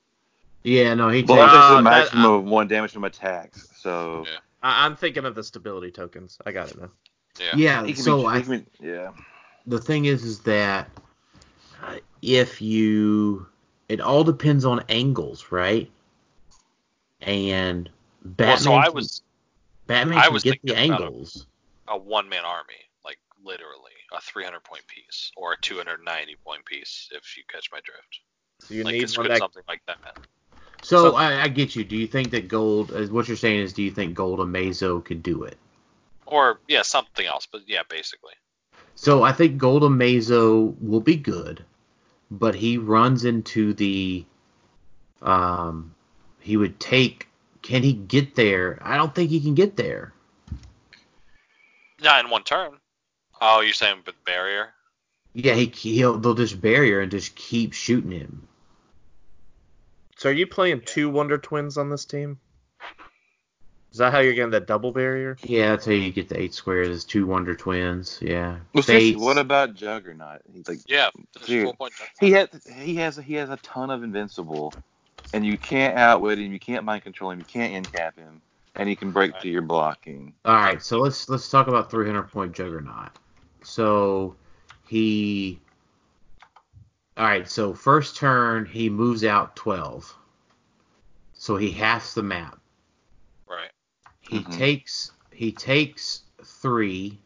Yeah, 0.64 0.94
no, 0.94 1.10
he 1.10 1.22
takes. 1.22 1.28
Blob 1.28 1.40
Uh, 1.40 1.52
takes 1.54 1.72
a 1.72 1.76
that- 1.76 1.82
maximum 1.84 2.26
uh, 2.26 2.30
of 2.36 2.44
one 2.46 2.68
damage 2.68 2.92
from 2.92 3.04
attacks. 3.04 3.68
So 3.76 4.26
Yeah. 4.28 4.38
I, 4.62 4.86
I'm 4.86 4.96
thinking 4.96 5.26
of 5.26 5.36
the 5.36 5.44
stability 5.44 5.92
tokens. 5.92 6.38
I 6.46 6.52
got 6.52 6.70
it 6.72 6.80
now. 6.80 6.90
Yeah. 7.40 7.56
yeah, 7.56 7.84
can 7.86 7.96
so 7.96 8.22
be, 8.22 8.26
I 8.28 8.42
can 8.42 8.60
be- 8.60 8.88
yeah. 8.88 9.12
the 9.66 9.80
thing 9.80 10.06
is, 10.06 10.24
is 10.24 10.40
that 10.42 10.90
uh, 11.82 11.96
if 12.22 12.62
you, 12.62 13.48
it 13.90 14.02
all 14.02 14.24
depends 14.24 14.66
on 14.66 14.84
angles, 14.90 15.48
right? 15.50 15.90
And 17.22 17.90
Batman, 18.24 18.48
Well, 18.50 18.58
so 18.58 18.74
I 18.76 18.86
can- 18.86 18.94
was 18.96 19.22
Batman 19.88 20.18
I 20.18 20.28
was 20.30 20.44
get 20.44 20.60
the 20.64 20.74
thinking 20.74 20.92
about 20.92 21.02
a- 21.02 21.06
angles. 21.06 21.48
a 21.88 21.98
one 21.98 22.28
man 22.30 22.44
army, 22.46 22.76
like 23.06 23.20
literally 23.44 23.92
a 24.14 24.22
300 24.22 24.64
point 24.64 24.86
piece 24.88 25.32
or 25.38 25.54
a 25.54 25.58
290 25.62 26.36
point 26.46 26.66
piece, 26.66 27.10
if 27.12 27.38
you 27.38 27.44
catch 27.48 27.72
my 27.72 27.80
drift. 27.84 28.20
So 28.60 28.74
you 28.74 28.84
like 28.84 28.94
need 28.94 29.04
it's 29.04 29.18
one 29.18 29.28
that 29.30 29.40
something 29.40 29.64
like 29.68 29.82
that. 29.88 30.18
So 30.82 31.12
So- 31.12 31.16
I, 31.16 31.44
I 31.44 31.48
get 31.48 31.76
you. 31.76 31.84
Do 31.84 31.96
you 31.96 32.08
think 32.08 32.32
that 32.32 32.48
Gold? 32.48 32.92
What 33.12 33.28
you're 33.28 33.38
saying 33.38 33.60
is, 33.60 33.74
do 33.74 33.84
you 33.84 33.92
think 33.92 34.16
Gold 34.16 34.40
Amazo 34.40 35.04
could 35.04 35.24
do 35.24 35.44
it? 35.44 35.58
Or 36.26 36.60
yeah, 36.68 36.82
something 36.82 37.26
else, 37.26 37.48
but 37.52 37.62
yeah, 37.68 37.84
basically. 37.90 38.34
So 38.96 39.24
I 39.24 39.32
think 39.32 39.58
Gold 39.58 39.84
Amazo 39.84 40.76
will 40.82 41.02
be 41.02 41.16
good, 41.16 41.66
but 42.30 42.56
he 42.56 42.78
runs 42.78 43.26
into 43.26 43.74
the 43.74 44.26
um 45.22 45.94
he 46.40 46.58
would 46.58 46.80
take 46.80 47.28
can 47.62 47.84
he 47.84 47.94
get 47.94 48.36
there? 48.36 48.80
I 48.82 48.98
don't 48.98 49.14
think 49.14 49.30
he 49.30 49.40
can 49.40 49.54
get 49.56 49.76
there. 49.76 50.14
Not 52.02 52.24
in 52.24 52.32
one 52.32 52.44
turn. 52.44 52.78
Oh, 53.40 53.62
you're 53.62 53.74
saying 53.74 54.02
with 54.06 54.24
barrier? 54.26 54.74
Yeah, 55.34 55.54
he 55.54 55.68
he'll 55.68 56.18
they'll 56.18 56.34
just 56.34 56.60
barrier 56.60 57.02
and 57.02 57.12
just 57.12 57.36
keep 57.36 57.74
shooting 57.74 58.12
him. 58.12 58.48
So 60.22 60.30
are 60.30 60.34
you 60.34 60.46
playing 60.46 60.82
two 60.86 61.10
Wonder 61.10 61.40
Twins 61.40 61.80
on 61.80 61.90
this 61.90 62.06
team? 62.06 62.38
Is 63.92 63.98
that 63.98 64.14
how 64.14 64.20
you're 64.20 64.36
getting 64.36 64.52
that 64.52 64.68
double 64.68 64.92
barrier? 64.92 65.36
Yeah, 65.42 65.72
that's 65.72 65.88
how 65.88 65.94
you 65.94 66.12
get 66.12 66.30
the 66.30 66.40
eight 66.40 66.54
squares. 66.54 66.90
Is 66.90 67.06
two 67.06 67.26
Wonder 67.26 67.56
Twins. 67.56 68.20
Yeah. 68.22 68.60
Well, 68.72 68.84
seriously, 68.84 69.14
Fates. 69.14 69.20
what 69.24 69.40
about 69.40 69.74
Juggernaut? 69.74 70.42
He's 70.54 70.68
like 70.68 70.78
Yeah, 70.88 71.10
Dude, 71.48 71.64
full 71.64 71.74
point. 71.74 71.94
he 72.20 72.34
has 72.34 72.50
he 72.72 72.98
has 72.98 73.18
he 73.18 73.34
has 73.34 73.50
a 73.50 73.58
ton 73.64 73.90
of 73.90 74.04
invincible, 74.04 74.76
and 75.34 75.44
you 75.44 75.58
can't 75.58 75.98
outwit 75.98 76.38
him. 76.38 76.54
You 76.54 76.60
can't 76.60 76.86
mind 76.86 77.02
control 77.02 77.32
him. 77.32 77.40
You 77.40 77.46
can't 77.46 77.74
end 77.74 77.92
cap 77.92 78.16
him, 78.16 78.44
and 78.76 78.88
he 78.88 78.96
can 78.96 79.10
break 79.10 79.42
through 79.42 79.50
your 79.50 79.64
blocking. 79.64 80.36
All 80.46 80.54
right, 80.54 80.84
so 80.84 81.00
let's 81.00 81.30
let's 81.30 81.50
talk 81.50 81.66
about 81.68 81.90
300 81.90 82.32
point 82.32 82.54
Juggernaut. 82.54 83.10
So 83.64 84.36
he, 84.88 85.60
all 87.22 87.28
right, 87.28 87.48
so 87.48 87.72
first 87.72 88.16
turn 88.16 88.66
he 88.66 88.90
moves 88.90 89.24
out 89.24 89.56
12. 89.56 90.18
So 91.34 91.56
he 91.56 91.70
halves 91.70 92.16
the 92.16 92.24
map. 92.24 92.58
Right. 93.48 93.70
He 94.22 94.40
Mhm. 94.40 94.58
takes 94.58 95.12
he 95.32 95.52
takes 95.52 96.24
three. 96.44 97.20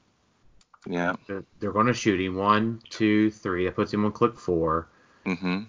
Yeah. 0.86 1.16
They're, 1.28 1.46
they're 1.60 1.72
going 1.72 1.88
to 1.88 1.94
shoot 1.94 2.20
him 2.20 2.36
one, 2.36 2.82
two, 2.90 3.32
three. 3.32 3.64
That 3.64 3.76
puts 3.78 3.94
him 3.94 4.04
on 4.04 4.12
click 4.12 4.38
four. 4.38 4.90
Mm-hmm. 5.26 5.64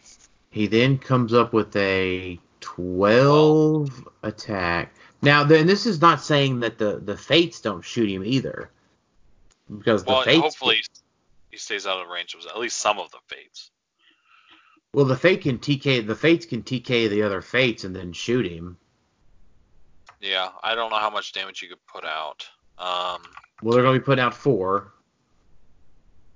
He 0.51 0.67
then 0.67 0.99
comes 0.99 1.33
up 1.33 1.53
with 1.53 1.75
a 1.77 2.41
12 2.61 4.09
attack. 4.25 4.93
Now, 5.23 5.45
then 5.45 5.69
this 5.69 5.87
is 5.87 6.01
not 6.01 6.21
saying 6.21 6.59
that 6.61 6.79
the 6.79 6.99
the 6.99 7.17
fates 7.17 7.61
don't 7.61 7.83
shoot 7.83 8.11
him 8.11 8.25
either, 8.25 8.71
because 9.79 10.03
the 10.03 10.21
fates. 10.25 10.41
hopefully 10.41 10.83
he 11.53 11.59
stays 11.59 11.87
out 11.87 12.03
of 12.03 12.09
range 12.09 12.35
of 12.35 12.45
at 12.45 12.59
least 12.59 12.79
some 12.79 12.99
of 12.99 13.13
the 13.13 13.19
fates. 13.29 13.71
Well, 14.93 15.05
the 15.05 15.17
fate 15.17 15.43
can 15.43 15.59
TK. 15.59 16.07
The 16.07 16.15
fates 16.15 16.47
can 16.47 16.63
TK 16.63 17.09
the 17.11 17.23
other 17.23 17.41
fates 17.43 17.85
and 17.85 17.95
then 17.95 18.13
shoot 18.13 18.47
him. 18.47 18.77
Yeah, 20.21 20.49
I 20.63 20.75
don't 20.75 20.91
know 20.91 20.99
how 20.99 21.11
much 21.11 21.33
damage 21.33 21.63
you 21.63 21.69
could 21.69 21.85
put 21.87 22.05
out. 22.05 22.49
Um, 22.79 23.23
Well, 23.63 23.75
they're 23.75 23.83
going 23.83 23.95
to 23.95 24.01
be 24.01 24.05
putting 24.05 24.25
out 24.25 24.35
four. 24.35 24.93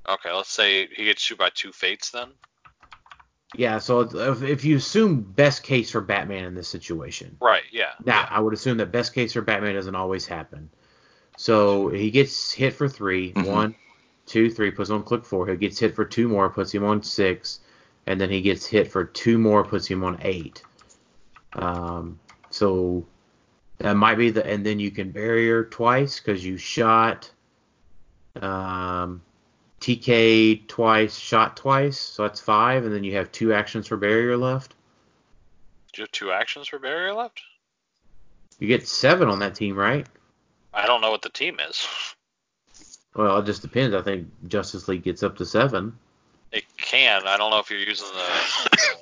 okay, 0.09 0.31
let's 0.32 0.52
say 0.52 0.86
he 0.94 1.05
gets 1.05 1.22
shoot 1.22 1.39
by 1.39 1.51
two 1.55 1.72
fates 1.72 2.10
then. 2.10 2.28
Yeah, 3.56 3.78
so 3.78 4.01
if, 4.02 4.43
if 4.43 4.64
you 4.64 4.77
assume 4.77 5.22
best 5.22 5.62
case 5.64 5.90
for 5.90 6.01
Batman 6.01 6.44
in 6.44 6.55
this 6.55 6.68
situation, 6.68 7.36
Right. 7.40 7.64
Yeah. 7.72 7.93
Now, 8.05 8.28
I 8.31 8.39
would 8.39 8.55
assume 8.55 8.77
that 8.77 8.93
best 8.93 9.12
case 9.12 9.32
for 9.32 9.40
Batman 9.43 9.74
doesn't 9.74 9.94
always 9.97 10.24
happen. 10.27 10.70
So 11.36 11.89
he 11.89 12.10
gets 12.12 12.52
hit 12.52 12.74
for 12.74 12.89
3 12.89 13.32
Mhm. 13.32 13.47
One, 13.47 13.74
two, 14.27 14.51
three, 14.51 14.70
puts 14.70 14.90
him 14.90 14.97
on 14.97 15.02
click 15.02 15.24
four. 15.24 15.48
He 15.48 15.56
gets 15.56 15.78
hit 15.81 15.97
for 15.97 16.05
two 16.05 16.28
more, 16.28 16.48
puts 16.51 16.72
him 16.72 16.85
on 16.85 17.02
six, 17.02 17.60
and 18.11 18.20
then 18.20 18.28
he 18.28 18.41
gets 18.41 18.66
hit 18.66 18.91
for 18.91 19.05
two 19.05 19.39
more, 19.39 19.65
puts 19.65 19.87
him 19.87 20.03
on 20.03 20.19
eight. 20.23 20.65
Um, 21.53 22.19
so 22.51 23.07
that 23.78 23.95
might 23.95 24.16
be 24.16 24.31
the, 24.31 24.45
and 24.45 24.66
then 24.66 24.81
you 24.81 24.91
can 24.91 25.12
barrier 25.12 25.62
twice 25.62 26.19
because 26.19 26.45
you 26.45 26.57
shot, 26.57 27.31
um, 28.43 29.23
TK 29.81 30.66
twice, 30.66 31.16
shot 31.16 31.57
twice, 31.57 32.01
so 32.01 32.24
that's 32.24 32.41
five, 32.41 32.85
and 32.85 32.93
then 32.93 33.05
you 33.05 33.15
have 33.15 33.31
two 33.31 33.53
actions 33.53 33.87
for 33.87 33.97
barrier 33.97 34.37
left. 34.37 34.74
Do 35.93 36.01
you 36.01 36.03
have 36.03 36.11
two 36.11 36.32
actions 36.32 36.66
for 36.66 36.81
barrier 36.81 37.15
left? 37.15 37.41
You 38.59 38.66
get 38.66 38.89
seven 38.89 39.28
on 39.28 39.39
that 39.39 39.55
team, 39.55 39.77
right? 39.77 40.09
I 40.74 40.87
don't 40.87 41.01
know 41.01 41.12
what 41.12 41.23
the 41.23 41.28
team 41.28 41.59
is. 41.61 41.87
Well, 43.15 43.39
it 43.39 43.47
just 43.47 43.62
depends. 43.62 43.95
I 43.95 44.03
think 44.03 44.27
Justice 44.49 44.89
League 44.89 45.05
gets 45.05 45.23
up 45.23 45.37
to 45.37 45.47
seven. 45.47 45.97
It 46.52 46.64
can. 46.77 47.27
I 47.27 47.36
don't 47.36 47.51
know 47.51 47.59
if 47.60 47.70
you're 47.70 47.78
using 47.78 48.09
the 48.12 48.98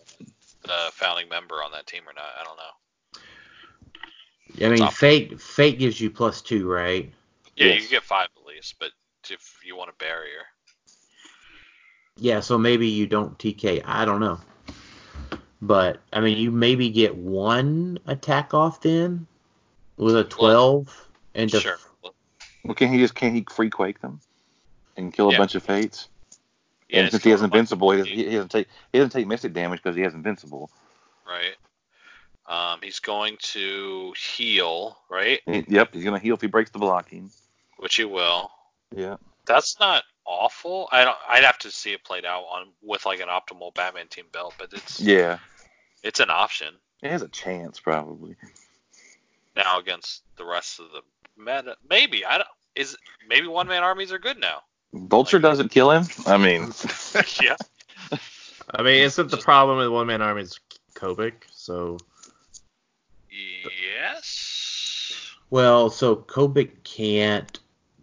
the 0.63 0.91
founding 0.93 1.29
member 1.29 1.57
on 1.57 1.73
that 1.73 1.87
team 1.87 2.03
or 2.07 2.13
not. 2.13 2.27
I 2.39 2.45
don't 2.45 2.57
know. 2.57 4.67
I 4.67 4.71
mean, 4.71 4.79
Top. 4.81 4.93
Fate 4.95 5.41
Fate 5.41 5.79
gives 5.79 6.01
you 6.01 6.11
plus 6.11 6.43
two, 6.43 6.69
right? 6.69 7.11
Yeah, 7.57 7.67
Yes. 7.69 7.83
you 7.85 7.89
get 7.89 8.03
five 8.03 8.29
at 8.37 8.45
least, 8.47 8.75
but 8.79 8.91
if 9.31 9.59
you 9.65 9.77
want 9.77 9.91
a 9.91 9.95
barrier, 9.95 10.45
Yeah, 12.21 12.41
so 12.41 12.59
maybe 12.59 12.89
you 12.89 13.07
don't 13.07 13.39
TK. 13.39 13.81
I 13.85 14.05
don't 14.05 14.19
know. 14.21 14.41
But 15.63 16.01
I 16.13 16.21
mean, 16.21 16.37
you 16.39 16.51
maybe 16.51 16.91
get 16.91 17.15
one 17.17 17.99
attack 18.07 18.53
off 18.55 18.81
then 18.81 19.27
with 19.97 20.17
a 20.17 20.25
twelve 20.25 21.09
and 21.35 21.53
a- 21.55 21.61
sure. 21.61 21.79
Well, 22.03 22.15
Well, 22.65 22.75
can 22.75 22.93
he 22.93 22.99
just 22.99 23.15
can't 23.15 23.35
he 23.35 23.47
free 23.51 23.71
quake 23.71 24.01
them 24.01 24.21
and 24.97 25.13
kill 25.15 25.29
a 25.29 25.33
Yeah. 25.33 25.39
bunch 25.39 25.55
of 25.55 25.63
fates? 25.63 26.09
And 26.91 27.11
since 27.11 27.23
he 27.23 27.31
has 27.31 27.41
still 27.41 27.47
a 27.47 27.49
bunch 27.49 27.55
invincible, 27.59 27.91
he 27.93 27.99
doesn't, 27.99 28.13
he 28.17 28.25
doesn't 28.25 28.49
take 28.51 28.69
he 28.93 28.99
doesn't 28.99 29.11
take 29.11 29.27
mystic 29.27 29.53
damage 29.53 29.83
because 29.83 29.97
he 29.97 30.03
has 30.03 30.15
invincible. 30.15 30.71
right. 31.27 31.55
Um, 32.47 32.81
he's 32.83 32.99
going 33.01 33.37
to 33.53 34.15
heal, 34.17 34.97
right? 35.11 35.41
Yep, 35.47 35.91
he's 35.93 36.05
gonna 36.05 36.19
heal 36.19 36.35
if 36.35 36.41
he 36.41 36.47
breaks 36.47 36.71
the 36.71 36.79
blocking. 36.79 37.31
Which 37.77 37.97
he 37.97 38.05
will. 38.05 38.51
Yeah. 38.97 39.17
That's 39.45 39.79
not 39.79 40.05
awful. 40.25 40.89
I 40.91 41.05
don't. 41.05 41.17
I'd 41.29 41.45
have 41.45 41.59
to 41.59 41.71
see 41.71 41.93
it 41.93 42.05
played 42.05 42.25
out 42.25 42.45
on 42.51 42.69
with 42.83 43.05
like 43.05 43.21
an 43.21 43.29
optimal 43.29 43.75
Batman 43.75 44.09
team 44.09 44.25
build, 44.33 44.55
but 44.59 44.73
it's 44.73 44.99
Yeah. 44.99 45.39
it's 46.03 46.21
an 46.21 46.31
option. 46.31 46.75
It 47.03 47.11
has 47.11 47.21
a 47.23 47.29
chance 47.29 47.79
probably. 47.81 48.35
now 49.55 49.79
against 49.79 50.23
the 50.37 50.45
rest 50.45 50.81
of 50.81 50.87
the 50.93 51.03
meta. 51.37 51.77
Maybe 51.89 52.25
I 52.25 52.39
don't. 52.39 52.49
Is 52.75 52.97
maybe 53.29 53.47
one 53.47 53.69
man 53.69 53.83
armies 53.83 54.11
are 54.13 54.19
good 54.19 54.41
now. 54.41 54.63
Vulture 54.93 55.39
doesn't 55.39 55.71
kill 55.71 55.91
him. 55.91 56.05
I 56.27 56.37
mean, 56.37 56.63
yeah. 57.43 57.57
I 58.71 58.83
mean, 58.83 59.03
isn't 59.03 59.31
the 59.31 59.37
problem 59.37 59.79
with 59.79 59.89
one 59.89 60.07
man 60.07 60.23
armies 60.23 60.59
Kobik? 60.95 61.35
So 61.51 61.99
Yes. 63.31 65.35
Well, 65.51 65.91
so 65.91 66.17
Kobik 66.17 66.83
can't 66.85 67.59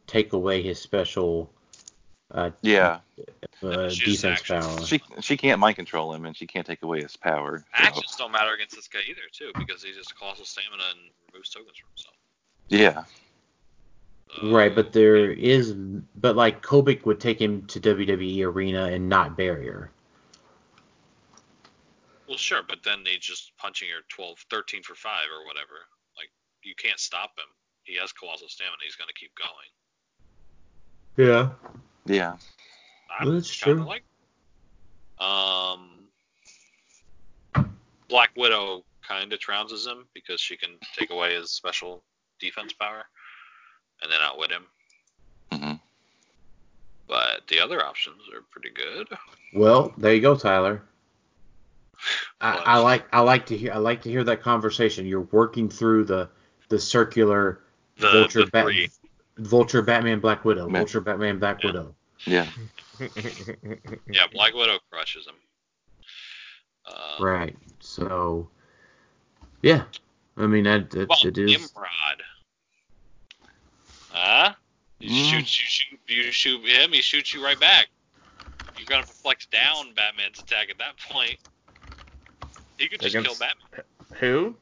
take 0.07 0.34
away 0.34 0.62
his 0.62 0.80
special 0.80 1.52
uh, 2.32 2.52
yeah, 2.62 2.99
uh, 3.64 3.88
defense 3.90 4.26
actions. 4.26 4.66
power. 4.66 4.86
she 4.86 5.02
she 5.22 5.38
can't 5.38 5.60
mind 5.60 5.76
control 5.76 6.14
him, 6.14 6.26
and 6.26 6.36
she 6.36 6.48
can't 6.48 6.66
take 6.66 6.82
away 6.84 7.02
his 7.02 7.16
power. 7.16 7.60
so- 7.60 7.66
Actions 7.74 8.16
don't 8.18 8.32
matter 8.32 8.53
against 8.53 8.76
this 8.76 8.88
guy 8.88 8.99
either, 9.07 9.22
too, 9.32 9.52
because 9.60 9.84
he 9.84 9.91
just 9.91 10.18
causes 10.18 10.49
stamina 10.49 10.84
and 10.91 10.99
removes 11.32 11.49
tokens 11.49 11.78
from 11.78 11.90
himself. 11.95 12.16
Yeah, 12.68 13.03
Right, 14.43 14.73
but 14.73 14.91
there 14.91 15.31
is, 15.31 15.73
but 15.73 16.35
like 16.35 16.61
Kobik 16.61 17.06
would 17.06 17.19
take 17.19 17.39
him 17.39 17.65
to 17.68 17.80
WWE 17.80 18.45
Arena 18.45 18.85
and 18.85 19.07
not 19.07 19.38
Barrier. 19.38 19.91
Well, 22.27 22.38
sure, 22.38 22.61
but 22.68 22.80
then 22.84 23.03
they 23.03 23.18
just 23.18 23.56
punching 23.57 23.88
your 23.88 24.02
12, 24.10 24.45
13 24.49 24.84
for 24.84 24.95
5 24.95 25.11
or 25.31 25.45
whatever. 25.45 25.85
Like, 26.18 26.31
you 26.64 26.73
can't 26.76 26.99
stop 26.99 27.38
him. 27.38 27.45
He 27.84 27.97
has 27.97 28.11
colossal 28.11 28.49
stamina. 28.49 28.77
He's 28.84 28.95
going 28.95 29.07
to 29.07 29.14
keep 29.14 29.31
going. 29.35 29.69
Yeah. 31.18 31.49
yeah. 32.06 32.38
I 33.19 33.30
That's 33.30 33.53
true. 33.53 33.85
Like, 33.85 34.03
um, 35.19 36.07
Black 38.10 38.31
Widow 38.35 38.84
kind 39.07 39.31
of 39.31 39.39
trounces 39.39 39.88
him 39.88 40.07
because 40.14 40.41
she 40.41 40.57
can 40.57 40.72
take 40.97 41.11
away 41.11 41.35
his 41.35 41.52
special 41.52 42.03
defense 42.39 42.73
power 42.73 43.06
and 44.01 44.11
then 44.11 44.19
outwit 44.22 44.51
him. 44.51 44.63
Mm-hmm. 45.51 45.73
But 47.07 47.47
the 47.47 47.59
other 47.59 47.84
options 47.85 48.22
are 48.34 48.41
pretty 48.51 48.72
good. 48.72 49.07
Well, 49.53 49.93
there 49.97 50.13
you 50.13 50.22
go, 50.22 50.35
Tyler. 50.35 50.81
I, 52.41 52.51
I 52.65 52.77
like 52.80 53.05
I 53.13 53.22
like 53.22 53.45
to 53.47 53.57
hear 53.57 53.72
I 53.72 53.77
like 53.77 54.01
to 54.01 54.09
hear 54.09 54.23
that 54.26 54.41
conversation. 54.41 55.05
You're 55.05 55.22
working 55.31 55.69
through 55.69 56.05
the 56.05 56.30
the 56.69 56.77
circular 56.80 57.61
The, 57.97 58.11
Vulture, 58.11 58.45
the 58.45 58.51
Bat- 58.51 58.89
Vulture, 59.38 59.81
Batman, 59.81 60.19
Black 60.19 60.43
Widow, 60.43 60.67
Man. 60.67 60.81
Vulture, 60.81 60.99
Batman, 61.01 61.39
Black 61.39 61.63
Yeah. 61.63 61.67
Widow. 61.67 61.95
Yeah. 62.26 62.47
Yeah, 64.09 64.27
Black 64.31 64.53
Widow 64.53 64.80
crushes 64.91 65.27
him. 65.27 65.35
Uh, 66.85 67.23
Right. 67.23 67.55
So, 67.80 68.49
yeah. 69.61 69.84
I 70.38 70.47
mean 70.47 70.63
that, 70.65 70.89
that 70.91 71.09
Well, 71.09 71.17
it 71.23 71.38
is. 71.38 71.51
Nimrod. 71.51 72.23
Huh? 74.16 74.54
You 75.00 75.10
Mm. 75.10 75.30
shoot, 75.30 75.40
you 75.40 75.46
shoot, 75.68 76.00
you 76.08 76.32
shoot 76.32 76.66
him. 76.66 76.94
He 76.94 77.02
shoots 77.02 77.34
you 77.34 77.44
right 77.44 77.60
back. 77.60 77.88
You're 78.78 78.88
gonna 78.88 79.04
flex 79.04 79.46
down 79.48 79.94
Batman's 79.94 80.40
attack 80.40 80.70
at 80.70 80.78
that 80.78 80.98
point. 81.10 81.38
He 82.78 82.88
could 82.88 83.02
just 83.02 83.14
kill 83.16 83.36
Batman. 83.36 83.86
who? 84.20 84.56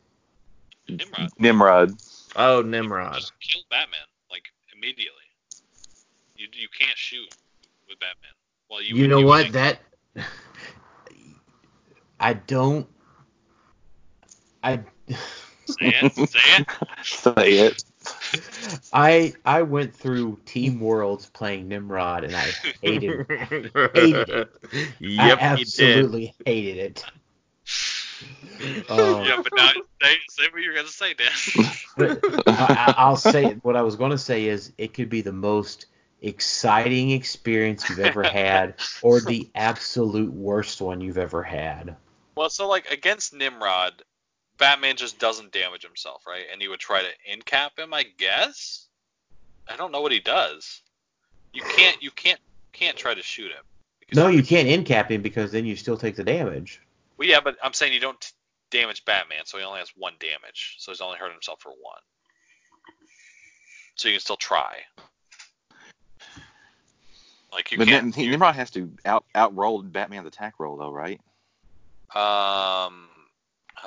Nimrod. 0.90 1.30
Nimrod. 1.40 1.98
Oh, 2.36 2.62
Nimrod. 2.62 3.16
Just 3.16 3.34
kill 3.40 3.62
Batman 3.70 4.00
like 4.32 4.44
immediately. 4.76 5.24
You 6.36 6.48
you 6.54 6.68
can't 6.78 6.98
shoot 6.98 7.30
with 7.88 8.00
Batman. 8.00 8.32
Well, 8.70 8.82
you 8.82 8.96
You 8.96 9.08
know 9.08 9.20
you 9.20 9.26
what? 9.28 9.44
think- 9.44 9.54
That 9.54 9.80
I 12.20 12.34
don't. 12.34 12.88
I 14.64 14.78
Say 15.66 15.94
it. 16.02 16.12
Say 16.30 16.40
it. 16.58 16.68
Say 17.04 17.54
it. 17.68 17.84
I 18.92 19.34
I 19.46 19.62
went 19.64 19.96
through 19.96 20.40
Team 20.46 20.80
Worlds 20.80 21.26
playing 21.28 21.68
Nimrod 21.68 22.24
and 22.24 22.36
I 22.36 22.54
hated 22.82 23.26
Hated 23.94 24.30
it. 24.30 24.50
I 24.74 25.30
Yep, 25.30 25.40
you 25.60 25.66
did. 25.66 25.98
absolutely 25.98 26.36
hated 26.46 26.78
it. 26.78 27.06
Um, 28.90 29.26
yeah, 29.26 29.42
but 29.44 29.52
now 29.56 29.70
say, 30.02 30.16
say 30.30 30.44
what 30.52 30.62
you're 30.62 30.76
gonna 30.76 30.88
say, 30.88 31.14
Dan. 31.14 31.68
I, 31.98 32.52
I- 32.52 32.94
I'll 32.98 33.16
say 33.18 33.54
what 33.64 33.76
I 33.76 33.82
was 33.82 33.96
going 33.96 34.12
to 34.12 34.18
say 34.18 34.46
is 34.46 34.72
it 34.78 34.94
could 34.94 35.10
be 35.10 35.22
the 35.22 35.34
most 35.34 35.88
exciting 36.22 37.12
experience 37.12 37.90
you've 37.90 38.00
ever 38.00 38.24
had, 38.24 38.76
or 39.02 39.20
the 39.20 39.50
absolute 39.56 40.32
worst 40.32 40.82
one 40.82 41.02
you've 41.02 41.18
ever 41.18 41.44
had. 41.44 41.96
Well, 42.36 42.50
so 42.50 42.68
like 42.68 42.90
against 42.92 43.34
Nimrod, 43.34 44.02
Batman 44.58 44.96
just 44.96 45.20
doesn't 45.20 45.52
damage 45.52 45.84
himself, 45.84 46.26
right? 46.28 46.46
And 46.52 46.62
you 46.62 46.70
would 46.70 46.80
try 46.80 47.02
to 47.02 47.10
end 47.28 47.46
cap 47.46 47.78
him, 47.78 47.94
I 47.94 48.04
guess. 48.04 48.88
I 49.70 49.76
don't 49.76 49.92
know 49.92 50.02
what 50.02 50.12
he 50.12 50.20
does. 50.20 50.82
You 51.54 51.64
can't, 51.64 52.02
you 52.02 52.12
can't, 52.12 52.40
can't 52.72 52.98
try 52.98 53.14
to 53.14 53.24
shoot 53.24 53.52
him. 53.52 53.64
No, 54.14 54.28
you 54.28 54.44
can't 54.44 54.68
end 54.68 54.86
cap 54.86 55.10
him 55.10 55.22
because 55.22 55.52
then 55.52 55.66
you 55.66 55.76
still 55.76 55.98
take 55.98 56.16
the 56.16 56.24
damage. 56.24 56.82
Well, 57.18 57.28
yeah, 57.28 57.40
but 57.40 57.58
I'm 57.64 57.74
saying 57.74 57.94
you 57.94 58.00
don't 58.00 58.20
t- 58.20 58.32
damage 58.70 59.06
Batman, 59.06 59.46
so 59.46 59.58
he 59.58 59.64
only 59.64 59.80
has 59.80 59.90
one 59.96 60.14
damage, 60.20 60.76
so 60.80 60.92
he's 60.92 61.02
only 61.02 61.18
hurt 61.18 61.32
himself 61.32 61.62
for 61.62 61.70
one. 61.70 62.02
So 63.96 64.10
you 64.10 64.16
can 64.16 64.22
still 64.22 64.36
try. 64.36 64.78
Like 67.52 67.72
you 67.72 67.78
But 67.78 67.88
can't. 67.88 68.18
Nim- 68.18 68.32
Nimrod 68.32 68.56
has 68.56 68.72
to 68.72 68.92
out 69.06 69.26
outroll 69.36 69.90
Batman's 69.92 70.28
attack 70.28 70.56
roll 70.60 70.78
though, 70.78 70.92
right? 70.92 71.22
Um, 72.16 73.08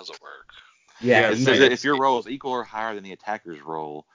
how's 0.09 0.17
it 0.17 0.23
work? 0.23 0.51
Yeah, 1.01 1.21
Yeah, 1.21 1.31
It 1.31 1.39
you- 1.39 1.45
says 1.45 1.55
Yeah. 1.59 1.61
that 1.69 1.73
if 1.73 1.85
your 1.85 1.99
roll 1.99 2.19
is 2.19 2.27
equal 2.27 2.53
or 2.53 2.65
higher 2.65 2.95
than 2.95 3.05
the 3.05 3.13
attacker's 3.13 3.61
roll, 3.61 4.07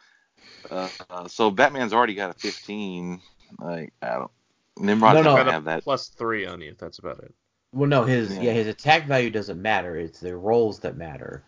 uh, 0.70 0.90
uh, 1.10 1.28
so 1.28 1.52
Batman's 1.52 1.94
already 1.94 2.16
got 2.16 2.30
a 2.32 2.34
15. 2.34 3.22
Like 3.60 3.94
I 4.02 4.10
don't. 4.14 4.32
Nimrod's 4.78 5.16
No, 5.16 5.22
no. 5.22 5.36
gonna 5.36 5.52
have 5.52 5.66
that. 5.66 5.84
plus 5.84 6.08
three 6.10 6.46
on 6.46 6.62
you. 6.62 6.76
That's 6.80 7.00
about 7.00 7.20
it. 7.20 7.34
well, 7.74 7.88
no, 7.90 8.04
his 8.04 8.36
yeah. 8.36 8.42
Yeah. 8.44 8.54
his 8.54 8.68
attack 8.68 9.06
value 9.06 9.30
doesn't 9.30 9.62
matter. 9.62 9.96
It's 9.98 10.20
the 10.20 10.36
rolls 10.36 10.80
that 10.80 10.96
matter. 10.98 11.44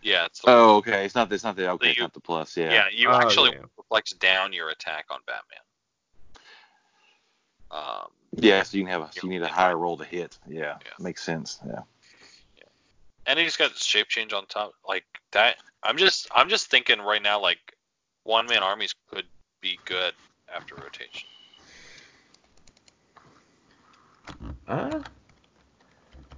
Yeah, 0.00 0.24
it's 0.26 0.40
the, 0.40 0.50
Oh, 0.50 0.76
okay. 0.76 1.04
It's 1.04 1.14
not. 1.14 1.30
It's 1.32 1.44
not 1.44 1.54
the. 1.56 1.70
Okay, 1.72 1.90
it's 1.90 1.98
you- 1.98 2.02
not 2.02 2.12
the 2.14 2.20
plus. 2.20 2.56
yeah. 2.56 2.72
Yeah. 2.72 2.88
you 2.92 3.08
Oh, 3.08 3.12
actually 3.20 3.52
yeah. 3.52 3.62
flex 3.88 4.12
down 4.12 4.52
your 4.52 4.70
attack 4.70 5.06
on 5.10 5.20
Batman. 5.26 5.60
Um, 7.70 8.08
Yeah. 8.32 8.62
So 8.64 8.76
you 8.78 8.84
can 8.84 8.90
have 8.92 9.02
a. 9.02 9.10
You 9.22 9.28
need 9.28 9.42
a 9.42 9.48
higher 9.48 9.76
roll 9.76 9.96
to 9.98 10.04
hit. 10.04 10.38
Yeah. 10.48 10.78
Yeah. 10.84 10.90
Makes 10.98 11.22
sense. 11.22 11.60
Yeah. 11.66 11.82
And 13.26 13.38
he's 13.38 13.56
got 13.56 13.74
shape 13.76 14.08
change 14.08 14.32
on 14.32 14.44
top 14.46 14.72
like 14.86 15.04
that 15.32 15.56
i'm 15.82 15.96
just 15.96 16.28
i'm 16.34 16.48
just 16.48 16.70
thinking 16.70 16.98
right 17.00 17.22
now 17.22 17.40
like 17.40 17.58
one 18.24 18.46
man 18.46 18.62
armies 18.62 18.94
could 19.10 19.24
be 19.60 19.78
good 19.84 20.12
after 20.54 20.74
rotation 20.76 21.28
Uh, 24.68 25.00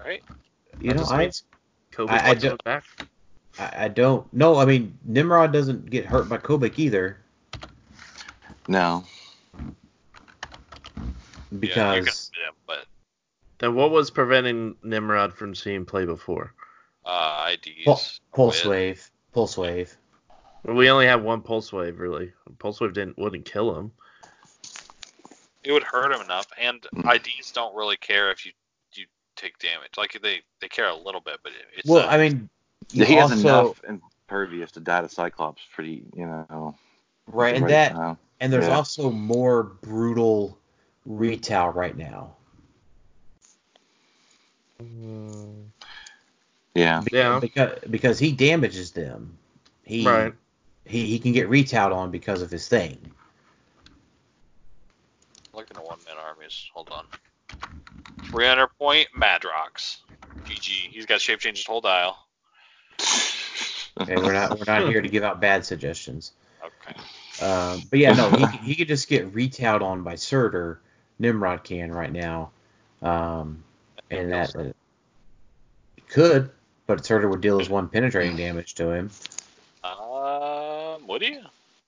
right 0.04 0.22
you 0.80 0.88
That 0.92 0.96
know, 0.96 1.04
I, 1.08 1.18
means 1.18 1.44
Kobe 1.92 2.12
I- 2.12 2.30
I 2.30 2.34
don't- 2.34 2.54
it 2.54 2.64
back. 2.64 2.84
I 3.58 3.84
I 3.84 3.88
don't. 3.88 4.30
No, 4.32 4.56
I 4.56 4.64
mean 4.64 4.98
Nimrod 5.04 5.52
doesn't 5.52 5.88
get 5.88 6.04
hurt 6.06 6.28
by 6.28 6.38
Kobik 6.38 6.78
either 6.78 7.18
No. 8.66 9.04
because 11.60 11.76
yeah, 11.76 11.94
you 11.94 12.02
can, 12.02 12.12
yeah, 12.34 12.50
but 12.66 12.86
Then 13.58 13.74
what 13.76 13.90
was 13.92 14.10
preventing 14.10 14.76
Nimrod 14.82 15.32
from 15.34 15.54
seeing 15.54 15.84
play 15.84 16.04
before? 16.04 16.52
Uh 17.06 17.44
ids 17.48 17.84
Pul- 17.84 18.00
pulse 18.34 18.64
with- 18.64 18.70
wave, 18.70 19.10
pulse 19.32 19.56
wave. 19.58 19.96
Well, 20.64 20.76
we 20.76 20.88
only 20.88 21.06
have 21.06 21.22
one 21.22 21.42
pulse 21.42 21.72
wave 21.72 21.98
really. 21.98 22.32
Pulse 22.58 22.80
wave 22.80 22.92
didn't 22.94 23.18
wouldn't 23.18 23.44
kill 23.44 23.76
him. 23.78 23.92
it 25.62 25.72
would 25.72 25.82
hurt 25.82 26.12
him 26.12 26.20
enough 26.20 26.46
and 26.60 26.82
Mm. 26.94 27.04
ids 27.14 27.50
don't 27.52 27.74
really 27.74 27.96
care 27.96 28.30
if 28.30 28.44
you 28.46 28.52
you 28.92 29.06
take 29.36 29.58
damage 29.58 29.96
like 29.96 30.18
they 30.22 30.42
they 30.60 30.68
care 30.68 30.88
a 30.88 30.94
little 30.94 31.20
bit 31.20 31.38
but 31.42 31.52
it's 31.76 31.88
Well, 31.88 32.06
a- 32.06 32.10
I 32.12 32.18
mean, 32.18 32.48
you 32.92 33.04
he 33.04 33.14
has 33.14 33.30
also, 33.32 33.40
enough 33.48 33.80
impervious 33.84 34.70
to 34.72 34.80
die 34.80 35.00
to 35.02 35.08
Cyclops 35.08 35.62
pretty. 35.74 36.04
You 36.14 36.26
know. 36.26 36.74
right, 37.26 37.54
and 37.54 37.64
right 37.64 37.70
that, 37.70 37.94
now. 37.94 38.18
and 38.40 38.52
there's 38.52 38.66
Yeah. 38.66 38.76
also 38.76 39.10
more 39.10 39.62
brutal 39.62 40.58
retail 41.06 41.68
right 41.68 41.96
now. 41.96 42.36
Yeah. 46.74 47.02
Yeah. 47.12 47.38
because 47.40 47.78
because 47.90 48.18
he 48.18 48.32
damages 48.32 48.92
them. 48.92 49.36
He 49.84 50.06
Right. 50.06 50.34
he, 50.84 51.06
he 51.06 51.18
can 51.18 51.32
get 51.32 51.48
retailed 51.48 51.92
on 51.92 52.10
because 52.10 52.42
of 52.42 52.50
his 52.50 52.68
thing. 52.68 52.98
looking 55.54 55.76
at 55.76 55.84
one 55.84 55.98
man 56.04 56.16
armies 56.18 56.68
hold 56.74 56.90
on 56.90 57.06
300 58.24 58.66
point 58.78 59.06
madrox 59.16 59.98
gg 60.44 60.66
he's 60.90 61.06
got 61.06 61.20
shape 61.20 61.38
change 61.38 61.58
his 61.58 61.66
whole 61.66 61.80
dial 61.80 62.18
Okay, 64.00 64.16
we're 64.16 64.32
not 64.32 64.50
we're 64.58 64.64
not 64.66 64.88
here 64.88 65.00
to 65.00 65.08
give 65.08 65.22
out 65.22 65.40
bad 65.40 65.64
suggestions. 65.64 66.32
okay 66.62 67.00
Uh, 67.40 67.78
but 67.90 67.98
yeah, 67.98 68.12
no, 68.12 68.28
he 68.30 68.44
he 68.46 68.74
could 68.74 68.88
just 68.88 69.08
get 69.08 69.32
retailed 69.32 69.82
on 69.82 70.02
by 70.02 70.14
Surtur. 70.14 70.80
Nimrod 71.18 71.62
can 71.64 71.92
right 71.92 72.12
now, 72.12 72.50
um, 73.02 73.62
and 74.10 74.32
that 74.32 74.54
uh, 74.56 74.64
could, 76.08 76.50
but 76.86 77.04
Surtur 77.04 77.28
would 77.28 77.40
deal 77.40 77.58
his 77.58 77.68
one 77.70 77.88
penetrating 77.88 78.36
damage 78.36 78.74
to 78.74 78.90
him. 78.90 79.10
Uh, 79.82 80.98
Would 81.06 81.22
you? 81.22 81.42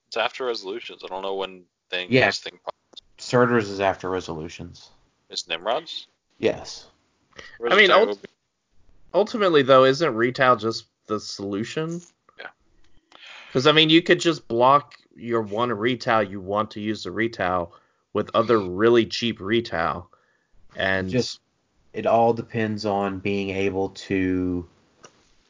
It's 0.09 0.17
after 0.17 0.45
resolutions. 0.45 1.03
I 1.05 1.09
don't 1.09 1.23
know 1.23 1.35
when 1.35 1.65
thing 1.91 2.09
Yeah. 2.11 2.27
this 2.27 2.41
thing 2.41 2.59
Surtur's 3.19 3.69
is 3.71 3.81
after 3.81 4.11
resolutions. 4.11 4.91
is 5.31 5.49
Nimrod's. 5.49 6.07
Yes. 6.39 6.87
Where's 7.59 7.73
I 7.73 7.77
mean, 7.77 7.89
the- 7.89 7.97
ult- 7.97 8.25
ultimately 9.15 9.63
though, 9.63 9.85
isn't 9.85 10.15
retail 10.15 10.57
just 10.57 10.87
the 11.07 11.19
solution? 11.19 12.01
Yeah. 12.39 12.49
Because 13.49 13.67
I 13.67 13.73
mean, 13.73 13.89
you 13.91 14.03
could 14.03 14.21
just 14.21 14.47
block 14.49 14.95
your 15.15 15.41
one 15.43 15.73
retail 15.73 16.23
you 16.23 16.41
want 16.41 16.71
to 16.73 16.81
use 16.81 17.05
the 17.05 17.11
retail 17.11 17.73
with 18.13 18.31
other 18.35 18.59
really 18.61 19.07
cheap 19.07 19.41
retail, 19.41 20.11
and 20.77 21.09
Just 21.11 21.41
it 21.95 22.05
all 22.07 22.33
depends 22.35 22.85
on 22.85 23.19
being 23.19 23.51
able 23.51 23.89
to 23.91 24.69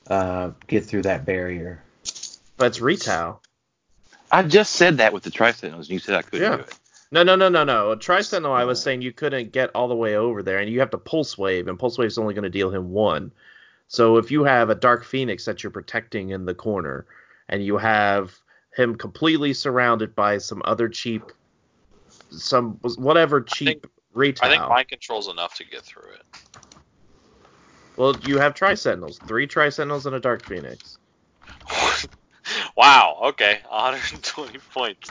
uh, 0.09 0.51
get 0.67 0.85
through 0.85 1.03
that 1.03 1.25
barrier. 1.25 1.83
but 2.57 2.67
it's 2.69 2.81
retail. 2.81 3.43
I 4.31 4.43
just 4.43 4.75
said 4.75 4.99
that 4.99 5.13
with 5.13 5.23
the 5.23 5.31
Tri-Sentinels, 5.31 5.87
and 5.89 5.93
you 5.95 5.99
said 5.99 6.15
I 6.17 6.23
couldn't 6.23 6.43
Yeah. 6.51 6.57
do 6.57 6.63
it. 6.63 6.79
No, 7.13 7.23
no, 7.23 7.37
no, 7.37 7.49
no, 7.49 7.63
no. 7.65 7.93
A 7.93 7.97
Tri-Sentinel, 7.97 8.53
I 8.53 8.65
was 8.65 8.83
saying 8.83 9.03
you 9.03 9.13
couldn't 9.13 9.53
get 9.53 9.71
all 9.75 9.87
the 9.89 9.95
way 9.95 10.17
over 10.17 10.43
there, 10.43 10.59
and 10.59 10.69
you 10.71 10.81
have 10.81 10.91
to 10.91 10.99
Pulse 10.99 11.39
Wave, 11.39 11.69
and 11.69 11.79
Pulse 11.79 11.99
Wave's 11.99 12.19
only 12.19 12.35
going 12.35 12.43
to 12.45 12.51
deal 12.51 12.71
him 12.71 12.91
one. 12.91 13.31
So 13.89 14.17
if 14.17 14.31
you 14.33 14.43
have 14.45 14.69
a 14.71 14.75
Dark 14.75 15.05
Phoenix 15.05 15.45
that 15.45 15.63
you're 15.63 15.71
protecting 15.71 16.31
in 16.31 16.45
the 16.45 16.55
corner, 16.55 17.07
and 17.49 17.65
you 17.65 17.77
have 17.79 18.35
him 18.75 18.97
completely 18.97 19.53
surrounded 19.55 20.15
by 20.17 20.39
some 20.39 20.61
other 20.65 20.89
cheap, 20.89 21.23
some 22.31 22.73
whatever 22.97 23.41
cheap 23.41 23.83
think- 23.83 23.87
retail. 24.13 24.49
I 24.51 24.57
think 24.57 24.69
mind 24.69 24.89
control's 24.89 25.29
enough 25.29 25.55
to 25.57 25.65
get 25.65 25.83
through 25.83 26.11
it. 26.15 26.23
Well, 27.97 28.17
you 28.27 28.39
have 28.39 28.55
Tri-Sentinels, 28.55 29.19
three 29.27 29.47
Tri-Sentinels 29.47 30.07
and 30.07 30.15
a 30.17 30.21
Dark 30.21 30.45
Phoenix. 30.45 30.99
wow. 32.77 33.19
Okay. 33.25 33.61
120 33.69 34.59
points. 34.73 35.11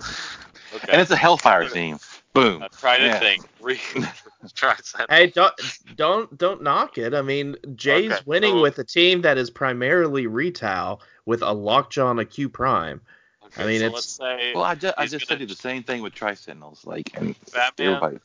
Okay. 0.76 0.92
And 0.92 1.02
it's 1.02 1.12
a 1.12 1.16
Hellfire 1.16 1.68
team. 1.70 2.00
Boom. 2.34 2.62
I'm 2.64 2.70
trying 2.78 3.00
to 3.00 3.06
Yeah. 3.08 3.20
think. 3.20 3.46
Re- 3.62 3.80
try. 4.56 4.76
Hey, 5.10 5.28
don't 5.28 5.54
don't 5.96 6.38
don't 6.38 6.62
knock 6.62 6.98
it. 6.98 7.14
I 7.14 7.22
mean, 7.22 7.56
Jay's 7.76 8.12
Okay, 8.12 8.22
winning 8.26 8.56
so- 8.56 8.62
with 8.62 8.78
a 8.80 8.84
team 8.84 9.22
that 9.22 9.38
is 9.38 9.50
primarily 9.50 10.28
retail 10.28 11.02
with 11.26 11.42
a 11.42 11.52
Lockjaw 11.54 12.12
and 12.12 12.20
a 12.20 12.26
Q 12.26 12.50
Prime. 12.50 13.00
Okay, 13.46 13.64
I 13.64 13.68
mean, 13.68 13.80
so 13.80 13.86
it's- 13.86 13.94
let's 13.94 14.06
say 14.40 14.52
Well, 14.54 14.64
I 14.66 14.76
just 14.76 14.96
I 14.98 15.06
just 15.08 15.28
gonna- 15.30 15.40
said 15.40 15.48
the 15.50 15.56
same 15.56 15.84
thing 15.84 16.02
with 16.02 16.14
Tri-Sentinels. 16.14 16.86
Like, 16.86 17.14
Batman. 17.14 17.88
everybody. 17.88 18.20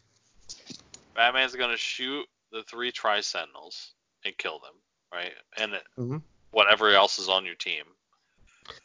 Batman's 1.15 1.55
gonna 1.55 1.77
shoot 1.77 2.27
the 2.51 2.65
three 2.65 2.91
Tri 2.91 3.20
Sentinels 3.20 3.93
and 4.24 4.36
kill 4.38 4.59
them, 4.59 4.74
right? 5.12 5.32
And 5.56 5.74
it- 5.74 5.86
Mhm. 5.98 6.22
whatever 6.51 6.90
else 6.90 7.18
is 7.18 7.28
on 7.28 7.44
your 7.47 7.55
team. 7.55 7.84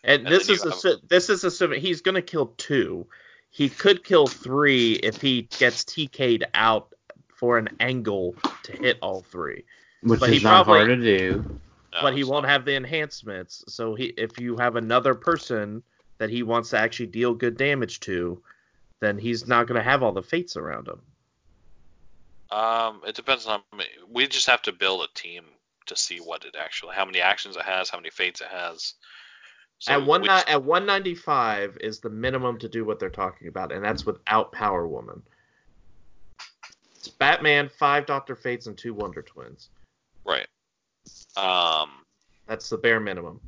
And, 0.03 0.25
And 0.25 0.27
this 0.33 0.49
is 0.49 0.63
you 0.63 0.71
assu- 0.71 1.07
this 1.07 1.29
is 1.29 1.43
assuming 1.43 1.81
he's 1.81 2.01
going 2.01 2.15
to 2.15 2.21
kill 2.21 2.47
two. 2.57 3.07
He 3.51 3.69
could 3.69 4.03
kill 4.03 4.27
three 4.27 4.93
if 4.93 5.21
he 5.21 5.43
gets 5.43 5.83
TK'd 5.83 6.43
out 6.53 6.93
for 7.27 7.57
an 7.57 7.69
angle 7.79 8.35
to 8.63 8.71
hit 8.71 8.97
all 9.01 9.21
three. 9.21 9.63
Which 10.01 10.19
But 10.19 10.29
he 10.29 10.37
is 10.37 10.43
not 10.43 10.65
probably- 10.65 10.85
hard 10.85 10.99
to 11.01 11.17
do. 11.17 11.59
No, 11.93 12.01
but 12.01 12.13
he 12.15 12.23
won't 12.23 12.43
not. 12.43 12.49
have 12.51 12.65
the 12.65 12.75
enhancements. 12.75 13.63
So 13.67 13.95
he 13.95 14.05
if 14.17 14.39
you 14.39 14.57
have 14.57 14.75
another 14.75 15.15
person 15.15 15.83
that 16.17 16.29
he 16.29 16.43
wants 16.43 16.69
to 16.71 16.77
actually 16.77 17.07
deal 17.07 17.33
good 17.33 17.57
damage 17.57 17.99
to, 18.01 18.41
then 19.01 19.17
he's 19.17 19.47
not 19.47 19.67
going 19.67 19.77
to 19.77 19.83
have 19.83 20.01
all 20.03 20.11
the 20.11 20.23
fates 20.23 20.55
around 20.57 20.87
him. 20.87 21.01
Um, 22.56 23.02
it 23.06 23.15
depends 23.15 23.45
on. 23.48 23.61
We 24.10 24.27
just 24.27 24.48
have 24.48 24.61
to 24.64 24.72
build 24.72 25.02
a 25.02 25.14
team 25.14 25.44
to 25.88 25.95
see 25.95 26.18
what 26.19 26.45
it 26.45 26.56
actually, 26.57 26.95
how 26.95 27.03
many 27.06 27.19
actions 27.19 27.56
it 27.57 27.64
has, 27.64 27.90
how 27.90 27.98
many 27.98 28.10
fates 28.10 28.40
it 28.41 28.48
has. 28.48 28.94
So 29.80 29.91
at 29.91 30.06
one 30.06 30.23
just- 30.23 30.48
at 30.49 30.64
195 30.64 31.77
is 31.82 31.99
the 31.99 32.10
minimum 32.10 32.57
to 32.60 32.69
do 32.69 32.86
what 32.86 32.98
they're 32.99 33.10
talking 33.10 33.49
about, 33.49 33.72
and 33.73 33.84
that's 33.84 34.06
without 34.06 34.52
Power 34.53 34.88
Woman. 34.88 35.22
It's 36.95 37.10
Batman, 37.10 37.69
five 37.69 38.06
Doctor 38.06 38.36
Fates, 38.36 38.68
and 38.68 38.77
two 38.77 38.94
Wonder 38.94 39.22
Twins. 39.22 39.69
right. 40.23 40.48
Um, 41.38 42.03
That's 42.48 42.69
the 42.69 42.77
bare 42.77 42.99
minimum. 42.99 43.40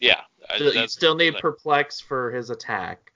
yeah. 0.00 0.22
I- 0.50 0.56
you 0.56 0.88
still 0.88 1.14
need 1.14 1.38
Perplex 1.38 2.00
for 2.00 2.30
his 2.32 2.50
attack. 2.50 3.12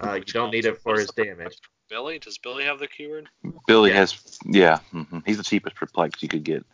Uh, 0.00 0.14
you 0.14 0.24
don't 0.24 0.50
need 0.52 0.64
it 0.64 0.80
for 0.80 0.98
his 0.98 1.10
damage. 1.10 1.58
Billy, 1.92 2.18
does 2.18 2.38
Billy 2.38 2.64
have 2.64 2.78
the 2.78 2.88
keyword? 2.88 3.28
Billy 3.66 3.90
Yeah. 3.90 3.96
has, 3.96 4.40
yeah, 4.46 4.78
hmm 4.92 5.18
he's 5.26 5.36
the 5.36 5.42
cheapest 5.42 5.76
perplex 5.76 6.22
you 6.22 6.28
could 6.28 6.42
get 6.42 6.64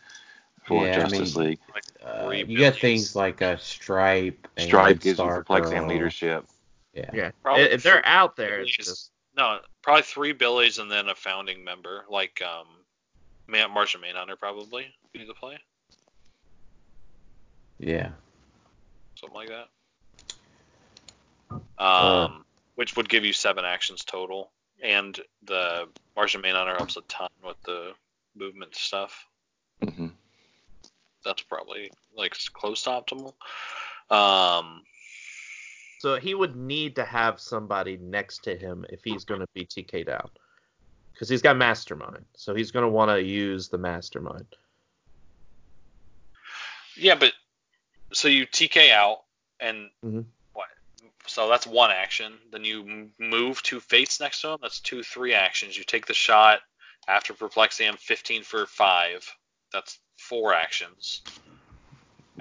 for 0.64 0.86
Yeah, 0.86 0.92
I 0.92 1.08
Justice 1.08 1.34
mean, 1.34 1.44
League. 1.46 1.60
Like 1.74 1.82
Uh, 2.00 2.24
three 2.28 2.44
you 2.44 2.58
got 2.60 2.74
Billies. 2.74 2.80
things 2.80 3.16
like 3.16 3.40
a 3.40 3.58
stripe. 3.58 4.46
And 4.56 4.68
Stripe 4.68 5.00
gives 5.00 5.06
you 5.06 5.14
Star 5.14 5.38
perplex 5.38 5.70
and 5.72 5.88
leadership. 5.88 6.46
Yeah. 6.94 7.10
Yeah, 7.12 7.30
Probably 7.42 7.64
if 7.64 7.82
they're 7.82 8.06
out 8.06 8.36
there, 8.36 8.60
it's 8.60 8.76
just 8.76 9.10
No, 9.36 9.58
probably 9.82 10.02
three 10.02 10.32
Billies 10.32 10.78
and 10.78 10.88
then 10.88 11.08
a 11.08 11.16
founding 11.16 11.64
member, 11.64 12.04
like 12.08 12.40
um, 12.40 12.68
Man, 13.48 13.72
Martian 13.72 14.00
Manhunter 14.00 14.36
probably 14.36 14.94
be 15.12 15.24
the 15.24 15.34
play, 15.34 15.58
Yeah. 17.80 18.10
something 19.16 19.34
like 19.34 19.48
that. 19.48 19.66
Uh. 21.76 22.26
Um, 22.26 22.44
which 22.76 22.96
would 22.96 23.08
give 23.08 23.24
you 23.24 23.32
seven 23.32 23.64
actions 23.64 24.04
total, 24.04 24.52
and 24.82 25.18
the 25.44 25.88
Martian 26.16 26.40
Manhunter 26.40 26.74
helps 26.76 26.96
a 26.96 27.02
ton 27.02 27.28
with 27.44 27.60
the 27.64 27.92
movement 28.36 28.74
stuff. 28.74 29.26
hmm 29.82 30.08
That's 31.24 31.42
probably 31.42 31.90
like 32.16 32.36
close 32.52 32.82
to 32.82 32.90
optimal. 32.90 33.34
Um, 34.10 34.82
so 35.98 36.16
he 36.16 36.34
would 36.34 36.56
need 36.56 36.96
to 36.96 37.04
have 37.04 37.40
somebody 37.40 37.96
next 37.96 38.44
to 38.44 38.56
him 38.56 38.84
if 38.90 39.02
he's 39.04 39.24
going 39.24 39.40
to 39.40 39.48
be 39.54 39.66
TK'd 39.66 40.08
out, 40.08 40.38
because 41.12 41.28
he's 41.28 41.42
got 41.42 41.56
Mastermind, 41.56 42.24
so 42.36 42.54
he's 42.54 42.70
going 42.70 42.84
to 42.84 42.88
want 42.88 43.10
to 43.10 43.22
use 43.22 43.68
the 43.68 43.78
Mastermind. 43.78 44.46
yeah, 46.96 47.14
but 47.14 47.32
so 48.12 48.28
you 48.28 48.46
TK 48.46 48.90
out 48.90 49.18
and 49.60 49.90
Mhm. 50.04 50.24
What? 51.28 51.34
So 51.34 51.48
that's 51.48 51.66
one 51.66 51.90
action. 51.90 52.34
Then 52.50 52.64
you 52.64 53.10
move 53.18 53.62
two 53.62 53.80
fates 53.80 54.20
next 54.20 54.40
to 54.42 54.50
him. 54.50 54.58
That's 54.62 54.80
two 54.80 55.02
three 55.02 55.34
actions. 55.34 55.76
You 55.76 55.84
take 55.84 56.06
the 56.06 56.14
shot 56.14 56.60
after 57.06 57.32
perplexing 57.32 57.86
him, 57.86 57.96
15 57.98 58.42
for 58.42 58.66
five. 58.66 59.26
That's 59.72 59.98
four 60.16 60.54
actions. 60.54 61.22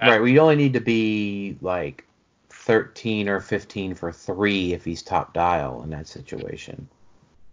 Right. 0.00 0.20
We 0.20 0.38
only 0.38 0.56
need 0.56 0.74
to 0.74 0.80
be 0.80 1.58
like 1.60 2.04
13 2.50 3.28
or 3.28 3.40
15 3.40 3.94
for 3.94 4.12
three 4.12 4.72
if 4.72 4.84
he's 4.84 5.02
top 5.02 5.34
dial 5.34 5.82
in 5.82 5.90
that 5.90 6.06
situation. 6.06 6.88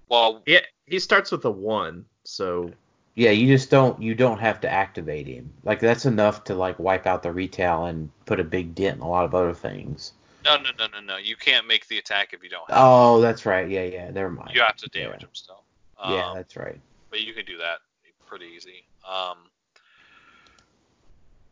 Well, 0.09 0.41
Yeah, 0.45 0.59
he 0.85 0.99
starts 0.99 1.31
with 1.31 1.45
a 1.45 1.51
one, 1.51 2.05
so 2.23 2.71
Yeah, 3.15 3.31
you 3.31 3.47
just 3.47 3.71
don't 3.71 3.99
you 4.01 4.13
don't 4.13 4.39
have 4.39 4.61
to 4.61 4.69
activate 4.69 5.25
him. 5.25 5.51
Like 5.63 5.79
that's 5.79 6.05
enough 6.05 6.43
to 6.45 6.55
like 6.55 6.77
wipe 6.77 7.07
out 7.07 7.23
the 7.23 7.31
retail 7.31 7.85
and 7.85 8.11
put 8.25 8.39
a 8.39 8.43
big 8.43 8.75
dent 8.75 8.97
in 8.97 9.01
a 9.01 9.09
lot 9.09 9.25
of 9.25 9.33
other 9.33 9.53
things. 9.53 10.13
No, 10.45 10.57
no, 10.57 10.69
no, 10.77 10.87
no, 10.87 10.99
no. 11.01 11.17
You 11.17 11.35
can't 11.35 11.67
make 11.67 11.87
the 11.87 11.97
attack 11.97 12.33
if 12.33 12.43
you 12.43 12.49
don't. 12.49 12.69
Have 12.69 12.77
Oh, 12.79 13.19
that's 13.21 13.45
right. 13.45 13.67
Yeah, 13.69 13.83
yeah. 13.83 14.09
Never 14.11 14.29
mind. 14.29 14.51
You 14.53 14.61
have 14.61 14.77
to 14.77 14.89
damage 14.89 15.21
yeah. 15.21 15.25
him 15.27 15.33
still. 15.33 15.63
Yeah, 16.07 16.29
Um, 16.29 16.35
that's 16.35 16.55
right. 16.55 16.79
but 17.09 17.21
you 17.21 17.33
can 17.33 17.45
do 17.45 17.57
that 17.57 17.79
pretty 18.27 18.45
easy. 18.55 18.85
Um, 19.07 19.37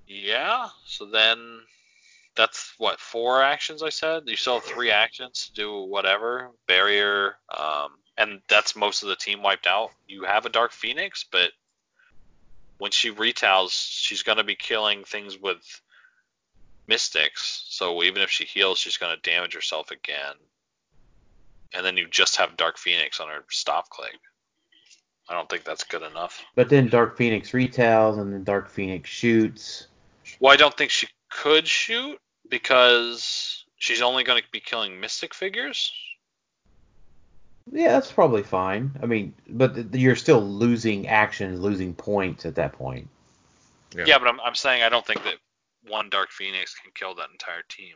yeah. 0.08 0.68
So 0.86 1.06
then 1.06 1.62
that's 2.36 2.74
what 2.78 3.00
four 3.00 3.42
actions 3.42 3.84
I 3.84 3.90
said. 3.90 4.24
You 4.26 4.36
still 4.36 4.56
have 4.56 4.64
three 4.64 4.92
actions 4.92 5.48
to 5.48 5.54
do 5.54 5.82
whatever 5.84 6.52
barrier, 6.68 7.36
um, 7.58 7.92
and 8.18 8.42
that's 8.50 8.76
most 8.76 9.04
of 9.04 9.10
the 9.10 9.16
team 9.16 9.42
wiped 9.42 9.68
out. 9.68 9.92
You 10.08 10.24
have 10.24 10.46
a 10.46 10.50
Dark 10.50 10.72
Phoenix, 10.72 11.26
but 11.32 11.52
when 12.80 12.92
she 12.92 13.12
retails, 13.12 13.72
she's 13.72 14.24
gonna 14.24 14.44
be 14.44 14.56
killing 14.56 15.04
things 15.04 15.38
with 15.38 15.62
mystics. 16.88 17.66
So 17.70 18.04
even 18.04 18.22
if 18.22 18.30
she 18.30 18.46
heals, 18.46 18.80
she's 18.80 18.98
gonna 18.98 19.18
damage 19.18 19.54
herself 19.54 19.92
again. 19.92 20.36
And 21.74 21.86
then 21.86 21.98
you 21.98 22.08
just 22.08 22.38
have 22.38 22.58
Dark 22.58 22.78
Phoenix 22.78 23.20
on 23.20 23.30
her 23.30 23.44
stop 23.50 23.90
click. 23.90 24.20
I 25.30 25.34
don't 25.34 25.50
think 25.50 25.64
that's 25.64 25.84
good 25.84 26.04
enough. 26.04 26.44
But 26.56 26.70
then 26.70 26.90
Dark 26.90 27.18
Phoenix 27.18 27.54
retails 27.54 28.18
and 28.18 28.34
then 28.34 28.44
Dark 28.44 28.70
Phoenix 28.70 29.10
shoots. 29.10 29.88
Well, 30.40 30.54
I 30.54 30.58
don't 30.58 30.76
think 30.76 30.92
she 30.92 31.08
could 31.30 31.68
shoot 31.68 32.20
because 32.50 33.64
she's 33.78 34.02
only 34.02 34.24
going 34.24 34.42
to 34.42 34.48
be 34.52 34.60
killing 34.60 35.00
mystic 35.00 35.34
figures. 35.34 35.92
Yeah, 37.72 37.94
that's 37.94 38.12
probably 38.12 38.44
fine. 38.44 38.92
I 39.02 39.06
mean, 39.06 39.34
but 39.48 39.76
th- 39.76 39.88
you're 39.94 40.18
still 40.18 40.42
losing 40.42 41.08
actions, 41.08 41.62
losing 41.62 41.94
points 41.94 42.46
at 42.46 42.56
that 42.56 42.74
point. 42.74 43.08
Yeah. 43.96 44.04
Yeah, 44.06 44.20
but 44.20 44.28
I'm, 44.28 44.42
I'm 44.42 44.56
saying 44.56 44.84
I 44.84 44.90
don't 44.90 45.06
think 45.06 45.24
that 45.24 45.36
one 45.88 46.10
Dark 46.10 46.32
Phoenix 46.32 46.76
can 46.76 46.92
kill 46.94 47.16
that 47.16 47.30
entire 47.32 47.64
team. 47.70 47.96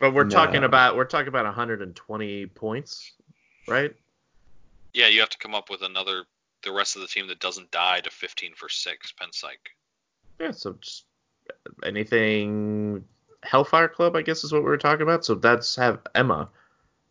but 0.00 0.12
we're 0.14 0.22
No. 0.24 0.30
talking 0.30 0.62
about 0.64 0.94
we're 0.96 1.04
talking 1.04 1.28
about 1.28 1.44
120 1.44 2.46
points, 2.46 3.12
right? 3.66 3.94
Yeah, 4.94 5.08
you 5.08 5.18
have 5.20 5.30
to 5.30 5.38
come 5.38 5.54
up 5.54 5.70
with 5.70 5.82
another, 5.82 6.24
the 6.62 6.70
rest 6.72 6.94
of 6.96 7.02
the 7.02 7.08
team 7.08 7.26
that 7.28 7.40
doesn't 7.40 7.70
die 7.72 8.00
to 8.00 8.10
15 8.10 8.54
for 8.54 8.68
6 8.68 9.12
pen 9.12 9.32
psych. 9.32 9.74
Yeah, 10.38 10.52
so 10.52 10.74
just 10.80 11.04
anything 11.84 13.04
Hellfire 13.42 13.88
Club, 13.88 14.16
I 14.16 14.22
guess 14.22 14.44
is 14.44 14.52
what 14.52 14.62
we 14.62 14.68
were 14.68 14.76
talking 14.78 15.02
about. 15.02 15.24
So 15.24 15.34
that's 15.34 15.74
have 15.76 16.00
Emma 16.14 16.48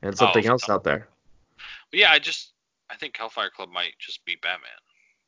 and 0.02 0.14
oh, 0.14 0.18
something 0.18 0.46
Oh, 0.48 0.52
else 0.52 0.70
out 0.70 0.84
there. 0.84 1.08
But 1.92 2.00
yeah, 2.00 2.12
I 2.12 2.20
just 2.20 2.54
I 2.90 2.96
think 2.96 3.18
Hellfire 3.18 3.50
Club 3.50 3.70
might 3.70 3.94
just 4.00 4.24
be 4.26 4.36
Batman. 4.42 4.70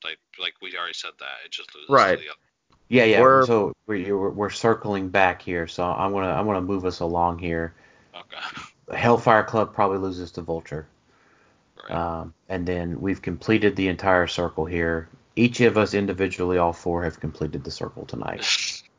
Like 0.04 0.20
like 0.40 0.54
we 0.62 0.78
already 0.78 0.94
said 0.94 1.12
that. 1.20 1.46
It 1.46 1.52
just 1.52 1.74
loses 1.76 1.88
to 1.88 1.94
Right. 1.94 2.20
the 2.20 2.30
other- 2.30 2.40
Yeah, 2.90 3.06
yeah. 3.06 3.22
Or- 3.22 3.46
so 3.46 3.74
we're, 3.88 4.16
we're 4.18 4.30
we're 4.30 4.50
circling 4.50 5.10
back 5.10 5.42
here, 5.42 5.68
so 5.68 5.84
I'm 5.86 6.12
gonna 6.12 6.32
I'm 6.32 6.46
gonna 6.46 6.62
move 6.62 6.86
us 6.86 7.00
along 7.00 7.40
here. 7.40 7.74
Okay. 8.16 8.98
Hellfire 8.98 9.44
Club 9.44 9.74
probably 9.74 10.00
loses 10.00 10.32
to 10.32 10.42
Vulture, 10.42 10.88
Right. 11.84 11.92
um, 11.92 12.34
and 12.50 12.66
then 12.68 13.00
we've 13.00 13.22
completed 13.22 13.76
the 13.76 13.88
entire 13.88 14.26
circle 14.28 14.66
here. 14.66 15.08
Each 15.36 15.62
of 15.62 15.78
us 15.78 15.94
individually, 15.94 16.58
all 16.58 16.74
four, 16.74 17.04
have 17.04 17.20
completed 17.20 17.64
the 17.64 17.72
circle 17.72 18.06
tonight. 18.06 18.82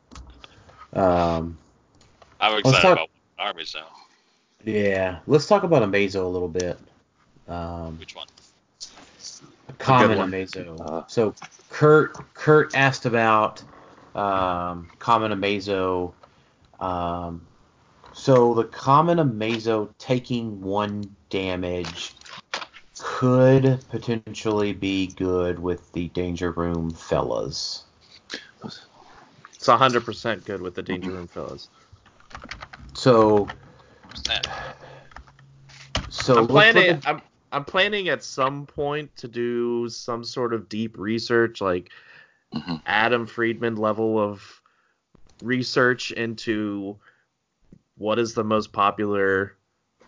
Um, 0.93 1.57
I'm 2.41 2.57
excited 2.59 2.81
talk- 2.81 2.91
about 2.97 3.09
armies 3.39 3.73
now. 3.75 3.87
yeah, 4.65 5.19
let's 5.25 5.47
talk 5.47 5.63
about 5.63 5.83
Amazo 5.83 6.25
a 6.25 6.27
little 6.27 6.49
bit. 6.49 6.77
Um, 7.47 7.97
Which 7.97 8.13
one? 8.13 8.27
common 9.77 10.17
one. 10.17 10.29
Amazo. 10.31 10.77
Uh. 10.81 11.07
so 11.07 11.33
Kurt 11.69 12.13
Kurt 12.33 12.75
asked 12.75 13.05
about 13.05 13.63
um, 14.15 14.89
common 14.99 15.31
Amazo. 15.31 16.13
Um, 16.79 17.45
so 18.13 18.53
the 18.53 18.65
common 18.65 19.17
Amazo 19.17 19.89
taking 19.97 20.61
one 20.61 21.15
damage 21.29 22.13
could 22.99 23.79
potentially 23.89 24.73
be 24.73 25.07
good 25.07 25.59
with 25.59 25.91
the 25.93 26.09
Danger 26.09 26.51
Room 26.51 26.91
fellas. 26.91 27.83
It's 28.63 29.67
100% 29.67 30.45
good 30.45 30.61
with 30.61 30.75
the 30.75 30.81
Danger 30.81 31.11
Room 31.11 31.27
fellas. 31.27 31.69
So 32.93 33.47
so 36.09 36.37
I'm 36.37 36.47
planning. 36.47 37.01
I'm 37.05 37.21
I'm 37.51 37.65
planning 37.65 38.09
at 38.09 38.23
some 38.23 38.65
point 38.65 39.13
to 39.17 39.27
do 39.27 39.89
some 39.89 40.23
sort 40.23 40.53
of 40.53 40.69
deep 40.69 40.97
research, 40.97 41.61
like 41.61 41.89
Mhm. 42.53 42.81
Adam 42.85 43.25
Friedman 43.25 43.75
level 43.75 44.19
of 44.19 44.61
research 45.41 46.11
into 46.11 46.99
what 47.97 48.19
is 48.19 48.33
the 48.33 48.43
most 48.43 48.71
popular 48.73 49.57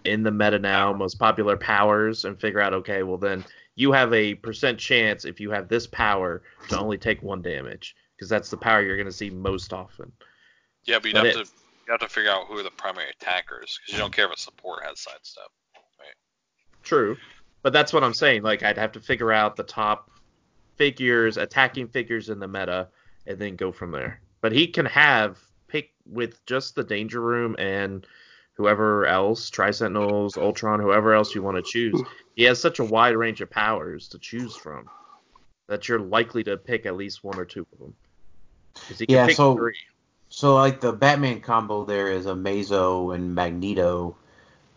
in 0.03 0.23
the 0.23 0.31
meta 0.31 0.59
now, 0.59 0.91
most 0.91 1.15
popular 1.19 1.55
powers, 1.55 2.25
and 2.25 2.39
figure 2.39 2.59
out 2.59 2.73
okay, 2.73 3.03
well 3.03 3.17
then 3.17 3.45
you 3.75 3.91
have 3.91 4.13
a 4.13 4.35
percent 4.35 4.77
chance 4.79 5.25
if 5.25 5.39
you 5.39 5.49
have 5.51 5.67
this 5.67 5.87
power 5.87 6.43
to 6.69 6.77
only 6.77 6.97
take 6.97 7.23
one 7.23 7.41
damage 7.41 7.95
because 8.15 8.29
that's 8.29 8.49
the 8.49 8.57
power 8.57 8.81
you're 8.81 8.97
going 8.97 9.07
to 9.07 9.11
see 9.11 9.29
most 9.29 9.73
often. 9.73 10.11
Yeah, 10.83 10.99
but 10.99 11.05
you 11.07 11.13
But 11.13 11.25
have 11.25 11.35
it- 11.37 11.45
to 11.45 11.51
you 11.85 11.91
have 11.91 11.99
to 12.01 12.07
figure 12.09 12.29
out 12.31 12.47
who 12.47 12.57
are 12.57 12.63
the 12.63 12.71
primary 12.71 13.09
attackers 13.09 13.77
because 13.79 13.93
you 13.93 13.99
don't 13.99 14.13
care 14.13 14.25
if 14.25 14.31
a 14.33 14.37
support 14.39 14.83
has 14.85 14.99
sidestep. 15.01 15.49
True. 16.81 17.17
But 17.61 17.71
that's 17.73 17.93
what 17.93 18.03
I'm 18.03 18.13
saying. 18.13 18.43
Like 18.43 18.61
I'd 18.63 18.77
have 18.77 18.91
to 18.93 18.99
figure 18.99 19.31
out 19.31 19.55
the 19.55 19.63
top 19.63 20.09
figures, 20.75 21.37
attacking 21.37 21.87
figures 21.87 22.29
in 22.29 22.39
the 22.39 22.47
meta, 22.47 22.87
and 23.27 23.39
then 23.39 23.55
go 23.55 23.71
from 23.71 23.91
there. 23.91 24.21
But 24.41 24.51
he 24.51 24.67
can 24.67 24.85
have 24.87 25.39
pick 25.67 25.91
with 26.05 26.45
just 26.45 26.75
the 26.75 26.83
danger 26.83 27.21
room 27.21 27.55
and 27.57 28.05
whoever 28.55 29.05
else, 29.07 29.49
Tri 29.49 29.71
Sentinels, 29.71 30.37
Ultron, 30.37 30.79
whoever 30.79 31.13
else 31.13 31.33
you 31.33 31.41
want 31.41 31.57
to 31.57 31.63
choose. 31.63 31.99
He 32.35 32.43
has 32.43 32.59
such 32.59 32.79
a 32.79 32.83
wide 32.83 33.15
range 33.15 33.41
of 33.41 33.49
powers 33.49 34.07
to 34.09 34.19
choose 34.19 34.55
from 34.55 34.89
that 35.67 35.87
you're 35.87 35.99
likely 35.99 36.43
to 36.43 36.57
pick 36.57 36.85
at 36.85 36.95
least 36.95 37.23
one 37.23 37.39
or 37.39 37.45
two 37.45 37.65
of 37.73 37.79
them. 37.79 37.95
he 38.89 39.05
can 39.05 39.15
Yeah, 39.15 39.25
pick 39.27 39.35
so- 39.37 39.55
three. 39.55 39.75
So 40.29 40.55
like 40.55 40.81
the 40.81 40.91
Batman 40.91 41.41
combo 41.41 41.85
there 41.85 42.09
is 42.11 42.25
Amazo 42.25 43.13
and 43.13 43.35
Magneto. 43.35 44.15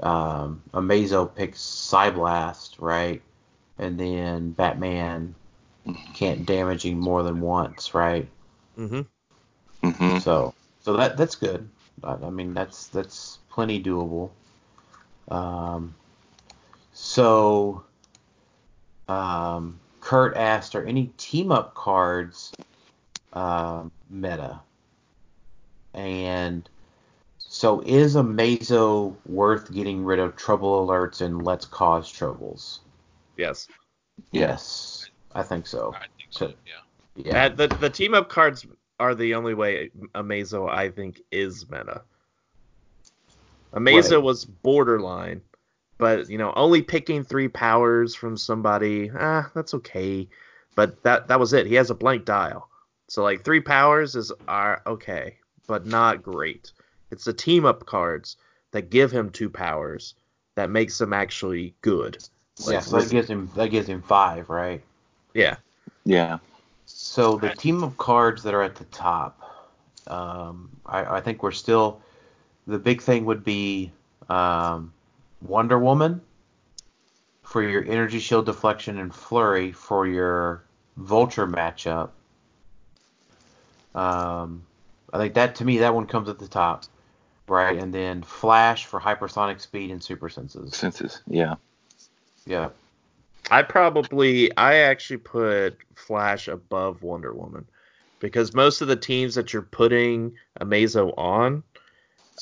Um, 0.00 0.62
Amazo 0.74 1.34
picks 1.34 1.60
Psyblast, 1.60 2.74
right? 2.78 3.22
And 3.78 3.98
then 3.98 4.50
Batman 4.50 5.34
can't 6.14 6.46
damage 6.46 6.84
him 6.84 6.98
more 6.98 7.22
than 7.22 7.40
once, 7.40 7.94
right? 7.94 8.28
Mm-hmm. 8.78 9.02
mm-hmm. 9.88 10.18
So 10.18 10.54
so 10.80 10.96
that 10.96 11.16
that's 11.16 11.34
good. 11.34 11.68
I, 12.02 12.14
I 12.14 12.30
mean 12.30 12.54
that's 12.54 12.88
that's 12.88 13.38
plenty 13.50 13.82
doable. 13.82 14.30
Um, 15.28 15.94
so 16.92 17.84
um, 19.08 19.78
Kurt 20.00 20.36
asked, 20.36 20.74
are 20.74 20.84
any 20.84 21.12
team 21.16 21.52
up 21.52 21.74
cards 21.74 22.52
um, 23.32 23.90
meta? 24.10 24.60
And 25.94 26.68
so 27.38 27.80
is 27.80 28.16
Amazo 28.16 29.16
worth 29.26 29.72
getting 29.72 30.04
rid 30.04 30.18
of 30.18 30.36
trouble 30.36 30.86
alerts 30.86 31.20
and 31.20 31.44
let's 31.44 31.66
cause 31.66 32.10
troubles? 32.10 32.80
Yes. 33.36 33.68
Yes, 34.32 34.95
I 35.36 35.42
think 35.42 35.66
so. 35.66 35.94
I 35.94 36.06
think 36.16 36.30
so. 36.30 36.52
Yeah. 36.66 36.72
Yeah. 37.14 37.48
The 37.50 37.68
the 37.68 37.90
team 37.90 38.14
up 38.14 38.28
cards 38.28 38.66
are 38.98 39.14
the 39.14 39.34
only 39.34 39.54
way 39.54 39.90
Amazo 40.14 40.68
I 40.68 40.90
think 40.90 41.20
is 41.30 41.68
meta. 41.70 42.02
Amazo 43.74 44.12
Right. 44.12 44.22
was 44.22 44.46
borderline, 44.46 45.42
but 45.98 46.30
you 46.30 46.38
know 46.38 46.52
only 46.56 46.80
picking 46.80 47.22
three 47.22 47.48
powers 47.48 48.14
from 48.14 48.36
somebody, 48.36 49.10
ah, 49.14 49.50
that's 49.54 49.74
okay. 49.74 50.28
But 50.74 51.02
that 51.02 51.28
that 51.28 51.38
was 51.38 51.52
it. 51.52 51.66
He 51.66 51.74
has 51.74 51.90
a 51.90 51.94
blank 51.94 52.24
dial, 52.24 52.68
so 53.08 53.22
like 53.22 53.44
three 53.44 53.60
powers 53.60 54.16
is 54.16 54.32
are 54.48 54.80
okay, 54.86 55.36
but 55.66 55.86
not 55.86 56.22
great. 56.22 56.72
It's 57.10 57.24
the 57.24 57.32
team 57.34 57.66
up 57.66 57.84
cards 57.84 58.36
that 58.72 58.88
give 58.90 59.12
him 59.12 59.30
two 59.30 59.50
powers 59.50 60.14
that 60.54 60.70
makes 60.70 60.98
him 60.98 61.12
actually 61.12 61.74
good. 61.82 62.18
Like, 62.64 62.72
yeah, 62.72 62.80
so 62.80 62.98
that 62.98 63.10
gives 63.10 63.28
him 63.28 63.50
that 63.54 63.68
gives 63.68 63.88
him 63.88 64.00
five, 64.00 64.48
right? 64.48 64.82
Yeah, 65.36 65.56
Yeah. 66.04 66.38
So 66.86 67.36
the 67.36 67.50
team 67.50 67.84
up 67.84 67.96
cards 67.98 68.42
that 68.44 68.54
are 68.54 68.62
at 68.62 68.76
the 68.76 68.84
top, 68.84 69.40
um, 70.06 70.70
I, 70.86 71.16
I 71.16 71.20
think 71.20 71.42
we're 71.42 71.52
still. 71.52 72.00
The 72.66 72.78
big 72.78 73.00
thing 73.00 73.24
would 73.26 73.44
be 73.44 73.92
um, 74.28 74.92
Wonder 75.40 75.78
Woman 75.78 76.20
for 77.42 77.62
your 77.62 77.84
energy 77.84 78.18
shield 78.18 78.46
deflection 78.46 78.98
and 78.98 79.14
flurry 79.14 79.70
for 79.70 80.06
your 80.06 80.64
Vulture 80.96 81.46
matchup. 81.46 82.10
Um, 83.94 84.64
I 85.12 85.18
think 85.18 85.34
that 85.34 85.54
to 85.56 85.64
me 85.64 85.78
that 85.78 85.94
one 85.94 86.06
comes 86.06 86.28
at 86.28 86.38
the 86.38 86.48
top, 86.48 86.84
right? 87.46 87.78
And 87.78 87.92
then 87.92 88.22
Flash 88.22 88.86
for 88.86 88.98
hypersonic 89.00 89.60
speed 89.60 89.90
and 89.90 90.02
super 90.02 90.28
senses. 90.28 90.74
Senses. 90.74 91.20
Yeah. 91.28 91.54
Yeah. 92.46 92.70
I 93.50 93.62
probably 93.62 94.56
I 94.56 94.76
actually 94.76 95.18
put 95.18 95.78
Flash 95.94 96.48
above 96.48 97.02
Wonder 97.02 97.32
Woman 97.32 97.66
because 98.18 98.54
most 98.54 98.80
of 98.80 98.88
the 98.88 98.96
teams 98.96 99.34
that 99.34 99.52
you're 99.52 99.62
putting 99.62 100.34
Amazo 100.60 101.14
on 101.16 101.62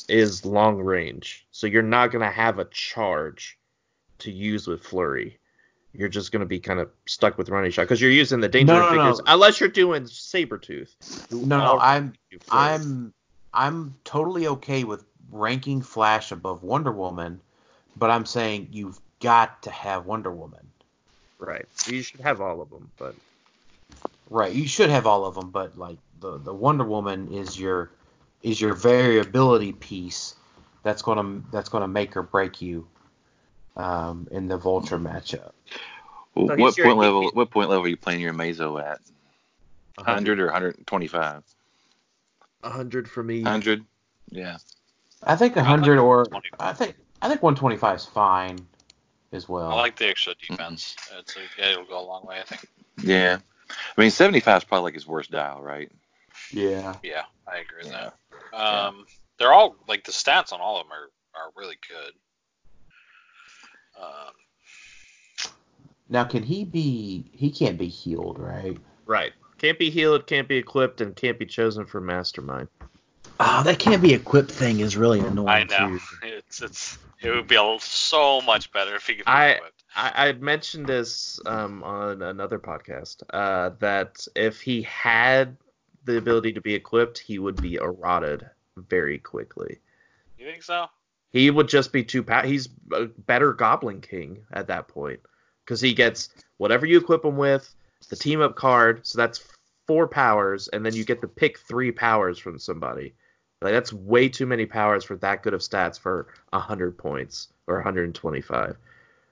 is 0.09 0.45
long 0.45 0.79
range. 0.79 1.47
So 1.51 1.67
you're 1.67 1.83
not 1.83 2.11
going 2.11 2.25
to 2.25 2.31
have 2.31 2.59
a 2.59 2.65
charge 2.67 3.59
to 4.21 4.31
use 4.31 4.67
with 4.67 4.83
Flurry. 4.83 5.39
You're 5.93 6.09
just 6.09 6.33
going 6.33 6.41
to 6.41 6.47
be 6.47 6.59
kind 6.59 6.81
of 6.81 6.91
stuck 7.07 7.39
with 7.39 7.51
running 7.51 7.71
shot 7.71 7.83
because 7.83 8.01
you're 8.01 8.11
using 8.11 8.41
the 8.41 8.49
danger 8.49 8.73
No, 8.73 8.81
no, 8.81 8.87
no. 8.87 9.03
figures 9.03 9.21
unless 9.27 9.61
you're 9.61 9.69
doing 9.69 10.05
Sabretooth. 10.05 10.91
who 11.31 11.47
No, 11.47 11.59
no, 11.59 11.79
I'm. 11.79 12.15
I'm 12.51 13.15
I'm 13.53 13.95
totally 14.03 14.49
okay 14.49 14.83
with 14.83 15.05
ranking 15.31 15.83
Flash 15.83 16.33
above 16.33 16.65
Wonder 16.65 16.91
Woman, 16.91 17.41
but 17.97 18.11
I'm 18.11 18.27
saying 18.27 18.69
you've 18.73 18.99
got 19.21 19.63
to 19.63 19.71
have 19.71 20.07
Wonder 20.07 20.33
Woman. 20.33 20.67
Right. 21.39 21.67
You 21.87 22.03
should 22.03 22.21
have 22.21 22.41
all 22.41 22.61
of 22.61 22.71
them, 22.71 22.91
but 22.99 23.15
Right, 24.31 24.53
you 24.53 24.67
should 24.67 24.89
have 24.91 25.07
all 25.07 25.27
of 25.27 25.35
them, 25.35 25.51
but 25.51 25.77
like 25.79 25.99
the 26.21 26.39
the 26.39 26.53
Wonder 26.55 26.85
Woman 26.85 27.33
is 27.33 27.59
your 27.59 27.91
is 28.43 28.61
your 28.61 28.75
variability 28.75 29.73
piece 29.73 30.35
that's 30.83 31.03
gonna 31.03 31.43
that's 31.53 31.69
gonna 31.69 31.89
make 31.89 32.17
or 32.17 32.23
break 32.23 32.61
you 32.63 32.87
um, 33.77 34.27
in 34.31 34.49
the 34.49 34.57
Vulture 34.57 34.99
matchup. 34.99 35.53
Well, 36.35 36.49
So 36.49 36.57
what 36.57 36.59
he's 36.59 36.77
your- 36.79 36.87
point 36.87 36.99
level? 36.99 37.31
What 37.33 37.51
point 37.51 37.69
level 37.69 37.85
are 37.85 37.89
you 37.89 37.97
playing 37.97 38.21
your 38.21 38.33
Mazo 38.33 38.81
at? 38.83 39.01
100 39.97 40.41
or 40.41 40.51
hundred 40.51 40.87
twenty-five? 40.87 41.45
100 42.63 43.09
for 43.09 43.23
me. 43.23 43.43
Hundred. 43.43 43.85
Yeah. 44.31 44.57
I 45.23 45.37
think 45.37 45.57
I 45.57 45.63
hundred 45.63 45.99
or 45.99 46.27
I 46.59 46.73
think 46.73 46.97
I 47.23 47.29
think 47.29 47.43
125 47.43 47.97
is 47.97 48.05
fine 48.07 48.67
as 49.35 49.49
well. 49.49 49.71
I 49.71 49.75
like 49.75 49.97
the 49.97 50.09
extra 50.09 50.35
defense. 50.35 50.97
It's 51.19 51.37
a, 51.37 51.41
yeah, 51.59 51.73
it'll 51.73 51.85
go 51.85 52.01
a 52.01 52.07
long 52.07 52.25
way, 52.25 52.39
I 52.41 52.45
think. 52.45 52.65
Yeah. 53.03 53.39
I 53.71 54.01
mean, 54.01 54.11
seventy-five 54.11 54.59
is 54.59 54.65
probably 54.65 54.85
like 54.85 54.95
his 54.95 55.07
worst 55.07 55.31
dial, 55.31 55.61
right? 55.61 55.91
yeah. 56.53 56.97
Yeah, 57.03 57.23
I 57.47 57.59
agree 57.59 57.83
with 57.85 57.93
Yeah. 57.93 58.11
that. 58.53 58.59
Um, 58.59 59.07
they're 59.39 59.53
all 59.53 59.77
like 59.89 60.05
the 60.05 60.13
stats 60.13 60.53
on 60.53 60.61
all 60.61 60.79
of 60.81 60.87
them 60.87 60.93
are, 60.93 61.11
are 61.41 61.51
really 61.57 61.77
good. 61.89 62.13
Um, 64.01 64.33
Now 66.09 66.25
can 66.25 66.43
he 66.43 66.65
be? 66.65 67.25
He 67.33 67.51
can't 67.51 67.79
be 67.79 67.89
healed, 67.89 68.39
right? 68.39 68.79
Right. 69.07 69.33
Can't 69.59 69.79
be 69.79 69.91
healed, 69.91 70.27
can't 70.27 70.47
be 70.49 70.57
equipped, 70.57 71.01
and 71.01 71.15
can't 71.17 71.39
be 71.39 71.47
chosen 71.47 71.87
for 71.87 72.01
mastermind. 72.01 72.69
Oh, 73.41 73.63
that 73.65 73.79
can't 73.79 74.03
be 74.03 74.13
equipped 74.15 74.51
thing 74.51 74.81
is 74.81 74.97
really 74.97 75.21
annoying 75.21 75.49
I 75.49 75.65
know. 75.65 75.99
too. 75.99 76.01
It's 76.23 76.63
it's 76.63 76.99
it 77.25 77.31
would 77.31 77.49
be 77.49 77.57
a, 77.57 77.77
so 77.81 78.41
much 78.43 78.71
better 78.73 78.95
if 78.95 79.07
he 79.07 79.15
could 79.17 79.25
be 79.25 79.31
I- 79.31 79.61
I, 79.97 80.29
I 80.29 80.33
mentioned 80.33 80.87
this 80.87 81.39
um, 81.47 81.83
on 81.85 82.21
another 82.23 82.59
podcast 82.59 83.23
uh, 83.31 83.71
that 83.79 84.27
if 84.35 84.61
he 84.61 84.83
had 84.83 85.57
the 86.05 86.17
ability 86.19 86.53
to 86.55 86.61
be 86.61 86.75
equipped, 86.75 87.19
he 87.19 87.39
would 87.39 87.61
be 87.63 87.77
eroded 87.77 88.45
very 88.77 89.19
quickly. 89.19 89.79
You 90.37 90.47
think 90.47 90.65
so? 90.65 90.87
He 91.31 91.51
would 91.51 91.69
just 91.69 91.93
be 91.93 92.03
too 92.05 92.23
pow- 92.25 92.43
He's 92.45 92.69
a 92.93 93.05
better 93.05 93.53
Goblin 93.53 94.01
King 94.01 94.39
at 94.53 94.67
that 94.67 94.89
point 94.89 95.21
because 95.65 95.81
he 95.81 95.95
gets 95.95 96.29
whatever 96.59 96.87
you 96.87 96.99
equip 96.99 97.25
him 97.25 97.37
with, 97.37 97.73
the 98.09 98.17
team 98.17 98.41
up 98.41 98.57
card, 98.57 99.07
so 99.07 99.17
that's 99.17 99.43
four 99.87 100.07
powers, 100.09 100.69
and 100.69 100.85
then 100.85 100.95
you 100.95 101.05
get 101.05 101.21
to 101.21 101.29
pick 101.29 101.59
three 101.59 101.93
powers 101.93 102.39
from 102.39 102.59
somebody. 102.59 103.15
Like 103.65 103.73
that's 103.73 103.95
way 103.95 104.29
too 104.29 104.45
many 104.45 104.67
powers 104.67 105.05
for 105.05 105.17
that 105.17 105.43
good 105.43 105.55
of 105.55 105.61
stats 105.61 105.99
for 105.99 106.29
100 106.51 106.99
points 106.99 107.49
or 107.67 107.77
125. 107.77 108.77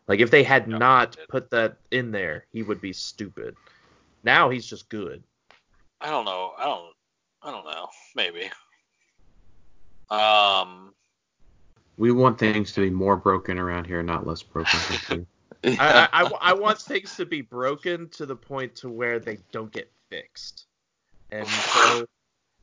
Like 0.09 0.21
if 0.21 0.31
they 0.31 0.43
had 0.43 0.67
Yeah, 0.67 0.79
not 0.79 1.19
put 1.29 1.51
that 1.51 1.77
in 1.91 2.11
there, 2.11 2.47
he 2.51 2.63
would 2.63 2.81
be 2.81 2.95
stupid. 2.95 3.55
Now 4.25 4.49
he's 4.49 4.67
just 4.67 4.89
good. 4.89 5.23
I 6.01 6.11
don't 6.11 6.25
know. 6.25 6.53
I 6.59 6.65
don't. 6.65 6.95
I 7.43 7.51
don't 7.51 7.67
know. 7.67 7.89
Maybe. 8.17 8.51
Um. 10.11 10.95
We 11.99 12.11
want 12.11 12.39
things 12.39 12.73
to 12.73 12.81
be 12.81 12.91
more 12.91 13.17
broken 13.17 13.59
around 13.59 13.87
here, 13.87 14.03
not 14.03 14.27
less 14.27 14.43
broken. 14.43 14.71
I, 15.65 16.09
I, 16.13 16.23
I, 16.23 16.31
I 16.41 16.53
want 16.55 16.79
things 16.81 17.17
to 17.17 17.27
be 17.27 17.43
broken 17.43 18.09
to 18.11 18.25
the 18.25 18.35
point 18.35 18.75
to 18.77 18.89
where 18.89 19.21
they 19.21 19.39
don't 19.53 19.71
get 19.71 19.93
fixed. 20.11 20.67
And 21.31 21.47
so 21.47 22.07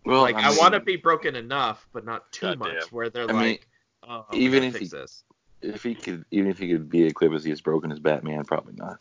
well, 0.05 0.21
like 0.21 0.35
I, 0.35 0.55
want 0.57 0.73
to 0.73 0.79
be 0.79 0.95
broken 0.95 1.35
enough, 1.35 1.87
but 1.93 2.05
not 2.05 2.31
too 2.31 2.47
God 2.47 2.59
much, 2.59 2.73
damn. 2.79 2.89
where 2.89 3.09
they're 3.09 3.29
I 3.29 3.33
mean, 3.33 3.35
like, 3.41 3.67
oh, 4.07 4.25
even 4.33 4.63
if 4.63 4.73
fix 4.73 4.91
he- 4.91 4.97
this. 4.97 5.23
if 5.61 5.83
he 5.83 5.95
could, 5.95 6.25
even 6.31 6.49
if 6.49 6.57
he 6.57 6.69
could 6.71 6.89
be 6.89 7.03
equipped 7.03 7.35
as 7.35 7.43
he 7.43 7.51
as 7.51 7.61
broken 7.61 7.91
as 7.91 7.99
Batman, 7.99 8.43
probably 8.45 8.73
not. 8.75 8.99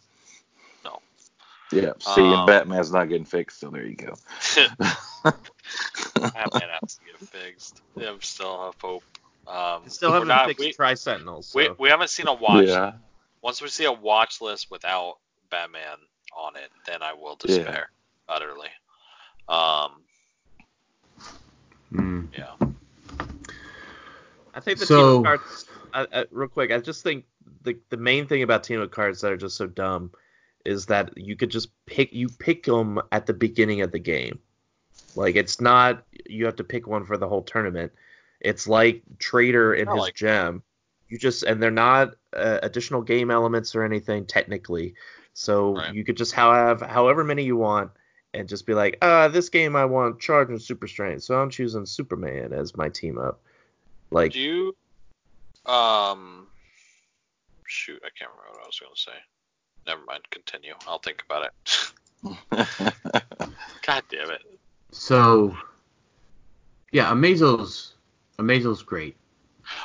No. 0.85 1.01
Yeah. 1.73 1.93
See, 1.99 2.21
Um, 2.23 2.33
and 2.33 2.47
Batman's 2.47 2.93
not 2.93 3.09
getting 3.09 3.25
fixed, 3.25 3.61
so 3.61 3.71
there 3.71 3.87
you 3.87 3.97
go. 3.97 4.15
Batman 6.15 6.69
has 6.81 6.97
to 6.97 7.01
get 7.05 7.29
fixed. 7.29 7.83
Yeah, 7.97 8.13
we 8.13 8.19
still 8.21 8.65
have 8.65 8.75
hope. 8.81 9.05
Um, 9.47 9.89
still 9.89 10.13
haven't 10.13 10.29
not- 10.29 10.47
fixed 10.47 10.61
we, 10.65 10.73
Tri 10.73 10.95
Sentinels. 10.95 11.49
So. 11.49 11.59
we, 11.59 11.71
we 11.79 11.89
haven't 11.89 12.11
seen 12.11 12.27
a 12.29 12.35
watch. 12.35 12.67
yeah. 12.67 12.93
Once 13.41 13.63
we 13.63 13.69
see 13.69 13.85
a 13.85 13.93
watch 13.93 14.41
list 14.41 14.71
without 14.71 15.19
Batman 15.51 15.97
on 16.37 16.57
it, 16.57 16.71
then 16.87 17.03
I 17.03 17.13
will 17.15 17.39
Yeah. 17.45 17.57
despair 17.57 17.91
utterly. 18.29 18.69
Um, 19.49 20.03
Mm. 21.93 22.29
yeah. 22.37 22.55
I 24.55 24.61
think 24.61 24.79
the 24.79 24.87
So- 24.87 25.23
team 25.23 25.27
up 25.33 25.41
cards. 25.41 25.67
Uh, 25.95 26.07
uh, 26.13 26.25
real 26.31 26.49
quick, 26.49 26.71
I 26.71 26.79
just 26.79 27.03
think 27.03 27.25
the 27.63 27.79
the 27.89 27.97
main 27.97 28.27
thing 28.27 28.43
about 28.43 28.63
team 28.65 28.81
up 28.81 28.91
cards 28.91 29.21
that 29.23 29.33
are 29.33 29.37
just 29.37 29.57
so 29.57 29.67
dumb 29.67 30.13
is 30.65 30.87
that 30.87 31.17
you 31.17 31.35
could 31.37 31.51
just 31.51 31.71
pick 31.87 32.13
you 32.13 32.29
pick 32.29 32.65
them 32.65 33.01
at 33.13 33.25
the 33.27 33.33
beginning 33.33 33.81
of 33.81 33.91
the 33.91 33.99
game. 33.99 34.39
Like 35.17 35.37
it's 35.37 35.61
not 35.61 36.05
you 36.29 36.45
have 36.45 36.57
to 36.57 36.65
pick 36.65 36.87
one 36.87 37.05
for 37.05 37.17
the 37.17 37.29
whole 37.29 37.43
tournament. 37.43 37.93
It's 38.41 38.69
like 38.69 39.03
Trader 39.19 39.73
and 39.73 39.89
his 39.89 39.99
like 39.99 40.15
gem. 40.15 40.63
You 41.09 41.19
just 41.19 41.43
and 41.45 41.63
they're 41.63 41.71
not 41.71 42.15
uh, 42.35 42.59
additional 42.63 43.01
game 43.01 43.31
elements 43.31 43.75
or 43.75 43.83
anything 43.83 44.27
technically. 44.27 44.95
So 45.33 45.77
Right. 45.77 45.95
you 45.95 46.05
could 46.05 46.17
just 46.19 46.33
have 46.33 46.83
however 46.83 47.25
many 47.25 47.45
you 47.45 47.57
want 47.57 47.93
and 48.39 48.49
just 48.49 48.67
be 48.67 48.75
like, 48.75 48.99
uh, 49.03 49.27
this 49.27 49.49
game 49.49 49.75
I 49.75 49.85
want 49.85 50.21
charge 50.21 50.49
and 50.49 50.63
super 50.63 50.87
strength, 50.87 51.25
so 51.25 51.41
I'm 51.41 51.51
choosing 51.51 51.85
Superman 51.85 52.53
as 52.53 52.77
my 52.77 52.89
team 52.89 53.19
up. 53.19 53.41
Like 54.11 54.33
Do 54.33 54.41
you? 54.41 54.77
Um. 55.71 56.47
Shoot, 57.67 58.01
I 58.03 58.09
can't 58.17 58.31
remember 58.31 58.53
what 58.53 58.63
I 58.63 58.67
was 58.67 58.81
going 58.81 58.95
to 58.95 59.01
say. 59.01 59.13
Never 59.87 60.01
mind. 60.07 60.23
Continue. 60.31 60.75
I'll 60.87 61.01
think 61.01 61.23
about 61.29 61.51
it. 61.51 61.93
God 63.87 64.03
damn 64.09 64.31
it. 64.31 64.43
So, 64.91 65.55
yeah, 66.93 67.11
Amazo's 67.11 67.95
Amazo's 68.39 68.83
great. 68.83 69.17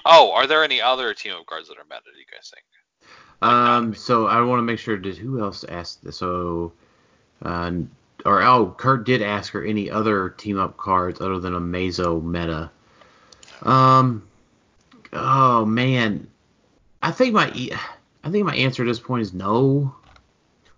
Oh, 0.06 0.32
are 0.32 0.48
there 0.48 0.64
any 0.64 0.80
other 0.80 1.14
team 1.14 1.34
up 1.34 1.46
cards 1.48 1.68
that 1.68 1.78
are 1.78 1.84
meta? 1.90 2.04
Do 2.14 2.20
you 2.20 2.26
guys 2.32 2.54
think? 2.54 2.66
Um, 3.42 3.94
so 3.94 4.28
I 4.28 4.40
want 4.42 4.60
to 4.60 4.64
make 4.64 4.80
sure. 4.80 4.96
Did 4.98 5.18
who 5.18 5.42
else 5.42 5.66
asked 5.66 6.04
this? 6.06 6.18
So, 6.18 6.72
uh, 7.42 7.72
or 8.26 8.41
oh, 8.41 8.74
Kurt 8.78 9.06
did 9.06 9.22
ask 9.22 9.52
her 9.54 9.64
any 9.64 9.90
other 9.90 10.30
team 10.30 10.60
up 10.60 10.78
cards 10.78 11.20
other 11.22 11.40
than 11.40 11.54
Amazo 11.54 12.24
meta. 12.24 12.72
Um, 13.64 14.24
oh 15.12 15.66
man, 15.66 16.28
I 17.02 17.12
think 17.12 17.34
my 17.34 17.52
e- 17.54 17.72
I 18.24 18.30
think 18.30 18.45
my 18.45 18.56
answer 18.56 18.84
at 18.84 18.88
this 18.88 19.00
point 19.00 19.22
is 19.22 19.34
no. 19.34 19.94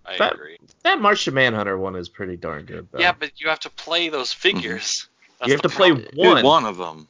I 0.06 0.18
That- 0.18 0.34
agree. 0.34 0.58
That 0.84 1.02
Martian 1.02 1.34
Manhunter 1.34 1.80
one 1.80 1.96
is 1.96 2.10
pretty 2.10 2.38
darn 2.38 2.66
good, 2.66 2.88
though. 2.92 3.00
Yeah, 3.00 3.14
but 3.20 3.32
you 3.42 3.50
have 3.50 3.60
to 3.62 3.72
play 3.72 4.10
those 4.10 4.32
figures. 4.32 5.08
That's 5.40 5.48
you 5.48 5.54
have 5.56 5.64
the 5.64 5.70
to 5.70 5.76
play 5.76 5.92
problem. 5.92 6.12
one, 6.16 6.44
One 6.44 6.66
of 6.66 6.78
them. 6.78 7.08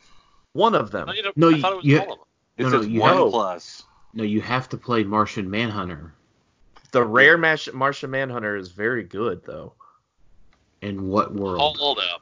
one 0.54 0.76
of 0.76 0.92
them. 0.92 1.08
No, 1.08 1.14
you 1.14 1.24
don't, 1.24 1.36
No, 1.38 1.48
I 1.48 1.52
you- 1.52 1.62
thought 1.62 1.74
it 1.74 1.76
was 1.76 1.86
you- 1.86 1.98
all 2.00 2.04
of 2.14 2.20
them. 2.20 2.28
It 2.58 2.64
No, 2.64 2.70
no, 2.70 2.82
you 2.84 3.02
one 3.02 3.18
have- 3.18 3.30
plus. 3.32 3.84
No, 4.14 4.24
you 4.24 4.40
have 4.40 4.70
to 4.70 4.78
play 4.78 5.04
Martian 5.04 5.50
Manhunter. 5.50 6.14
The 6.92 7.04
rare 7.04 7.38
Martian 7.38 8.10
Manhunter 8.12 8.56
is 8.56 8.70
very 8.72 9.04
good, 9.04 9.44
though. 9.44 9.74
In 10.82 11.08
what 11.08 11.34
world? 11.34 11.78
Hold 11.78 12.00
up. 12.00 12.22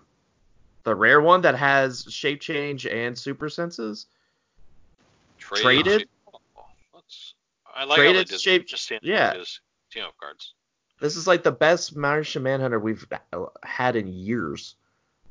The 0.83 0.95
rare 0.95 1.21
one 1.21 1.41
that 1.41 1.55
has 1.55 2.05
shape 2.09 2.41
change 2.41 2.85
and 2.85 3.17
super 3.17 3.49
senses. 3.49 4.07
Traded? 5.37 6.07
Oh, 6.27 6.69
I 7.75 7.83
like 7.85 7.97
how 7.97 8.03
Traded 8.03 8.27
did 8.27 8.39
shape- 8.41 8.67
just 8.67 8.83
stand 8.83 9.01
yeah. 9.03 9.33
his 9.33 9.59
team 9.91 10.03
up 10.03 10.15
cards. 10.19 10.53
This 10.99 11.15
is 11.17 11.27
like 11.27 11.43
the 11.43 11.51
best 11.51 11.95
Martian 11.95 12.43
Manhunter 12.43 12.79
we've 12.79 13.05
had 13.63 13.95
in 13.95 14.07
years. 14.07 14.75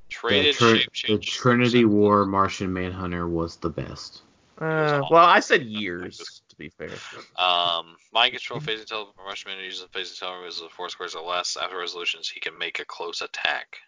The, 0.08 0.14
Traded 0.14 0.54
Tr- 0.56 0.76
shape 0.92 1.20
the. 1.20 1.26
Trinity 1.26 1.84
War 1.84 2.26
Martian 2.26 2.72
Manhunter 2.72 3.28
was 3.28 3.56
the 3.56 3.70
best. 3.70 4.22
Uh, 4.58 5.02
well, 5.10 5.24
I 5.24 5.40
said 5.40 5.62
years 5.62 6.41
to 6.52 6.58
be 6.58 6.68
fair. 6.68 6.90
Um, 7.36 7.96
mind 8.12 8.32
control 8.32 8.60
phasing 8.60 8.84
teleport 8.84 9.26
Rush 9.26 9.46
Man 9.46 9.58
uses 9.58 9.88
teleport 10.18 10.48
as 10.48 10.60
the 10.60 10.68
four 10.68 10.90
squares 10.90 11.14
or 11.14 11.26
less. 11.26 11.56
After 11.56 11.78
resolutions, 11.78 12.28
he 12.28 12.40
can 12.40 12.56
make 12.58 12.78
a 12.78 12.84
close 12.84 13.22
attack. 13.22 13.78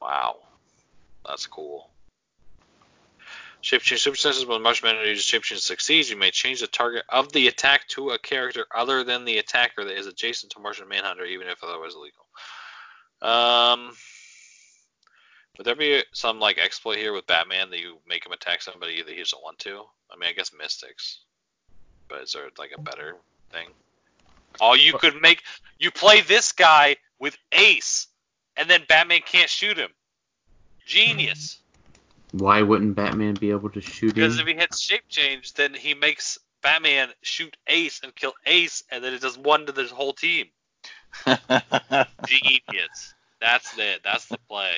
Wow, 0.00 0.36
that's 1.26 1.46
cool. 1.46 1.90
Shape 3.62 3.82
change 3.82 4.02
super 4.02 4.16
senses 4.16 4.46
when 4.46 4.62
Martian 4.62 4.88
Man 4.88 5.06
uses 5.06 5.24
shape 5.24 5.42
change 5.42 5.62
succeeds, 5.62 6.10
you 6.10 6.16
may 6.16 6.30
change 6.30 6.60
the 6.60 6.66
target 6.66 7.04
of 7.08 7.32
the 7.32 7.48
attack 7.48 7.88
to 7.88 8.10
a 8.10 8.18
character 8.18 8.66
other 8.74 9.02
than 9.02 9.24
the 9.24 9.38
attacker 9.38 9.84
that 9.84 9.98
is 9.98 10.06
adjacent 10.06 10.52
to 10.52 10.60
Martian 10.60 10.88
Manhunter, 10.88 11.24
even 11.24 11.46
if 11.46 11.62
otherwise 11.62 11.94
illegal. 11.94 12.26
Um, 13.22 13.94
would 15.56 15.66
there 15.66 15.74
be 15.76 16.02
some 16.12 16.38
like 16.38 16.58
exploit 16.58 16.96
here 16.96 17.12
with 17.12 17.26
Batman 17.26 17.70
that 17.70 17.80
you 17.80 17.98
make 18.06 18.24
him 18.24 18.32
attack 18.32 18.62
somebody 18.62 19.02
that 19.02 19.12
he 19.12 19.18
doesn't 19.18 19.42
want 19.42 19.58
to? 19.60 19.84
I 20.10 20.16
mean, 20.18 20.30
I 20.30 20.32
guess 20.32 20.52
Mystics 20.58 21.20
but 22.10 22.22
is 22.22 22.32
there 22.32 22.48
like 22.58 22.72
a 22.76 22.80
better 22.80 23.16
thing? 23.52 23.68
Oh, 24.60 24.74
you 24.74 24.92
could 24.92 25.20
make 25.22 25.42
you 25.78 25.90
play 25.90 26.20
this 26.20 26.52
guy 26.52 26.96
with 27.18 27.36
Ace, 27.52 28.08
and 28.56 28.68
then 28.68 28.82
Batman 28.88 29.20
can't 29.24 29.48
shoot 29.48 29.78
him. 29.78 29.90
Genius. 30.84 31.58
Why 32.32 32.62
wouldn't 32.62 32.94
Batman 32.94 33.34
be 33.34 33.50
able 33.50 33.70
to 33.70 33.80
shoot 33.80 34.14
Because 34.14 34.34
him? 34.34 34.40
if 34.40 34.46
he 34.46 34.54
hits 34.54 34.80
shape 34.80 35.08
change, 35.08 35.54
then 35.54 35.74
he 35.74 35.94
makes 35.94 36.38
Batman 36.62 37.08
shoot 37.22 37.56
Ace 37.68 38.00
and 38.02 38.14
kill 38.14 38.34
Ace, 38.46 38.82
and 38.90 39.02
then 39.02 39.14
it 39.14 39.20
does 39.20 39.38
one 39.38 39.66
to 39.66 39.72
the 39.72 39.84
whole 39.86 40.12
team. 40.12 40.46
Genius. 42.26 43.14
That's 43.40 43.78
it. 43.78 44.02
That's 44.04 44.26
the 44.26 44.38
play. 44.48 44.74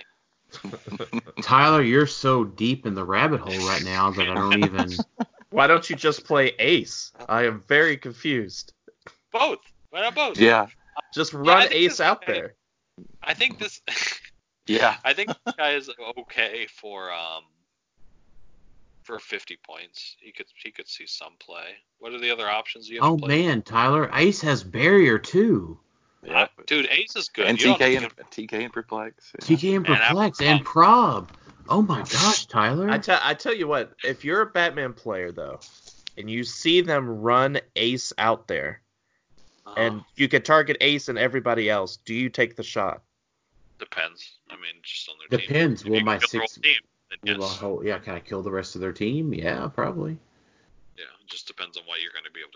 Tyler, 1.42 1.82
you're 1.82 2.06
so 2.06 2.44
deep 2.44 2.86
in 2.86 2.94
the 2.94 3.04
rabbit 3.04 3.40
hole 3.40 3.66
right 3.68 3.84
now 3.84 4.10
that 4.10 4.28
I 4.28 4.34
don't 4.34 4.58
even. 4.64 4.90
Why 5.52 5.66
don't 5.66 5.88
you 5.88 5.96
just 5.96 6.24
play 6.24 6.52
Ace? 6.58 7.12
I 7.28 7.44
am 7.44 7.60
very 7.68 7.96
confused. 7.96 8.72
Both. 9.32 9.60
Why 9.90 10.00
not 10.00 10.14
both? 10.14 10.38
yeah. 10.38 10.66
Just 11.14 11.32
run 11.34 11.62
think 11.68 11.74
Ace 11.74 12.00
out 12.00 12.26
guy- 12.26 12.32
there. 12.32 12.54
I 13.22 13.34
think 13.34 13.58
this. 13.58 13.80
Yeah. 14.68 14.94
I 15.04 15.12
think 15.12 15.28
this 15.44 15.54
guy 15.56 15.72
is 15.72 15.90
okay 16.18 16.68
for 16.80 17.12
um 17.12 17.42
for 19.02 19.18
50 19.18 19.58
points. 19.66 20.16
He 20.20 20.30
could 20.30 20.46
he 20.54 20.70
could 20.70 20.88
see 20.88 21.04
some 21.06 21.32
play. 21.40 21.74
What 21.98 22.12
are 22.12 22.20
the 22.20 22.30
other 22.30 22.48
options 22.48 22.88
you 22.88 23.00
have 23.02 23.10
Oh 23.10 23.16
to 23.16 23.24
play? 23.24 23.42
man, 23.46 23.62
Tyler, 23.62 24.08
Ace 24.14 24.40
has 24.42 24.62
barrier 24.62 25.18
too. 25.18 25.78
Yeah. 26.22 26.46
Dude, 26.68 26.86
Ace 26.92 27.16
is 27.16 27.28
good. 27.28 27.46
And 27.46 27.60
You 27.60 27.74
TK 27.74 27.96
and 27.96 28.08
to- 28.30 28.46
TK 28.46 28.64
and 28.64 28.72
perplex. 28.72 29.32
yeah. 29.40 29.44
TK 29.56 29.76
and 29.76 29.86
And 29.88 29.96
Perplex 29.98 30.40
I'm- 30.40 30.56
and 30.58 30.64
Prob. 30.64 31.32
Oh 31.68 31.82
my 31.82 31.98
gosh, 32.00 32.46
Tyler. 32.46 32.90
I 32.90 32.98
tell 32.98 33.18
I 33.22 33.34
tell 33.34 33.54
you 33.54 33.66
what, 33.68 33.92
if 34.04 34.24
you're 34.24 34.42
a 34.42 34.46
Batman 34.46 34.92
player 34.92 35.32
though, 35.32 35.60
and 36.18 36.30
you 36.30 36.44
see 36.44 36.80
them 36.80 37.08
run 37.22 37.58
Ace 37.76 38.12
out 38.18 38.48
there, 38.48 38.80
uh, 39.66 39.74
and 39.76 40.02
you 40.16 40.28
can 40.28 40.42
target 40.42 40.76
Ace 40.80 41.08
and 41.08 41.18
everybody 41.18 41.70
else, 41.70 41.96
do 42.04 42.14
you 42.14 42.28
take 42.28 42.56
the 42.56 42.62
shot? 42.62 43.02
depends. 43.78 44.38
I 44.48 44.54
mean, 44.54 44.74
just 44.84 45.08
on 45.08 45.16
their 45.28 45.38
Depends. 45.40 45.82
team. 45.82 45.90
Well, 45.90 45.98
If 46.00 46.04
my 46.06 46.18
can 46.18 46.28
six- 46.28 46.54
team, 46.54 46.76
Then 47.24 47.36
Will 47.38 47.44
I 47.44 47.48
yes. 47.48 47.58
hold- 47.58 47.84
yeah, 47.84 47.98
can 47.98 48.14
I 48.14 48.20
kill 48.20 48.40
the 48.42 48.50
rest 48.50 48.76
of 48.76 48.80
their 48.80 48.92
team? 48.92 49.34
Yeah, 49.34 49.66
probably. 49.74 50.16
Yeah, 50.96 51.04
it 51.20 51.26
just 51.26 51.48
depends 51.48 51.76
on 51.76 51.82
what 51.86 52.00
you're 52.00 52.12
going 52.12 52.24
to 52.24 52.30
be 52.30 52.40
able 52.40 52.52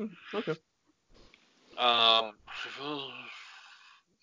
to 0.00 0.10
kill. 0.34 0.38
Okay. 0.40 0.60
Um. 1.78 2.34
or 2.82 3.10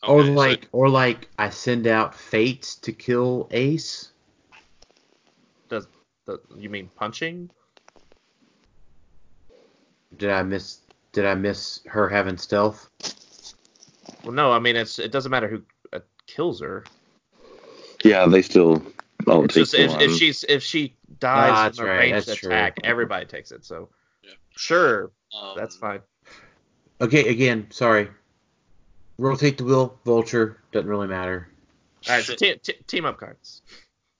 okay, 0.04 0.26
so- 0.28 0.34
like, 0.34 0.68
or 0.72 0.90
like, 0.90 1.30
I 1.38 1.50
send 1.50 1.88
out 1.88 2.16
Fates 2.16 2.76
to 2.78 2.92
kill 2.92 3.48
Ace. 3.52 4.12
Does 5.70 5.88
the, 6.26 6.40
you 6.58 6.70
mean 6.70 6.90
punching? 6.96 7.50
Did 10.18 10.32
I 10.32 10.42
miss? 10.44 10.80
Did 11.12 11.26
I 11.26 11.36
miss 11.36 11.82
her 11.88 12.10
having 12.10 12.38
stealth? 12.38 12.90
Well, 14.24 14.34
no. 14.34 14.52
I 14.52 14.60
mean, 14.60 14.76
it's 14.76 15.00
it 15.00 15.12
doesn't 15.12 15.30
matter 15.32 15.48
who 15.48 15.62
uh, 15.94 16.00
kills 16.28 16.62
her. 16.62 16.84
Yeah, 18.04 18.26
they 18.26 18.42
still 18.42 18.82
all 19.28 19.44
take 19.44 19.52
just 19.52 19.74
if, 19.74 19.90
one. 19.92 20.02
if 20.02 20.12
she's 20.14 20.44
if 20.46 20.64
she 20.64 20.96
Ah, 21.04 21.16
dies 21.20 21.64
that's 21.64 21.78
from 21.78 21.88
a 21.88 21.90
right, 21.90 21.98
ranged 22.12 22.28
that's 22.28 22.40
true. 22.40 22.50
attack, 22.50 22.80
everybody 22.84 23.26
takes 23.26 23.52
it. 23.52 23.64
So 23.66 23.90
Yeah. 24.24 24.32
sure, 24.56 25.12
um, 25.34 25.54
that's 25.56 25.76
fine. 25.76 26.02
Okay, 27.02 27.30
again, 27.30 27.68
sorry. 27.70 28.10
Rotate 29.20 29.58
the 29.58 29.66
wheel, 29.66 30.00
Vulture. 30.06 30.58
Doesn't 30.72 30.90
really 30.90 31.08
matter. 31.08 31.50
All 32.08 32.16
right, 32.16 32.24
so 32.24 32.36
te- 32.36 32.56
te- 32.56 32.80
team 32.88 33.06
up 33.06 33.18
cards. 33.18 33.62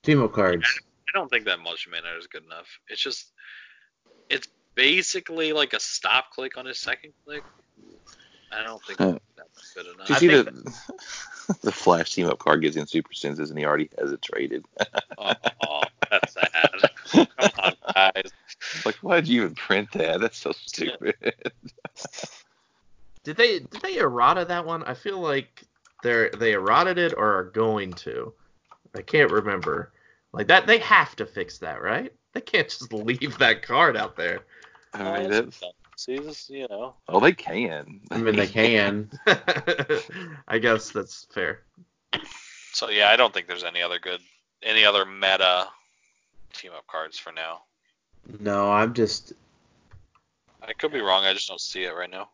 Team 0.02 0.22
up 0.22 0.32
cards. 0.32 0.64
I 1.08 1.18
don't 1.18 1.30
think 1.30 1.46
that 1.46 1.58
much 1.60 1.88
mana 1.90 2.18
is 2.18 2.26
good 2.26 2.44
enough. 2.44 2.66
It's 2.88 3.00
just, 3.00 3.32
it's 4.28 4.46
basically 4.74 5.54
like 5.54 5.72
a 5.72 5.80
stop 5.80 6.30
click 6.32 6.58
on 6.58 6.66
his 6.66 6.78
second 6.78 7.14
click. 7.24 7.42
I 8.52 8.62
don't 8.62 8.82
think 8.84 8.98
Huh. 8.98 9.18
that's 9.38 9.72
good 9.74 9.86
enough. 9.86 10.06
Did 10.06 10.22
you 10.22 10.30
I 10.32 10.34
see 10.34 10.42
think 10.42 10.64
the 11.46 11.56
the 11.62 11.72
Flash 11.72 12.12
team 12.12 12.26
up 12.26 12.38
card 12.38 12.60
gives 12.60 12.76
him 12.76 12.86
super 12.86 13.14
senses 13.14 13.48
and 13.48 13.58
he 13.58 13.64
already 13.64 13.88
has 13.98 14.12
it 14.12 14.20
traded. 14.20 14.66
Oh, 15.16 15.32
oh, 15.62 15.82
that's 16.10 16.34
sad. 16.34 16.70
Come 17.38 17.50
on, 17.58 17.74
guys. 17.94 18.30
like, 18.84 18.96
why 18.96 19.16
did 19.16 19.28
you 19.28 19.42
even 19.42 19.54
print 19.54 19.88
that? 19.92 20.20
That's 20.20 20.36
so 20.36 20.52
stupid. 20.52 21.14
Did 23.24 23.36
they 23.36 23.60
did 23.60 23.82
they 23.82 23.98
errata 23.98 24.44
that 24.46 24.64
one? 24.64 24.82
I 24.84 24.94
feel 24.94 25.18
like 25.20 25.62
they're 26.02 26.30
they 26.30 26.52
errated 26.54 26.98
it 26.98 27.14
or 27.16 27.38
are 27.38 27.44
going 27.44 27.92
to. 27.94 28.32
I 28.94 29.02
can't 29.02 29.30
remember. 29.30 29.92
Like 30.32 30.48
that 30.48 30.66
they 30.66 30.78
have 30.78 31.16
to 31.16 31.26
fix 31.26 31.58
that, 31.58 31.82
right? 31.82 32.12
They 32.32 32.40
can't 32.40 32.68
just 32.68 32.92
leave 32.92 33.38
that 33.38 33.62
card 33.62 33.96
out 33.96 34.16
there. 34.16 34.40
I 34.94 35.02
Oh, 35.02 35.12
mean, 35.20 35.30
that's 35.30 35.58
that's. 35.58 35.74
See, 35.96 36.18
this, 36.18 36.48
you 36.48 36.66
know. 36.70 36.94
oh, 37.10 37.20
they 37.20 37.32
can. 37.32 38.00
I 38.10 38.16
mean, 38.16 38.34
they 38.34 38.46
can. 38.46 39.10
I 40.48 40.58
guess 40.58 40.90
that's 40.90 41.26
fair. 41.26 41.60
So 42.72 42.88
yeah, 42.88 43.10
I 43.10 43.16
don't 43.16 43.34
think 43.34 43.46
there's 43.46 43.64
any 43.64 43.82
other 43.82 43.98
good, 43.98 44.20
any 44.62 44.82
other 44.86 45.04
meta 45.04 45.68
team 46.54 46.72
up 46.74 46.86
cards 46.86 47.18
for 47.18 47.32
now. 47.32 47.64
No, 48.38 48.72
I'm 48.72 48.94
just. 48.94 49.34
I 50.62 50.72
could 50.72 50.90
be 50.90 51.00
wrong. 51.00 51.24
I 51.24 51.34
just 51.34 51.48
don't 51.48 51.60
see 51.60 51.84
it 51.84 51.94
right 51.94 52.10
now. 52.10 52.30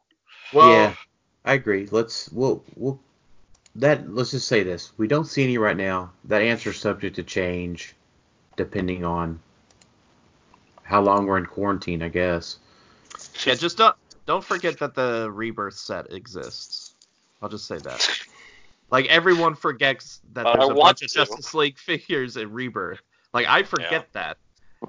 Well, 0.52 0.70
yeah, 0.70 0.94
I 1.44 1.54
agree. 1.54 1.88
Let's 1.90 2.30
we'll 2.32 2.62
we'll 2.76 2.98
that 3.76 4.12
let's 4.14 4.30
just 4.30 4.48
say 4.48 4.62
this: 4.62 4.92
we 4.96 5.06
don't 5.08 5.26
see 5.26 5.44
any 5.44 5.58
right 5.58 5.76
now. 5.76 6.10
That 6.24 6.42
answer 6.42 6.70
is 6.70 6.78
subject 6.78 7.16
to 7.16 7.22
change, 7.22 7.94
depending 8.56 9.04
on 9.04 9.40
how 10.82 11.02
long 11.02 11.26
we're 11.26 11.38
in 11.38 11.46
quarantine, 11.46 12.02
I 12.02 12.08
guess. 12.08 12.58
yeah, 13.44 13.54
just 13.54 13.76
don't 13.76 13.96
don't 14.26 14.44
forget 14.44 14.78
that 14.78 14.94
the 14.94 15.30
rebirth 15.32 15.74
set 15.74 16.12
exists. 16.12 16.94
I'll 17.42 17.48
just 17.48 17.66
say 17.66 17.78
that. 17.78 18.08
Like 18.90 19.06
everyone 19.06 19.54
forgets 19.56 20.20
that 20.32 20.44
But 20.44 20.54
there's 20.54 20.68
I 20.70 20.72
a 20.72 20.74
want 20.74 20.98
bunch 21.00 21.02
of. 21.02 21.08
Justice 21.10 21.54
League 21.54 21.76
figures 21.78 22.36
in 22.36 22.52
rebirth. 22.52 23.00
Like 23.34 23.46
I 23.48 23.62
forget 23.64 23.90
Yeah. 23.92 24.02
that. 24.12 24.36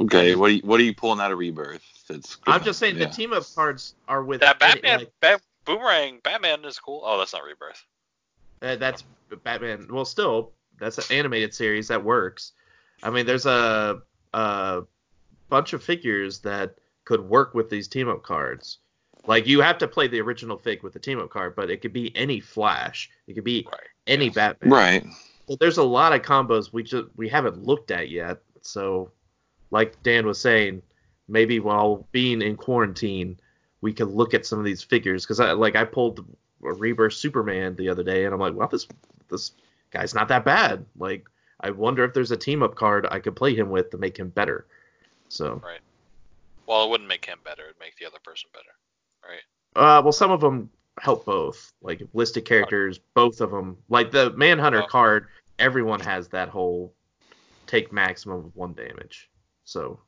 Okay, 0.02 0.36
what 0.36 0.52
are 0.52 0.54
you, 0.54 0.62
what 0.64 0.80
are 0.80 0.84
you 0.84 0.94
pulling 0.94 1.20
out 1.20 1.32
of 1.32 1.40
Rebirth? 1.40 1.82
That's 2.08 2.38
I'm 2.46 2.62
just 2.64 2.78
saying 2.78 2.98
enough? 2.98 3.10
the 3.10 3.16
team 3.16 3.34
up 3.34 3.44
cards 3.56 3.96
are 4.08 4.22
with 4.22 4.42
That 4.42 4.62
any- 4.62 4.82
Batman, 4.82 5.00
like, 5.00 5.12
Bat, 5.22 5.42
Boomerang, 5.68 6.20
Batman 6.24 6.66
is 6.66 6.80
cool. 6.80 7.04
Oh, 7.06 7.18
that's 7.20 7.34
not 7.34 7.44
Rebirth. 7.44 7.86
Uh, 8.62 8.76
that's 8.78 9.04
Batman. 9.44 9.88
Well, 9.92 10.06
still, 10.06 10.54
that's 10.80 10.98
an 10.98 11.16
animated 11.16 11.54
series 11.54 11.90
that 11.90 12.04
works. 12.04 12.54
I 13.04 13.12
mean, 13.12 13.26
there's 13.26 13.46
a, 13.46 14.02
a 14.34 14.82
bunch 15.50 15.74
of 15.74 15.84
figures 15.84 16.40
that 16.40 16.76
could 17.06 17.22
work 17.22 17.54
with 17.54 17.70
these 17.70 17.88
team 17.88 18.10
up 18.10 18.24
cards. 18.24 18.80
Like 19.28 19.46
you 19.46 19.62
have 19.62 19.78
to 19.80 19.88
play 19.88 20.08
the 20.08 20.22
original 20.22 20.58
fig 20.58 20.84
with 20.84 20.94
the 20.94 21.00
team 21.00 21.20
up 21.20 21.30
card, 21.30 21.56
but 21.56 21.70
it 21.70 21.82
could 21.82 21.94
be 21.94 22.16
any 22.16 22.40
Flash. 22.40 23.10
It 23.28 23.34
could 23.34 23.44
be 23.44 23.68
Right. 23.70 23.82
any 24.08 24.26
yes. 24.26 24.36
Batman. 24.36 24.72
Right. 24.72 25.06
So 25.48 25.56
there's 25.60 25.78
a 25.78 25.84
lot 25.84 26.14
of 26.14 26.22
combos 26.22 26.74
we 26.74 26.84
just 26.84 27.06
we 27.16 27.28
haven't 27.30 27.64
looked 27.64 27.92
at 27.92 28.10
yet. 28.10 28.40
So, 28.62 29.12
like 29.72 30.02
Dan 30.04 30.26
was 30.26 30.40
saying, 30.40 30.82
maybe 31.28 31.60
while 31.60 32.08
being 32.12 32.42
in 32.42 32.56
quarantine, 32.58 33.40
we 33.82 33.94
could 33.94 34.10
look 34.10 34.34
at 34.34 34.46
some 34.46 34.60
of 34.60 34.66
these 34.66 34.84
figures 34.84 35.24
because 35.26 35.40
I 35.40 35.52
like 35.52 35.76
I 35.76 35.84
pulled 35.86 36.26
a 36.64 36.74
Rebirth 36.74 37.14
Superman 37.14 37.76
the 37.76 37.90
other 37.90 38.04
day, 38.04 38.26
and 38.26 38.34
I'm 38.34 38.40
like, 38.40 38.56
well, 38.56 38.68
this 38.68 38.88
this 39.30 39.52
guy's 39.92 40.14
not 40.14 40.28
that 40.30 40.46
bad. 40.46 40.86
Like, 40.98 41.28
I 41.60 41.70
wonder 41.72 42.04
if 42.04 42.14
there's 42.14 42.32
a 42.32 42.38
team 42.38 42.64
up 42.64 42.76
card 42.76 43.08
I 43.10 43.20
could 43.20 43.36
play 43.36 43.56
him 43.56 43.70
with 43.70 43.92
to 43.92 43.98
make 43.98 44.18
him 44.18 44.30
better. 44.30 44.66
So, 45.30 45.62
right. 45.64 45.80
Well, 46.66 46.86
it 46.86 46.90
wouldn't 46.90 47.08
make 47.10 47.26
him 47.26 47.40
better. 47.44 47.64
It'd 47.64 47.80
make 47.80 47.98
the 47.98 48.06
other 48.06 48.20
person 48.24 48.50
better. 48.54 48.66
Right. 49.24 49.42
uh, 49.76 50.02
well, 50.02 50.12
some 50.12 50.32
of 50.32 50.42
them 50.42 50.70
help 51.00 51.26
both. 51.26 51.74
Like 51.82 52.02
listed 52.14 52.46
characters, 52.46 53.00
both 53.14 53.42
of 53.42 53.52
them. 53.52 53.78
Like 53.90 54.12
the 54.12 54.32
Manhunter 54.32 54.84
Oh. 54.84 54.88
card, 54.88 55.28
everyone 55.60 56.00
has 56.00 56.28
that 56.30 56.50
whole 56.50 56.94
take 57.68 57.92
maximum 57.92 58.46
of 58.46 58.56
one 58.56 58.74
damage. 58.74 59.30
So 59.66 60.00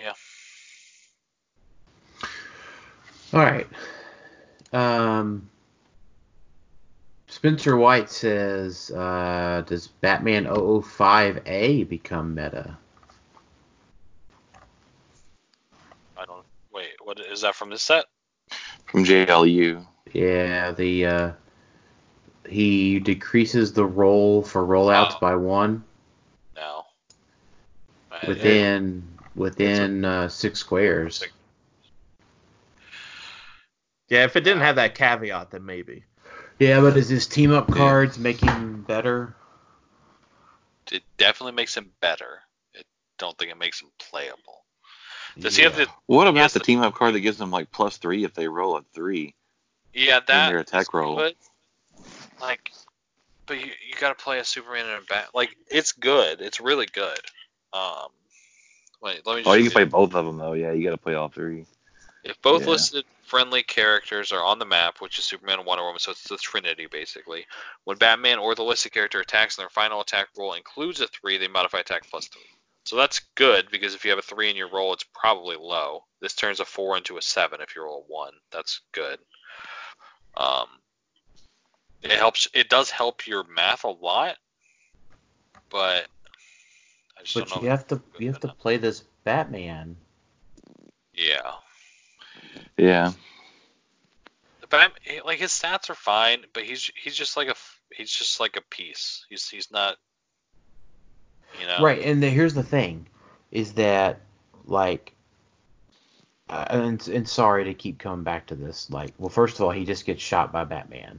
Yeah. 0.00 0.12
All 3.32 3.40
right. 3.40 3.66
Um, 4.72 5.48
Spencer 7.26 7.76
White 7.76 8.10
says, 8.10 8.90
uh, 8.90 9.62
"Does 9.66 9.88
Batman 9.88 10.46
005A 10.46 11.88
become 11.88 12.34
meta?" 12.34 12.76
I 16.16 16.24
don't. 16.24 16.44
Wait. 16.72 16.88
What 17.04 17.20
is 17.20 17.42
that 17.42 17.54
from 17.54 17.70
this 17.70 17.82
set? 17.82 18.06
From 18.86 19.04
JLU. 19.04 19.86
Yeah, 20.12 20.72
the 20.72 21.06
uh, 21.06 21.32
he 22.48 22.98
decreases 22.98 23.72
the 23.74 23.84
roll 23.84 24.42
for 24.42 24.66
rollouts 24.66 25.12
Oh. 25.16 25.18
by 25.20 25.34
one 25.34 25.84
No. 26.56 26.84
I- 28.10 28.26
within 29.38 29.70
within 29.70 30.04
uh, 30.04 30.28
six 30.28 30.58
squares. 30.58 31.18
Six. 31.18 31.32
yeah, 34.08 34.24
if 34.24 34.36
it 34.36 34.40
didn't 34.40 34.62
have 34.62 34.76
that 34.76 34.94
caveat, 34.94 35.50
then 35.50 35.64
maybe. 35.64 36.04
Yeah, 36.58 36.80
but 36.80 36.96
is 36.96 37.08
his 37.08 37.26
team 37.26 37.52
up 37.52 37.68
Yeah. 37.68 37.76
cards 37.76 38.18
make 38.18 38.40
him 38.40 38.82
better? 38.82 39.34
It 40.90 41.02
definitely 41.18 41.52
makes 41.52 41.76
him 41.76 41.92
better. 42.00 42.40
I 42.76 42.82
don't 43.18 43.36
think 43.38 43.50
it 43.50 43.58
makes 43.58 43.80
him 43.80 43.90
playable. 43.98 44.64
Does 45.38 45.56
he 45.56 45.62
have 45.62 45.76
the? 45.76 45.86
What 46.06 46.26
about 46.26 46.36
Yes, 46.40 46.52
the 46.54 46.58
the- 46.58 46.64
team 46.64 46.80
up 46.80 46.94
card 46.94 47.14
that 47.14 47.20
gives 47.20 47.38
them 47.38 47.50
like 47.50 47.70
plus 47.70 47.98
three 47.98 48.24
if 48.24 48.34
they 48.34 48.48
roll 48.48 48.76
a 48.76 48.82
three 48.94 49.34
Yeah, 49.92 50.16
in 50.18 50.24
that. 50.26 50.48
their 50.48 50.58
attack 50.58 50.92
roll? 50.94 51.14
But 51.16 51.34
like, 52.40 52.72
but 53.46 53.60
you 53.60 53.66
you 53.66 53.94
gotta 54.00 54.14
play 54.14 54.38
a 54.40 54.44
Superman 54.44 54.86
and 54.86 55.02
a 55.02 55.06
Bat. 55.06 55.28
Like, 55.34 55.54
it's 55.70 55.92
good. 55.92 56.40
It's 56.40 56.60
really 56.60 56.86
good. 56.86 57.20
Um. 57.72 58.08
Wait, 59.00 59.26
let 59.26 59.36
me 59.36 59.42
just. 59.42 59.48
Oh, 59.48 59.54
you 59.54 59.64
can 59.64 59.72
play 59.72 59.82
it. 59.82 59.90
both 59.90 60.14
of 60.14 60.26
them 60.26 60.38
though. 60.38 60.54
Yeah, 60.54 60.72
you 60.72 60.84
got 60.84 60.90
to 60.90 60.96
play 60.96 61.14
all 61.14 61.28
three. 61.28 61.66
If 62.24 62.40
both 62.42 62.62
Yeah. 62.62 62.70
listed 62.70 63.04
friendly 63.22 63.62
characters 63.62 64.32
are 64.32 64.42
on 64.42 64.58
the 64.58 64.64
map, 64.64 65.00
which 65.00 65.18
is 65.18 65.24
Superman 65.24 65.58
and 65.58 65.66
Wonder 65.66 65.84
Woman, 65.84 66.00
so 66.00 66.10
it's 66.10 66.24
the 66.24 66.36
Trinity 66.36 66.86
basically. 66.86 67.46
When 67.84 67.96
Batman 67.96 68.38
or 68.38 68.54
the 68.54 68.64
listed 68.64 68.92
character 68.92 69.20
attacks 69.20 69.56
and 69.56 69.62
their 69.62 69.70
final 69.70 70.00
attack 70.00 70.28
roll 70.36 70.54
includes 70.54 71.00
a 71.00 71.06
three, 71.08 71.38
they 71.38 71.48
modify 71.48 71.78
attack 71.78 72.08
plus 72.10 72.26
three. 72.26 72.42
So 72.84 72.96
that's 72.96 73.20
good 73.34 73.70
because 73.70 73.94
if 73.94 74.04
you 74.04 74.10
have 74.10 74.18
a 74.18 74.22
three 74.22 74.50
in 74.50 74.56
your 74.56 74.70
roll, 74.70 74.94
it's 74.94 75.04
probably 75.14 75.56
low. 75.56 76.04
This 76.20 76.34
turns 76.34 76.60
a 76.60 76.64
four 76.64 76.96
into 76.96 77.18
a 77.18 77.22
seven 77.22 77.60
if 77.60 77.76
you 77.76 77.82
roll 77.82 78.04
a 78.08 78.12
one. 78.12 78.32
That's 78.50 78.80
good. 78.92 79.18
Um, 80.36 80.68
it 82.02 82.12
helps. 82.12 82.48
It 82.54 82.68
does 82.70 82.90
help 82.90 83.26
your 83.26 83.44
math 83.44 83.84
a 83.84 83.88
lot, 83.88 84.36
but 85.68 86.06
But 87.34 87.48
don't 87.48 87.56
know. 87.56 87.62
you 87.62 87.70
have 87.70 87.86
to 87.88 88.02
you 88.18 88.28
have 88.28 88.40
to 88.40 88.48
play 88.48 88.76
this 88.76 89.04
Batman. 89.24 89.96
Yeah. 91.14 91.52
Yeah. 92.76 93.12
But 94.70 94.80
I'm, 94.80 94.90
like 95.24 95.38
his 95.38 95.50
stats 95.50 95.90
are 95.90 95.94
fine, 95.94 96.44
but 96.52 96.64
he's 96.64 96.90
he's 96.94 97.16
just 97.16 97.36
like 97.36 97.48
a 97.48 97.54
he's 97.90 98.10
just 98.10 98.38
like 98.38 98.56
a 98.56 98.60
piece. 98.70 99.24
He's 99.28 99.48
he's 99.48 99.70
not, 99.70 99.96
you 101.58 101.66
know. 101.66 101.78
Right, 101.80 102.02
and 102.02 102.22
the, 102.22 102.28
here's 102.28 102.54
the 102.54 102.62
thing, 102.62 103.06
is 103.50 103.72
that 103.74 104.20
like, 104.66 105.14
uh, 106.50 106.66
and 106.68 107.08
and 107.08 107.26
sorry 107.26 107.64
to 107.64 107.74
keep 107.74 107.98
coming 107.98 108.24
back 108.24 108.46
to 108.48 108.54
this. 108.54 108.90
Like, 108.90 109.14
well, 109.16 109.30
first 109.30 109.54
of 109.54 109.62
all, 109.62 109.70
he 109.70 109.86
just 109.86 110.04
gets 110.04 110.22
shot 110.22 110.52
by 110.52 110.64
Batman. 110.64 111.18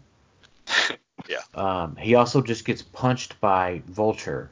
Yeah. 1.27 1.41
Um, 1.53 1.95
he 1.95 2.15
also 2.15 2.41
just 2.41 2.65
gets 2.65 2.81
punched 2.81 3.39
by 3.41 3.81
Vulture. 3.87 4.49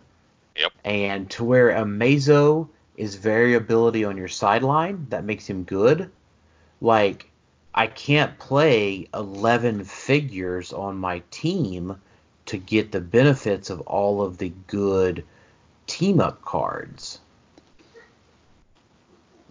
Yep. 0.58 0.74
And 0.84 1.30
to 1.32 1.44
where 1.44 1.70
Amazo 1.70 2.68
is 2.96 3.16
variability 3.16 4.04
on 4.04 4.18
your 4.18 4.28
sideline, 4.28 5.06
that 5.10 5.24
makes 5.24 5.48
him 5.48 5.64
good. 5.64 6.12
Like, 6.82 7.30
I 7.74 7.88
can't 7.88 8.38
play 8.40 9.08
11 9.14 9.84
figures 9.84 10.74
on 10.74 10.98
my 10.98 11.22
team 11.30 12.00
to 12.48 12.58
get 12.58 12.92
the 12.92 13.02
benefits 13.02 13.70
of 13.70 13.82
all 13.82 14.22
of 14.22 14.38
the 14.38 14.52
good 14.68 15.24
team 15.86 16.20
up 16.20 16.42
cards. 16.42 17.20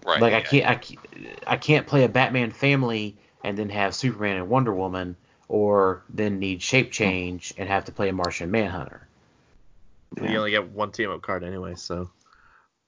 Right. 0.05 0.21
Like 0.21 0.35
I 0.35 0.41
can't, 0.41 0.67
I 0.67 0.75
can't 0.77 1.01
I 1.47 1.57
can't 1.57 1.87
play 1.87 2.05
a 2.05 2.09
Batman 2.09 2.53
family 2.53 3.17
and 3.43 3.59
then 3.59 3.69
have 3.71 3.95
Superman 3.95 4.37
and 4.37 4.49
Wonder 4.49 4.73
Woman, 4.73 5.17
or 5.49 6.03
then 6.09 6.39
need 6.39 6.63
shape 6.63 6.93
change 6.93 7.53
and 7.59 7.69
have 7.69 7.85
to 7.87 7.93
play 7.93 8.09
a 8.09 8.13
Martian 8.13 8.51
Manhunter. 8.51 9.06
You 10.21 10.39
only 10.39 10.51
get 10.53 10.71
one 10.71 10.93
team 10.93 11.11
up 11.11 11.23
card 11.23 11.45
anyway, 11.45 11.75
so 11.75 12.11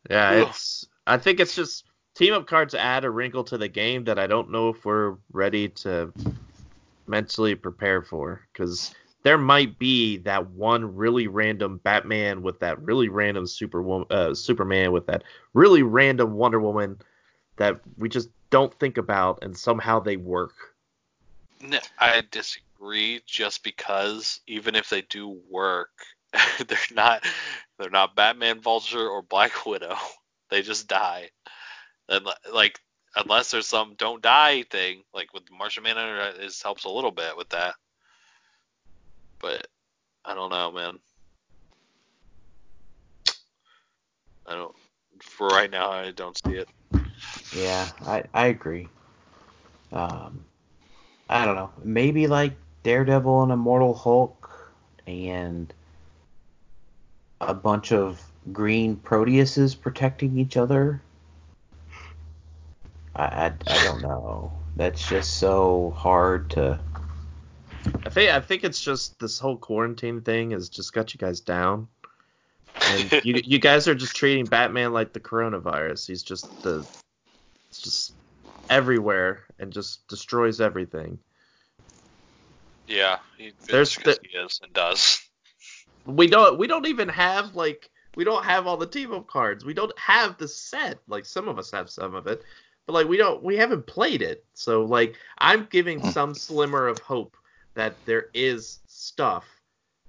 yeah, 0.08 0.30
Ugh. 0.30 0.48
it's. 0.48 0.86
I 1.06 1.18
think 1.18 1.40
it's 1.40 1.54
just 1.54 1.84
team 2.14 2.34
up 2.34 2.46
cards 2.46 2.74
add 2.74 3.04
a 3.04 3.10
wrinkle 3.10 3.44
to 3.44 3.58
the 3.58 3.68
game 3.68 4.04
that 4.04 4.18
I 4.18 4.26
don't 4.26 4.50
know 4.50 4.70
if 4.70 4.84
we're 4.84 5.16
ready 5.32 5.68
to 5.68 6.12
mentally 7.06 7.54
prepare 7.54 8.02
for, 8.02 8.46
because 8.52 8.94
there 9.24 9.38
might 9.38 9.78
be 9.78 10.18
that 10.18 10.50
one 10.50 10.96
really 10.96 11.26
random 11.26 11.78
Batman 11.78 12.42
with 12.42 12.60
that 12.60 12.80
really 12.82 13.08
random 13.08 13.46
Superwoman, 13.46 14.06
uh, 14.10 14.34
Superman 14.34 14.92
with 14.92 15.06
that 15.06 15.24
really 15.54 15.82
random 15.82 16.34
Wonder 16.34 16.60
Woman 16.60 16.98
that 17.56 17.80
we 17.98 18.08
just 18.08 18.30
don't 18.50 18.72
think 18.78 18.96
about, 18.96 19.42
and 19.42 19.56
somehow 19.56 20.00
they 20.00 20.16
work. 20.16 20.54
No, 21.60 21.80
I 21.98 22.22
disagree. 22.30 23.22
Just 23.26 23.64
because 23.64 24.40
even 24.46 24.74
if 24.74 24.88
they 24.88 25.02
do 25.02 25.40
work, 25.50 25.90
they're 26.66 26.78
not 26.94 27.24
they're 27.78 27.90
not 27.90 28.16
Batman, 28.16 28.60
Vulture, 28.60 29.08
or 29.08 29.22
Black 29.22 29.66
Widow. 29.66 29.96
They 30.50 30.62
just 30.62 30.88
die. 30.88 31.28
And 32.08 32.26
like 32.50 32.80
unless 33.14 33.50
there's 33.50 33.66
some 33.66 33.96
don't 33.98 34.22
die 34.22 34.62
thing, 34.62 35.02
like 35.12 35.34
with 35.34 35.42
Martian 35.50 35.82
Manhunter, 35.82 36.38
this 36.38 36.62
helps 36.62 36.84
a 36.84 36.88
little 36.88 37.10
bit 37.10 37.36
with 37.36 37.50
that. 37.50 37.74
But 39.40 39.66
I 40.24 40.34
don't 40.34 40.48
know, 40.48 40.72
man. 40.72 40.98
I 44.46 44.54
don't. 44.54 44.74
For 45.20 45.48
right 45.48 45.70
now, 45.70 45.90
I 45.90 46.12
don't 46.12 46.38
see 46.46 46.54
it. 46.54 46.68
Yeah, 47.54 47.88
I 48.06 48.24
I 48.32 48.46
agree. 48.46 48.88
Um, 49.92 50.44
I 51.28 51.44
don't 51.44 51.56
know. 51.56 51.70
Maybe 51.84 52.26
like 52.26 52.54
Daredevil 52.84 53.42
and 53.42 53.52
Immortal 53.52 53.94
Hulk 53.94 54.72
and 55.06 55.72
a 57.40 57.54
bunch 57.54 57.92
of 57.92 58.20
green 58.52 58.96
Proteuses 58.96 59.78
protecting 59.78 60.38
each 60.38 60.56
other. 60.56 61.02
I, 63.14 63.24
I, 63.24 63.52
I 63.66 63.84
don't 63.84 64.02
know. 64.02 64.52
That's 64.76 65.06
just 65.08 65.38
so 65.38 65.92
hard 65.96 66.50
to. 66.50 66.78
I 68.04 68.10
think 68.10 68.30
I 68.30 68.40
think 68.40 68.64
it's 68.64 68.80
just 68.80 69.18
this 69.18 69.38
whole 69.38 69.56
quarantine 69.56 70.20
thing 70.20 70.50
has 70.52 70.68
just 70.68 70.92
got 70.92 71.14
you 71.14 71.18
guys 71.18 71.40
down. 71.40 71.88
And 72.82 73.12
you 73.24 73.40
you 73.44 73.58
guys 73.58 73.88
are 73.88 73.94
just 73.94 74.14
treating 74.14 74.44
Batman 74.44 74.92
like 74.92 75.12
the 75.12 75.20
coronavirus. 75.20 76.06
He's 76.06 76.22
just 76.22 76.62
the 76.62 76.86
it's 77.70 77.80
just 77.80 78.14
everywhere 78.70 79.44
and 79.58 79.72
just 79.72 80.06
destroys 80.08 80.60
everything. 80.60 81.18
Yeah, 82.86 83.18
he, 83.36 83.52
There's 83.66 83.96
the- 83.96 84.18
he 84.22 84.38
is 84.38 84.60
and 84.62 84.72
does. 84.72 85.20
We 86.08 86.26
don't 86.26 86.58
we 86.58 86.66
don't 86.66 86.86
even 86.86 87.08
have 87.08 87.54
like 87.54 87.90
we 88.16 88.24
don't 88.24 88.44
have 88.44 88.66
all 88.66 88.76
the 88.76 88.86
team 88.86 89.12
up 89.12 89.26
cards. 89.26 89.64
We 89.64 89.74
don't 89.74 89.96
have 89.98 90.38
the 90.38 90.48
set. 90.48 90.98
Like 91.06 91.24
some 91.24 91.48
of 91.48 91.58
us 91.58 91.70
have 91.70 91.90
some 91.90 92.14
of 92.14 92.26
it, 92.26 92.42
but 92.86 92.94
like 92.94 93.06
we 93.06 93.16
don't 93.16 93.42
we 93.42 93.56
haven't 93.56 93.86
played 93.86 94.22
it. 94.22 94.44
So 94.54 94.84
like 94.84 95.16
I'm 95.38 95.68
giving 95.70 96.00
hmm. 96.00 96.08
some 96.08 96.34
slimmer 96.34 96.88
of 96.88 96.98
hope 96.98 97.36
that 97.74 97.94
there 98.06 98.28
is 98.34 98.80
stuff 98.86 99.44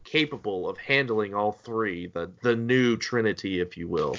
capable 0.05 0.67
of 0.67 0.77
handling 0.77 1.35
all 1.35 1.51
three, 1.51 2.07
the 2.07 2.31
the 2.41 2.55
new 2.55 2.97
trinity 2.97 3.59
if 3.59 3.77
you 3.77 3.87
will. 3.87 4.15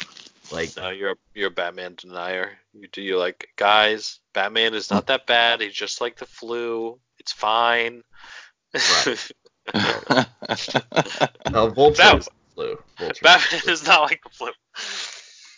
Like 0.53 0.77
No, 0.77 0.91
you're 0.91 1.13
a, 1.13 1.17
you're 1.35 1.49
a 1.49 1.51
Batman 1.51 1.95
denier. 1.97 2.59
You 2.75 2.89
do 2.89 3.03
you 3.03 3.17
like 3.17 3.49
guys? 3.57 4.21
Batman 4.35 4.75
is 4.75 4.91
not 4.91 5.05
hmm. 5.05 5.13
that 5.13 5.27
bad. 5.27 5.63
He's 5.63 5.73
just 5.73 6.01
like 6.01 6.17
the 6.17 6.27
flu. 6.27 7.01
It's 7.19 7.33
fine. 7.33 8.03
Right. 8.75 9.33
uh, 9.75 10.25
Vulture 11.69 12.03
That- 12.03 12.19
is 12.19 12.27
the 12.27 12.31
flu. 12.55 12.79
Vulture 12.99 13.21
Batman 13.23 13.61
is 13.69 13.87
not 13.87 14.03
like 14.03 14.23
the 14.23 14.31
flu. 14.31 14.51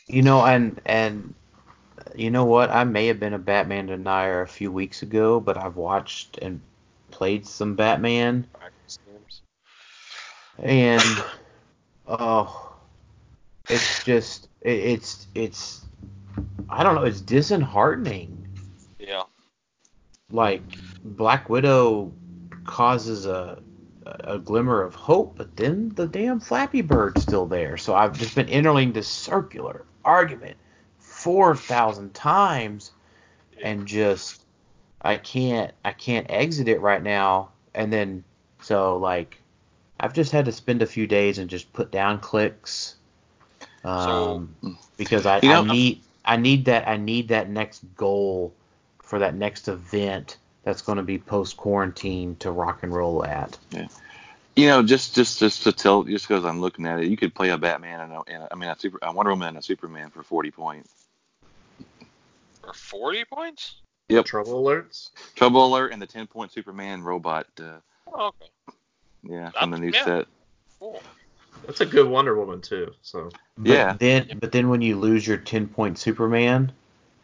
You 0.09 0.23
know, 0.23 0.45
and 0.45 0.81
and 0.85 1.35
you 2.15 2.31
know 2.31 2.45
what? 2.45 2.71
I 2.71 2.85
may 2.85 3.07
have 3.07 3.21
been 3.21 3.35
a 3.35 3.39
Batman 3.39 3.87
denier 3.87 4.43
a 4.43 4.49
few 4.49 4.71
weeks 4.71 5.03
ago, 5.03 5.41
but 5.41 5.57
I've 5.57 5.77
watched 5.77 6.39
and 6.39 6.61
played 7.11 7.47
some 7.47 7.75
Batman, 7.75 8.47
and 10.59 11.25
oh, 12.07 12.75
it's 13.69 14.05
just 14.05 14.49
it, 14.61 14.73
it's 14.73 15.27
it's 15.35 15.85
I 16.69 16.83
don't 16.83 16.95
know. 16.95 17.05
It's 17.05 17.21
disheartening. 17.21 18.47
Yeah. 18.99 19.23
Like 20.31 20.63
Black 21.05 21.49
Widow 21.49 22.13
causes 22.65 23.27
a 23.27 23.63
a 24.05 24.39
glimmer 24.39 24.83
of 24.83 24.95
hope, 24.95 25.37
but 25.37 25.57
then 25.57 25.91
the 25.95 26.07
damn 26.07 26.41
Flappy 26.41 26.81
Bird's 26.83 27.23
still 27.23 27.47
there. 27.47 27.77
So 27.77 27.95
I've 27.95 28.19
just 28.19 28.35
been 28.35 28.49
entering 28.49 28.93
this 28.93 29.09
circular 29.09 29.85
argument 30.05 30.57
four 30.99 31.55
thousand 31.55 32.15
times, 32.15 32.91
and 33.63 33.87
just 33.87 34.43
I 35.03 35.17
can't 35.17 35.73
I 35.85 35.93
can't 35.93 36.27
exit 36.31 36.69
it 36.69 36.81
right 36.81 37.03
now. 37.03 37.51
And 37.75 37.93
then 37.93 38.25
so 38.61 38.97
like 38.97 39.39
I've 40.01 40.15
just 40.15 40.33
had 40.33 40.47
to 40.47 40.53
spend 40.53 40.83
a 40.83 40.87
few 40.87 41.07
days 41.07 41.39
and 41.39 41.49
just 41.49 41.73
put 41.73 41.93
down 41.93 42.19
clicks, 42.19 42.97
um, 43.85 44.55
because 44.97 45.27
I, 45.27 45.41
You 45.43 45.49
know- 45.51 45.61
I 45.63 45.73
need 45.73 46.01
I 46.25 46.37
need 46.37 46.65
that 46.67 46.89
I 46.89 46.97
need 46.97 47.29
that 47.29 47.51
next 47.51 47.85
goal 47.97 48.53
for 49.01 49.19
that 49.21 49.35
next 49.35 49.69
event 49.69 50.39
that's 50.65 50.83
going 50.83 50.97
to 50.97 51.03
be 51.03 51.19
post 51.19 51.57
quarantine 51.57 52.37
to 52.37 52.51
rock 52.51 52.83
and 52.83 52.95
roll 52.95 53.25
at. 53.25 53.59
Yeah. 53.71 53.89
You 54.55 54.67
know, 54.69 54.83
just 54.83 55.15
just 55.15 55.39
just 55.39 55.63
to 55.65 55.73
tell, 55.73 56.03
just 56.03 56.29
because 56.29 56.45
I'm 56.45 56.61
looking 56.61 56.87
at 56.87 57.01
it, 57.01 57.07
you 57.07 57.17
could 57.17 57.35
play 57.35 57.51
a 57.51 57.59
Batman 57.59 58.01
and, 58.01 58.13
a, 58.13 58.23
and 58.27 58.43
a, 58.43 58.49
I 58.53 58.55
mean 58.57 58.69
a 58.69 58.79
super, 58.79 58.99
a 59.01 59.13
Wonder 59.13 59.31
Woman 59.31 59.49
and 59.49 59.59
a 59.59 59.63
Superman 59.63 60.11
for 60.11 60.23
40 60.23 60.51
points. 60.51 60.91
For 62.63 62.73
40 62.75 63.25
points? 63.25 63.77
Yep. 64.09 64.27
Trouble 64.27 64.63
alerts. 64.63 65.11
Trouble 65.35 65.67
Alert 65.67 65.93
and 65.93 66.03
the 66.03 66.07
10 66.07 66.27
point 66.27 66.53
Superman 66.53 67.03
robot. 67.03 67.47
Uh, 67.59 67.79
Oh, 68.13 68.27
okay. 68.27 68.51
yeah, 69.23 69.51
from 69.51 69.71
the 69.71 69.79
new 69.79 69.91
Yeah. 69.91 70.05
set. 70.05 70.27
Cool. 70.79 71.03
That's 71.67 71.81
a 71.81 71.87
good 71.87 72.09
Wonder 72.09 72.37
Woman 72.37 72.61
too. 72.61 72.93
So 73.01 73.31
But 73.57 73.71
Yeah. 73.71 73.97
Then 73.99 74.39
but 74.39 74.53
then 74.53 74.69
when 74.69 74.83
you 74.83 74.99
lose 74.99 75.27
your 75.27 75.39
10 75.39 75.69
point 75.69 75.99
Superman, 75.99 76.73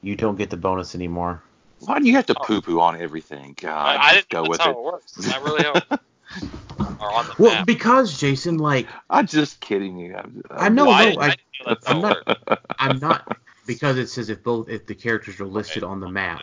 you 0.01 0.17
don't 0.17 0.37
get 0.37 0.49
the 0.49 0.57
bonus 0.57 0.95
anymore. 0.95 1.43
Why 1.81 1.99
do 1.99 2.07
you 2.07 2.15
have 2.15 2.27
to 2.27 2.37
Oh. 2.39 2.45
poo 2.45 2.61
poo 2.61 2.81
on 2.81 3.01
everything? 3.01 3.55
God, 3.61 3.97
I, 3.97 4.09
I 4.11 4.15
didn't 4.15 4.29
go 4.31 4.43
know 4.43 4.51
with 4.51 4.59
that's 4.59 4.67
how 4.67 4.73
it. 4.73 4.79
it 4.79 4.85
works. 4.85 5.17
It's 5.19 5.27
not 5.29 5.43
really 5.43 5.63
how 5.65 5.73
it 5.75 5.85
or 7.01 7.13
on 7.13 7.27
the 7.27 7.35
Well, 7.39 7.55
map. 7.55 7.67
because 7.67 8.19
Jason, 8.19 8.59
like 8.59 8.87
I'm 9.09 9.27
just 9.27 9.61
kidding 9.61 9.97
you. 9.97 10.15
I'm, 10.17 10.43
I 10.51 10.69
know, 10.69 10.87
Well, 10.87 10.99
no, 10.99 11.05
didn't- 11.11 11.23
I, 11.23 11.27
I 11.67 11.69
know 11.75 11.77
I'm 11.87 12.01
not- 12.01 12.61
I'm 12.79 12.99
not 12.99 13.37
because 13.67 13.99
it 13.99 14.09
says 14.09 14.29
if 14.31 14.43
both 14.43 14.69
if 14.69 14.87
the 14.87 14.95
characters 14.95 15.41
are 15.41 15.47
listed 15.47 15.83
Okay, 15.85 15.91
on 15.91 16.01
the 16.01 16.09
map. 16.09 16.41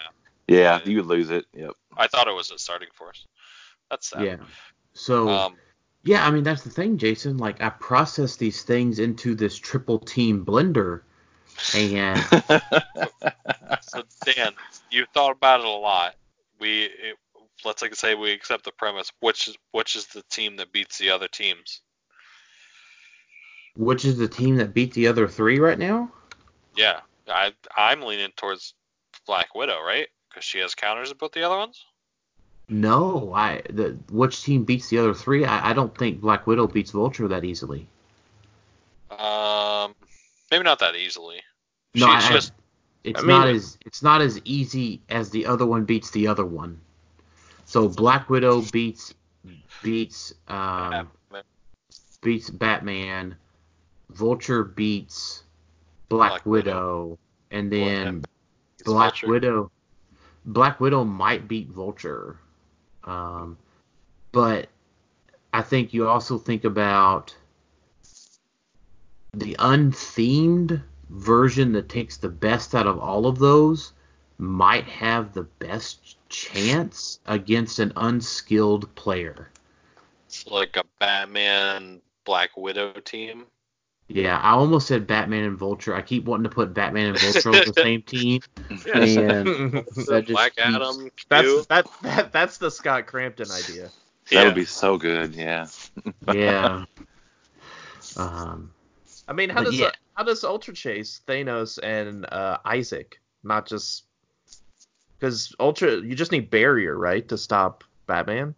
yeah, 0.48 0.80
you 0.86 0.98
would 0.98 1.06
lose 1.08 1.30
it. 1.32 1.46
Yep. 1.54 1.72
I 1.98 2.08
thought 2.08 2.28
it 2.28 2.36
was 2.36 2.52
a 2.52 2.58
starting 2.60 2.90
force. 2.94 3.26
That's 3.90 4.10
sad. 4.10 4.24
Yeah. 4.24 4.36
So 4.94 5.30
Um, 5.30 5.56
yeah, 6.04 6.26
I 6.26 6.32
mean 6.32 6.44
that's 6.44 6.64
the 6.64 6.70
thing, 6.70 6.98
Jason. 6.98 7.38
Like 7.38 7.62
I 7.62 7.70
process 7.70 8.36
these 8.36 8.64
things 8.64 9.00
into 9.00 9.36
this 9.36 9.58
triple 9.58 10.00
team 10.00 10.46
blender, 10.46 11.02
Uh, 11.74 11.78
and 11.78 12.20
so 13.82 14.04
Dan, 14.26 14.54
you 14.92 15.06
thought 15.14 15.32
about 15.32 15.62
it 15.62 15.66
a 15.66 15.70
lot. 15.70 16.16
We 16.60 16.84
it, 16.84 17.18
let's 17.64 17.82
like 17.82 17.96
say 17.96 18.16
we 18.16 18.32
accept 18.32 18.64
the 18.64 18.72
premise. 18.72 19.12
Which 19.20 19.48
is 19.48 19.58
which 19.72 19.96
is 19.96 20.08
the 20.08 20.24
team 20.30 20.58
that 20.58 20.72
beats 20.72 20.98
the 20.98 21.10
other 21.10 21.28
teams? 21.28 21.82
which 23.76 24.06
is 24.06 24.18
the 24.18 24.28
team 24.28 24.56
that 24.56 24.74
beat 24.74 24.94
the 24.94 25.08
other 25.08 25.28
three 25.28 25.60
right 25.60 25.80
now? 25.80 26.12
Yeah, 26.76 27.02
I 27.28 27.54
I'm 27.76 28.02
leaning 28.02 28.32
towards 28.36 28.74
Black 29.26 29.56
Widow, 29.56 29.82
right? 29.82 30.08
Because 30.30 30.44
she 30.44 30.60
has 30.60 30.76
counters 30.76 31.12
at 31.12 31.18
both 31.18 31.34
the 31.34 31.44
other 31.44 31.58
ones. 31.58 31.84
No, 32.68 33.34
I 33.34 33.62
the 33.70 33.98
which 34.10 34.44
team 34.44 34.64
beats 34.64 34.90
the 34.90 34.98
other 34.98 35.14
three? 35.14 35.46
I, 35.46 35.72
I 35.72 35.74
don't 35.74 35.96
think 35.96 36.22
Black 36.22 36.48
Widow 36.48 36.68
beats 36.68 36.92
Vulture 36.92 37.28
that 37.28 37.44
easily. 37.44 37.88
Maybe 40.52 40.64
not 40.64 40.80
that 40.80 40.96
easily. 40.96 41.42
No, 41.94 42.08
She's 42.08 42.26
I, 42.30 42.34
just 42.34 42.54
it's 43.04 43.20
I 43.20 43.22
mean- 43.22 43.30
not 43.30 43.48
as 43.48 43.78
it's 43.86 44.04
not 44.04 44.22
as 44.22 44.40
easy 44.46 45.02
as 45.10 45.30
the 45.30 45.46
other 45.46 45.66
one 45.66 45.86
beats 45.86 46.12
the 46.12 46.28
other 46.28 46.46
one. 46.46 46.80
So 47.66 47.88
Black 47.88 48.30
Widow 48.30 48.62
beats 48.72 49.14
beats 49.82 50.34
um, 50.48 51.10
Batman. 51.32 51.44
beats 52.22 52.50
Batman. 52.50 53.36
Vulture 54.12 54.64
beats 54.64 55.44
Black, 56.10 56.30
Black 56.30 56.46
Widow. 56.46 57.02
Widow, 57.02 57.20
and 57.52 57.72
then 57.72 58.24
It's 58.76 58.84
Black 58.84 59.14
Vulture. 59.14 59.28
Widow. 59.28 59.72
Black 60.46 60.80
Widow 60.80 61.04
might 61.04 61.48
beat 61.48 61.70
Vulture, 61.70 62.38
um, 63.06 63.58
but 64.32 64.70
I 65.52 65.64
think 65.64 65.92
you 65.92 66.08
also 66.08 66.38
think 66.38 66.66
about 66.66 67.36
the 69.40 69.56
unthemed 69.60 70.82
version 71.10 71.72
that 71.74 71.90
takes 71.90 72.18
the 72.18 72.30
best 72.30 72.74
out 72.74 72.88
of 72.88 73.00
all 73.00 73.28
of 73.28 73.40
those 73.40 73.94
might 74.38 74.86
have 74.86 75.34
the 75.34 75.44
best 75.44 76.18
chance 76.30 77.20
against 77.28 77.80
an 77.80 77.94
unskilled 77.96 78.94
player. 78.96 79.50
It's 80.28 80.46
like 80.48 80.76
a 80.78 80.84
Batman 81.00 82.02
Black 82.26 82.58
Widow 82.58 82.94
team. 82.94 83.46
Yeah, 84.08 84.38
I 84.38 84.52
almost 84.52 84.88
said 84.88 85.08
Batman 85.08 85.46
and 85.46 85.58
Vulture. 85.58 85.96
I 85.96 86.02
keep 86.02 86.26
wanting 86.26 86.44
to 86.44 86.50
put 86.50 86.74
Batman 86.74 87.08
and 87.08 87.20
Vulture 87.20 87.50
on 87.50 87.56
the 87.66 87.74
same 87.78 88.02
team, 88.04 88.42
and 88.70 88.78
that 88.88 90.24
just 90.26 90.28
Black 90.28 90.56
keeps- 90.56 90.68
Adam. 90.68 91.10
That's 91.30 91.66
that, 91.68 91.88
that 92.04 92.32
that's 92.32 92.58
the 92.58 92.70
Scott 92.70 93.08
Crampton 93.08 93.50
idea. 93.50 93.90
That 94.32 94.46
would 94.46 94.56
be 94.56 94.66
so 94.66 94.98
good. 94.98 95.36
Yeah. 95.36 95.68
yeah. 96.34 96.86
Um, 98.18 98.72
I 99.28 99.34
mean, 99.34 99.50
how 99.50 99.64
But 99.64 99.72
does 99.72 99.80
yeah. 99.80 99.92
how 100.14 100.24
does 100.24 100.44
Ultra 100.44 100.74
Chase 100.74 101.22
Thanos 101.28 101.80
and 101.82 102.26
uh, 102.32 102.58
Isaac 102.66 103.20
not 103.44 103.68
just 103.68 104.04
because 105.20 105.56
Ultra 105.60 105.98
you 105.98 106.16
just 106.16 106.32
need 106.32 106.50
barrier 106.50 106.98
right 106.98 107.28
to 107.30 107.38
stop 107.38 107.84
Batman. 108.08 108.56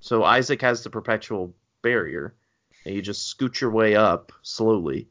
So 0.00 0.24
Isaac 0.24 0.62
has 0.62 0.82
the 0.82 0.90
perpetual 0.90 1.54
barrier, 1.82 2.34
and 2.84 2.94
you 2.94 3.02
just 3.02 3.26
scoot 3.26 3.60
your 3.60 3.70
way 3.70 3.94
up 3.94 4.32
slowly. 4.42 5.08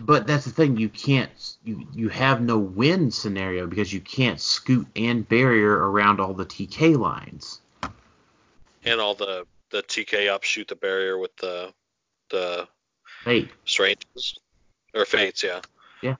but 0.00 0.26
that's 0.26 0.44
the 0.44 0.50
thing. 0.52 0.76
You 0.76 0.88
can't. 0.88 1.56
You 1.64 1.86
you 1.92 2.08
have 2.08 2.40
no 2.40 2.58
win 2.58 3.10
scenario 3.10 3.66
because 3.66 3.92
you 3.92 4.00
can't 4.00 4.40
scoot 4.40 4.86
and 4.96 5.28
barrier 5.28 5.72
around 5.72 6.20
all 6.20 6.34
the 6.34 6.46
TK 6.46 6.96
lines. 6.98 7.60
and 8.84 9.00
all 9.00 9.14
the 9.14 9.46
the 9.70 9.82
TK 9.82 10.28
up 10.28 10.44
shoot 10.44 10.68
the 10.68 10.76
barrier 10.76 11.18
with 11.18 11.36
the 11.36 11.72
the 12.30 12.68
Hey, 13.24 13.48
stranges 13.64 14.38
or 14.94 15.04
fates, 15.04 15.42
yeah. 15.42 15.60
Yeah. 16.02 16.16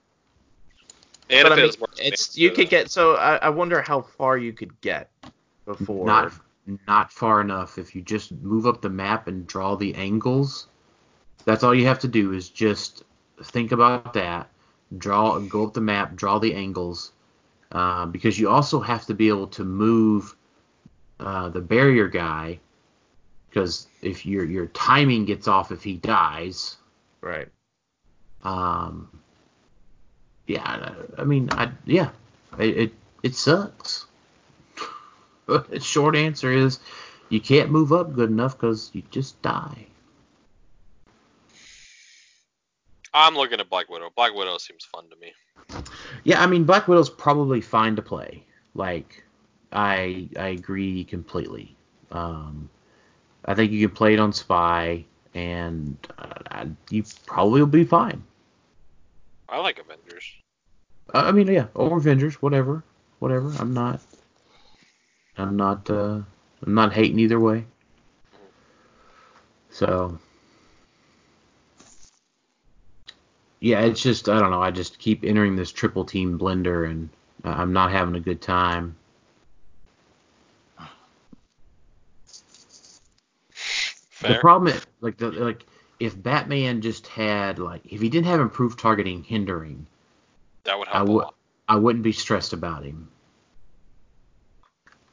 And 1.29 1.43
but 1.43 1.51
if 1.51 1.51
I 1.51 1.53
it 1.53 1.55
mean, 1.57 1.65
was 1.67 1.79
more 1.79 1.89
it's 1.97 2.37
you 2.37 2.51
could 2.51 2.69
get. 2.69 2.89
So 2.91 3.15
I, 3.15 3.35
I 3.37 3.49
wonder 3.49 3.81
how 3.81 4.01
far 4.01 4.37
you 4.37 4.53
could 4.53 4.79
get 4.81 5.09
before. 5.65 6.05
not 6.05 6.33
not 6.87 7.11
far 7.11 7.41
enough. 7.41 7.77
If 7.77 7.95
you 7.95 8.01
just 8.01 8.31
move 8.31 8.65
up 8.67 8.81
the 8.81 8.89
map 8.89 9.27
and 9.27 9.47
draw 9.47 9.75
the 9.75 9.93
angles, 9.95 10.67
that's 11.45 11.63
all 11.63 11.73
you 11.73 11.85
have 11.87 11.99
to 11.99 12.07
do 12.07 12.33
is 12.33 12.49
just 12.49 13.03
think 13.43 13.71
about 13.71 14.13
that. 14.13 14.49
Draw, 14.97 15.39
go 15.41 15.67
up 15.67 15.73
the 15.73 15.81
map, 15.81 16.15
draw 16.15 16.39
the 16.39 16.53
angles, 16.53 17.11
uh, 17.71 18.07
because 18.07 18.39
you 18.39 18.49
also 18.49 18.79
have 18.79 19.05
to 19.05 19.13
be 19.13 19.27
able 19.27 19.47
to 19.47 19.63
move 19.63 20.35
uh, 21.19 21.49
the 21.49 21.61
barrier 21.61 22.07
guy. 22.07 22.59
Because 23.49 23.87
if 24.01 24.25
your 24.25 24.45
your 24.45 24.67
timing 24.67 25.25
gets 25.25 25.47
off 25.47 25.71
if 25.71 25.83
he 25.83 25.97
dies, 25.97 26.77
right. 27.21 27.47
um, 28.43 29.09
yeah, 30.47 30.63
I, 31.17 31.21
I 31.21 31.23
mean, 31.23 31.49
I 31.51 31.71
yeah, 31.85 32.09
it 32.57 32.77
it, 32.77 32.93
it 33.23 33.35
sucks. 33.35 34.05
the 35.47 35.79
short 35.79 36.15
answer 36.15 36.51
is 36.51 36.79
you 37.29 37.39
can't 37.39 37.71
move 37.71 37.93
up 37.93 38.13
good 38.13 38.29
enough 38.29 38.57
because 38.57 38.89
you 38.93 39.03
just 39.11 39.41
die. 39.41 39.85
I'm 43.13 43.35
looking 43.35 43.59
at 43.59 43.69
Black 43.69 43.89
Widow. 43.89 44.09
Black 44.15 44.33
Widow 44.33 44.57
seems 44.57 44.85
fun 44.85 45.05
to 45.09 45.15
me. 45.15 45.33
Yeah, 46.23 46.41
I 46.41 46.47
mean, 46.47 46.63
Black 46.63 46.87
Widow's 46.87 47.09
probably 47.09 47.61
fine 47.61 47.95
to 47.95 48.01
play. 48.01 48.43
Like, 48.75 49.23
I 49.71 50.29
I 50.37 50.49
agree 50.49 51.03
completely. 51.03 51.75
Um, 52.11 52.69
I 53.45 53.53
think 53.53 53.71
you 53.71 53.87
can 53.87 53.95
play 53.95 54.13
it 54.13 54.19
on 54.19 54.33
Spy, 54.33 55.05
and 55.33 55.97
uh, 56.17 56.65
you 56.89 57.03
probably 57.25 57.61
will 57.61 57.67
be 57.67 57.83
fine. 57.83 58.23
I 59.47 59.59
like 59.59 59.79
Avengers. 59.79 60.25
Uh, 61.13 61.19
I 61.19 61.31
mean, 61.31 61.47
yeah, 61.47 61.67
or 61.73 61.97
Avengers, 61.97 62.41
whatever, 62.41 62.83
whatever. 63.19 63.51
I'm 63.59 63.73
not, 63.73 64.01
I'm 65.37 65.55
not, 65.55 65.89
uh, 65.89 66.21
I'm 66.63 66.73
not 66.73 66.93
hating 66.93 67.19
either 67.19 67.39
way. 67.39 67.65
So, 69.71 70.19
yeah, 73.59 73.81
it's 73.81 74.01
just 74.01 74.29
I 74.29 74.39
don't 74.39 74.51
know. 74.51 74.61
I 74.61 74.71
just 74.71 74.99
keep 74.99 75.23
entering 75.23 75.55
this 75.55 75.71
triple 75.71 76.05
team 76.05 76.37
blender, 76.37 76.89
and 76.89 77.09
uh, 77.43 77.49
I'm 77.49 77.73
not 77.73 77.91
having 77.91 78.15
a 78.15 78.19
good 78.19 78.41
time. 78.41 78.95
Fair. 84.19 84.33
The 84.33 84.39
problem, 84.39 84.75
is, 84.75 84.85
like 84.99 85.15
the 85.15 85.31
like, 85.31 85.65
if 86.01 86.21
Batman 86.21 86.81
just 86.81 87.07
had 87.07 87.57
like, 87.57 87.81
if 87.85 88.01
he 88.01 88.09
didn't 88.09 88.25
have 88.27 88.41
improved 88.41 88.77
targeting 88.77 89.23
hindering, 89.23 89.87
that 90.65 90.77
would 90.77 90.89
I 90.89 90.97
help 90.97 91.07
a 91.07 91.11
would 91.11 91.23
lot. 91.23 91.35
I 91.69 91.77
wouldn't 91.77 92.03
be 92.03 92.11
stressed 92.11 92.51
about 92.51 92.83
him 92.83 93.07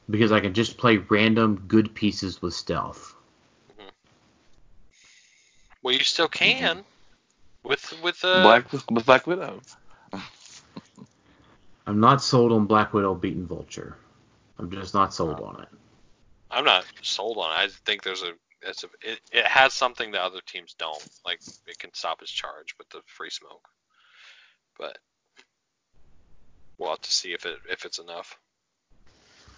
because 0.09 0.33
I 0.33 0.41
can 0.41 0.53
just 0.53 0.77
play 0.77 0.97
random 0.97 1.63
good 1.69 1.95
pieces 1.95 2.41
with 2.41 2.53
stealth. 2.53 3.15
Well, 5.81 5.93
you 5.93 6.03
still 6.03 6.27
can 6.27 6.83
with 7.63 7.97
with 8.03 8.19
uh, 8.25 8.41
Black 8.41 8.69
with 8.73 9.05
Black 9.05 9.25
Widow. 9.25 9.61
I'm 11.87 12.01
not 12.01 12.21
sold 12.21 12.51
on 12.51 12.65
Black 12.65 12.93
Widow 12.93 13.15
beating 13.15 13.47
Vulture. 13.47 13.95
I'm 14.59 14.69
just 14.69 14.93
not 14.93 15.13
sold 15.13 15.39
on 15.39 15.61
it. 15.61 15.69
I'm 16.51 16.65
not 16.65 16.83
sold 17.03 17.37
on 17.37 17.51
it. 17.51 17.55
I 17.63 17.69
think 17.85 18.03
there's 18.03 18.23
a 18.23 18.33
it's 18.67 18.83
a 18.83 18.87
it, 19.01 19.19
it 19.31 19.45
has 19.45 19.73
something 19.73 20.11
that 20.11 20.21
other 20.21 20.41
teams 20.45 20.75
don't. 20.77 21.07
Like 21.25 21.39
it 21.65 21.79
can 21.79 21.93
stop 21.93 22.19
his 22.19 22.29
charge 22.29 22.75
with 22.77 22.89
the 22.89 23.01
free 23.05 23.29
smoke. 23.29 23.67
But 24.77 24.97
we'll 26.77 26.89
have 26.89 27.01
to 27.01 27.11
see 27.11 27.33
if 27.33 27.45
it 27.45 27.57
if 27.69 27.85
it's 27.85 27.99
enough. 27.99 28.37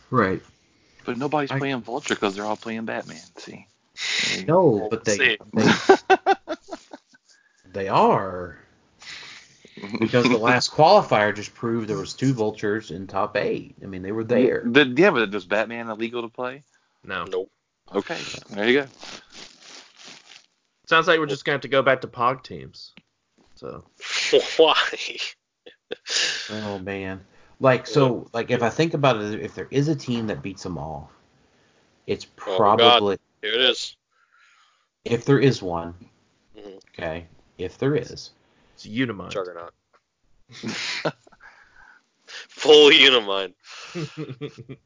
Right. 0.09 0.41
But 1.05 1.17
nobody's 1.17 1.51
I- 1.51 1.59
playing 1.59 1.81
Vulture 1.81 2.15
because 2.15 2.35
they're 2.35 2.45
all 2.45 2.57
playing 2.57 2.85
Batman. 2.85 3.17
See. 3.37 3.65
No, 4.47 4.87
but 4.89 5.03
they 5.03 5.17
See. 5.17 5.37
they, 5.53 5.73
they 7.73 7.87
are 7.89 8.57
because 9.99 10.23
the 10.23 10.37
last 10.37 10.71
qualifier 10.75 11.35
just 11.35 11.53
proved 11.53 11.89
there 11.89 11.97
was 11.97 12.13
two 12.13 12.33
Vultures 12.33 12.91
in 12.91 13.07
top 13.07 13.35
eight. 13.35 13.75
I 13.83 13.87
mean, 13.87 14.01
they 14.01 14.13
were 14.13 14.23
there. 14.23 14.63
The, 14.65 14.85
yeah, 14.85 15.11
but 15.11 15.31
was 15.31 15.45
Batman 15.45 15.89
illegal 15.89 16.21
to 16.21 16.29
play? 16.29 16.63
No. 17.03 17.25
Nope. 17.25 17.51
Okay, 17.93 18.17
there 18.51 18.67
you 18.69 18.81
go. 18.81 18.87
Sounds 20.87 21.07
like 21.07 21.19
we're 21.19 21.25
just 21.25 21.45
gonna 21.45 21.55
have 21.55 21.61
to 21.61 21.67
go 21.67 21.81
back 21.81 22.01
to 22.01 22.07
Pog 22.07 22.43
teams. 22.43 22.93
So 23.55 23.83
Why? 24.57 24.75
Oh 26.51 26.79
man. 26.79 27.21
Like 27.59 27.87
so, 27.87 28.27
like 28.33 28.51
if 28.51 28.63
I 28.63 28.69
think 28.69 28.93
about 28.93 29.17
it, 29.21 29.41
if 29.41 29.53
there 29.53 29.67
is 29.69 29.87
a 29.87 29.95
team 29.95 30.27
that 30.27 30.41
beats 30.41 30.63
them 30.63 30.77
all, 30.77 31.11
it's 32.07 32.25
Oh, 32.47 32.57
God. 32.57 32.57
probably 32.57 33.17
Here 33.41 33.53
it 33.53 33.61
is. 33.61 33.95
if 35.05 35.25
there 35.25 35.39
is 35.39 35.61
one. 35.61 35.93
Mhm. 36.57 36.79
Okay, 36.93 37.25
if 37.57 37.77
there 37.77 37.95
is. 37.95 38.31
it's 38.75 38.85
Unimind. 38.85 39.31
Juggernaut. 39.31 39.73
Full 42.25 42.91
Unimind. 42.91 43.53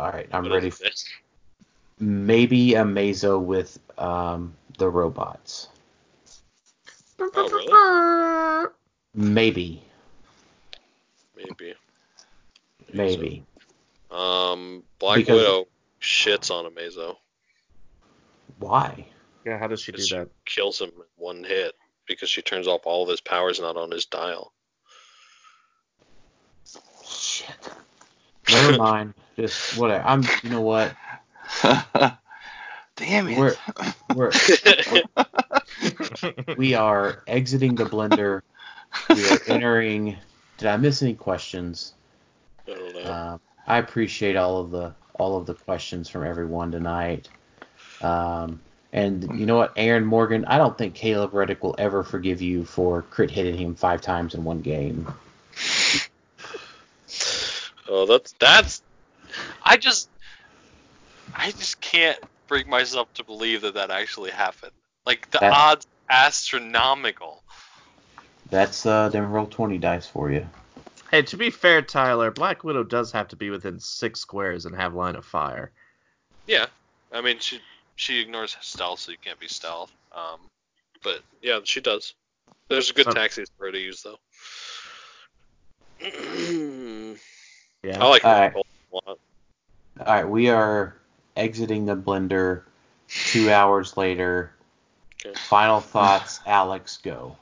All 0.00 0.10
right, 0.10 0.26
I'm 0.32 0.44
What 0.44 0.52
ready. 0.52 0.70
For 0.70 0.84
this? 0.84 1.04
Maybe 1.98 2.74
a 2.74 2.84
Mazo 2.84 3.38
with 3.38 3.78
um, 3.98 4.54
the 4.78 4.88
robots. 4.88 5.68
Oh, 7.20 8.70
Maybe, 9.14 9.82
Maybe. 11.36 11.74
maybe. 12.94 13.44
Um, 14.10 14.82
Black 14.98 15.16
Because- 15.18 15.36
Widow 15.36 15.66
shits 16.00 16.50
on 16.50 16.64
a 16.64 16.70
Amazo. 16.70 17.16
Why? 18.58 19.04
Yeah, 19.44 19.58
how 19.58 19.66
does 19.66 19.82
she 19.82 19.92
do 19.92 20.00
She 20.00 20.14
that? 20.16 20.28
kills 20.46 20.80
him 20.80 20.88
in 20.96 21.02
one 21.16 21.44
hit 21.44 21.74
because 22.06 22.30
she 22.30 22.40
turns 22.40 22.66
off 22.66 22.82
all 22.86 23.02
of 23.02 23.10
his 23.10 23.20
powers 23.20 23.60
not 23.60 23.76
on 23.76 23.90
his 23.90 24.06
dial. 24.06 24.52
Shit. 27.06 27.50
Never 28.50 28.78
mind. 28.78 29.14
Just 29.36 29.78
whatever. 29.78 30.04
I'm. 30.04 30.24
You 30.42 30.50
know 30.50 30.60
what? 30.60 30.94
Damn 32.96 33.28
it. 33.28 33.38
We're 33.38 33.56
we're 34.14 34.32
we 36.56 36.74
are 36.74 37.22
exiting 37.26 37.74
the 37.74 37.84
blender. 37.84 38.42
We 39.08 39.26
are 39.28 39.38
entering. 39.46 40.16
Did 40.58 40.68
I 40.68 40.76
miss 40.76 41.02
any 41.02 41.14
questions? 41.14 41.94
I 42.68 42.72
don't 42.72 42.94
know. 42.94 43.00
Uh, 43.00 43.38
I 43.66 43.78
appreciate 43.78 44.36
all 44.36 44.58
of 44.58 44.70
the 44.70 44.94
all 45.14 45.36
of 45.36 45.46
the 45.46 45.54
questions 45.54 46.08
from 46.08 46.26
everyone 46.26 46.72
tonight. 46.72 47.28
Um, 48.00 48.60
and 48.92 49.38
you 49.38 49.46
know 49.46 49.56
what, 49.56 49.72
Aaron 49.76 50.04
Morgan, 50.04 50.44
I 50.46 50.58
don't 50.58 50.76
think 50.76 50.94
Caleb 50.94 51.32
Reddick 51.32 51.62
will 51.62 51.76
ever 51.78 52.02
forgive 52.02 52.42
you 52.42 52.64
for 52.64 53.02
crit 53.02 53.30
hitting 53.30 53.56
him 53.56 53.74
five 53.74 54.00
times 54.00 54.34
in 54.34 54.42
one 54.42 54.60
game. 54.60 55.06
Oh, 57.88 58.06
that's 58.06 58.32
that's. 58.40 58.82
I 59.62 59.76
just, 59.76 60.08
I 61.36 61.50
just 61.52 61.80
can't 61.80 62.18
bring 62.48 62.68
myself 62.68 63.12
to 63.14 63.24
believe 63.24 63.62
that 63.62 63.74
that 63.74 63.90
actually 63.90 64.30
happened. 64.30 64.72
Like 65.06 65.30
the 65.30 65.38
That- 65.38 65.52
odds 65.52 65.86
astronomical. 66.08 67.42
That's 68.50 68.84
uh, 68.84 69.08
them 69.10 69.30
roll 69.30 69.46
twenty 69.46 69.78
dice 69.78 70.06
for 70.06 70.30
you. 70.30 70.46
Hey, 71.10 71.22
to 71.22 71.36
be 71.36 71.50
fair, 71.50 71.82
Tyler, 71.82 72.30
Black 72.30 72.64
Widow 72.64 72.82
does 72.84 73.12
have 73.12 73.28
to 73.28 73.36
be 73.36 73.50
within 73.50 73.78
six 73.80 74.20
squares 74.20 74.66
and 74.66 74.74
have 74.76 74.94
line 74.94 75.14
of 75.16 75.24
fire. 75.24 75.70
Yeah, 76.46 76.66
I 77.12 77.20
mean 77.20 77.38
she 77.38 77.60
she 77.96 78.18
ignores 78.20 78.56
stealth, 78.60 78.98
so 79.00 79.12
you 79.12 79.18
can't 79.22 79.38
be 79.38 79.46
stealth. 79.46 79.92
Um, 80.12 80.40
but 81.04 81.20
yeah, 81.42 81.60
she 81.64 81.80
does. 81.80 82.14
There's 82.68 82.90
a 82.90 82.92
good 82.92 83.04
So- 83.06 83.12
taxis 83.12 83.48
for 83.56 83.66
her 83.66 83.72
to 83.72 83.78
use 83.78 84.02
though. 84.02 84.18
Yeah. 87.82 88.04
I 88.04 88.08
like 88.08 88.22
her 88.22 88.28
Alright. 88.28 88.52
a 88.54 88.56
lot. 88.58 88.66
All 88.92 89.18
right, 89.98 90.28
we 90.28 90.48
are 90.48 90.96
exiting 91.36 91.86
the 91.86 91.96
blender. 91.96 92.62
Two 93.08 93.50
hours 93.50 93.96
later. 93.96 94.52
Okay. 95.26 95.36
Final 95.38 95.80
thoughts, 95.80 96.40
Alex. 96.46 96.98
Go. 97.02 97.36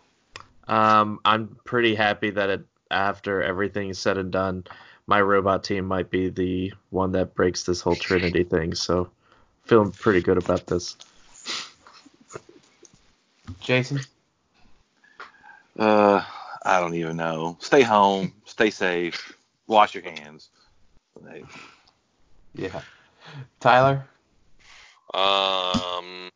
Um, 0.67 1.21
I'm 1.25 1.57
pretty 1.65 1.95
happy 1.95 2.31
that 2.31 2.51
it, 2.51 2.67
after 2.91 3.43
everything 3.43 3.91
is 3.91 3.99
said 3.99 4.19
and 4.19 4.31
done, 4.31 4.65
my 5.07 5.21
robot 5.21 5.65
team 5.65 5.85
might 5.85 6.11
be 6.11 6.31
the 6.31 6.73
one 6.91 7.13
that 7.13 7.35
breaks 7.35 7.65
this 7.65 7.81
whole 7.81 7.97
Trinity 7.97 8.45
thing. 8.45 8.75
So, 8.75 9.11
feeling 9.65 9.93
pretty 9.93 10.21
good 10.21 10.39
about 10.39 10.67
this. 10.67 10.97
Jason. 13.61 14.01
Uh, 15.79 16.23
I 16.65 16.81
don't 16.81 16.95
even 16.95 17.17
know. 17.17 17.57
Stay 17.61 17.83
home. 17.83 18.33
stay 18.45 18.71
safe. 18.71 19.37
Wash 19.67 19.95
your 19.95 20.05
hands. 20.05 20.49
Hey, 21.27 21.45
Yeah. 22.55 22.81
Tyler. 23.61 24.05
Um, 25.15 26.31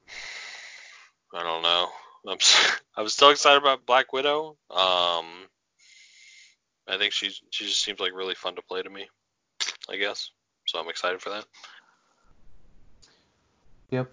I 1.35 1.43
don't 1.43 1.63
know. 1.63 1.89
I'm 2.29 2.37
s- 2.41 2.81
I'm 2.97 3.09
still 3.09 3.31
excited 3.31 3.59
about 3.61 3.87
Black 3.87 4.13
Widow. 4.13 4.57
Um, 4.71 5.27
I 6.89 6.99
think 6.99 7.13
she's 7.13 7.43
she 7.51 7.65
just 7.67 7.83
seems 7.83 8.01
like 8.01 8.13
really 8.15 8.35
fun 8.35 8.55
to 8.57 8.63
play 8.63 8.83
to 8.83 8.91
me. 8.91 9.09
I 9.89 9.97
guess. 9.97 10.31
So 10.67 10.79
I'm 10.79 10.89
excited 10.89 11.21
for 11.21 11.31
that. 11.31 11.45
Yep. 13.91 14.11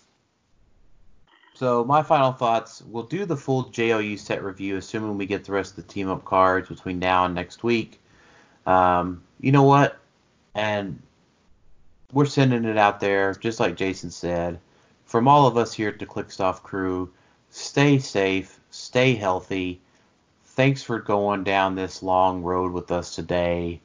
So 1.53 1.83
my 1.83 2.03
final 2.03 2.31
thoughts. 2.31 2.81
We'll 2.81 3.03
do 3.03 3.25
the 3.25 3.35
full 3.37 3.65
JLU 3.65 4.17
set 4.17 4.43
review, 4.43 4.77
assuming 4.77 5.17
we 5.17 5.25
get 5.25 5.43
the 5.43 5.51
rest 5.51 5.77
of 5.77 5.85
the 5.87 5.93
team 5.93 6.09
up 6.09 6.25
cards 6.25 6.69
between 6.69 6.99
now 6.99 7.25
and 7.25 7.35
next 7.35 7.63
week. 7.63 7.99
Um, 8.65 9.23
you 9.39 9.51
know 9.51 9.63
what? 9.63 9.99
And 10.55 11.01
we're 12.11 12.25
sending 12.25 12.65
it 12.65 12.77
out 12.77 12.99
there, 12.99 13.33
just 13.33 13.59
like 13.59 13.75
Jason 13.75 14.11
said. 14.11 14.59
From 15.05 15.27
all 15.27 15.47
of 15.47 15.57
us 15.57 15.73
here 15.73 15.89
at 15.89 15.99
the 15.99 16.05
Clickstuff 16.05 16.61
crew, 16.61 17.11
stay 17.49 17.99
safe, 17.99 18.59
stay 18.69 19.15
healthy. 19.15 19.81
Thanks 20.45 20.83
for 20.83 20.99
going 20.99 21.43
down 21.43 21.75
this 21.75 22.03
long 22.03 22.43
road 22.43 22.71
with 22.71 22.91
us 22.91 23.15
today. 23.15 23.79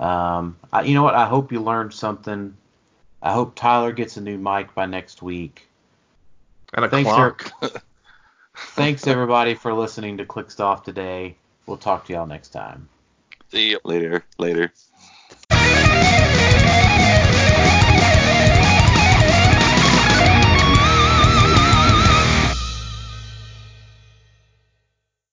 Um, 0.00 0.56
I, 0.72 0.82
you 0.82 0.94
know 0.94 1.02
what? 1.02 1.14
I 1.14 1.26
hope 1.26 1.52
you 1.52 1.60
learned 1.60 1.92
something. 1.92 2.56
I 3.22 3.32
hope 3.32 3.54
Tyler 3.54 3.92
gets 3.92 4.16
a 4.16 4.20
new 4.20 4.38
mic 4.38 4.74
by 4.74 4.86
next 4.86 5.22
week. 5.22 5.68
And 6.74 6.84
a 6.84 6.88
Thanks, 6.88 7.08
clock. 7.08 7.52
Thanks 8.56 9.06
everybody 9.06 9.54
for 9.54 9.72
listening 9.72 10.16
to 10.18 10.24
Clickstuff 10.24 10.84
today. 10.84 11.36
We'll 11.66 11.76
talk 11.76 12.06
to 12.06 12.12
y'all 12.12 12.26
next 12.26 12.48
time. 12.48 12.88
See 13.50 13.70
you 13.70 13.80
later, 13.84 14.24
later. 14.38 14.72